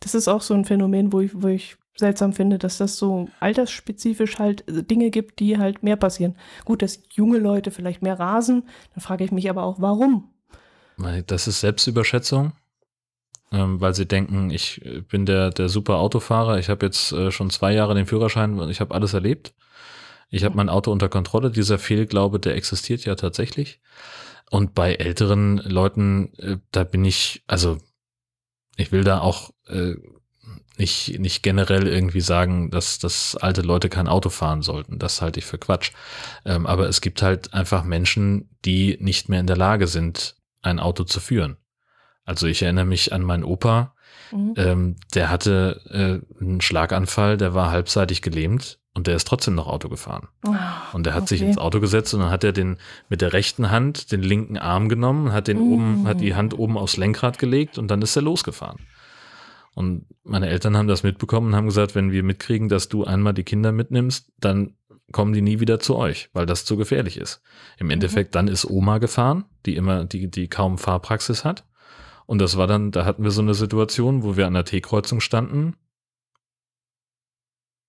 Das 0.00 0.14
ist 0.14 0.28
auch 0.28 0.42
so 0.42 0.52
ein 0.52 0.66
Phänomen, 0.66 1.14
wo 1.14 1.20
ich, 1.20 1.30
wo 1.34 1.48
ich 1.48 1.76
seltsam 2.00 2.32
finde, 2.32 2.58
dass 2.58 2.78
das 2.78 2.96
so 2.96 3.28
altersspezifisch 3.38 4.38
halt 4.38 4.68
äh, 4.68 4.82
Dinge 4.82 5.10
gibt, 5.10 5.38
die 5.38 5.58
halt 5.58 5.84
mehr 5.84 5.96
passieren. 5.96 6.36
Gut, 6.64 6.82
dass 6.82 7.00
junge 7.12 7.38
Leute 7.38 7.70
vielleicht 7.70 8.02
mehr 8.02 8.18
rasen, 8.18 8.64
dann 8.94 9.02
frage 9.02 9.22
ich 9.24 9.30
mich 9.30 9.48
aber 9.48 9.62
auch, 9.62 9.80
warum? 9.80 10.28
Das 11.26 11.46
ist 11.46 11.60
Selbstüberschätzung, 11.60 12.52
ähm, 13.52 13.80
weil 13.80 13.94
sie 13.94 14.06
denken, 14.06 14.50
ich 14.50 14.84
äh, 14.84 15.00
bin 15.00 15.24
der, 15.24 15.50
der 15.50 15.68
super 15.68 15.98
Autofahrer, 15.98 16.58
ich 16.58 16.68
habe 16.68 16.84
jetzt 16.84 17.12
äh, 17.12 17.30
schon 17.30 17.50
zwei 17.50 17.72
Jahre 17.72 17.94
den 17.94 18.06
Führerschein 18.06 18.58
und 18.58 18.68
ich 18.68 18.80
habe 18.80 18.94
alles 18.94 19.14
erlebt. 19.14 19.54
Ich 20.28 20.44
habe 20.44 20.56
mein 20.56 20.68
Auto 20.68 20.92
unter 20.92 21.08
Kontrolle. 21.08 21.50
Dieser 21.50 21.78
Fehlglaube, 21.78 22.38
der 22.38 22.54
existiert 22.54 23.04
ja 23.04 23.16
tatsächlich. 23.16 23.80
Und 24.48 24.74
bei 24.74 24.94
älteren 24.94 25.58
Leuten, 25.58 26.60
da 26.70 26.84
bin 26.84 27.04
ich, 27.04 27.42
also 27.48 27.78
ich 28.76 28.92
will 28.92 29.04
da 29.04 29.20
auch 29.20 29.50
äh, 29.66 29.94
nicht, 30.80 31.18
nicht 31.20 31.42
generell 31.42 31.86
irgendwie 31.86 32.20
sagen, 32.20 32.70
dass, 32.70 32.98
dass 32.98 33.36
alte 33.36 33.62
Leute 33.62 33.88
kein 33.88 34.08
Auto 34.08 34.30
fahren 34.30 34.62
sollten. 34.62 34.98
Das 34.98 35.22
halte 35.22 35.38
ich 35.38 35.46
für 35.46 35.58
Quatsch. 35.58 35.92
Ähm, 36.44 36.66
aber 36.66 36.88
es 36.88 37.00
gibt 37.00 37.22
halt 37.22 37.54
einfach 37.54 37.84
Menschen, 37.84 38.48
die 38.64 38.96
nicht 39.00 39.28
mehr 39.28 39.40
in 39.40 39.46
der 39.46 39.56
Lage 39.56 39.86
sind, 39.86 40.36
ein 40.62 40.80
Auto 40.80 41.04
zu 41.04 41.20
führen. 41.20 41.56
Also 42.24 42.46
ich 42.46 42.62
erinnere 42.62 42.84
mich 42.84 43.12
an 43.12 43.22
meinen 43.22 43.44
Opa, 43.44 43.94
Mhm. 44.32 44.54
ähm, 44.56 44.96
der 45.14 45.28
hatte 45.28 45.80
äh, 45.90 46.40
einen 46.42 46.60
Schlaganfall, 46.60 47.36
der 47.36 47.52
war 47.54 47.70
halbseitig 47.72 48.22
gelähmt 48.22 48.78
und 48.94 49.06
der 49.08 49.16
ist 49.16 49.26
trotzdem 49.26 49.54
noch 49.56 49.66
Auto 49.66 49.88
gefahren. 49.88 50.28
Ah, 50.46 50.82
Und 50.92 51.04
der 51.06 51.14
hat 51.14 51.26
sich 51.28 51.40
okay. 51.40 51.48
ins 51.50 51.58
Auto 51.58 51.80
gesetzt 51.80 52.14
und 52.14 52.20
dann 52.20 52.30
hat 52.30 52.44
er 52.44 52.52
den 52.52 52.78
mit 53.08 53.22
der 53.22 53.32
rechten 53.32 53.70
Hand 53.70 54.12
den 54.12 54.22
linken 54.22 54.56
Arm 54.56 54.88
genommen, 54.88 55.32
hat 55.32 55.48
den 55.48 55.58
Mm. 55.58 55.72
oben, 55.72 56.06
hat 56.08 56.20
die 56.20 56.34
Hand 56.36 56.56
oben 56.56 56.78
aufs 56.78 56.96
Lenkrad 56.96 57.38
gelegt 57.38 57.76
und 57.78 57.88
dann 57.88 58.02
ist 58.02 58.14
er 58.14 58.22
losgefahren. 58.22 58.78
Und 59.80 60.04
meine 60.24 60.50
Eltern 60.50 60.76
haben 60.76 60.88
das 60.88 61.04
mitbekommen 61.04 61.46
und 61.46 61.56
haben 61.56 61.64
gesagt, 61.64 61.94
wenn 61.94 62.12
wir 62.12 62.22
mitkriegen, 62.22 62.68
dass 62.68 62.90
du 62.90 63.04
einmal 63.04 63.32
die 63.32 63.44
Kinder 63.44 63.72
mitnimmst, 63.72 64.30
dann 64.38 64.76
kommen 65.10 65.32
die 65.32 65.40
nie 65.40 65.58
wieder 65.58 65.80
zu 65.80 65.96
euch, 65.96 66.28
weil 66.34 66.44
das 66.44 66.66
zu 66.66 66.76
gefährlich 66.76 67.16
ist. 67.16 67.40
Im 67.78 67.88
Endeffekt, 67.88 68.34
dann 68.34 68.46
ist 68.46 68.66
Oma 68.68 68.98
gefahren, 68.98 69.46
die 69.64 69.76
immer, 69.76 70.04
die, 70.04 70.30
die 70.30 70.48
kaum 70.48 70.76
Fahrpraxis 70.76 71.46
hat. 71.46 71.64
Und 72.26 72.40
das 72.40 72.58
war 72.58 72.66
dann, 72.66 72.90
da 72.90 73.06
hatten 73.06 73.24
wir 73.24 73.30
so 73.30 73.40
eine 73.40 73.54
Situation, 73.54 74.22
wo 74.22 74.36
wir 74.36 74.46
an 74.46 74.52
der 74.52 74.66
T-Kreuzung 74.66 75.20
standen. 75.20 75.76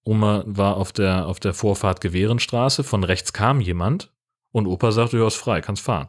Oma 0.05 0.45
war 0.47 0.77
auf 0.77 0.93
der, 0.93 1.27
auf 1.27 1.41
der 1.41 1.53
Vorfahrt 1.53 1.99
Gewehrenstraße, 1.99 2.85
von 2.85 3.03
rechts 3.03 3.33
kam 3.33 3.59
jemand 3.59 4.13
und 4.53 4.65
Opa 4.65 4.93
sagte, 4.93 5.17
ja, 5.17 5.27
ist 5.27 5.35
frei, 5.35 5.59
kannst 5.59 5.83
fahren. 5.83 6.07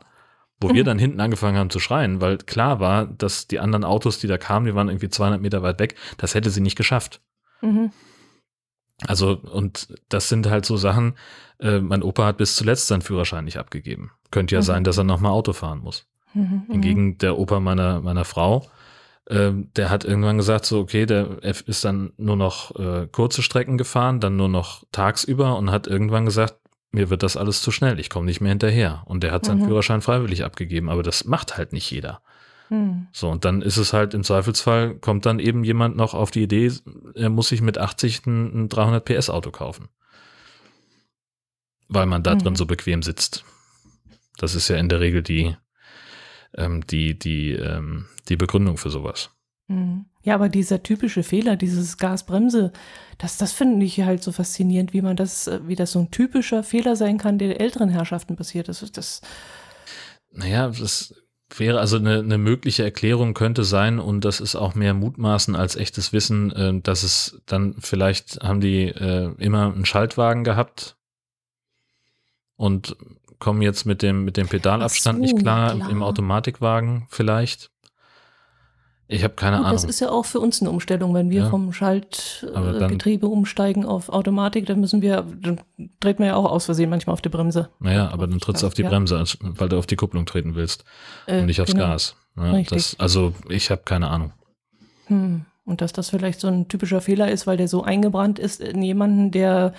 Wo 0.63 0.73
wir 0.73 0.85
dann 0.85 0.99
hinten 0.99 1.21
angefangen 1.21 1.57
haben 1.59 1.71
zu 1.71 1.79
schreien, 1.81 2.21
weil 2.21 2.39
klar 2.39 2.81
war, 2.81 3.07
dass 3.07 3.47
die 3.49 3.59
anderen 3.61 3.85
Autos, 3.85 4.19
die 4.19 4.27
da 4.27 4.39
kamen, 4.39 4.67
die 4.67 4.75
waren 4.75 4.89
irgendwie 4.89 5.09
200 5.09 5.41
Meter 5.41 5.63
weit 5.63 5.79
weg, 5.81 5.97
das 6.17 6.35
hätte 6.35 6.51
sie 6.51 6.61
nicht 6.61 6.77
geschafft. 6.77 7.21
Mhm. 7.61 7.91
Also, 9.07 9.37
und 9.37 9.89
das 10.09 10.29
sind 10.29 10.49
halt 10.49 10.65
so 10.65 10.77
Sachen, 10.77 11.15
äh, 11.59 11.81
mein 11.81 12.03
Opa 12.03 12.25
hat 12.27 12.37
bis 12.37 12.55
zuletzt 12.55 12.87
seinen 12.87 13.03
Führerschein 13.03 13.45
nicht 13.45 13.59
abgegeben. 13.59 14.13
Könnte 14.31 14.55
ja 14.55 14.61
Mhm. 14.61 14.65
sein, 14.67 14.85
dass 14.85 14.97
er 14.99 15.05
nochmal 15.05 15.33
Auto 15.33 15.53
fahren 15.53 15.81
muss. 15.81 16.07
Mhm. 16.35 16.63
Hingegen 16.71 17.19
der 17.19 17.37
Opa 17.39 17.59
meiner, 17.61 18.01
meiner 18.01 18.25
Frau, 18.25 18.65
ähm, 19.29 19.71
der 19.77 19.91
hat 19.91 20.05
irgendwann 20.05 20.37
gesagt, 20.37 20.65
so, 20.67 20.79
okay, 20.81 21.07
der 21.07 21.39
F 21.43 21.63
ist 21.67 21.85
dann 21.85 22.13
nur 22.17 22.37
noch 22.37 22.75
äh, 22.79 23.09
kurze 23.11 23.43
Strecken 23.43 23.77
gefahren, 23.77 24.21
dann 24.21 24.37
nur 24.37 24.49
noch 24.49 24.85
tagsüber 24.93 25.57
und 25.59 25.71
hat 25.71 25.87
irgendwann 25.87 26.25
gesagt, 26.25 26.57
mir 26.93 27.11
wird 27.11 27.23
das 27.23 27.37
alles 27.37 27.63
zu 27.63 27.71
schnell, 27.71 27.99
ich 27.99 28.11
komme 28.11 28.27
nicht 28.27 28.41
mehr 28.41 28.51
hinterher. 28.51 29.03
Und 29.07 29.23
der 29.23 29.33
hat 29.33 29.47
seinen 29.47 29.63
Mhm. 29.63 29.67
Führerschein 29.67 30.03
freiwillig 30.03 30.45
abgegeben, 30.45 30.89
aber 30.91 31.03
das 31.03 31.25
macht 31.25 31.57
halt 31.57 31.73
nicht 31.73 31.91
jeder. 31.91 32.23
Hm. 32.69 33.09
So, 33.13 33.29
und 33.31 33.45
dann 33.45 33.61
ist 33.61 33.77
es 33.77 33.93
halt 33.93 34.15
im 34.15 34.25
Zweifelsfall, 34.25 34.95
kommt 34.97 35.27
dann 35.27 35.39
eben 35.39 35.65
jemand 35.65 35.97
noch 35.97 36.15
auf 36.15 36.31
die 36.31 36.43
Idee, 36.43 36.73
er 37.15 37.31
muss 37.31 37.49
sich 37.49 37.61
mit 37.61 37.79
80 37.79 38.27
ein, 38.27 38.65
ein 38.65 38.69
300 38.69 39.05
PS 39.05 39.31
Auto 39.31 39.51
kaufen. 39.51 39.89
Weil 41.89 42.07
man 42.07 42.23
da 42.23 42.33
hm. 42.33 42.39
drin 42.39 42.57
so 42.57 42.67
bequem 42.67 43.03
sitzt. 43.03 43.45
Das 44.39 44.55
ist 44.55 44.69
ja 44.69 44.77
in 44.77 44.89
der 44.89 45.01
Regel 45.01 45.23
die, 45.23 45.57
ähm, 46.57 46.87
die, 46.87 47.19
die, 47.19 47.53
ähm, 47.53 48.07
die 48.29 48.37
Begründung 48.37 48.77
für 48.77 48.91
sowas. 48.91 49.31
Hm. 49.69 50.07
Ja, 50.25 50.35
aber 50.35 50.49
dieser 50.49 50.83
typische 50.83 51.23
Fehler, 51.23 51.57
dieses 51.57 51.99
Gasbremse, 51.99 52.73
das, 53.19 53.39
das 53.39 53.53
finde 53.53 53.85
ich 53.85 54.01
halt 54.03 54.23
so 54.23 54.31
faszinierend, 54.31 54.93
wie 54.93 55.03
man 55.03 55.17
das, 55.17 55.51
wie 55.67 55.75
das 55.75 55.93
so 55.93 56.01
ein 56.01 56.11
typischer 56.11 56.63
Fehler 56.63 56.95
sein 56.95 57.19
kann, 57.19 57.39
der 57.39 57.61
älteren 57.61 57.89
Herrschaften 57.89 58.37
passiert. 58.37 58.69
Das, 58.69 58.81
das 58.93 59.21
naja, 60.31 60.69
das 60.69 61.15
wäre 61.59 61.81
also 61.81 61.97
eine, 61.97 62.21
eine 62.21 62.39
mögliche 62.39 62.85
Erklärung 62.85 63.35
könnte 63.35 63.65
sein, 63.65 63.99
und 63.99 64.25
das 64.25 64.41
ist 64.41 64.55
auch 64.57 64.75
mehr 64.75 64.95
Mutmaßen 64.95 65.57
als 65.57 65.77
echtes 65.77 66.13
Wissen, 66.13 66.53
äh, 66.53 66.81
dass 66.81 67.03
es 67.03 67.43
dann 67.47 67.75
vielleicht 67.81 68.41
haben 68.43 68.61
die 68.61 68.85
äh, 68.85 69.35
immer 69.39 69.73
einen 69.73 69.85
Schaltwagen 69.85 70.45
gehabt 70.45 70.97
und 72.57 72.97
kommen 73.39 73.61
jetzt 73.61 73.87
mit 73.87 74.03
dem, 74.03 74.25
mit 74.25 74.37
dem 74.37 74.47
Pedalabstand 74.47 75.19
so, 75.19 75.23
nicht 75.23 75.39
klar, 75.39 75.75
klar, 75.75 75.91
im 75.91 76.03
Automatikwagen 76.03 77.07
vielleicht. 77.11 77.72
Ich 79.13 79.25
habe 79.25 79.35
keine 79.35 79.59
Gut, 79.59 79.67
Ahnung. 79.67 79.77
Das 79.77 79.85
ist 79.85 80.01
ja 80.01 80.11
auch 80.11 80.25
für 80.25 80.41
uns 80.41 80.63
eine 80.63 80.71
Umstellung, 80.71 81.13
wenn 81.13 81.29
wir 81.29 81.43
ja. 81.43 81.51
vom 81.51 81.73
Schaltgetriebe 81.73 83.27
umsteigen 83.27 83.85
auf 83.85 84.09
Automatik, 84.09 84.65
dann 84.65 84.81
müssen 84.81 85.03
wir, 85.03 85.27
dann 85.39 85.61
dreht 86.01 86.19
man 86.19 86.29
ja 86.29 86.35
auch 86.35 86.51
aus 86.51 86.65
Versehen 86.65 86.89
manchmal 86.89 87.13
auf 87.13 87.21
die 87.21 87.29
Bremse. 87.29 87.69
Naja, 87.79 88.09
aber 88.11 88.27
dann 88.27 88.39
trittst 88.39 88.63
du 88.63 88.67
auf 88.67 88.73
die 88.73 88.83
ja. 88.83 88.89
Bremse, 88.89 89.23
weil 89.41 89.69
du 89.69 89.77
auf 89.77 89.87
die 89.87 89.97
Kupplung 89.97 90.25
treten 90.25 90.55
willst 90.55 90.85
äh, 91.27 91.41
und 91.41 91.47
nicht 91.47 91.61
aufs 91.61 91.73
genau. 91.73 91.89
Gas. 91.89 92.17
Ja, 92.39 92.63
das, 92.63 92.97
also 92.99 93.35
ich 93.51 93.71
habe 93.71 93.83
keine 93.85 94.09
Ahnung. 94.09 94.33
Hm. 95.09 95.45
Und 95.65 95.83
dass 95.83 95.93
das 95.93 96.09
vielleicht 96.09 96.41
so 96.41 96.49
ein 96.49 96.69
typischer 96.69 97.03
Fehler 97.03 97.31
ist, 97.31 97.47
weil 97.47 97.59
der 97.59 97.69
so 97.69 97.83
eingebrannt 97.85 98.39
ist 98.39 98.63
in 98.63 98.83
jemanden, 98.83 99.31
der 99.31 99.75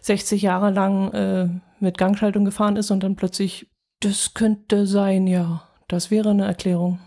60 0.00 0.42
Jahre 0.42 0.70
lang 0.70 1.12
äh, 1.12 1.48
mit 1.78 1.98
Gangschaltung 1.98 2.44
gefahren 2.44 2.76
ist 2.76 2.90
und 2.90 3.04
dann 3.04 3.14
plötzlich, 3.14 3.68
das 4.00 4.34
könnte 4.34 4.88
sein, 4.88 5.28
ja. 5.28 5.62
Das 5.86 6.10
wäre 6.10 6.30
eine 6.30 6.46
Erklärung. 6.46 6.98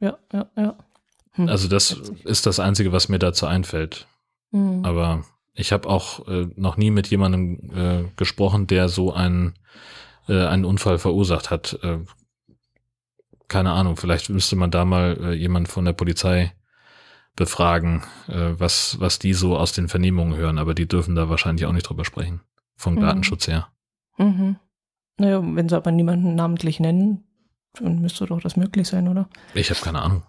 Ja, 0.00 0.18
ja, 0.32 0.46
ja. 0.56 0.76
Hm. 1.32 1.48
Also 1.48 1.68
das 1.68 1.92
ist 2.24 2.46
das 2.46 2.60
Einzige, 2.60 2.92
was 2.92 3.08
mir 3.08 3.18
dazu 3.18 3.46
einfällt. 3.46 4.06
Hm. 4.52 4.84
Aber 4.84 5.24
ich 5.54 5.72
habe 5.72 5.88
auch 5.88 6.26
äh, 6.28 6.48
noch 6.56 6.76
nie 6.76 6.90
mit 6.90 7.08
jemandem 7.08 7.70
äh, 7.74 8.04
gesprochen, 8.16 8.66
der 8.66 8.88
so 8.88 9.12
einen, 9.12 9.54
äh, 10.28 10.46
einen 10.46 10.64
Unfall 10.64 10.98
verursacht 10.98 11.50
hat. 11.50 11.78
Äh, 11.82 11.98
keine 13.48 13.72
Ahnung, 13.72 13.96
vielleicht 13.96 14.28
müsste 14.28 14.56
man 14.56 14.70
da 14.70 14.84
mal 14.84 15.18
äh, 15.22 15.32
jemand 15.32 15.68
von 15.68 15.84
der 15.84 15.92
Polizei 15.92 16.52
befragen, 17.36 18.02
äh, 18.28 18.52
was, 18.58 18.98
was 18.98 19.18
die 19.18 19.34
so 19.34 19.56
aus 19.56 19.72
den 19.72 19.88
Vernehmungen 19.88 20.36
hören, 20.36 20.58
aber 20.58 20.74
die 20.74 20.88
dürfen 20.88 21.14
da 21.14 21.28
wahrscheinlich 21.28 21.66
auch 21.66 21.72
nicht 21.72 21.88
drüber 21.88 22.04
sprechen. 22.04 22.40
Vom 22.76 22.94
mhm. 22.94 23.00
Datenschutz 23.00 23.46
her. 23.46 23.68
Mhm. 24.18 24.56
Naja, 25.18 25.40
wenn 25.42 25.68
sie 25.68 25.76
aber 25.76 25.92
niemanden 25.92 26.34
namentlich 26.34 26.80
nennen, 26.80 27.24
dann 27.80 28.00
müsste 28.00 28.26
doch 28.26 28.40
das 28.40 28.56
möglich 28.56 28.88
sein, 28.88 29.08
oder? 29.08 29.28
Ich 29.54 29.70
habe 29.70 29.80
keine 29.80 30.02
Ahnung. 30.02 30.22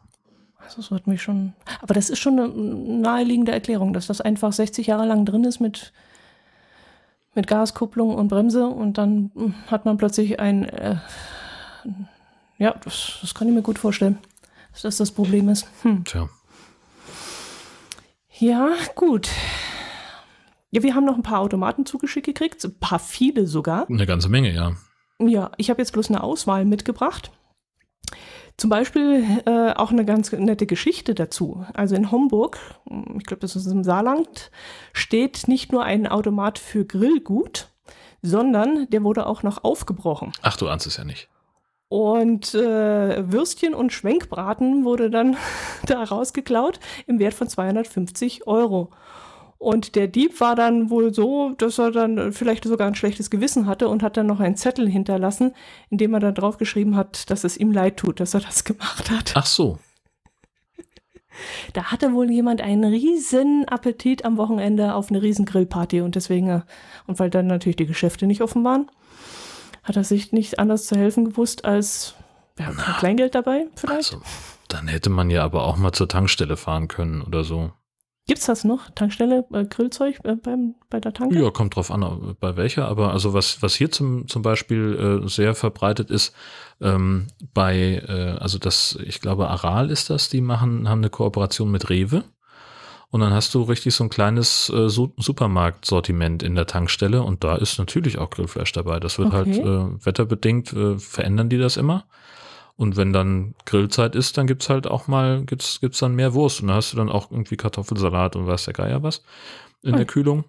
Also 0.60 0.82
es 0.82 0.92
wird 0.92 1.08
mich 1.08 1.22
schon. 1.22 1.54
Aber 1.82 1.94
das 1.94 2.10
ist 2.10 2.20
schon 2.20 2.40
eine 2.40 2.50
naheliegende 2.50 3.54
Erklärung, 3.54 3.94
dass 3.94 4.08
das 4.08 4.22
einfach 4.22 4.52
60 4.52 4.88
Jahre 4.88 5.06
lang 5.06 5.26
drin 5.26 5.46
ist 5.46 5.60
mit, 5.60 5.94
mit 7.36 7.48
Gaskupplung 7.48 8.16
und 8.16 8.28
Bremse 8.28 8.68
und 8.68 8.98
dann 8.98 9.32
hm, 9.34 9.56
hat 9.68 9.86
man 9.86 9.98
plötzlich 9.98 10.40
ein. 10.40 10.66
Äh, 10.66 10.98
ja, 12.58 12.76
das, 12.84 13.20
das 13.22 13.34
kann 13.34 13.48
ich 13.48 13.54
mir 13.54 13.62
gut 13.62 13.80
vorstellen, 13.80 14.18
dass 14.74 14.82
das 14.82 14.98
das 14.98 15.12
Problem 15.12 15.48
ist. 15.48 15.68
Hm. 15.84 16.04
Tja. 16.04 16.28
Ja, 18.40 18.72
gut. 18.96 19.30
Ja, 20.70 20.84
wir 20.84 20.96
haben 20.96 21.06
noch 21.06 21.16
ein 21.16 21.24
paar 21.24 21.40
Automaten 21.40 21.86
zugeschickt 21.86 22.26
gekriegt, 22.26 22.64
ein 22.66 22.78
paar 22.78 23.00
viele 23.00 23.48
sogar. 23.48 23.90
Eine 23.90 24.06
ganze 24.06 24.28
Menge, 24.28 24.52
ja. 24.54 24.74
Ja, 25.20 25.52
ich 25.58 25.70
habe 25.70 25.82
jetzt 25.82 25.94
bloß 25.94 26.10
eine 26.10 26.24
Auswahl 26.24 26.66
mitgebracht. 26.66 27.32
Zum 28.58 28.72
Beispiel 28.72 29.24
äh, 29.46 29.74
auch 29.74 29.92
eine 29.92 30.04
ganz 30.04 30.32
nette 30.32 30.66
Geschichte 30.66 31.14
dazu. 31.14 31.66
Also 31.74 31.96
in 31.96 32.12
Homburg, 32.12 32.60
ich 33.18 33.26
glaube, 33.26 33.42
das 33.42 33.56
ist 33.56 33.68
im 33.68 33.84
Saarland, 33.84 34.50
steht 34.94 35.48
nicht 35.48 35.72
nur 35.72 35.84
ein 35.84 36.08
Automat 36.08 36.58
für 36.58 36.84
Grillgut, 36.84 37.70
sondern 38.24 38.90
der 38.90 39.04
wurde 39.04 39.28
auch 39.28 39.44
noch 39.44 39.64
aufgebrochen. 39.64 40.32
Ach, 40.42 40.58
du 40.58 40.68
ahnst 40.68 40.88
es 40.88 40.98
ja 40.98 41.04
nicht. 41.04 41.30
Und 41.90 42.54
äh, 42.54 43.32
Würstchen 43.32 43.74
und 43.74 43.94
Schwenkbraten 43.94 44.84
wurde 44.84 45.10
dann 45.10 45.38
da 45.86 46.04
rausgeklaut 46.04 46.80
im 47.06 47.20
Wert 47.20 47.36
von 47.36 47.48
250 47.48 48.48
Euro. 48.48 48.90
Und 49.60 49.96
der 49.96 50.08
Dieb 50.08 50.40
war 50.40 50.56
dann 50.56 50.90
wohl 50.90 51.14
so, 51.14 51.54
dass 51.58 51.80
er 51.80 51.92
dann 51.92 52.32
vielleicht 52.32 52.64
sogar 52.64 52.88
ein 52.88 52.96
schlechtes 52.96 53.30
Gewissen 53.30 53.66
hatte 53.66 53.88
und 53.88 54.04
hat 54.04 54.16
dann 54.16 54.28
noch 54.28 54.40
einen 54.40 54.56
Zettel 54.56 54.88
hinterlassen, 54.88 55.54
in 55.90 55.98
dem 55.98 56.14
er 56.14 56.20
dann 56.20 56.36
draufgeschrieben 56.36 56.96
hat, 56.96 57.30
dass 57.32 57.44
es 57.44 57.58
ihm 57.58 57.72
leid 57.72 57.98
tut, 57.98 58.20
dass 58.20 58.34
er 58.34 58.42
das 58.42 58.64
gemacht 58.64 59.10
hat. 59.10 59.34
Ach 59.36 59.46
so. 59.46 59.80
Da 61.74 61.86
hatte 61.86 62.14
wohl 62.14 62.32
jemand 62.32 62.62
einen 62.62 62.84
riesen 62.84 63.66
Appetit 63.68 64.26
am 64.26 64.38
Wochenende 64.38 64.94
auf 64.94 65.10
eine 65.10 65.22
riesen 65.22 65.46
Grillparty 65.46 66.02
und 66.02 66.16
deswegen, 66.16 66.50
äh, 66.50 66.62
und 67.06 67.20
weil 67.20 67.30
dann 67.30 67.48
natürlich 67.48 67.76
die 67.76 67.86
Geschäfte 67.86 68.26
nicht 68.28 68.42
offen 68.42 68.64
waren, 68.64 68.90
hat 69.84 69.96
er 69.96 70.04
sich 70.04 70.32
nicht 70.32 70.60
anders 70.60 70.86
zu 70.86 70.96
helfen 70.96 71.26
gewusst 71.26 71.66
als 71.66 72.16
ja, 72.60 72.72
Kleingeld 72.72 73.36
dabei 73.36 73.68
vielleicht. 73.76 74.14
Also, 74.14 74.22
dann 74.68 74.88
hätte 74.88 75.10
man 75.10 75.30
ja 75.30 75.44
aber 75.44 75.64
auch 75.64 75.78
mal 75.78 75.92
zur 75.92 76.10
Tankstelle 76.10 76.58
fahren 76.58 76.88
können 76.88 77.22
oder 77.22 77.44
so. 77.44 77.72
Gibt's 78.28 78.46
das 78.46 78.66
noch? 78.66 78.90
Tankstelle, 78.92 79.46
äh, 79.54 79.64
Grillzeug 79.66 80.20
äh, 80.26 80.36
beim, 80.36 80.76
bei 80.90 81.00
der 81.00 81.14
Tanke? 81.14 81.42
Ja, 81.42 81.50
kommt 81.50 81.76
drauf 81.76 81.90
an, 81.90 82.36
bei 82.42 82.58
welcher. 82.58 82.88
Aber 82.88 83.14
also 83.14 83.34
was, 83.34 83.62
was 83.62 83.76
hier 83.76 83.90
zum, 83.90 84.28
zum 84.28 84.42
Beispiel 84.42 85.22
äh, 85.24 85.28
sehr 85.30 85.56
verbreitet 85.56 86.12
ist, 86.12 86.36
ähm, 86.82 87.28
bei, 87.54 88.04
äh, 88.06 88.38
also 88.38 88.60
das, 88.60 89.00
ich 89.02 89.22
glaube, 89.22 89.48
Aral 89.48 89.90
ist 89.90 90.10
das, 90.10 90.28
die 90.28 90.42
machen, 90.42 90.90
haben 90.90 91.00
eine 91.00 91.10
Kooperation 91.10 91.72
mit 91.72 91.90
Rewe. 91.90 92.26
Und 93.10 93.22
dann 93.22 93.32
hast 93.32 93.56
du 93.56 93.62
richtig 93.62 93.96
so 93.96 94.04
ein 94.04 94.10
kleines 94.10 94.70
äh, 94.70 94.90
Supermarktsortiment 94.90 96.44
in 96.44 96.56
der 96.56 96.66
Tankstelle 96.66 97.24
und 97.24 97.46
da 97.46 97.56
ist 97.56 97.80
natürlich 97.80 98.18
auch 98.18 98.30
Grillfleisch 98.30 98.74
dabei. 98.74 99.00
Das 99.00 99.18
wird 99.18 99.32
halt, 99.32 99.48
okay. 99.48 99.64
halt 99.64 100.02
äh, 100.02 100.06
wetterbedingt, 100.06 100.74
äh, 100.74 101.00
verändern 101.00 101.48
die 101.48 101.58
das 101.58 101.78
immer. 101.78 102.06
Und 102.78 102.96
wenn 102.96 103.12
dann 103.12 103.56
Grillzeit 103.66 104.16
ist, 104.16 104.38
dann 104.38 104.46
gibt's 104.46 104.70
halt 104.70 104.86
auch 104.88 105.08
mal, 105.08 105.44
gibt's, 105.44 105.82
gibt's 105.82 106.00
dann 106.00 106.16
mehr 106.16 106.34
Wurst. 106.36 106.62
Und 106.62 106.68
dann 106.68 106.78
hast 106.78 106.94
du 106.94 106.98
dann 106.98 107.10
auch 107.10 107.32
irgendwie 107.32 107.58
Kartoffelsalat 107.58 108.36
und 108.36 108.46
weiß 108.46 108.66
der 108.66 108.74
Geier 108.74 109.04
was 109.04 109.24
in 109.82 109.96
oh. 109.96 109.98
der 109.98 110.06
Kühlung. 110.06 110.46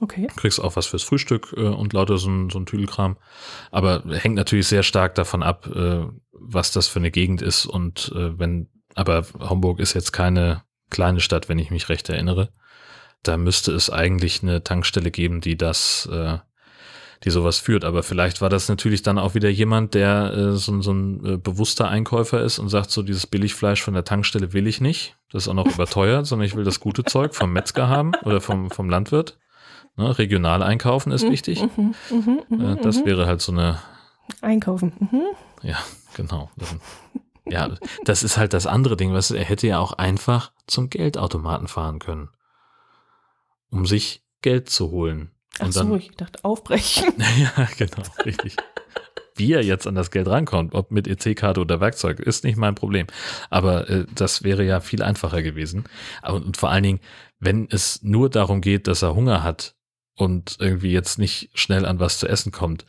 Okay. 0.00 0.26
Kriegst 0.34 0.60
auch 0.60 0.74
was 0.74 0.86
fürs 0.86 1.04
Frühstück 1.04 1.54
äh, 1.56 1.60
und 1.60 1.92
lauter 1.92 2.18
so 2.18 2.28
ein, 2.28 2.50
so 2.50 2.58
ein 2.58 2.66
Tüdelkram. 2.66 3.16
Aber 3.70 4.02
hängt 4.08 4.34
natürlich 4.34 4.66
sehr 4.66 4.82
stark 4.82 5.14
davon 5.14 5.44
ab, 5.44 5.68
äh, 5.72 6.06
was 6.32 6.72
das 6.72 6.88
für 6.88 6.98
eine 6.98 7.12
Gegend 7.12 7.40
ist. 7.40 7.66
Und 7.66 8.12
äh, 8.16 8.36
wenn, 8.36 8.68
aber 8.96 9.24
Homburg 9.38 9.78
ist 9.78 9.94
jetzt 9.94 10.12
keine 10.12 10.64
kleine 10.90 11.20
Stadt, 11.20 11.48
wenn 11.48 11.60
ich 11.60 11.70
mich 11.70 11.88
recht 11.88 12.08
erinnere. 12.08 12.48
Da 13.22 13.36
müsste 13.36 13.72
es 13.72 13.88
eigentlich 13.88 14.42
eine 14.42 14.64
Tankstelle 14.64 15.12
geben, 15.12 15.40
die 15.40 15.56
das 15.56 16.08
äh, 16.10 16.38
die 17.24 17.30
sowas 17.30 17.58
führt. 17.58 17.84
Aber 17.84 18.02
vielleicht 18.02 18.40
war 18.40 18.48
das 18.48 18.68
natürlich 18.68 19.02
dann 19.02 19.18
auch 19.18 19.34
wieder 19.34 19.48
jemand, 19.48 19.94
der 19.94 20.32
äh, 20.32 20.52
so, 20.56 20.80
so 20.80 20.92
ein 20.92 21.24
äh, 21.24 21.36
bewusster 21.36 21.88
Einkäufer 21.88 22.42
ist 22.42 22.58
und 22.58 22.68
sagt, 22.68 22.90
so 22.90 23.02
dieses 23.02 23.26
Billigfleisch 23.26 23.82
von 23.82 23.94
der 23.94 24.04
Tankstelle 24.04 24.52
will 24.52 24.66
ich 24.66 24.80
nicht. 24.80 25.16
Das 25.30 25.44
ist 25.44 25.48
auch 25.48 25.54
noch 25.54 25.66
überteuert, 25.74 26.26
sondern 26.26 26.46
ich 26.46 26.56
will 26.56 26.64
das 26.64 26.80
gute 26.80 27.04
Zeug 27.04 27.34
vom 27.34 27.52
Metzger 27.52 27.88
haben 27.88 28.12
oder 28.24 28.40
vom, 28.40 28.70
vom 28.70 28.90
Landwirt. 28.90 29.38
Ne, 29.96 30.18
regional 30.18 30.62
einkaufen 30.62 31.12
ist 31.12 31.24
mhm, 31.24 31.30
wichtig. 31.30 31.62
Mhm, 31.76 31.94
mh, 32.48 32.72
äh, 32.72 32.76
das 32.82 33.00
mhm. 33.00 33.06
wäre 33.06 33.26
halt 33.26 33.42
so 33.42 33.52
eine. 33.52 33.78
Einkaufen. 34.40 34.92
Mhm. 34.98 35.22
Ja, 35.62 35.78
genau. 36.14 36.50
Ja, 37.44 37.74
das 38.04 38.22
ist 38.22 38.38
halt 38.38 38.54
das 38.54 38.66
andere 38.66 38.96
Ding, 38.96 39.12
was 39.12 39.30
er 39.30 39.44
hätte 39.44 39.66
ja 39.66 39.78
auch 39.78 39.92
einfach 39.92 40.52
zum 40.66 40.88
Geldautomaten 40.88 41.68
fahren 41.68 41.98
können, 41.98 42.30
um 43.70 43.84
sich 43.84 44.24
Geld 44.40 44.70
zu 44.70 44.90
holen. 44.90 45.31
Ach 45.58 45.70
so, 45.70 45.80
dann, 45.80 45.98
ich 45.98 46.10
dachte 46.12 46.44
aufbrechen. 46.44 47.12
ja, 47.38 47.68
genau, 47.76 48.02
richtig. 48.24 48.56
Wie 49.34 49.52
er 49.52 49.62
jetzt 49.62 49.86
an 49.86 49.94
das 49.94 50.10
Geld 50.10 50.28
rankommt, 50.28 50.74
ob 50.74 50.90
mit 50.90 51.08
EC-Karte 51.08 51.60
oder 51.60 51.80
Werkzeug, 51.80 52.20
ist 52.20 52.44
nicht 52.44 52.56
mein 52.56 52.74
Problem. 52.74 53.06
Aber 53.50 53.88
äh, 53.88 54.06
das 54.14 54.42
wäre 54.42 54.64
ja 54.64 54.80
viel 54.80 55.02
einfacher 55.02 55.42
gewesen. 55.42 55.84
Und 56.22 56.56
vor 56.56 56.70
allen 56.70 56.82
Dingen, 56.82 57.00
wenn 57.38 57.68
es 57.70 58.02
nur 58.02 58.30
darum 58.30 58.60
geht, 58.60 58.86
dass 58.86 59.02
er 59.02 59.14
Hunger 59.14 59.42
hat 59.42 59.74
und 60.16 60.56
irgendwie 60.60 60.92
jetzt 60.92 61.18
nicht 61.18 61.50
schnell 61.54 61.86
an 61.86 61.98
was 61.98 62.18
zu 62.18 62.28
essen 62.28 62.52
kommt, 62.52 62.84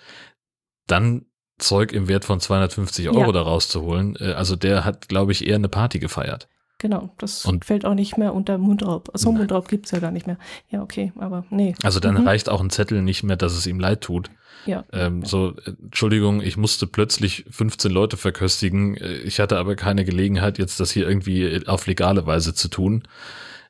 dann 0.88 1.26
Zeug 1.60 1.94
im 1.94 2.08
Wert 2.08 2.26
von 2.26 2.40
250 2.40 3.10
Euro 3.10 3.28
ja. 3.28 3.32
da 3.32 3.42
rauszuholen. 3.42 4.16
Äh, 4.20 4.34
also 4.34 4.56
der 4.56 4.86
hat, 4.86 5.08
glaube 5.08 5.32
ich, 5.32 5.48
eher 5.48 5.56
eine 5.56 5.70
Party 5.70 6.00
gefeiert. 6.00 6.48
Genau. 6.84 7.10
Das 7.18 7.44
Und- 7.46 7.66
fällt 7.66 7.84
auch 7.86 7.96
nicht 7.96 8.18
mehr 8.18 8.36
unter 8.36 8.60
Mundraub. 8.60 9.10
So 9.16 9.30
Nein. 9.32 9.40
Mundraub 9.40 9.68
gibt 9.68 9.86
es 9.88 9.92
ja 9.92 9.98
gar 9.98 10.12
nicht 10.12 10.28
mehr. 10.28 10.38
Ja, 10.70 10.84
okay, 10.84 11.12
aber 11.18 11.46
nee. 11.50 11.74
Also 11.82 12.00
dann 12.00 12.14
Mhm. 12.22 12.28
reicht 12.28 12.48
auch 12.50 12.62
ein 12.62 12.70
Zettel 12.70 13.02
nicht 13.02 13.24
mehr, 13.24 13.36
dass 13.38 13.54
es 13.54 13.66
ihm 13.66 13.80
leid 13.80 14.02
tut. 14.02 14.30
Ja. 14.68 14.84
Ähm, 14.94 15.26
so, 15.26 15.56
äh, 15.66 15.72
Entschuldigung, 15.82 16.42
ich 16.42 16.56
musste 16.56 16.86
plötzlich 16.86 17.46
15 17.50 17.92
Leute 17.92 18.16
verköstigen. 18.18 18.96
Äh, 18.98 19.14
Ich 19.24 19.40
hatte 19.40 19.58
aber 19.58 19.76
keine 19.76 20.06
Gelegenheit, 20.06 20.60
jetzt 20.60 20.80
das 20.80 20.92
hier 20.92 21.08
irgendwie 21.08 21.42
äh, 21.44 21.66
auf 21.66 21.88
legale 21.88 22.28
Weise 22.28 22.54
zu 22.54 22.68
tun. 22.68 23.04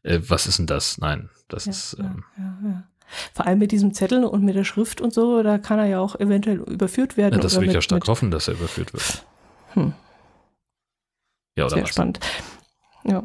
Äh, 0.03 0.19
was 0.27 0.45
ist 0.47 0.59
denn 0.59 0.67
das? 0.67 0.97
Nein, 0.97 1.29
das 1.47 1.65
Ja, 1.65 1.71
ist. 1.71 1.95
ja, 1.97 2.03
Ähm, 2.05 2.23
ja, 2.37 2.57
ja. 2.69 2.83
Vor 3.33 3.45
allem 3.47 3.59
mit 3.59 3.71
diesem 3.71 3.93
Zettel 3.93 4.23
und 4.23 4.43
mit 4.43 4.55
der 4.55 4.63
Schrift 4.63 4.99
und 4.99 5.13
so, 5.13 5.43
da 5.43 5.57
kann 5.59 5.77
er 5.79 5.85
ja 5.85 5.99
auch 5.99 6.19
eventuell 6.19 6.57
überführt 6.57 7.15
werden. 7.15 7.35
na, 7.37 7.41
das 7.41 7.55
will 7.55 7.63
ich 7.63 7.67
mit, 7.67 7.75
ja 7.75 7.81
stark 7.81 8.07
hoffen, 8.07 8.31
dass 8.31 8.47
er 8.47 8.55
überführt 8.55 8.91
wird. 8.93 9.23
Hm. 9.73 9.93
Ja, 11.55 11.65
oder 11.65 11.75
Sehr 11.75 11.83
was? 11.83 11.89
spannend. 11.89 12.19
Ja. 13.05 13.23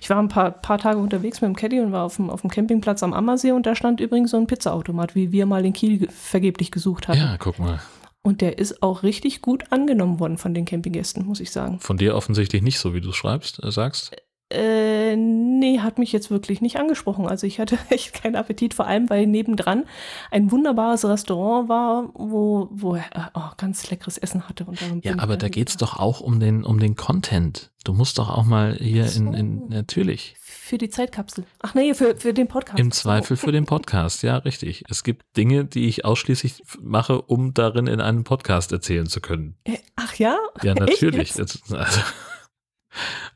Ich 0.00 0.08
war 0.10 0.18
ein 0.18 0.28
paar, 0.28 0.52
paar 0.52 0.78
Tage 0.78 0.98
unterwegs 0.98 1.40
mit 1.40 1.48
dem 1.48 1.56
Caddy 1.56 1.80
und 1.80 1.90
war 1.90 2.04
auf 2.04 2.16
dem, 2.16 2.30
auf 2.30 2.42
dem 2.42 2.50
Campingplatz 2.50 3.02
am 3.02 3.12
Ammersee 3.12 3.50
und 3.52 3.66
da 3.66 3.74
stand 3.74 4.00
übrigens 4.00 4.30
so 4.30 4.36
ein 4.36 4.46
Pizzaautomat, 4.46 5.14
wie 5.16 5.32
wir 5.32 5.44
mal 5.46 5.64
in 5.64 5.72
Kiel 5.72 5.98
ge- 5.98 6.08
vergeblich 6.10 6.70
gesucht 6.70 7.08
hatten. 7.08 7.18
Ja, 7.18 7.36
guck 7.38 7.58
mal. 7.58 7.80
Und 8.22 8.40
der 8.40 8.58
ist 8.58 8.82
auch 8.84 9.02
richtig 9.02 9.42
gut 9.42 9.72
angenommen 9.72 10.20
worden 10.20 10.38
von 10.38 10.54
den 10.54 10.64
Campinggästen, 10.64 11.26
muss 11.26 11.40
ich 11.40 11.50
sagen. 11.50 11.80
Von 11.80 11.96
dir 11.96 12.14
offensichtlich 12.14 12.62
nicht 12.62 12.78
so, 12.78 12.94
wie 12.94 13.00
du 13.00 13.10
es 13.10 13.16
schreibst, 13.16 13.60
äh, 13.64 13.72
sagst. 13.72 14.14
Äh, 14.52 15.16
nee, 15.16 15.80
hat 15.80 15.98
mich 15.98 16.12
jetzt 16.12 16.30
wirklich 16.30 16.60
nicht 16.60 16.76
angesprochen. 16.76 17.26
Also 17.26 17.46
ich 17.46 17.58
hatte 17.58 17.78
echt 17.90 18.14
keinen 18.14 18.36
Appetit, 18.36 18.74
vor 18.74 18.86
allem 18.86 19.08
weil 19.10 19.26
nebendran 19.26 19.84
ein 20.30 20.50
wunderbares 20.50 21.04
Restaurant 21.04 21.68
war, 21.68 22.10
wo, 22.14 22.68
wo 22.70 22.94
er 22.96 23.30
oh, 23.34 23.50
ganz 23.56 23.88
leckeres 23.90 24.18
Essen 24.18 24.48
hatte. 24.48 24.66
Ja, 25.02 25.14
aber 25.18 25.34
ich 25.34 25.38
da 25.38 25.46
dann- 25.46 25.50
geht's 25.50 25.76
doch 25.76 25.98
auch 25.98 26.20
um 26.20 26.40
den, 26.40 26.64
um 26.64 26.78
den 26.78 26.94
Content. 26.96 27.70
Du 27.84 27.92
musst 27.92 28.18
doch 28.18 28.30
auch 28.30 28.44
mal 28.44 28.76
hier 28.76 29.06
Ach 29.08 29.16
in, 29.16 29.32
so. 29.32 29.32
in, 29.32 29.68
natürlich. 29.68 30.36
Für 30.40 30.78
die 30.78 30.88
Zeitkapsel. 30.88 31.44
Ach 31.62 31.74
nee, 31.74 31.94
für, 31.94 32.14
für 32.16 32.32
den 32.32 32.46
Podcast. 32.46 32.78
Im 32.78 32.92
So. 32.92 33.02
Zweifel 33.02 33.36
für 33.36 33.50
den 33.50 33.64
Podcast, 33.64 34.22
ja, 34.22 34.36
richtig. 34.36 34.84
Es 34.88 35.02
gibt 35.02 35.36
Dinge, 35.36 35.64
die 35.64 35.88
ich 35.88 36.04
ausschließlich 36.04 36.62
mache, 36.80 37.20
um 37.22 37.54
darin 37.54 37.88
in 37.88 38.00
einem 38.00 38.22
Podcast 38.22 38.70
erzählen 38.70 39.06
zu 39.06 39.20
können. 39.20 39.56
Äh, 39.64 39.78
Ach 39.96 40.14
ja? 40.14 40.36
Ja, 40.62 40.74
natürlich. 40.78 41.36
Also, 41.38 41.58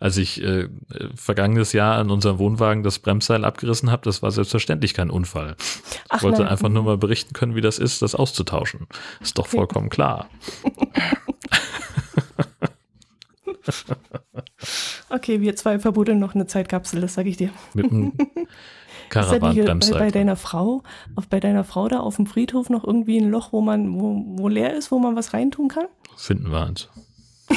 als 0.00 0.16
ich 0.16 0.42
äh, 0.42 0.68
vergangenes 1.14 1.72
Jahr 1.72 1.98
an 1.98 2.10
unserem 2.10 2.38
Wohnwagen 2.38 2.82
das 2.82 2.98
Bremsseil 2.98 3.44
abgerissen 3.44 3.90
habe, 3.90 4.02
das 4.04 4.22
war 4.22 4.30
selbstverständlich 4.30 4.94
kein 4.94 5.10
Unfall. 5.10 5.56
Ich 5.58 6.00
Ach 6.08 6.22
wollte 6.22 6.42
nein. 6.42 6.50
einfach 6.50 6.68
nur 6.68 6.82
mal 6.82 6.98
berichten 6.98 7.32
können, 7.32 7.54
wie 7.54 7.60
das 7.60 7.78
ist, 7.78 8.02
das 8.02 8.14
auszutauschen. 8.14 8.86
Ist 9.20 9.38
doch 9.38 9.46
vollkommen 9.46 9.88
klar. 9.88 10.28
Okay, 15.08 15.40
wir 15.40 15.56
zwei 15.56 15.78
verbuddeln 15.78 16.18
noch 16.18 16.34
eine 16.34 16.46
Zeitkapsel, 16.46 17.00
das 17.00 17.14
sage 17.14 17.28
ich 17.28 17.36
dir. 17.36 17.50
Mit 17.74 17.90
einem 17.90 18.12
nicht 18.12 18.18
bei, 19.92 19.98
bei 19.98 20.10
deiner 20.10 20.36
Frau, 20.36 20.82
auf, 21.14 21.28
bei 21.28 21.40
deiner 21.40 21.64
Frau 21.64 21.88
da 21.88 22.00
auf 22.00 22.16
dem 22.16 22.26
Friedhof 22.26 22.70
noch 22.70 22.84
irgendwie 22.84 23.18
ein 23.18 23.30
Loch, 23.30 23.52
wo 23.52 23.60
man, 23.60 24.00
wo, 24.00 24.22
wo 24.38 24.48
leer 24.48 24.74
ist, 24.74 24.90
wo 24.90 24.98
man 24.98 25.16
was 25.16 25.32
reintun 25.32 25.68
kann? 25.68 25.86
Finden 26.16 26.50
wir 26.50 26.66
eins. 26.66 26.88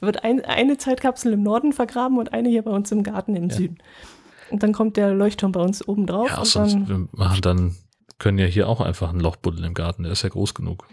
Da 0.00 0.06
wird 0.06 0.24
ein, 0.24 0.44
eine 0.44 0.76
Zeitkapsel 0.78 1.32
im 1.32 1.42
Norden 1.42 1.72
vergraben 1.72 2.18
und 2.18 2.32
eine 2.32 2.48
hier 2.48 2.62
bei 2.62 2.70
uns 2.70 2.90
im 2.92 3.02
Garten 3.02 3.34
im 3.36 3.48
Ja. 3.50 3.56
Süden. 3.56 3.78
Und 4.50 4.62
dann 4.62 4.72
kommt 4.72 4.96
der 4.96 5.14
Leuchtturm 5.14 5.52
bei 5.52 5.60
uns 5.60 5.86
oben 5.86 6.06
drauf 6.06 6.28
Ja, 6.30 6.38
und 6.38 6.46
sonst 6.46 6.74
dann. 6.74 6.88
wir 6.88 7.08
machen 7.12 7.40
dann, 7.40 7.76
können 8.18 8.38
ja 8.38 8.46
hier 8.46 8.68
auch 8.68 8.80
einfach 8.80 9.10
ein 9.12 9.20
Loch 9.20 9.36
buddeln 9.36 9.64
im 9.64 9.74
Garten, 9.74 10.02
der 10.04 10.12
ist 10.12 10.22
ja 10.22 10.28
groß 10.28 10.54
genug. 10.54 10.86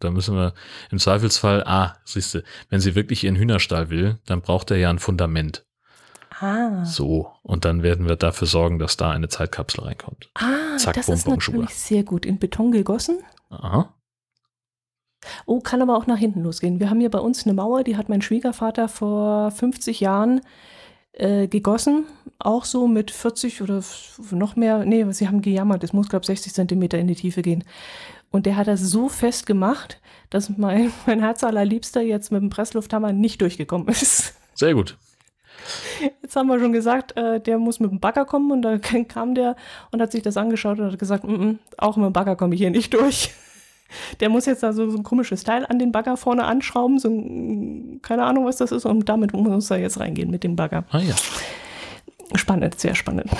Da 0.00 0.10
müssen 0.10 0.34
wir 0.36 0.54
im 0.90 0.98
Zweifelsfall, 0.98 1.64
ah, 1.64 1.96
siehst 2.04 2.34
du, 2.34 2.42
wenn 2.68 2.80
sie 2.80 2.94
wirklich 2.94 3.24
ihren 3.24 3.36
Hühnerstall 3.36 3.90
will, 3.90 4.18
dann 4.26 4.42
braucht 4.42 4.70
er 4.70 4.76
ja 4.76 4.90
ein 4.90 4.98
Fundament. 4.98 5.64
Ah, 6.40 6.84
So, 6.84 7.32
und 7.42 7.64
dann 7.64 7.82
werden 7.82 8.06
wir 8.06 8.14
dafür 8.16 8.46
sorgen, 8.46 8.78
dass 8.78 8.96
da 8.96 9.10
eine 9.10 9.28
Zeitkapsel 9.28 9.84
reinkommt. 9.84 10.30
ah 10.34 10.76
Zack, 10.76 10.94
das 10.94 11.06
bum, 11.06 11.14
ist 11.16 11.24
bum, 11.24 11.40
Schuhe. 11.40 11.54
natürlich 11.56 11.74
sehr 11.74 12.04
gut. 12.04 12.24
In 12.26 12.38
Beton 12.38 12.70
gegossen. 12.70 13.18
Aha. 13.50 13.92
Oh, 15.46 15.60
kann 15.60 15.82
aber 15.82 15.96
auch 15.96 16.06
nach 16.06 16.18
hinten 16.18 16.42
losgehen. 16.42 16.80
Wir 16.80 16.90
haben 16.90 17.00
hier 17.00 17.10
bei 17.10 17.18
uns 17.18 17.44
eine 17.44 17.54
Mauer, 17.54 17.84
die 17.84 17.96
hat 17.96 18.08
mein 18.08 18.22
Schwiegervater 18.22 18.88
vor 18.88 19.50
50 19.50 20.00
Jahren 20.00 20.40
äh, 21.12 21.48
gegossen. 21.48 22.04
Auch 22.38 22.64
so 22.64 22.86
mit 22.86 23.10
40 23.10 23.62
oder 23.62 23.82
noch 24.30 24.56
mehr. 24.56 24.84
Nee, 24.84 25.04
sie 25.10 25.26
haben 25.26 25.42
gejammert. 25.42 25.82
Es 25.82 25.92
muss, 25.92 26.08
glaube 26.08 26.22
ich, 26.22 26.28
60 26.28 26.54
Zentimeter 26.54 26.98
in 26.98 27.08
die 27.08 27.16
Tiefe 27.16 27.42
gehen. 27.42 27.64
Und 28.30 28.46
der 28.46 28.56
hat 28.56 28.68
das 28.68 28.80
so 28.80 29.08
fest 29.08 29.46
gemacht, 29.46 30.00
dass 30.30 30.56
mein, 30.56 30.92
mein 31.06 31.20
Herz 31.20 31.42
allerliebster 31.42 32.00
jetzt 32.00 32.30
mit 32.30 32.42
dem 32.42 32.50
Presslufthammer 32.50 33.12
nicht 33.12 33.40
durchgekommen 33.40 33.88
ist. 33.88 34.34
Sehr 34.54 34.74
gut. 34.74 34.96
Jetzt 36.22 36.36
haben 36.36 36.46
wir 36.46 36.60
schon 36.60 36.72
gesagt, 36.72 37.16
äh, 37.16 37.40
der 37.40 37.58
muss 37.58 37.80
mit 37.80 37.90
dem 37.90 38.00
Bagger 38.00 38.24
kommen 38.24 38.52
und 38.52 38.62
da 38.62 38.78
kam 39.08 39.34
der 39.34 39.56
und 39.90 40.00
hat 40.00 40.12
sich 40.12 40.22
das 40.22 40.36
angeschaut 40.36 40.78
und 40.78 40.92
hat 40.92 40.98
gesagt, 40.98 41.24
mm 41.24 41.34
-mm, 41.34 41.56
auch 41.76 41.96
mit 41.96 42.06
dem 42.06 42.12
Bagger 42.12 42.36
komme 42.36 42.54
ich 42.54 42.60
hier 42.60 42.70
nicht 42.70 42.94
durch. 42.94 43.34
Der 44.20 44.28
muss 44.28 44.46
jetzt 44.46 44.62
da 44.62 44.72
so, 44.72 44.90
so 44.90 44.96
ein 44.96 45.02
komisches 45.02 45.44
Teil 45.44 45.66
an 45.66 45.78
den 45.78 45.92
Bagger 45.92 46.16
vorne 46.16 46.44
anschrauben, 46.44 46.98
so 46.98 47.08
ein, 47.08 48.00
keine 48.02 48.24
Ahnung, 48.24 48.46
was 48.46 48.56
das 48.56 48.72
ist, 48.72 48.84
und 48.86 49.08
damit 49.08 49.32
muss 49.32 49.70
er 49.70 49.78
jetzt 49.78 50.00
reingehen 50.00 50.30
mit 50.30 50.44
dem 50.44 50.56
Bagger. 50.56 50.84
Ah 50.90 51.00
ja. 51.00 51.14
Spannend, 52.34 52.78
sehr 52.78 52.94
spannend. 52.94 53.30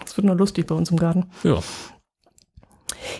Das 0.00 0.16
wird 0.16 0.26
nur 0.26 0.36
lustig 0.36 0.66
bei 0.66 0.74
uns 0.74 0.90
im 0.90 0.96
Garten. 0.96 1.26
Ja. 1.42 1.58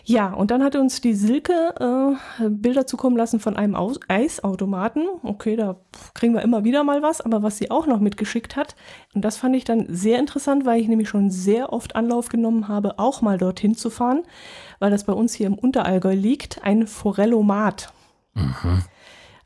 Ja, 0.04 0.32
und 0.32 0.50
dann 0.50 0.62
hat 0.62 0.76
uns 0.76 1.00
die 1.00 1.14
Silke 1.14 2.16
äh, 2.40 2.48
Bilder 2.48 2.86
zukommen 2.86 3.16
lassen 3.16 3.40
von 3.40 3.56
einem 3.56 3.74
Aus 3.74 4.00
Eisautomaten. 4.08 5.06
Okay, 5.22 5.56
da 5.56 5.76
kriegen 6.14 6.34
wir 6.34 6.42
immer 6.42 6.64
wieder 6.64 6.84
mal 6.84 7.02
was, 7.02 7.20
aber 7.20 7.42
was 7.42 7.58
sie 7.58 7.70
auch 7.70 7.86
noch 7.86 8.00
mitgeschickt 8.00 8.56
hat, 8.56 8.76
und 9.14 9.24
das 9.24 9.36
fand 9.36 9.56
ich 9.56 9.64
dann 9.64 9.86
sehr 9.88 10.18
interessant, 10.18 10.66
weil 10.66 10.80
ich 10.80 10.88
nämlich 10.88 11.08
schon 11.08 11.30
sehr 11.30 11.72
oft 11.72 11.96
Anlauf 11.96 12.28
genommen 12.28 12.68
habe, 12.68 12.98
auch 12.98 13.22
mal 13.22 13.38
dorthin 13.38 13.74
zu 13.74 13.90
fahren, 13.90 14.22
weil 14.78 14.90
das 14.90 15.04
bei 15.04 15.12
uns 15.12 15.34
hier 15.34 15.46
im 15.46 15.58
Unterallgäu 15.58 16.14
liegt, 16.14 16.62
ein 16.64 16.86
Forellomat. 16.86 17.92
Mhm. 18.34 18.82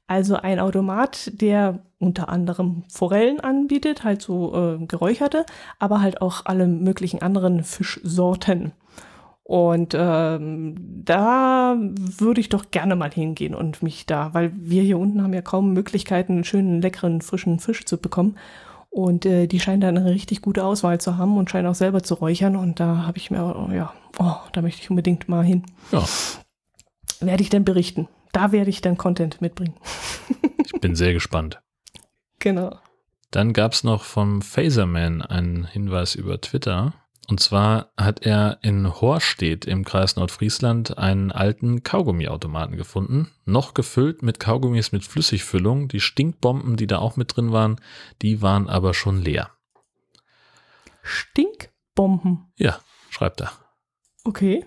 Also 0.06 0.34
ein 0.34 0.58
Automat, 0.58 1.30
der 1.40 1.84
unter 2.00 2.28
anderem 2.28 2.82
Forellen 2.88 3.38
anbietet, 3.38 4.02
halt 4.02 4.22
so 4.22 4.54
äh, 4.54 4.84
geräucherte, 4.86 5.46
aber 5.78 6.00
halt 6.00 6.20
auch 6.20 6.46
alle 6.46 6.66
möglichen 6.66 7.22
anderen 7.22 7.62
Fischsorten. 7.62 8.72
Und 9.50 9.96
ähm, 9.98 10.76
da 11.04 11.76
würde 11.76 12.40
ich 12.40 12.50
doch 12.50 12.70
gerne 12.70 12.94
mal 12.94 13.10
hingehen 13.10 13.56
und 13.56 13.82
mich 13.82 14.06
da, 14.06 14.32
weil 14.32 14.52
wir 14.54 14.84
hier 14.84 14.96
unten 14.96 15.24
haben 15.24 15.34
ja 15.34 15.42
kaum 15.42 15.72
Möglichkeiten, 15.72 16.34
einen 16.34 16.44
schönen, 16.44 16.80
leckeren, 16.80 17.20
frischen 17.20 17.58
Fisch 17.58 17.84
zu 17.84 17.96
bekommen. 17.96 18.38
Und 18.90 19.26
äh, 19.26 19.48
die 19.48 19.58
scheinen 19.58 19.80
da 19.80 19.88
eine 19.88 20.04
richtig 20.04 20.40
gute 20.40 20.62
Auswahl 20.62 21.00
zu 21.00 21.16
haben 21.16 21.36
und 21.36 21.50
scheinen 21.50 21.66
auch 21.66 21.74
selber 21.74 22.04
zu 22.04 22.14
räuchern. 22.14 22.54
Und 22.54 22.78
da 22.78 22.98
habe 23.08 23.18
ich 23.18 23.32
mir, 23.32 23.42
oh, 23.44 23.72
ja, 23.72 23.92
oh, 24.20 24.36
da 24.52 24.62
möchte 24.62 24.82
ich 24.82 24.90
unbedingt 24.90 25.28
mal 25.28 25.42
hin. 25.42 25.64
Ja. 25.90 26.04
Werde 27.18 27.42
ich 27.42 27.50
dann 27.50 27.64
berichten. 27.64 28.06
Da 28.30 28.52
werde 28.52 28.70
ich 28.70 28.82
dann 28.82 28.98
Content 28.98 29.40
mitbringen. 29.40 29.74
Ich 30.72 30.80
bin 30.80 30.94
sehr 30.94 31.12
gespannt. 31.12 31.60
Genau. 32.38 32.78
Dann 33.32 33.52
gab 33.52 33.72
es 33.72 33.82
noch 33.82 34.04
vom 34.04 34.42
Phaserman 34.42 35.20
einen 35.20 35.66
Hinweis 35.66 36.14
über 36.14 36.40
Twitter. 36.40 36.94
Und 37.30 37.38
zwar 37.38 37.92
hat 37.96 38.26
er 38.26 38.58
in 38.62 39.00
Horstedt 39.00 39.64
im 39.64 39.84
Kreis 39.84 40.16
Nordfriesland 40.16 40.98
einen 40.98 41.30
alten 41.30 41.84
Kaugummiautomaten 41.84 42.76
gefunden, 42.76 43.30
noch 43.44 43.72
gefüllt 43.72 44.24
mit 44.24 44.40
Kaugummis 44.40 44.90
mit 44.90 45.04
Flüssigfüllung. 45.04 45.86
Die 45.86 46.00
Stinkbomben, 46.00 46.76
die 46.76 46.88
da 46.88 46.98
auch 46.98 47.16
mit 47.16 47.36
drin 47.36 47.52
waren, 47.52 47.80
die 48.20 48.42
waren 48.42 48.68
aber 48.68 48.94
schon 48.94 49.22
leer. 49.22 49.52
Stinkbomben. 51.02 52.52
Ja, 52.56 52.80
schreibt 53.10 53.42
er. 53.42 53.52
Okay. 54.24 54.66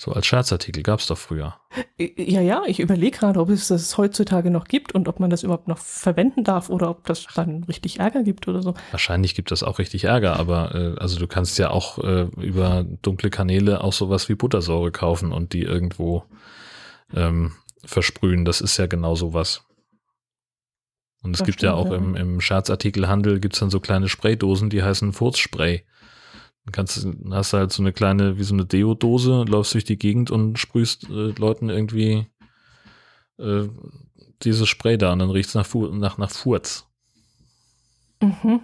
So 0.00 0.12
als 0.12 0.26
Scherzartikel 0.26 0.82
gab 0.82 1.00
es 1.00 1.08
doch 1.08 1.18
früher. 1.18 1.56
Ja, 1.98 2.40
ja, 2.40 2.62
ich 2.66 2.80
überlege 2.80 3.18
gerade, 3.18 3.38
ob 3.38 3.50
es 3.50 3.68
das 3.68 3.98
heutzutage 3.98 4.50
noch 4.50 4.64
gibt 4.64 4.94
und 4.94 5.08
ob 5.08 5.20
man 5.20 5.28
das 5.28 5.42
überhaupt 5.42 5.68
noch 5.68 5.76
verwenden 5.76 6.42
darf 6.42 6.70
oder 6.70 6.88
ob 6.88 7.04
das 7.04 7.26
dann 7.34 7.64
richtig 7.64 8.00
Ärger 8.00 8.22
gibt 8.22 8.48
oder 8.48 8.62
so. 8.62 8.72
Wahrscheinlich 8.92 9.34
gibt 9.34 9.50
das 9.50 9.62
auch 9.62 9.78
richtig 9.78 10.04
Ärger, 10.04 10.40
aber 10.40 10.74
äh, 10.74 10.98
also 10.98 11.18
du 11.18 11.26
kannst 11.26 11.58
ja 11.58 11.68
auch 11.68 11.98
äh, 11.98 12.28
über 12.38 12.86
dunkle 13.02 13.28
Kanäle 13.28 13.84
auch 13.84 13.92
sowas 13.92 14.30
wie 14.30 14.36
Buttersäure 14.36 14.90
kaufen 14.90 15.32
und 15.32 15.52
die 15.52 15.64
irgendwo 15.64 16.24
ähm, 17.14 17.52
versprühen. 17.84 18.46
Das 18.46 18.62
ist 18.62 18.78
ja 18.78 18.86
genau 18.86 19.16
sowas. 19.16 19.66
Und 21.22 21.32
es 21.32 21.40
Das 21.40 21.46
gibt 21.46 21.60
ja 21.60 21.72
stimmt, 21.72 21.86
auch 21.88 21.92
ja. 21.92 21.98
im, 21.98 22.14
im 22.14 22.40
Scherzartikelhandel 22.40 23.38
gibt 23.38 23.52
es 23.52 23.60
dann 23.60 23.68
so 23.68 23.80
kleine 23.80 24.08
Spraydosen, 24.08 24.70
die 24.70 24.82
heißen 24.82 25.12
Furzspray. 25.12 25.84
Dann 26.70 26.86
kannst, 26.86 27.06
hast 27.30 27.52
du 27.52 27.56
halt 27.58 27.72
so 27.72 27.82
eine 27.82 27.92
kleine, 27.92 28.38
wie 28.38 28.44
so 28.44 28.54
eine 28.54 28.64
Deodose, 28.64 29.44
läufst 29.48 29.74
durch 29.74 29.84
die 29.84 29.98
Gegend 29.98 30.30
und 30.30 30.58
sprühst 30.58 31.08
äh, 31.10 31.30
Leuten 31.38 31.68
irgendwie 31.68 32.26
äh, 33.38 33.68
dieses 34.42 34.68
Spray 34.68 34.96
da 34.98 35.12
und 35.12 35.18
dann 35.18 35.30
riecht 35.30 35.48
es 35.48 35.54
nach, 35.54 35.66
Fu- 35.66 35.88
nach, 35.88 36.16
nach 36.18 36.30
Furz. 36.30 36.86
Mhm. 38.22 38.60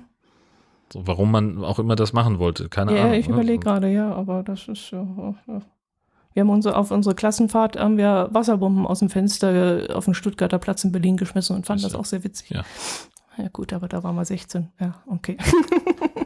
So, 0.92 1.06
warum 1.06 1.32
man 1.32 1.64
auch 1.64 1.78
immer 1.80 1.96
das 1.96 2.12
machen 2.12 2.38
wollte, 2.38 2.68
keine 2.68 2.94
Ja, 2.96 3.02
Ahnung. 3.04 3.14
ich 3.14 3.26
ne? 3.26 3.34
überlege 3.34 3.58
gerade, 3.58 3.90
ja, 3.92 4.12
aber 4.14 4.42
das 4.44 4.68
ist 4.68 4.90
ja. 4.92 5.34
ja. 5.48 5.62
Wir 6.32 6.42
haben 6.42 6.50
unsere, 6.50 6.76
auf 6.76 6.90
unsere 6.90 7.14
Klassenfahrt 7.14 7.76
haben 7.78 7.96
wir 7.96 8.28
Wasserbomben 8.30 8.86
aus 8.86 8.98
dem 9.00 9.08
Fenster 9.08 9.88
auf 9.96 10.04
den 10.04 10.14
Stuttgarter 10.14 10.58
Platz 10.58 10.84
in 10.84 10.92
Berlin 10.92 11.16
geschmissen 11.16 11.56
und 11.56 11.66
fanden 11.66 11.82
das 11.82 11.94
auch 11.94 12.04
sehr 12.04 12.22
witzig. 12.24 12.50
Ja. 12.50 12.62
Ja 13.38 13.48
gut, 13.48 13.72
aber 13.72 13.88
da 13.88 14.02
waren 14.02 14.14
wir 14.14 14.24
16. 14.24 14.68
Ja, 14.80 15.02
okay. 15.06 15.36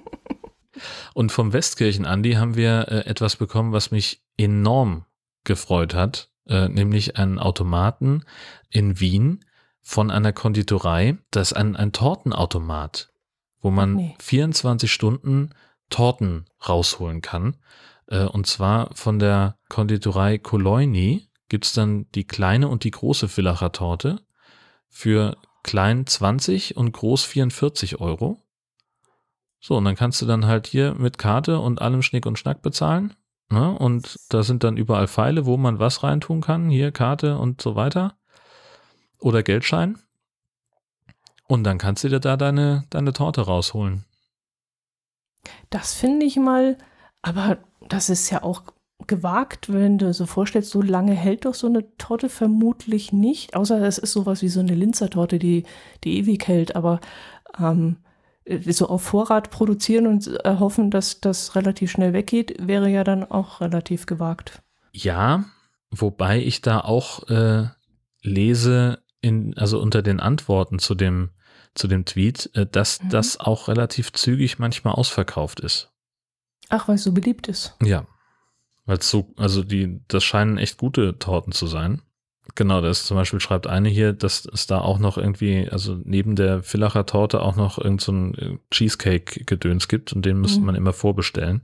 Und 1.15 1.33
vom 1.33 1.53
Westkirchen 1.53 2.07
Andi 2.07 2.33
haben 2.33 2.57
wir 2.57 2.89
äh, 2.89 3.07
etwas 3.07 3.37
bekommen, 3.37 3.73
was 3.73 3.91
mich 3.91 4.23
enorm 4.37 5.05
gefreut 5.45 5.95
hat, 5.95 6.31
äh, 6.47 6.69
nämlich 6.69 7.17
einen 7.17 7.39
Automaten 7.39 8.25
in 8.71 9.01
Wien 9.01 9.45
von 9.83 10.11
einer 10.11 10.33
Konditorei. 10.33 11.19
Das 11.31 11.53
ist 11.53 11.57
ein, 11.57 11.77
ein 11.77 11.93
Tortenautomat, 11.93 13.13
wo 13.61 13.71
man 13.71 13.95
nee. 13.95 14.17
24 14.21 14.93
Stunden 14.93 15.51
Torten 15.89 16.47
rausholen 16.67 17.21
kann. 17.21 17.57
Äh, 18.07 18.25
und 18.25 18.47
zwar 18.47 18.95
von 18.95 19.19
der 19.19 19.59
Konditorei 19.69 20.39
Coloini 20.39 21.29
gibt 21.49 21.67
es 21.67 21.73
dann 21.73 22.07
die 22.13 22.25
kleine 22.25 22.69
und 22.69 22.85
die 22.85 22.91
große 22.91 23.29
Villacher 23.29 23.73
Torte 23.73 24.21
für 24.89 25.37
klein 25.63 26.07
20 26.07 26.77
und 26.77 26.93
groß 26.93 27.25
44 27.25 28.01
Euro. 28.01 28.43
So, 29.61 29.77
und 29.77 29.85
dann 29.85 29.95
kannst 29.95 30.21
du 30.23 30.27
dann 30.27 30.47
halt 30.47 30.67
hier 30.67 30.95
mit 30.95 31.19
Karte 31.19 31.61
und 31.61 31.83
allem 31.83 32.03
Schnick 32.03 32.27
und 32.27 32.39
Schnack 32.39 32.63
bezahlen. 32.63 33.15
Ne? 33.51 33.71
Und 33.71 34.17
da 34.31 34.43
sind 34.43 34.65
dann 34.65 34.77
überall 34.77 35.07
Pfeile, 35.07 35.45
wo 35.45 35.57
man 35.57 35.79
was 35.79 36.03
reintun 36.03 36.41
kann. 36.41 36.71
Hier 36.71 36.93
Karte 36.93 37.37
und 37.37 37.61
so 37.61 37.75
weiter. 37.75 38.17
Oder 39.19 39.43
Geldschein. 39.43 39.99
Und 41.47 41.65
dann 41.65 41.79
kannst 41.79 42.05
du 42.05 42.09
dir 42.09 42.21
da 42.21 42.37
deine, 42.37 42.85
deine 42.91 43.13
Torte 43.13 43.43
rausholen. 43.43 44.05
Das 45.69 45.95
finde 45.95 46.25
ich 46.25 46.37
mal, 46.37 46.79
aber 47.23 47.59
das 47.89 48.09
ist 48.09 48.31
ja 48.31 48.43
auch 48.43 48.63
gewagt, 49.07 49.73
wenn 49.73 49.99
du 49.99 50.13
so 50.15 50.27
vorstellst, 50.27 50.71
so 50.71 50.83
lange 50.83 51.13
hält 51.13 51.45
doch 51.45 51.55
so 51.55 51.67
eine 51.67 51.97
Torte 51.97 52.29
vermutlich 52.29 53.13
nicht, 53.13 53.57
außer 53.57 53.81
es 53.83 53.99
ist 53.99 54.13
sowas 54.13 54.43
wie 54.43 54.49
so 54.49 54.61
eine 54.61 54.75
Linzertorte, 54.75 55.39
die, 55.39 55.65
die 56.05 56.19
ewig 56.19 56.47
hält, 56.47 56.77
aber 56.77 57.01
ähm, 57.59 57.97
so 58.47 58.89
auf 58.89 59.03
Vorrat 59.03 59.51
produzieren 59.51 60.07
und 60.07 60.27
hoffen, 60.45 60.91
dass 60.91 61.21
das 61.21 61.55
relativ 61.55 61.91
schnell 61.91 62.13
weggeht, 62.13 62.57
wäre 62.67 62.89
ja 62.89 63.05
dann 63.05 63.25
auch 63.25 63.61
relativ 63.61 64.07
gewagt. 64.07 64.63
Ja, 64.93 65.45
wobei 65.91 66.41
ich 66.41 66.63
da 66.63 66.81
auch 66.81 67.29
äh, 67.29 67.69
lese, 68.23 69.03
in, 69.21 69.57
also 69.57 69.81
unter 69.81 70.03
den 70.03 70.21
Antworten 70.21 70.79
zu 70.79 70.95
dem, 70.95 71.31
zu 71.75 71.87
dem 71.89 72.05
Tweet, 72.05 72.51
äh, 72.55 72.67
dass 72.67 73.03
mhm. 73.03 73.11
das 73.11 73.39
auch 73.39 73.69
relativ 73.69 74.13
zügig 74.13 74.59
manchmal 74.59 74.95
ausverkauft 74.95 75.61
ist. 75.61 75.93
Ach, 76.69 76.89
weil 76.89 76.97
es 76.97 77.05
so 77.05 77.13
beliebt 77.13 77.49
ist. 77.49 77.77
Ja. 77.83 78.07
Weil 78.87 78.99
es 78.99 79.11
so, 79.11 79.33
also 79.37 79.63
die, 79.63 80.01
das 80.09 80.25
scheinen 80.25 80.59
echt 80.59 80.79
gute 80.79 81.19
Torten 81.19 81.53
zu 81.53 81.67
sein. 81.67 82.03
Genau, 82.55 82.81
das 82.81 83.05
zum 83.05 83.17
Beispiel 83.17 83.41
schreibt 83.41 83.67
eine 83.67 83.89
hier, 83.89 84.13
dass 84.13 84.47
es 84.53 84.67
da 84.67 84.81
auch 84.81 84.99
noch 84.99 85.19
irgendwie, 85.19 85.69
also 85.71 85.99
neben 86.05 86.37
der 86.37 86.63
Villacher 86.63 87.07
Torte 87.07 87.43
auch 87.43 87.57
noch 87.57 87.79
irgendein 87.79 88.35
so 88.35 88.59
Cheesecake-Gedöns 88.71 89.89
gibt 89.89 90.13
und 90.13 90.25
den 90.25 90.41
müsste 90.41 90.61
mhm. 90.61 90.67
man 90.67 90.75
immer 90.75 90.93
vorbestellen. 90.93 91.63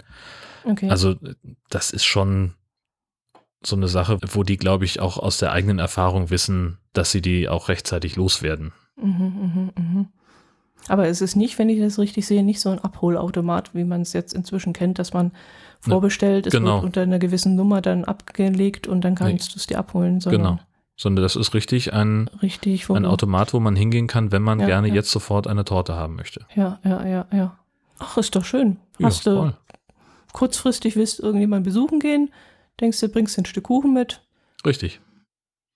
Okay. 0.64 0.88
Also 0.90 1.16
das 1.70 1.90
ist 1.90 2.04
schon 2.04 2.54
so 3.64 3.76
eine 3.76 3.88
Sache, 3.88 4.18
wo 4.28 4.42
die, 4.42 4.56
glaube 4.56 4.84
ich, 4.84 5.00
auch 5.00 5.18
aus 5.18 5.38
der 5.38 5.52
eigenen 5.52 5.78
Erfahrung 5.78 6.30
wissen, 6.30 6.78
dass 6.92 7.10
sie 7.10 7.22
die 7.22 7.48
auch 7.48 7.68
rechtzeitig 7.68 8.16
loswerden. 8.16 8.72
Mhm, 8.96 9.72
mh, 9.76 9.82
mh. 9.82 10.06
Aber 10.88 11.08
es 11.08 11.20
ist 11.20 11.36
nicht, 11.36 11.58
wenn 11.58 11.68
ich 11.68 11.80
das 11.80 11.98
richtig 11.98 12.26
sehe, 12.26 12.44
nicht 12.44 12.60
so 12.60 12.70
ein 12.70 12.78
Abholautomat, 12.78 13.74
wie 13.74 13.84
man 13.84 14.02
es 14.02 14.12
jetzt 14.12 14.34
inzwischen 14.34 14.72
kennt, 14.72 14.98
dass 14.98 15.12
man 15.12 15.32
vorbestellt, 15.90 16.46
es 16.46 16.52
genau. 16.52 16.76
wird 16.76 16.84
unter 16.84 17.02
einer 17.02 17.18
gewissen 17.18 17.54
Nummer 17.54 17.80
dann 17.80 18.04
abgelegt 18.04 18.86
und 18.86 19.02
dann 19.02 19.14
kannst 19.14 19.48
nee. 19.48 19.52
du 19.54 19.58
es 19.58 19.66
dir 19.66 19.78
abholen. 19.78 20.20
Genau. 20.20 20.58
Sondern 20.96 21.22
das 21.22 21.36
ist 21.36 21.52
richtig 21.52 21.92
ein, 21.92 22.30
richtig, 22.40 22.88
ein 22.88 23.04
Automat, 23.04 23.52
wo 23.52 23.60
man 23.60 23.76
hingehen 23.76 24.06
kann, 24.06 24.32
wenn 24.32 24.42
man 24.42 24.60
ja, 24.60 24.66
gerne 24.66 24.88
ja. 24.88 24.94
jetzt 24.94 25.10
sofort 25.10 25.46
eine 25.46 25.64
Torte 25.64 25.94
haben 25.94 26.16
möchte. 26.16 26.46
Ja, 26.54 26.80
ja, 26.84 27.06
ja, 27.06 27.26
ja. 27.32 27.58
Ach, 27.98 28.16
ist 28.16 28.34
doch 28.34 28.44
schön. 28.44 28.78
Hast 29.02 29.26
ja, 29.26 29.32
du 29.32 29.52
kurzfristig 30.32 30.96
willst 30.96 31.20
irgendjemand 31.20 31.64
besuchen 31.64 31.98
gehen, 31.98 32.30
denkst 32.80 33.00
du, 33.00 33.08
bringst 33.08 33.36
du 33.36 33.42
ein 33.42 33.46
Stück 33.46 33.64
Kuchen 33.64 33.92
mit. 33.92 34.22
Richtig. 34.64 35.00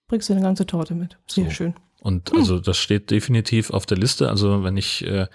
Bringst 0.09 0.29
du 0.29 0.35
eine 0.35 0.43
ganze 0.43 0.67
Torte 0.67 0.95
mit. 0.95 1.19
Sehr 1.27 1.47
so. 1.47 1.51
schön. 1.51 1.75
Und 2.01 2.33
also 2.35 2.59
das 2.59 2.79
steht 2.79 3.11
definitiv 3.11 3.71
auf 3.71 3.85
der 3.85 3.99
Liste. 3.99 4.29
Also 4.31 4.65
wenn 4.65 4.77
ich, 4.77 5.07
äh, 5.07 5.27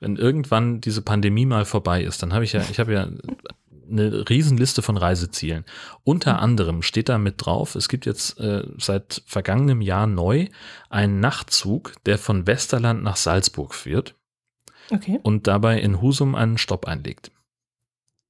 wenn 0.00 0.16
irgendwann 0.16 0.80
diese 0.80 1.02
Pandemie 1.02 1.44
mal 1.44 1.64
vorbei 1.64 2.02
ist, 2.04 2.22
dann 2.22 2.32
habe 2.32 2.44
ich 2.44 2.52
ja, 2.52 2.62
ich 2.70 2.78
habe 2.78 2.92
ja 2.92 3.08
eine 3.90 4.28
Riesenliste 4.28 4.82
von 4.82 4.96
Reisezielen. 4.96 5.64
Unter 6.02 6.40
anderem 6.40 6.82
steht 6.82 7.08
da 7.08 7.18
mit 7.18 7.34
drauf, 7.38 7.74
es 7.74 7.88
gibt 7.88 8.06
jetzt 8.06 8.38
äh, 8.40 8.64
seit 8.78 9.22
vergangenem 9.26 9.80
Jahr 9.80 10.06
neu 10.06 10.48
einen 10.90 11.20
Nachtzug, 11.20 11.92
der 12.06 12.18
von 12.18 12.46
Westerland 12.46 13.02
nach 13.02 13.16
Salzburg 13.16 13.74
führt 13.74 14.14
okay. 14.90 15.20
und 15.22 15.46
dabei 15.46 15.80
in 15.80 16.00
Husum 16.00 16.34
einen 16.34 16.58
Stopp 16.58 16.86
einlegt. 16.86 17.30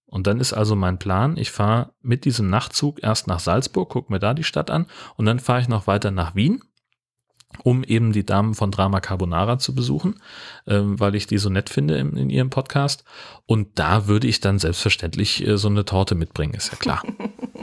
Und 0.07 0.27
dann 0.29 0.39
ist 0.39 0.53
also 0.53 0.77
mein 0.77 0.99
Plan, 0.99 1.37
ich 1.37 1.51
fahre 1.51 1.93
mit 2.01 2.25
diesem 2.25 2.49
Nachtzug 2.49 3.03
erst 3.03 3.27
nach 3.27 3.41
Salzburg, 3.41 3.89
gucke 3.89 4.13
mir 4.13 4.21
da 4.21 4.33
die 4.33 4.45
Stadt 4.45 4.71
an 4.71 4.87
und 5.17 5.27
dann 5.27 5.41
fahre 5.41 5.61
ich 5.61 5.69
noch 5.69 5.87
weiter 5.87 6.11
nach 6.11 6.35
Wien 6.35 6.63
um 7.63 7.85
eben 7.85 8.13
die 8.13 8.27
Damen 8.27 8.55
von 8.55 8.71
Drama 8.71 9.01
Carbonara 9.01 9.59
zu 9.59 9.75
besuchen, 9.75 10.17
ähm, 10.67 10.99
weil 10.99 11.15
ich 11.15 11.27
die 11.27 11.39
so 11.39 11.51
nett 11.51 11.71
finde 11.71 11.97
in, 11.99 12.17
in, 12.17 12.31
ihrem 12.31 12.51
Podcast. 12.51 13.05
Und 13.47 13.79
da 13.79 14.07
würde 14.07 14.27
ich 14.27 14.41
dann 14.41 14.59
selbstverständlich 14.59 15.47
äh, 15.47 15.57
so 15.57 15.69
eine 15.69 15.85
Torte 15.85 16.15
mitbringen, 16.15 16.55
ist 16.55 16.73
ja 16.73 16.79
klar. 16.79 17.03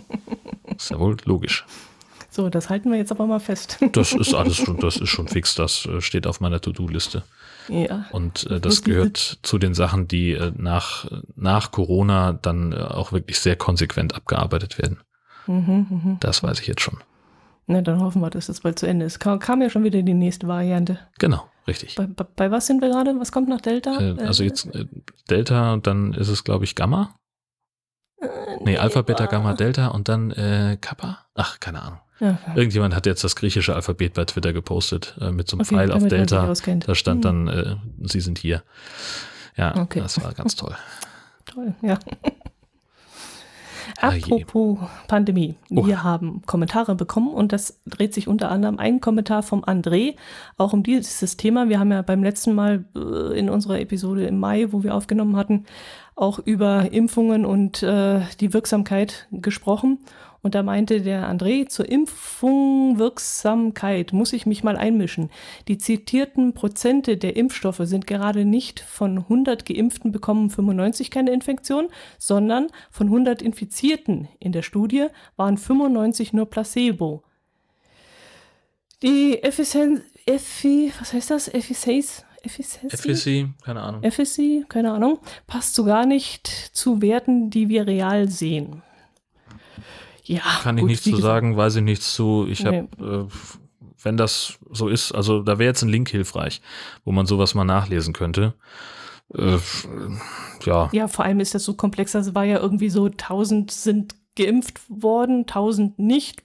ist 0.76 0.92
ja 0.92 1.00
wohl 1.00 1.18
logisch. 1.26 1.66
So, 2.34 2.50
das 2.50 2.70
halten 2.70 2.90
wir 2.90 2.98
jetzt 2.98 3.12
aber 3.12 3.28
mal 3.28 3.42
fest. 3.42 3.78
das 3.92 4.14
ist 4.14 4.34
alles 4.34 4.56
schon, 4.56 4.80
das 4.80 4.96
ist 4.96 5.10
schon 5.10 5.28
fix, 5.28 5.54
das 5.56 5.86
äh, 5.86 6.00
steht 6.00 6.26
auf 6.26 6.40
meiner 6.40 6.62
To-Do-Liste. 6.62 7.24
Ja. 7.68 8.06
Und 8.12 8.50
äh, 8.50 8.62
das 8.62 8.84
gehört 8.84 9.40
zu 9.44 9.58
den 9.58 9.74
Sachen, 9.74 10.08
die 10.08 10.32
äh, 10.32 10.52
nach, 10.56 11.06
nach 11.36 11.72
Corona 11.72 12.34
dann 12.34 12.72
äh, 12.72 12.78
auch 12.78 13.12
wirklich 13.12 13.40
sehr 13.40 13.58
konsequent 13.58 14.16
abgearbeitet 14.16 14.78
werden. 14.78 15.00
Mhm, 15.46 15.88
mh. 15.90 16.18
Das 16.22 16.42
weiß 16.42 16.60
ich 16.62 16.68
jetzt 16.68 16.82
schon. 16.82 16.98
Na, 17.72 17.82
dann 17.82 18.02
hoffen 18.02 18.22
wir, 18.22 18.30
dass 18.30 18.48
das 18.48 18.60
bald 18.60 18.78
zu 18.78 18.86
Ende 18.86 19.06
ist. 19.06 19.20
Kam, 19.20 19.40
kam 19.40 19.62
ja 19.62 19.70
schon 19.70 19.84
wieder 19.84 20.02
die 20.02 20.14
nächste 20.14 20.48
Variante. 20.48 21.00
Genau, 21.20 21.48
richtig. 21.68 21.96
Bei, 21.96 22.06
bei, 22.06 22.26
bei 22.36 22.52
was 22.52 22.68
sind 22.68 22.82
wir 22.82 22.90
gerade? 22.90 23.18
Was 23.18 23.32
kommt 23.32 23.48
nach 23.48 23.62
Delta? 23.62 23.98
Äh, 24.00 24.22
also 24.22 24.44
jetzt 24.44 24.66
äh, 24.76 24.86
Delta 25.30 25.72
und 25.74 25.88
dann 25.88 26.14
ist 26.14 26.28
es, 26.28 26.44
glaube 26.44 26.66
ich, 26.66 26.76
Gamma. 26.76 27.16
Äh, 28.20 28.28
nee, 28.62 28.78
Alpha, 28.78 29.02
Beta, 29.04 29.26
Gamma, 29.26 29.54
Delta 29.54 29.88
und 29.88 30.10
dann 30.10 30.32
äh, 30.32 30.78
Kappa. 30.82 31.26
Ach, 31.34 31.60
keine 31.62 31.82
Ahnung. 31.82 32.00
Ja, 32.20 32.38
Irgendjemand 32.56 32.94
hat 32.94 33.08
jetzt 33.08 33.24
das 33.24 33.36
griechische 33.36 33.74
Alphabet 33.74 34.14
bei 34.14 34.26
Twitter 34.26 34.54
gepostet 34.54 35.16
äh, 35.20 35.32
mit 35.32 35.50
so 35.50 35.56
einem 35.56 35.62
okay, 35.62 35.76
Pfeil 35.76 35.92
auf 35.92 36.08
Delta. 36.08 36.54
Da 36.86 36.94
stand 36.94 37.26
hm. 37.26 37.48
dann, 37.48 37.48
äh, 37.48 37.76
Sie 38.02 38.20
sind 38.20 38.38
hier. 38.38 38.64
Ja, 39.56 39.76
okay. 39.78 40.02
das 40.02 40.22
war 40.22 40.34
ganz 40.34 40.56
toll. 40.56 40.76
toll, 41.46 41.74
ja. 41.82 41.98
Apropos 44.02 44.80
Pandemie. 45.08 45.56
Oh. 45.70 45.86
Wir 45.86 46.04
haben 46.04 46.42
Kommentare 46.46 46.96
bekommen 46.96 47.34
und 47.34 47.52
das 47.52 47.80
dreht 47.86 48.14
sich 48.14 48.28
unter 48.28 48.50
anderem 48.50 48.80
ein 48.80 49.00
Kommentar 49.00 49.44
vom 49.44 49.64
André, 49.64 50.16
auch 50.58 50.74
um 50.74 50.84
dieses 50.84 51.38
Thema. 51.38 51.70
Wir 51.70 51.80
haben 51.80 51.92
ja 51.92 52.02
beim 52.02 52.24
letzten 52.24 52.54
Mal 52.54 52.86
äh, 52.96 53.38
in 53.38 53.50
unserer 53.50 53.80
Episode 53.80 54.26
im 54.26 54.40
Mai, 54.40 54.68
wo 54.72 54.84
wir 54.84 54.96
aufgenommen 54.96 55.36
hatten, 55.36 55.66
auch 56.16 56.40
über 56.40 56.92
Impfungen 56.92 57.46
und 57.46 57.84
äh, 57.84 58.22
die 58.40 58.54
Wirksamkeit 58.54 59.28
gesprochen. 59.32 60.00
Und 60.44 60.56
da 60.56 60.64
meinte 60.64 61.02
der 61.02 61.30
André, 61.30 61.68
zur 61.68 61.88
Impfungwirksamkeit 61.88 64.12
muss 64.12 64.34
ich 64.34 64.48
mich 64.48 64.64
mal 64.64 64.76
einmischen. 64.76 65.30
Die 65.68 65.78
zitierten 65.78 66.54
Prozente 66.54 67.18
der 67.18 67.36
Impfstoffe 67.36 67.82
sind 67.84 68.08
gerade 68.08 68.44
nicht 68.44 68.80
von 68.80 69.20
100 69.20 69.66
Geimpften 69.66 70.12
bekommen 70.12 70.50
95 70.50 71.12
keine 71.12 71.32
Infektion, 71.32 71.90
sondern 72.18 72.70
von 72.90 73.06
100 73.08 73.44
Infizierten 73.44 74.28
in 74.40 74.52
der 74.52 74.64
Studie 74.64 75.08
waren 75.36 75.58
95 75.58 76.34
nur 76.34 76.50
Placebo. 76.50 77.22
Die 79.04 79.44
Effizienz, 79.44 80.02
Effi, 80.26 80.92
was 81.00 81.14
heißt 81.14 81.30
das? 81.32 81.48
Effizienz? 81.48 82.26
Efficacy, 82.44 83.50
keine 83.64 83.82
Ahnung. 83.82 84.04
Efficacy, 84.04 84.66
keine 84.68 84.92
Ahnung, 84.92 85.20
passt 85.46 85.76
so 85.76 85.84
gar 85.84 86.08
nicht 86.08 86.48
zu 86.48 87.00
Werten, 87.02 87.52
die 87.52 87.70
wir 87.70 87.86
real 87.86 88.28
sehen. 88.30 88.82
Ja, 90.24 90.42
Kann 90.62 90.78
ich 90.78 90.84
nichts 90.84 91.04
zu 91.04 91.16
sagen, 91.18 91.58
weiß 91.58 91.78
ich 91.78 91.84
nichts 91.84 92.14
zu. 92.14 92.46
Ich 92.50 92.64
nee. 92.64 92.88
habe, 93.00 93.28
äh, 93.30 93.36
wenn 94.04 94.18
das 94.18 94.60
so 94.70 94.88
ist, 94.88 95.12
also 95.12 95.42
da 95.42 95.60
wäre 95.60 95.70
jetzt 95.70 95.82
ein 95.82 95.90
Link 95.90 96.10
hilfreich, 96.10 96.62
wo 97.06 97.12
man 97.12 97.26
sowas 97.26 97.56
mal 97.56 97.66
nachlesen 97.66 98.14
könnte. 98.14 98.54
Äh, 99.34 99.58
ja. 100.66 100.90
Ja, 100.92 101.08
vor 101.08 101.26
allem 101.26 101.40
ist 101.40 101.56
das 101.56 101.64
so 101.64 101.74
komplex. 101.74 102.16
Also 102.16 102.36
war 102.36 102.44
ja 102.44 102.60
irgendwie 102.60 102.90
so, 102.90 103.06
1000 103.06 103.72
sind 103.72 104.16
geimpft 104.36 104.80
worden, 104.90 105.42
1000 105.42 106.00
nicht. 106.00 106.44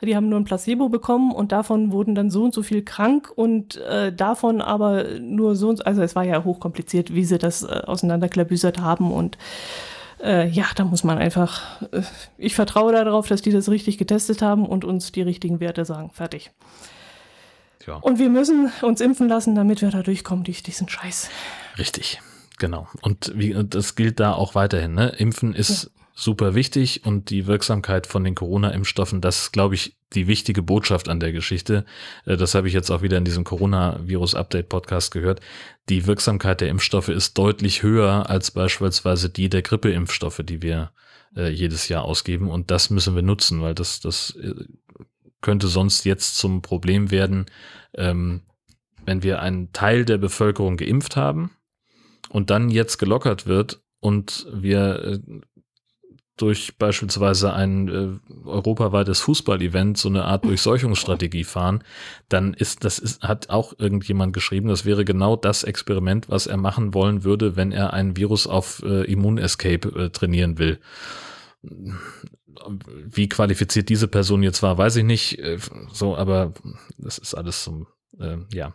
Die 0.00 0.14
haben 0.14 0.28
nur 0.28 0.38
ein 0.38 0.44
Placebo 0.44 0.88
bekommen 0.88 1.32
und 1.32 1.50
davon 1.50 1.90
wurden 1.90 2.14
dann 2.14 2.30
so 2.30 2.44
und 2.44 2.54
so 2.54 2.62
viel 2.62 2.82
krank 2.82 3.32
und 3.34 3.78
äh, 3.78 4.12
davon 4.12 4.60
aber 4.60 5.18
nur 5.18 5.56
so 5.56 5.70
und 5.70 5.78
so. 5.78 5.84
Also 5.84 6.02
es 6.02 6.14
war 6.14 6.22
ja 6.22 6.44
hochkompliziert, 6.44 7.12
wie 7.12 7.24
sie 7.24 7.38
das 7.38 7.64
äh, 7.64 7.82
auseinanderklabüsert 7.84 8.78
haben 8.80 9.10
und 9.10 9.38
äh, 10.22 10.48
ja, 10.48 10.66
da 10.74 10.84
muss 10.84 11.04
man 11.04 11.18
einfach, 11.18 11.82
äh, 11.92 12.02
ich 12.36 12.54
vertraue 12.54 12.92
darauf, 12.92 13.28
dass 13.28 13.42
die 13.42 13.52
das 13.52 13.68
richtig 13.68 13.98
getestet 13.98 14.42
haben 14.42 14.66
und 14.66 14.84
uns 14.84 15.12
die 15.12 15.22
richtigen 15.22 15.60
Werte 15.60 15.84
sagen. 15.84 16.10
Fertig. 16.10 16.50
Ja. 17.86 17.96
Und 17.96 18.18
wir 18.18 18.28
müssen 18.28 18.70
uns 18.82 19.00
impfen 19.00 19.28
lassen, 19.28 19.54
damit 19.54 19.80
wir 19.80 19.90
da 19.90 20.02
durchkommen 20.02 20.44
durch 20.44 20.62
diesen 20.62 20.88
Scheiß. 20.88 21.30
Richtig, 21.78 22.20
genau. 22.58 22.86
Und 23.00 23.32
wie, 23.34 23.56
das 23.68 23.94
gilt 23.94 24.20
da 24.20 24.32
auch 24.34 24.54
weiterhin. 24.54 24.94
Ne? 24.94 25.08
Impfen 25.16 25.54
ist. 25.54 25.90
Super 26.18 26.56
wichtig 26.56 27.06
und 27.06 27.30
die 27.30 27.46
Wirksamkeit 27.46 28.08
von 28.08 28.24
den 28.24 28.34
Corona-Impfstoffen, 28.34 29.20
das 29.20 29.44
ist, 29.44 29.52
glaube 29.52 29.76
ich, 29.76 29.96
die 30.14 30.26
wichtige 30.26 30.62
Botschaft 30.62 31.08
an 31.08 31.20
der 31.20 31.30
Geschichte. 31.30 31.84
Äh, 32.24 32.36
das 32.36 32.56
habe 32.56 32.66
ich 32.66 32.74
jetzt 32.74 32.90
auch 32.90 33.02
wieder 33.02 33.18
in 33.18 33.24
diesem 33.24 33.44
Corona-Virus-Update-Podcast 33.44 35.12
gehört. 35.12 35.40
Die 35.88 36.06
Wirksamkeit 36.06 36.60
der 36.60 36.70
Impfstoffe 36.70 37.08
ist 37.08 37.38
deutlich 37.38 37.84
höher 37.84 38.28
als 38.28 38.50
beispielsweise 38.50 39.30
die 39.30 39.48
der 39.48 39.62
Grippeimpfstoffe, 39.62 40.40
die 40.42 40.60
wir 40.60 40.90
äh, 41.36 41.50
jedes 41.50 41.88
Jahr 41.88 42.04
ausgeben. 42.04 42.50
Und 42.50 42.72
das 42.72 42.90
müssen 42.90 43.14
wir 43.14 43.22
nutzen, 43.22 43.62
weil 43.62 43.76
das, 43.76 44.00
das 44.00 44.34
äh, 44.42 44.54
könnte 45.40 45.68
sonst 45.68 46.04
jetzt 46.04 46.36
zum 46.36 46.62
Problem 46.62 47.12
werden, 47.12 47.46
ähm, 47.94 48.42
wenn 49.06 49.22
wir 49.22 49.40
einen 49.40 49.72
Teil 49.72 50.04
der 50.04 50.18
Bevölkerung 50.18 50.78
geimpft 50.78 51.14
haben 51.14 51.52
und 52.28 52.50
dann 52.50 52.70
jetzt 52.70 52.98
gelockert 52.98 53.46
wird 53.46 53.80
und 54.00 54.48
wir 54.52 55.20
durch 56.40 56.76
beispielsweise 56.78 57.52
ein 57.52 57.88
äh, 57.88 58.48
europaweites 58.48 59.20
Fußballevent 59.20 59.98
so 59.98 60.08
eine 60.08 60.24
Art 60.24 60.44
Durchseuchungsstrategie 60.44 61.44
fahren, 61.44 61.84
dann 62.28 62.54
ist 62.54 62.84
das 62.84 62.98
ist, 62.98 63.22
hat 63.22 63.50
auch 63.50 63.74
irgendjemand 63.78 64.32
geschrieben, 64.32 64.68
das 64.68 64.84
wäre 64.84 65.04
genau 65.04 65.36
das 65.36 65.64
Experiment, 65.64 66.28
was 66.28 66.46
er 66.46 66.56
machen 66.56 66.94
wollen 66.94 67.24
würde, 67.24 67.56
wenn 67.56 67.72
er 67.72 67.92
ein 67.92 68.16
Virus 68.16 68.46
auf 68.46 68.82
äh, 68.84 69.04
Immunescape 69.10 69.88
äh, 69.88 70.10
trainieren 70.10 70.58
will. 70.58 70.78
Wie 71.62 73.28
qualifiziert 73.28 73.88
diese 73.88 74.08
Person 74.08 74.42
jetzt 74.42 74.62
war, 74.62 74.78
weiß 74.78 74.96
ich 74.96 75.04
nicht. 75.04 75.38
Äh, 75.38 75.58
so, 75.92 76.16
aber 76.16 76.54
das 76.98 77.18
ist 77.18 77.34
alles 77.34 77.64
so 77.64 77.86
äh, 78.20 78.36
ja. 78.52 78.74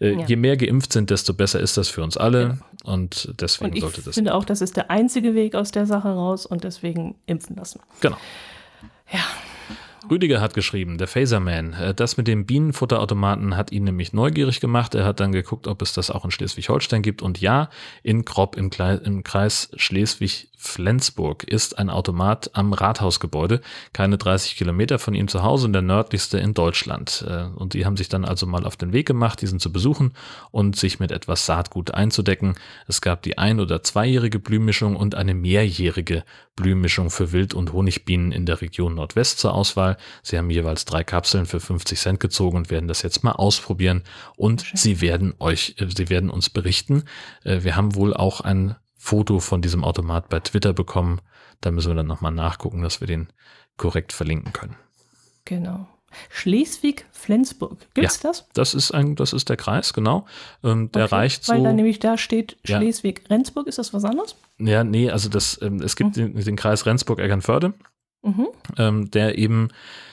Äh, 0.00 0.12
ja. 0.12 0.26
Je 0.26 0.36
mehr 0.36 0.56
geimpft 0.56 0.92
sind, 0.92 1.10
desto 1.10 1.34
besser 1.34 1.60
ist 1.60 1.76
das 1.76 1.88
für 1.88 2.02
uns 2.02 2.16
alle. 2.16 2.58
Genau. 2.82 2.94
Und 2.94 3.34
deswegen 3.40 3.70
und 3.70 3.76
ich 3.76 3.82
sollte 3.82 3.98
das. 3.98 4.08
Ich 4.08 4.14
finde 4.14 4.34
auch, 4.34 4.44
das 4.44 4.60
ist 4.60 4.76
der 4.76 4.90
einzige 4.90 5.34
Weg 5.34 5.54
aus 5.54 5.70
der 5.70 5.86
Sache 5.86 6.08
raus 6.08 6.46
und 6.46 6.64
deswegen 6.64 7.14
impfen 7.26 7.56
lassen. 7.56 7.80
Genau. 8.00 8.16
Ja. 9.12 9.20
Rüdiger 10.10 10.40
hat 10.40 10.54
geschrieben, 10.54 10.98
der 10.98 11.06
Phaserman. 11.06 11.74
Äh, 11.74 11.94
das 11.94 12.16
mit 12.16 12.26
dem 12.26 12.44
Bienenfutterautomaten 12.44 13.56
hat 13.56 13.72
ihn 13.72 13.84
nämlich 13.84 14.12
neugierig 14.12 14.60
gemacht. 14.60 14.94
Er 14.94 15.04
hat 15.04 15.20
dann 15.20 15.32
geguckt, 15.32 15.66
ob 15.66 15.80
es 15.82 15.92
das 15.92 16.10
auch 16.10 16.24
in 16.24 16.30
Schleswig-Holstein 16.30 17.02
gibt. 17.02 17.22
Und 17.22 17.40
ja, 17.40 17.70
in 18.02 18.24
Kropp 18.24 18.56
im, 18.56 18.70
Kreis 18.70 19.70
Schleswig-Flensburg 20.62 21.44
ist 21.44 21.78
ein 21.78 21.90
Automat 21.90 22.50
am 22.54 22.72
Rathausgebäude, 22.72 23.60
keine 23.92 24.18
30 24.18 24.56
Kilometer 24.56 24.98
von 24.98 25.14
ihm 25.14 25.28
zu 25.28 25.42
Hause 25.42 25.66
und 25.66 25.72
der 25.72 25.82
nördlichste 25.82 26.38
in 26.38 26.54
Deutschland. 26.54 27.24
Äh, 27.28 27.44
und 27.56 27.74
die 27.74 27.84
haben 27.84 27.96
sich 27.96 28.08
dann 28.08 28.24
also 28.24 28.46
mal 28.46 28.64
auf 28.64 28.76
den 28.76 28.92
Weg 28.92 29.06
gemacht, 29.06 29.40
diesen 29.42 29.60
zu 29.60 29.72
besuchen 29.72 30.12
und 30.50 30.76
sich 30.76 31.00
mit 31.00 31.10
etwas 31.10 31.46
Saatgut 31.46 31.92
einzudecken. 31.92 32.54
Es 32.86 33.00
gab 33.00 33.22
die 33.22 33.38
ein- 33.38 33.60
oder 33.60 33.82
zweijährige 33.82 34.38
Blühmischung 34.38 34.96
und 34.96 35.14
eine 35.14 35.34
mehrjährige 35.34 36.24
Blühmischung 36.56 37.10
für 37.10 37.32
Wild- 37.32 37.54
und 37.54 37.72
Honigbienen 37.72 38.32
in 38.32 38.46
der 38.46 38.60
Region 38.60 38.94
Nordwest 38.94 39.38
zur 39.38 39.54
Auswahl. 39.54 39.96
Sie 40.22 40.38
haben 40.38 40.50
jeweils 40.50 40.84
drei 40.84 41.02
Kapseln 41.02 41.46
für 41.46 41.60
50 41.60 41.98
Cent 41.98 42.20
gezogen 42.20 42.58
und 42.58 42.70
werden 42.70 42.88
das 42.88 43.02
jetzt 43.02 43.24
mal 43.24 43.32
ausprobieren 43.32 44.02
und 44.36 44.62
Schön. 44.62 44.76
sie 44.76 45.00
werden 45.00 45.34
euch, 45.38 45.76
äh, 45.78 45.86
sie 45.94 46.08
werden 46.08 46.30
uns 46.30 46.50
berichten. 46.50 47.04
Äh, 47.44 47.62
wir 47.62 47.76
haben 47.76 47.94
wohl 47.94 48.14
auch 48.14 48.40
ein 48.40 48.76
Foto 49.04 49.40
von 49.40 49.62
diesem 49.62 49.82
Automat 49.82 50.28
bei 50.28 50.38
Twitter 50.38 50.72
bekommen. 50.72 51.20
Da 51.60 51.72
müssen 51.72 51.90
wir 51.90 51.96
dann 51.96 52.06
nochmal 52.06 52.30
nachgucken, 52.30 52.82
dass 52.82 53.00
wir 53.00 53.08
den 53.08 53.26
korrekt 53.76 54.12
verlinken 54.12 54.52
können. 54.52 54.76
Genau. 55.44 55.88
Schleswig-Flensburg. 56.30 57.78
Gibt's 57.94 58.22
ja, 58.22 58.30
das? 58.30 58.46
Das 58.54 58.74
ist 58.74 58.92
ein, 58.92 59.16
das 59.16 59.32
ist 59.32 59.48
der 59.48 59.56
Kreis, 59.56 59.92
genau. 59.92 60.24
Ähm, 60.62 60.92
der 60.92 61.06
okay, 61.06 61.14
reicht 61.16 61.44
so. 61.44 61.52
Weil 61.52 61.64
da 61.64 61.72
nämlich 61.72 61.98
da 61.98 62.16
steht 62.16 62.58
Schleswig-Rendsburg. 62.62 63.66
Ist 63.66 63.78
das 63.78 63.92
was 63.92 64.04
anderes? 64.04 64.36
Ja, 64.58 64.84
nee, 64.84 65.10
also 65.10 65.28
das, 65.28 65.60
ähm, 65.62 65.82
es 65.82 65.96
gibt 65.96 66.16
mhm. 66.16 66.34
den, 66.34 66.44
den, 66.44 66.56
Kreis 66.56 66.86
Rendsburg-Eckernförde, 66.86 67.74
mhm. 68.22 68.48
ähm, 68.78 69.10
der 69.10 69.36
eben 69.36 69.70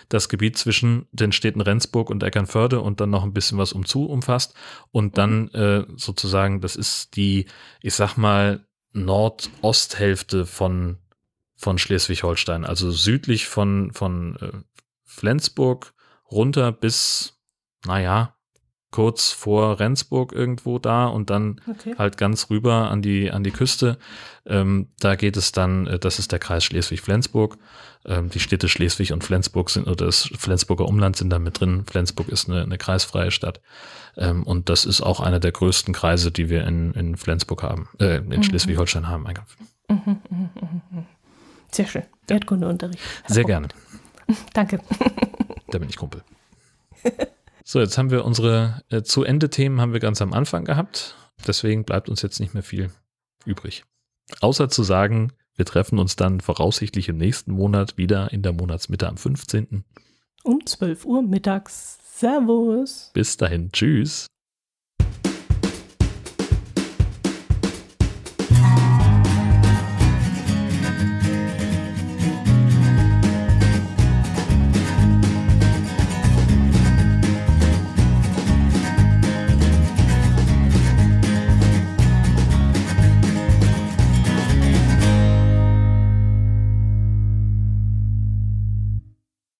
das 0.07 0.29
Gebiet 0.29 0.57
zwischen 0.57 1.05
den 1.11 1.31
Städten 1.31 1.61
Rendsburg 1.61 2.09
und 2.09 2.23
Eckernförde 2.23 2.81
und 2.81 3.01
dann 3.01 3.11
noch 3.11 3.23
ein 3.23 3.33
bisschen 3.33 3.59
was 3.59 3.71
umzu 3.71 4.07
umfasst. 4.07 4.55
Und 4.89 5.19
dann 5.19 5.51
mhm. 5.53 5.59
äh, 5.59 5.85
sozusagen, 5.95 6.59
das 6.59 6.75
ist 6.75 7.15
die, 7.15 7.45
ich 7.83 7.93
sag 7.93 8.17
mal, 8.17 8.65
Nordosthälfte 8.93 10.45
von, 10.45 10.97
von 11.55 11.77
Schleswig-Holstein, 11.77 12.65
also 12.65 12.91
südlich 12.91 13.47
von, 13.47 13.91
von 13.93 14.35
äh, 14.37 14.51
Flensburg 15.05 15.93
runter 16.31 16.71
bis, 16.71 17.39
naja, 17.85 18.35
kurz 18.91 19.31
vor 19.31 19.79
Rendsburg 19.79 20.33
irgendwo 20.33 20.79
da 20.79 21.05
und 21.05 21.29
dann 21.29 21.61
okay. 21.69 21.95
halt 21.97 22.17
ganz 22.17 22.49
rüber 22.49 22.89
an 22.89 23.01
die, 23.01 23.31
an 23.31 23.43
die 23.43 23.51
Küste. 23.51 23.97
Ähm, 24.45 24.87
da 24.99 25.15
geht 25.15 25.37
es 25.37 25.51
dann, 25.51 25.85
äh, 25.85 25.99
das 25.99 26.17
ist 26.17 26.31
der 26.31 26.39
Kreis 26.39 26.63
Schleswig-Flensburg. 26.63 27.57
Ähm, 28.05 28.29
die 28.29 28.39
Städte 28.39 28.67
Schleswig 28.67 29.13
und 29.13 29.23
Flensburg 29.23 29.69
sind, 29.69 29.85
oder 29.85 30.05
das 30.05 30.29
Flensburger 30.37 30.85
Umland 30.85 31.17
sind 31.17 31.29
da 31.29 31.37
mit 31.37 31.59
drin. 31.59 31.83
Flensburg 31.85 32.29
ist 32.29 32.49
eine, 32.49 32.63
eine 32.63 32.77
kreisfreie 32.77 33.29
Stadt. 33.29 33.61
Ähm, 34.17 34.43
und 34.43 34.69
das 34.69 34.85
ist 34.85 35.01
auch 35.01 35.19
einer 35.19 35.39
der 35.39 35.51
größten 35.51 35.93
Kreise, 35.93 36.31
die 36.31 36.49
wir 36.49 36.65
in, 36.65 36.93
in 36.93 37.15
Flensburg 37.15 37.61
haben, 37.61 37.89
äh, 37.99 38.17
in 38.17 38.27
mhm. 38.27 38.43
Schleswig-Holstein 38.43 39.07
haben. 39.07 39.23
Mhm, 39.23 40.01
mhm, 40.05 40.19
mhm, 40.29 40.49
mhm, 40.91 41.05
Sehr 41.71 41.85
schön. 41.85 42.03
Erdkundeunterricht. 42.27 42.99
Sehr 43.27 43.43
gerne. 43.43 43.67
Danke. 44.53 44.79
Da 45.69 45.77
bin 45.77 45.89
ich 45.89 45.97
Kumpel. 45.97 46.23
So, 47.71 47.79
jetzt 47.79 47.99
haben 47.99 48.09
wir 48.09 48.25
unsere 48.25 48.81
äh, 48.89 49.03
zu 49.03 49.23
Ende 49.23 49.51
Themen 49.51 49.79
haben 49.79 49.93
wir 49.93 49.99
ganz 49.99 50.23
am 50.23 50.33
Anfang 50.33 50.65
gehabt. 50.65 51.15
Deswegen 51.45 51.83
bleibt 51.83 52.09
uns 52.09 52.23
jetzt 52.23 52.39
nicht 52.39 52.55
mehr 52.55 52.63
viel 52.63 52.89
übrig. 53.45 53.83
Außer 54.41 54.69
zu 54.69 54.81
sagen, 54.81 55.33
wir 55.53 55.65
treffen 55.65 55.99
uns 55.99 56.15
dann 56.15 56.41
voraussichtlich 56.41 57.09
im 57.09 57.17
nächsten 57.17 57.51
Monat 57.51 57.95
wieder 57.95 58.33
in 58.33 58.41
der 58.41 58.53
Monatsmitte 58.53 59.07
am 59.07 59.17
15. 59.17 59.83
Um 60.43 60.65
12 60.65 61.05
Uhr 61.05 61.21
mittags. 61.21 61.99
Servus. 62.11 63.11
Bis 63.13 63.37
dahin. 63.37 63.71
Tschüss. 63.71 64.25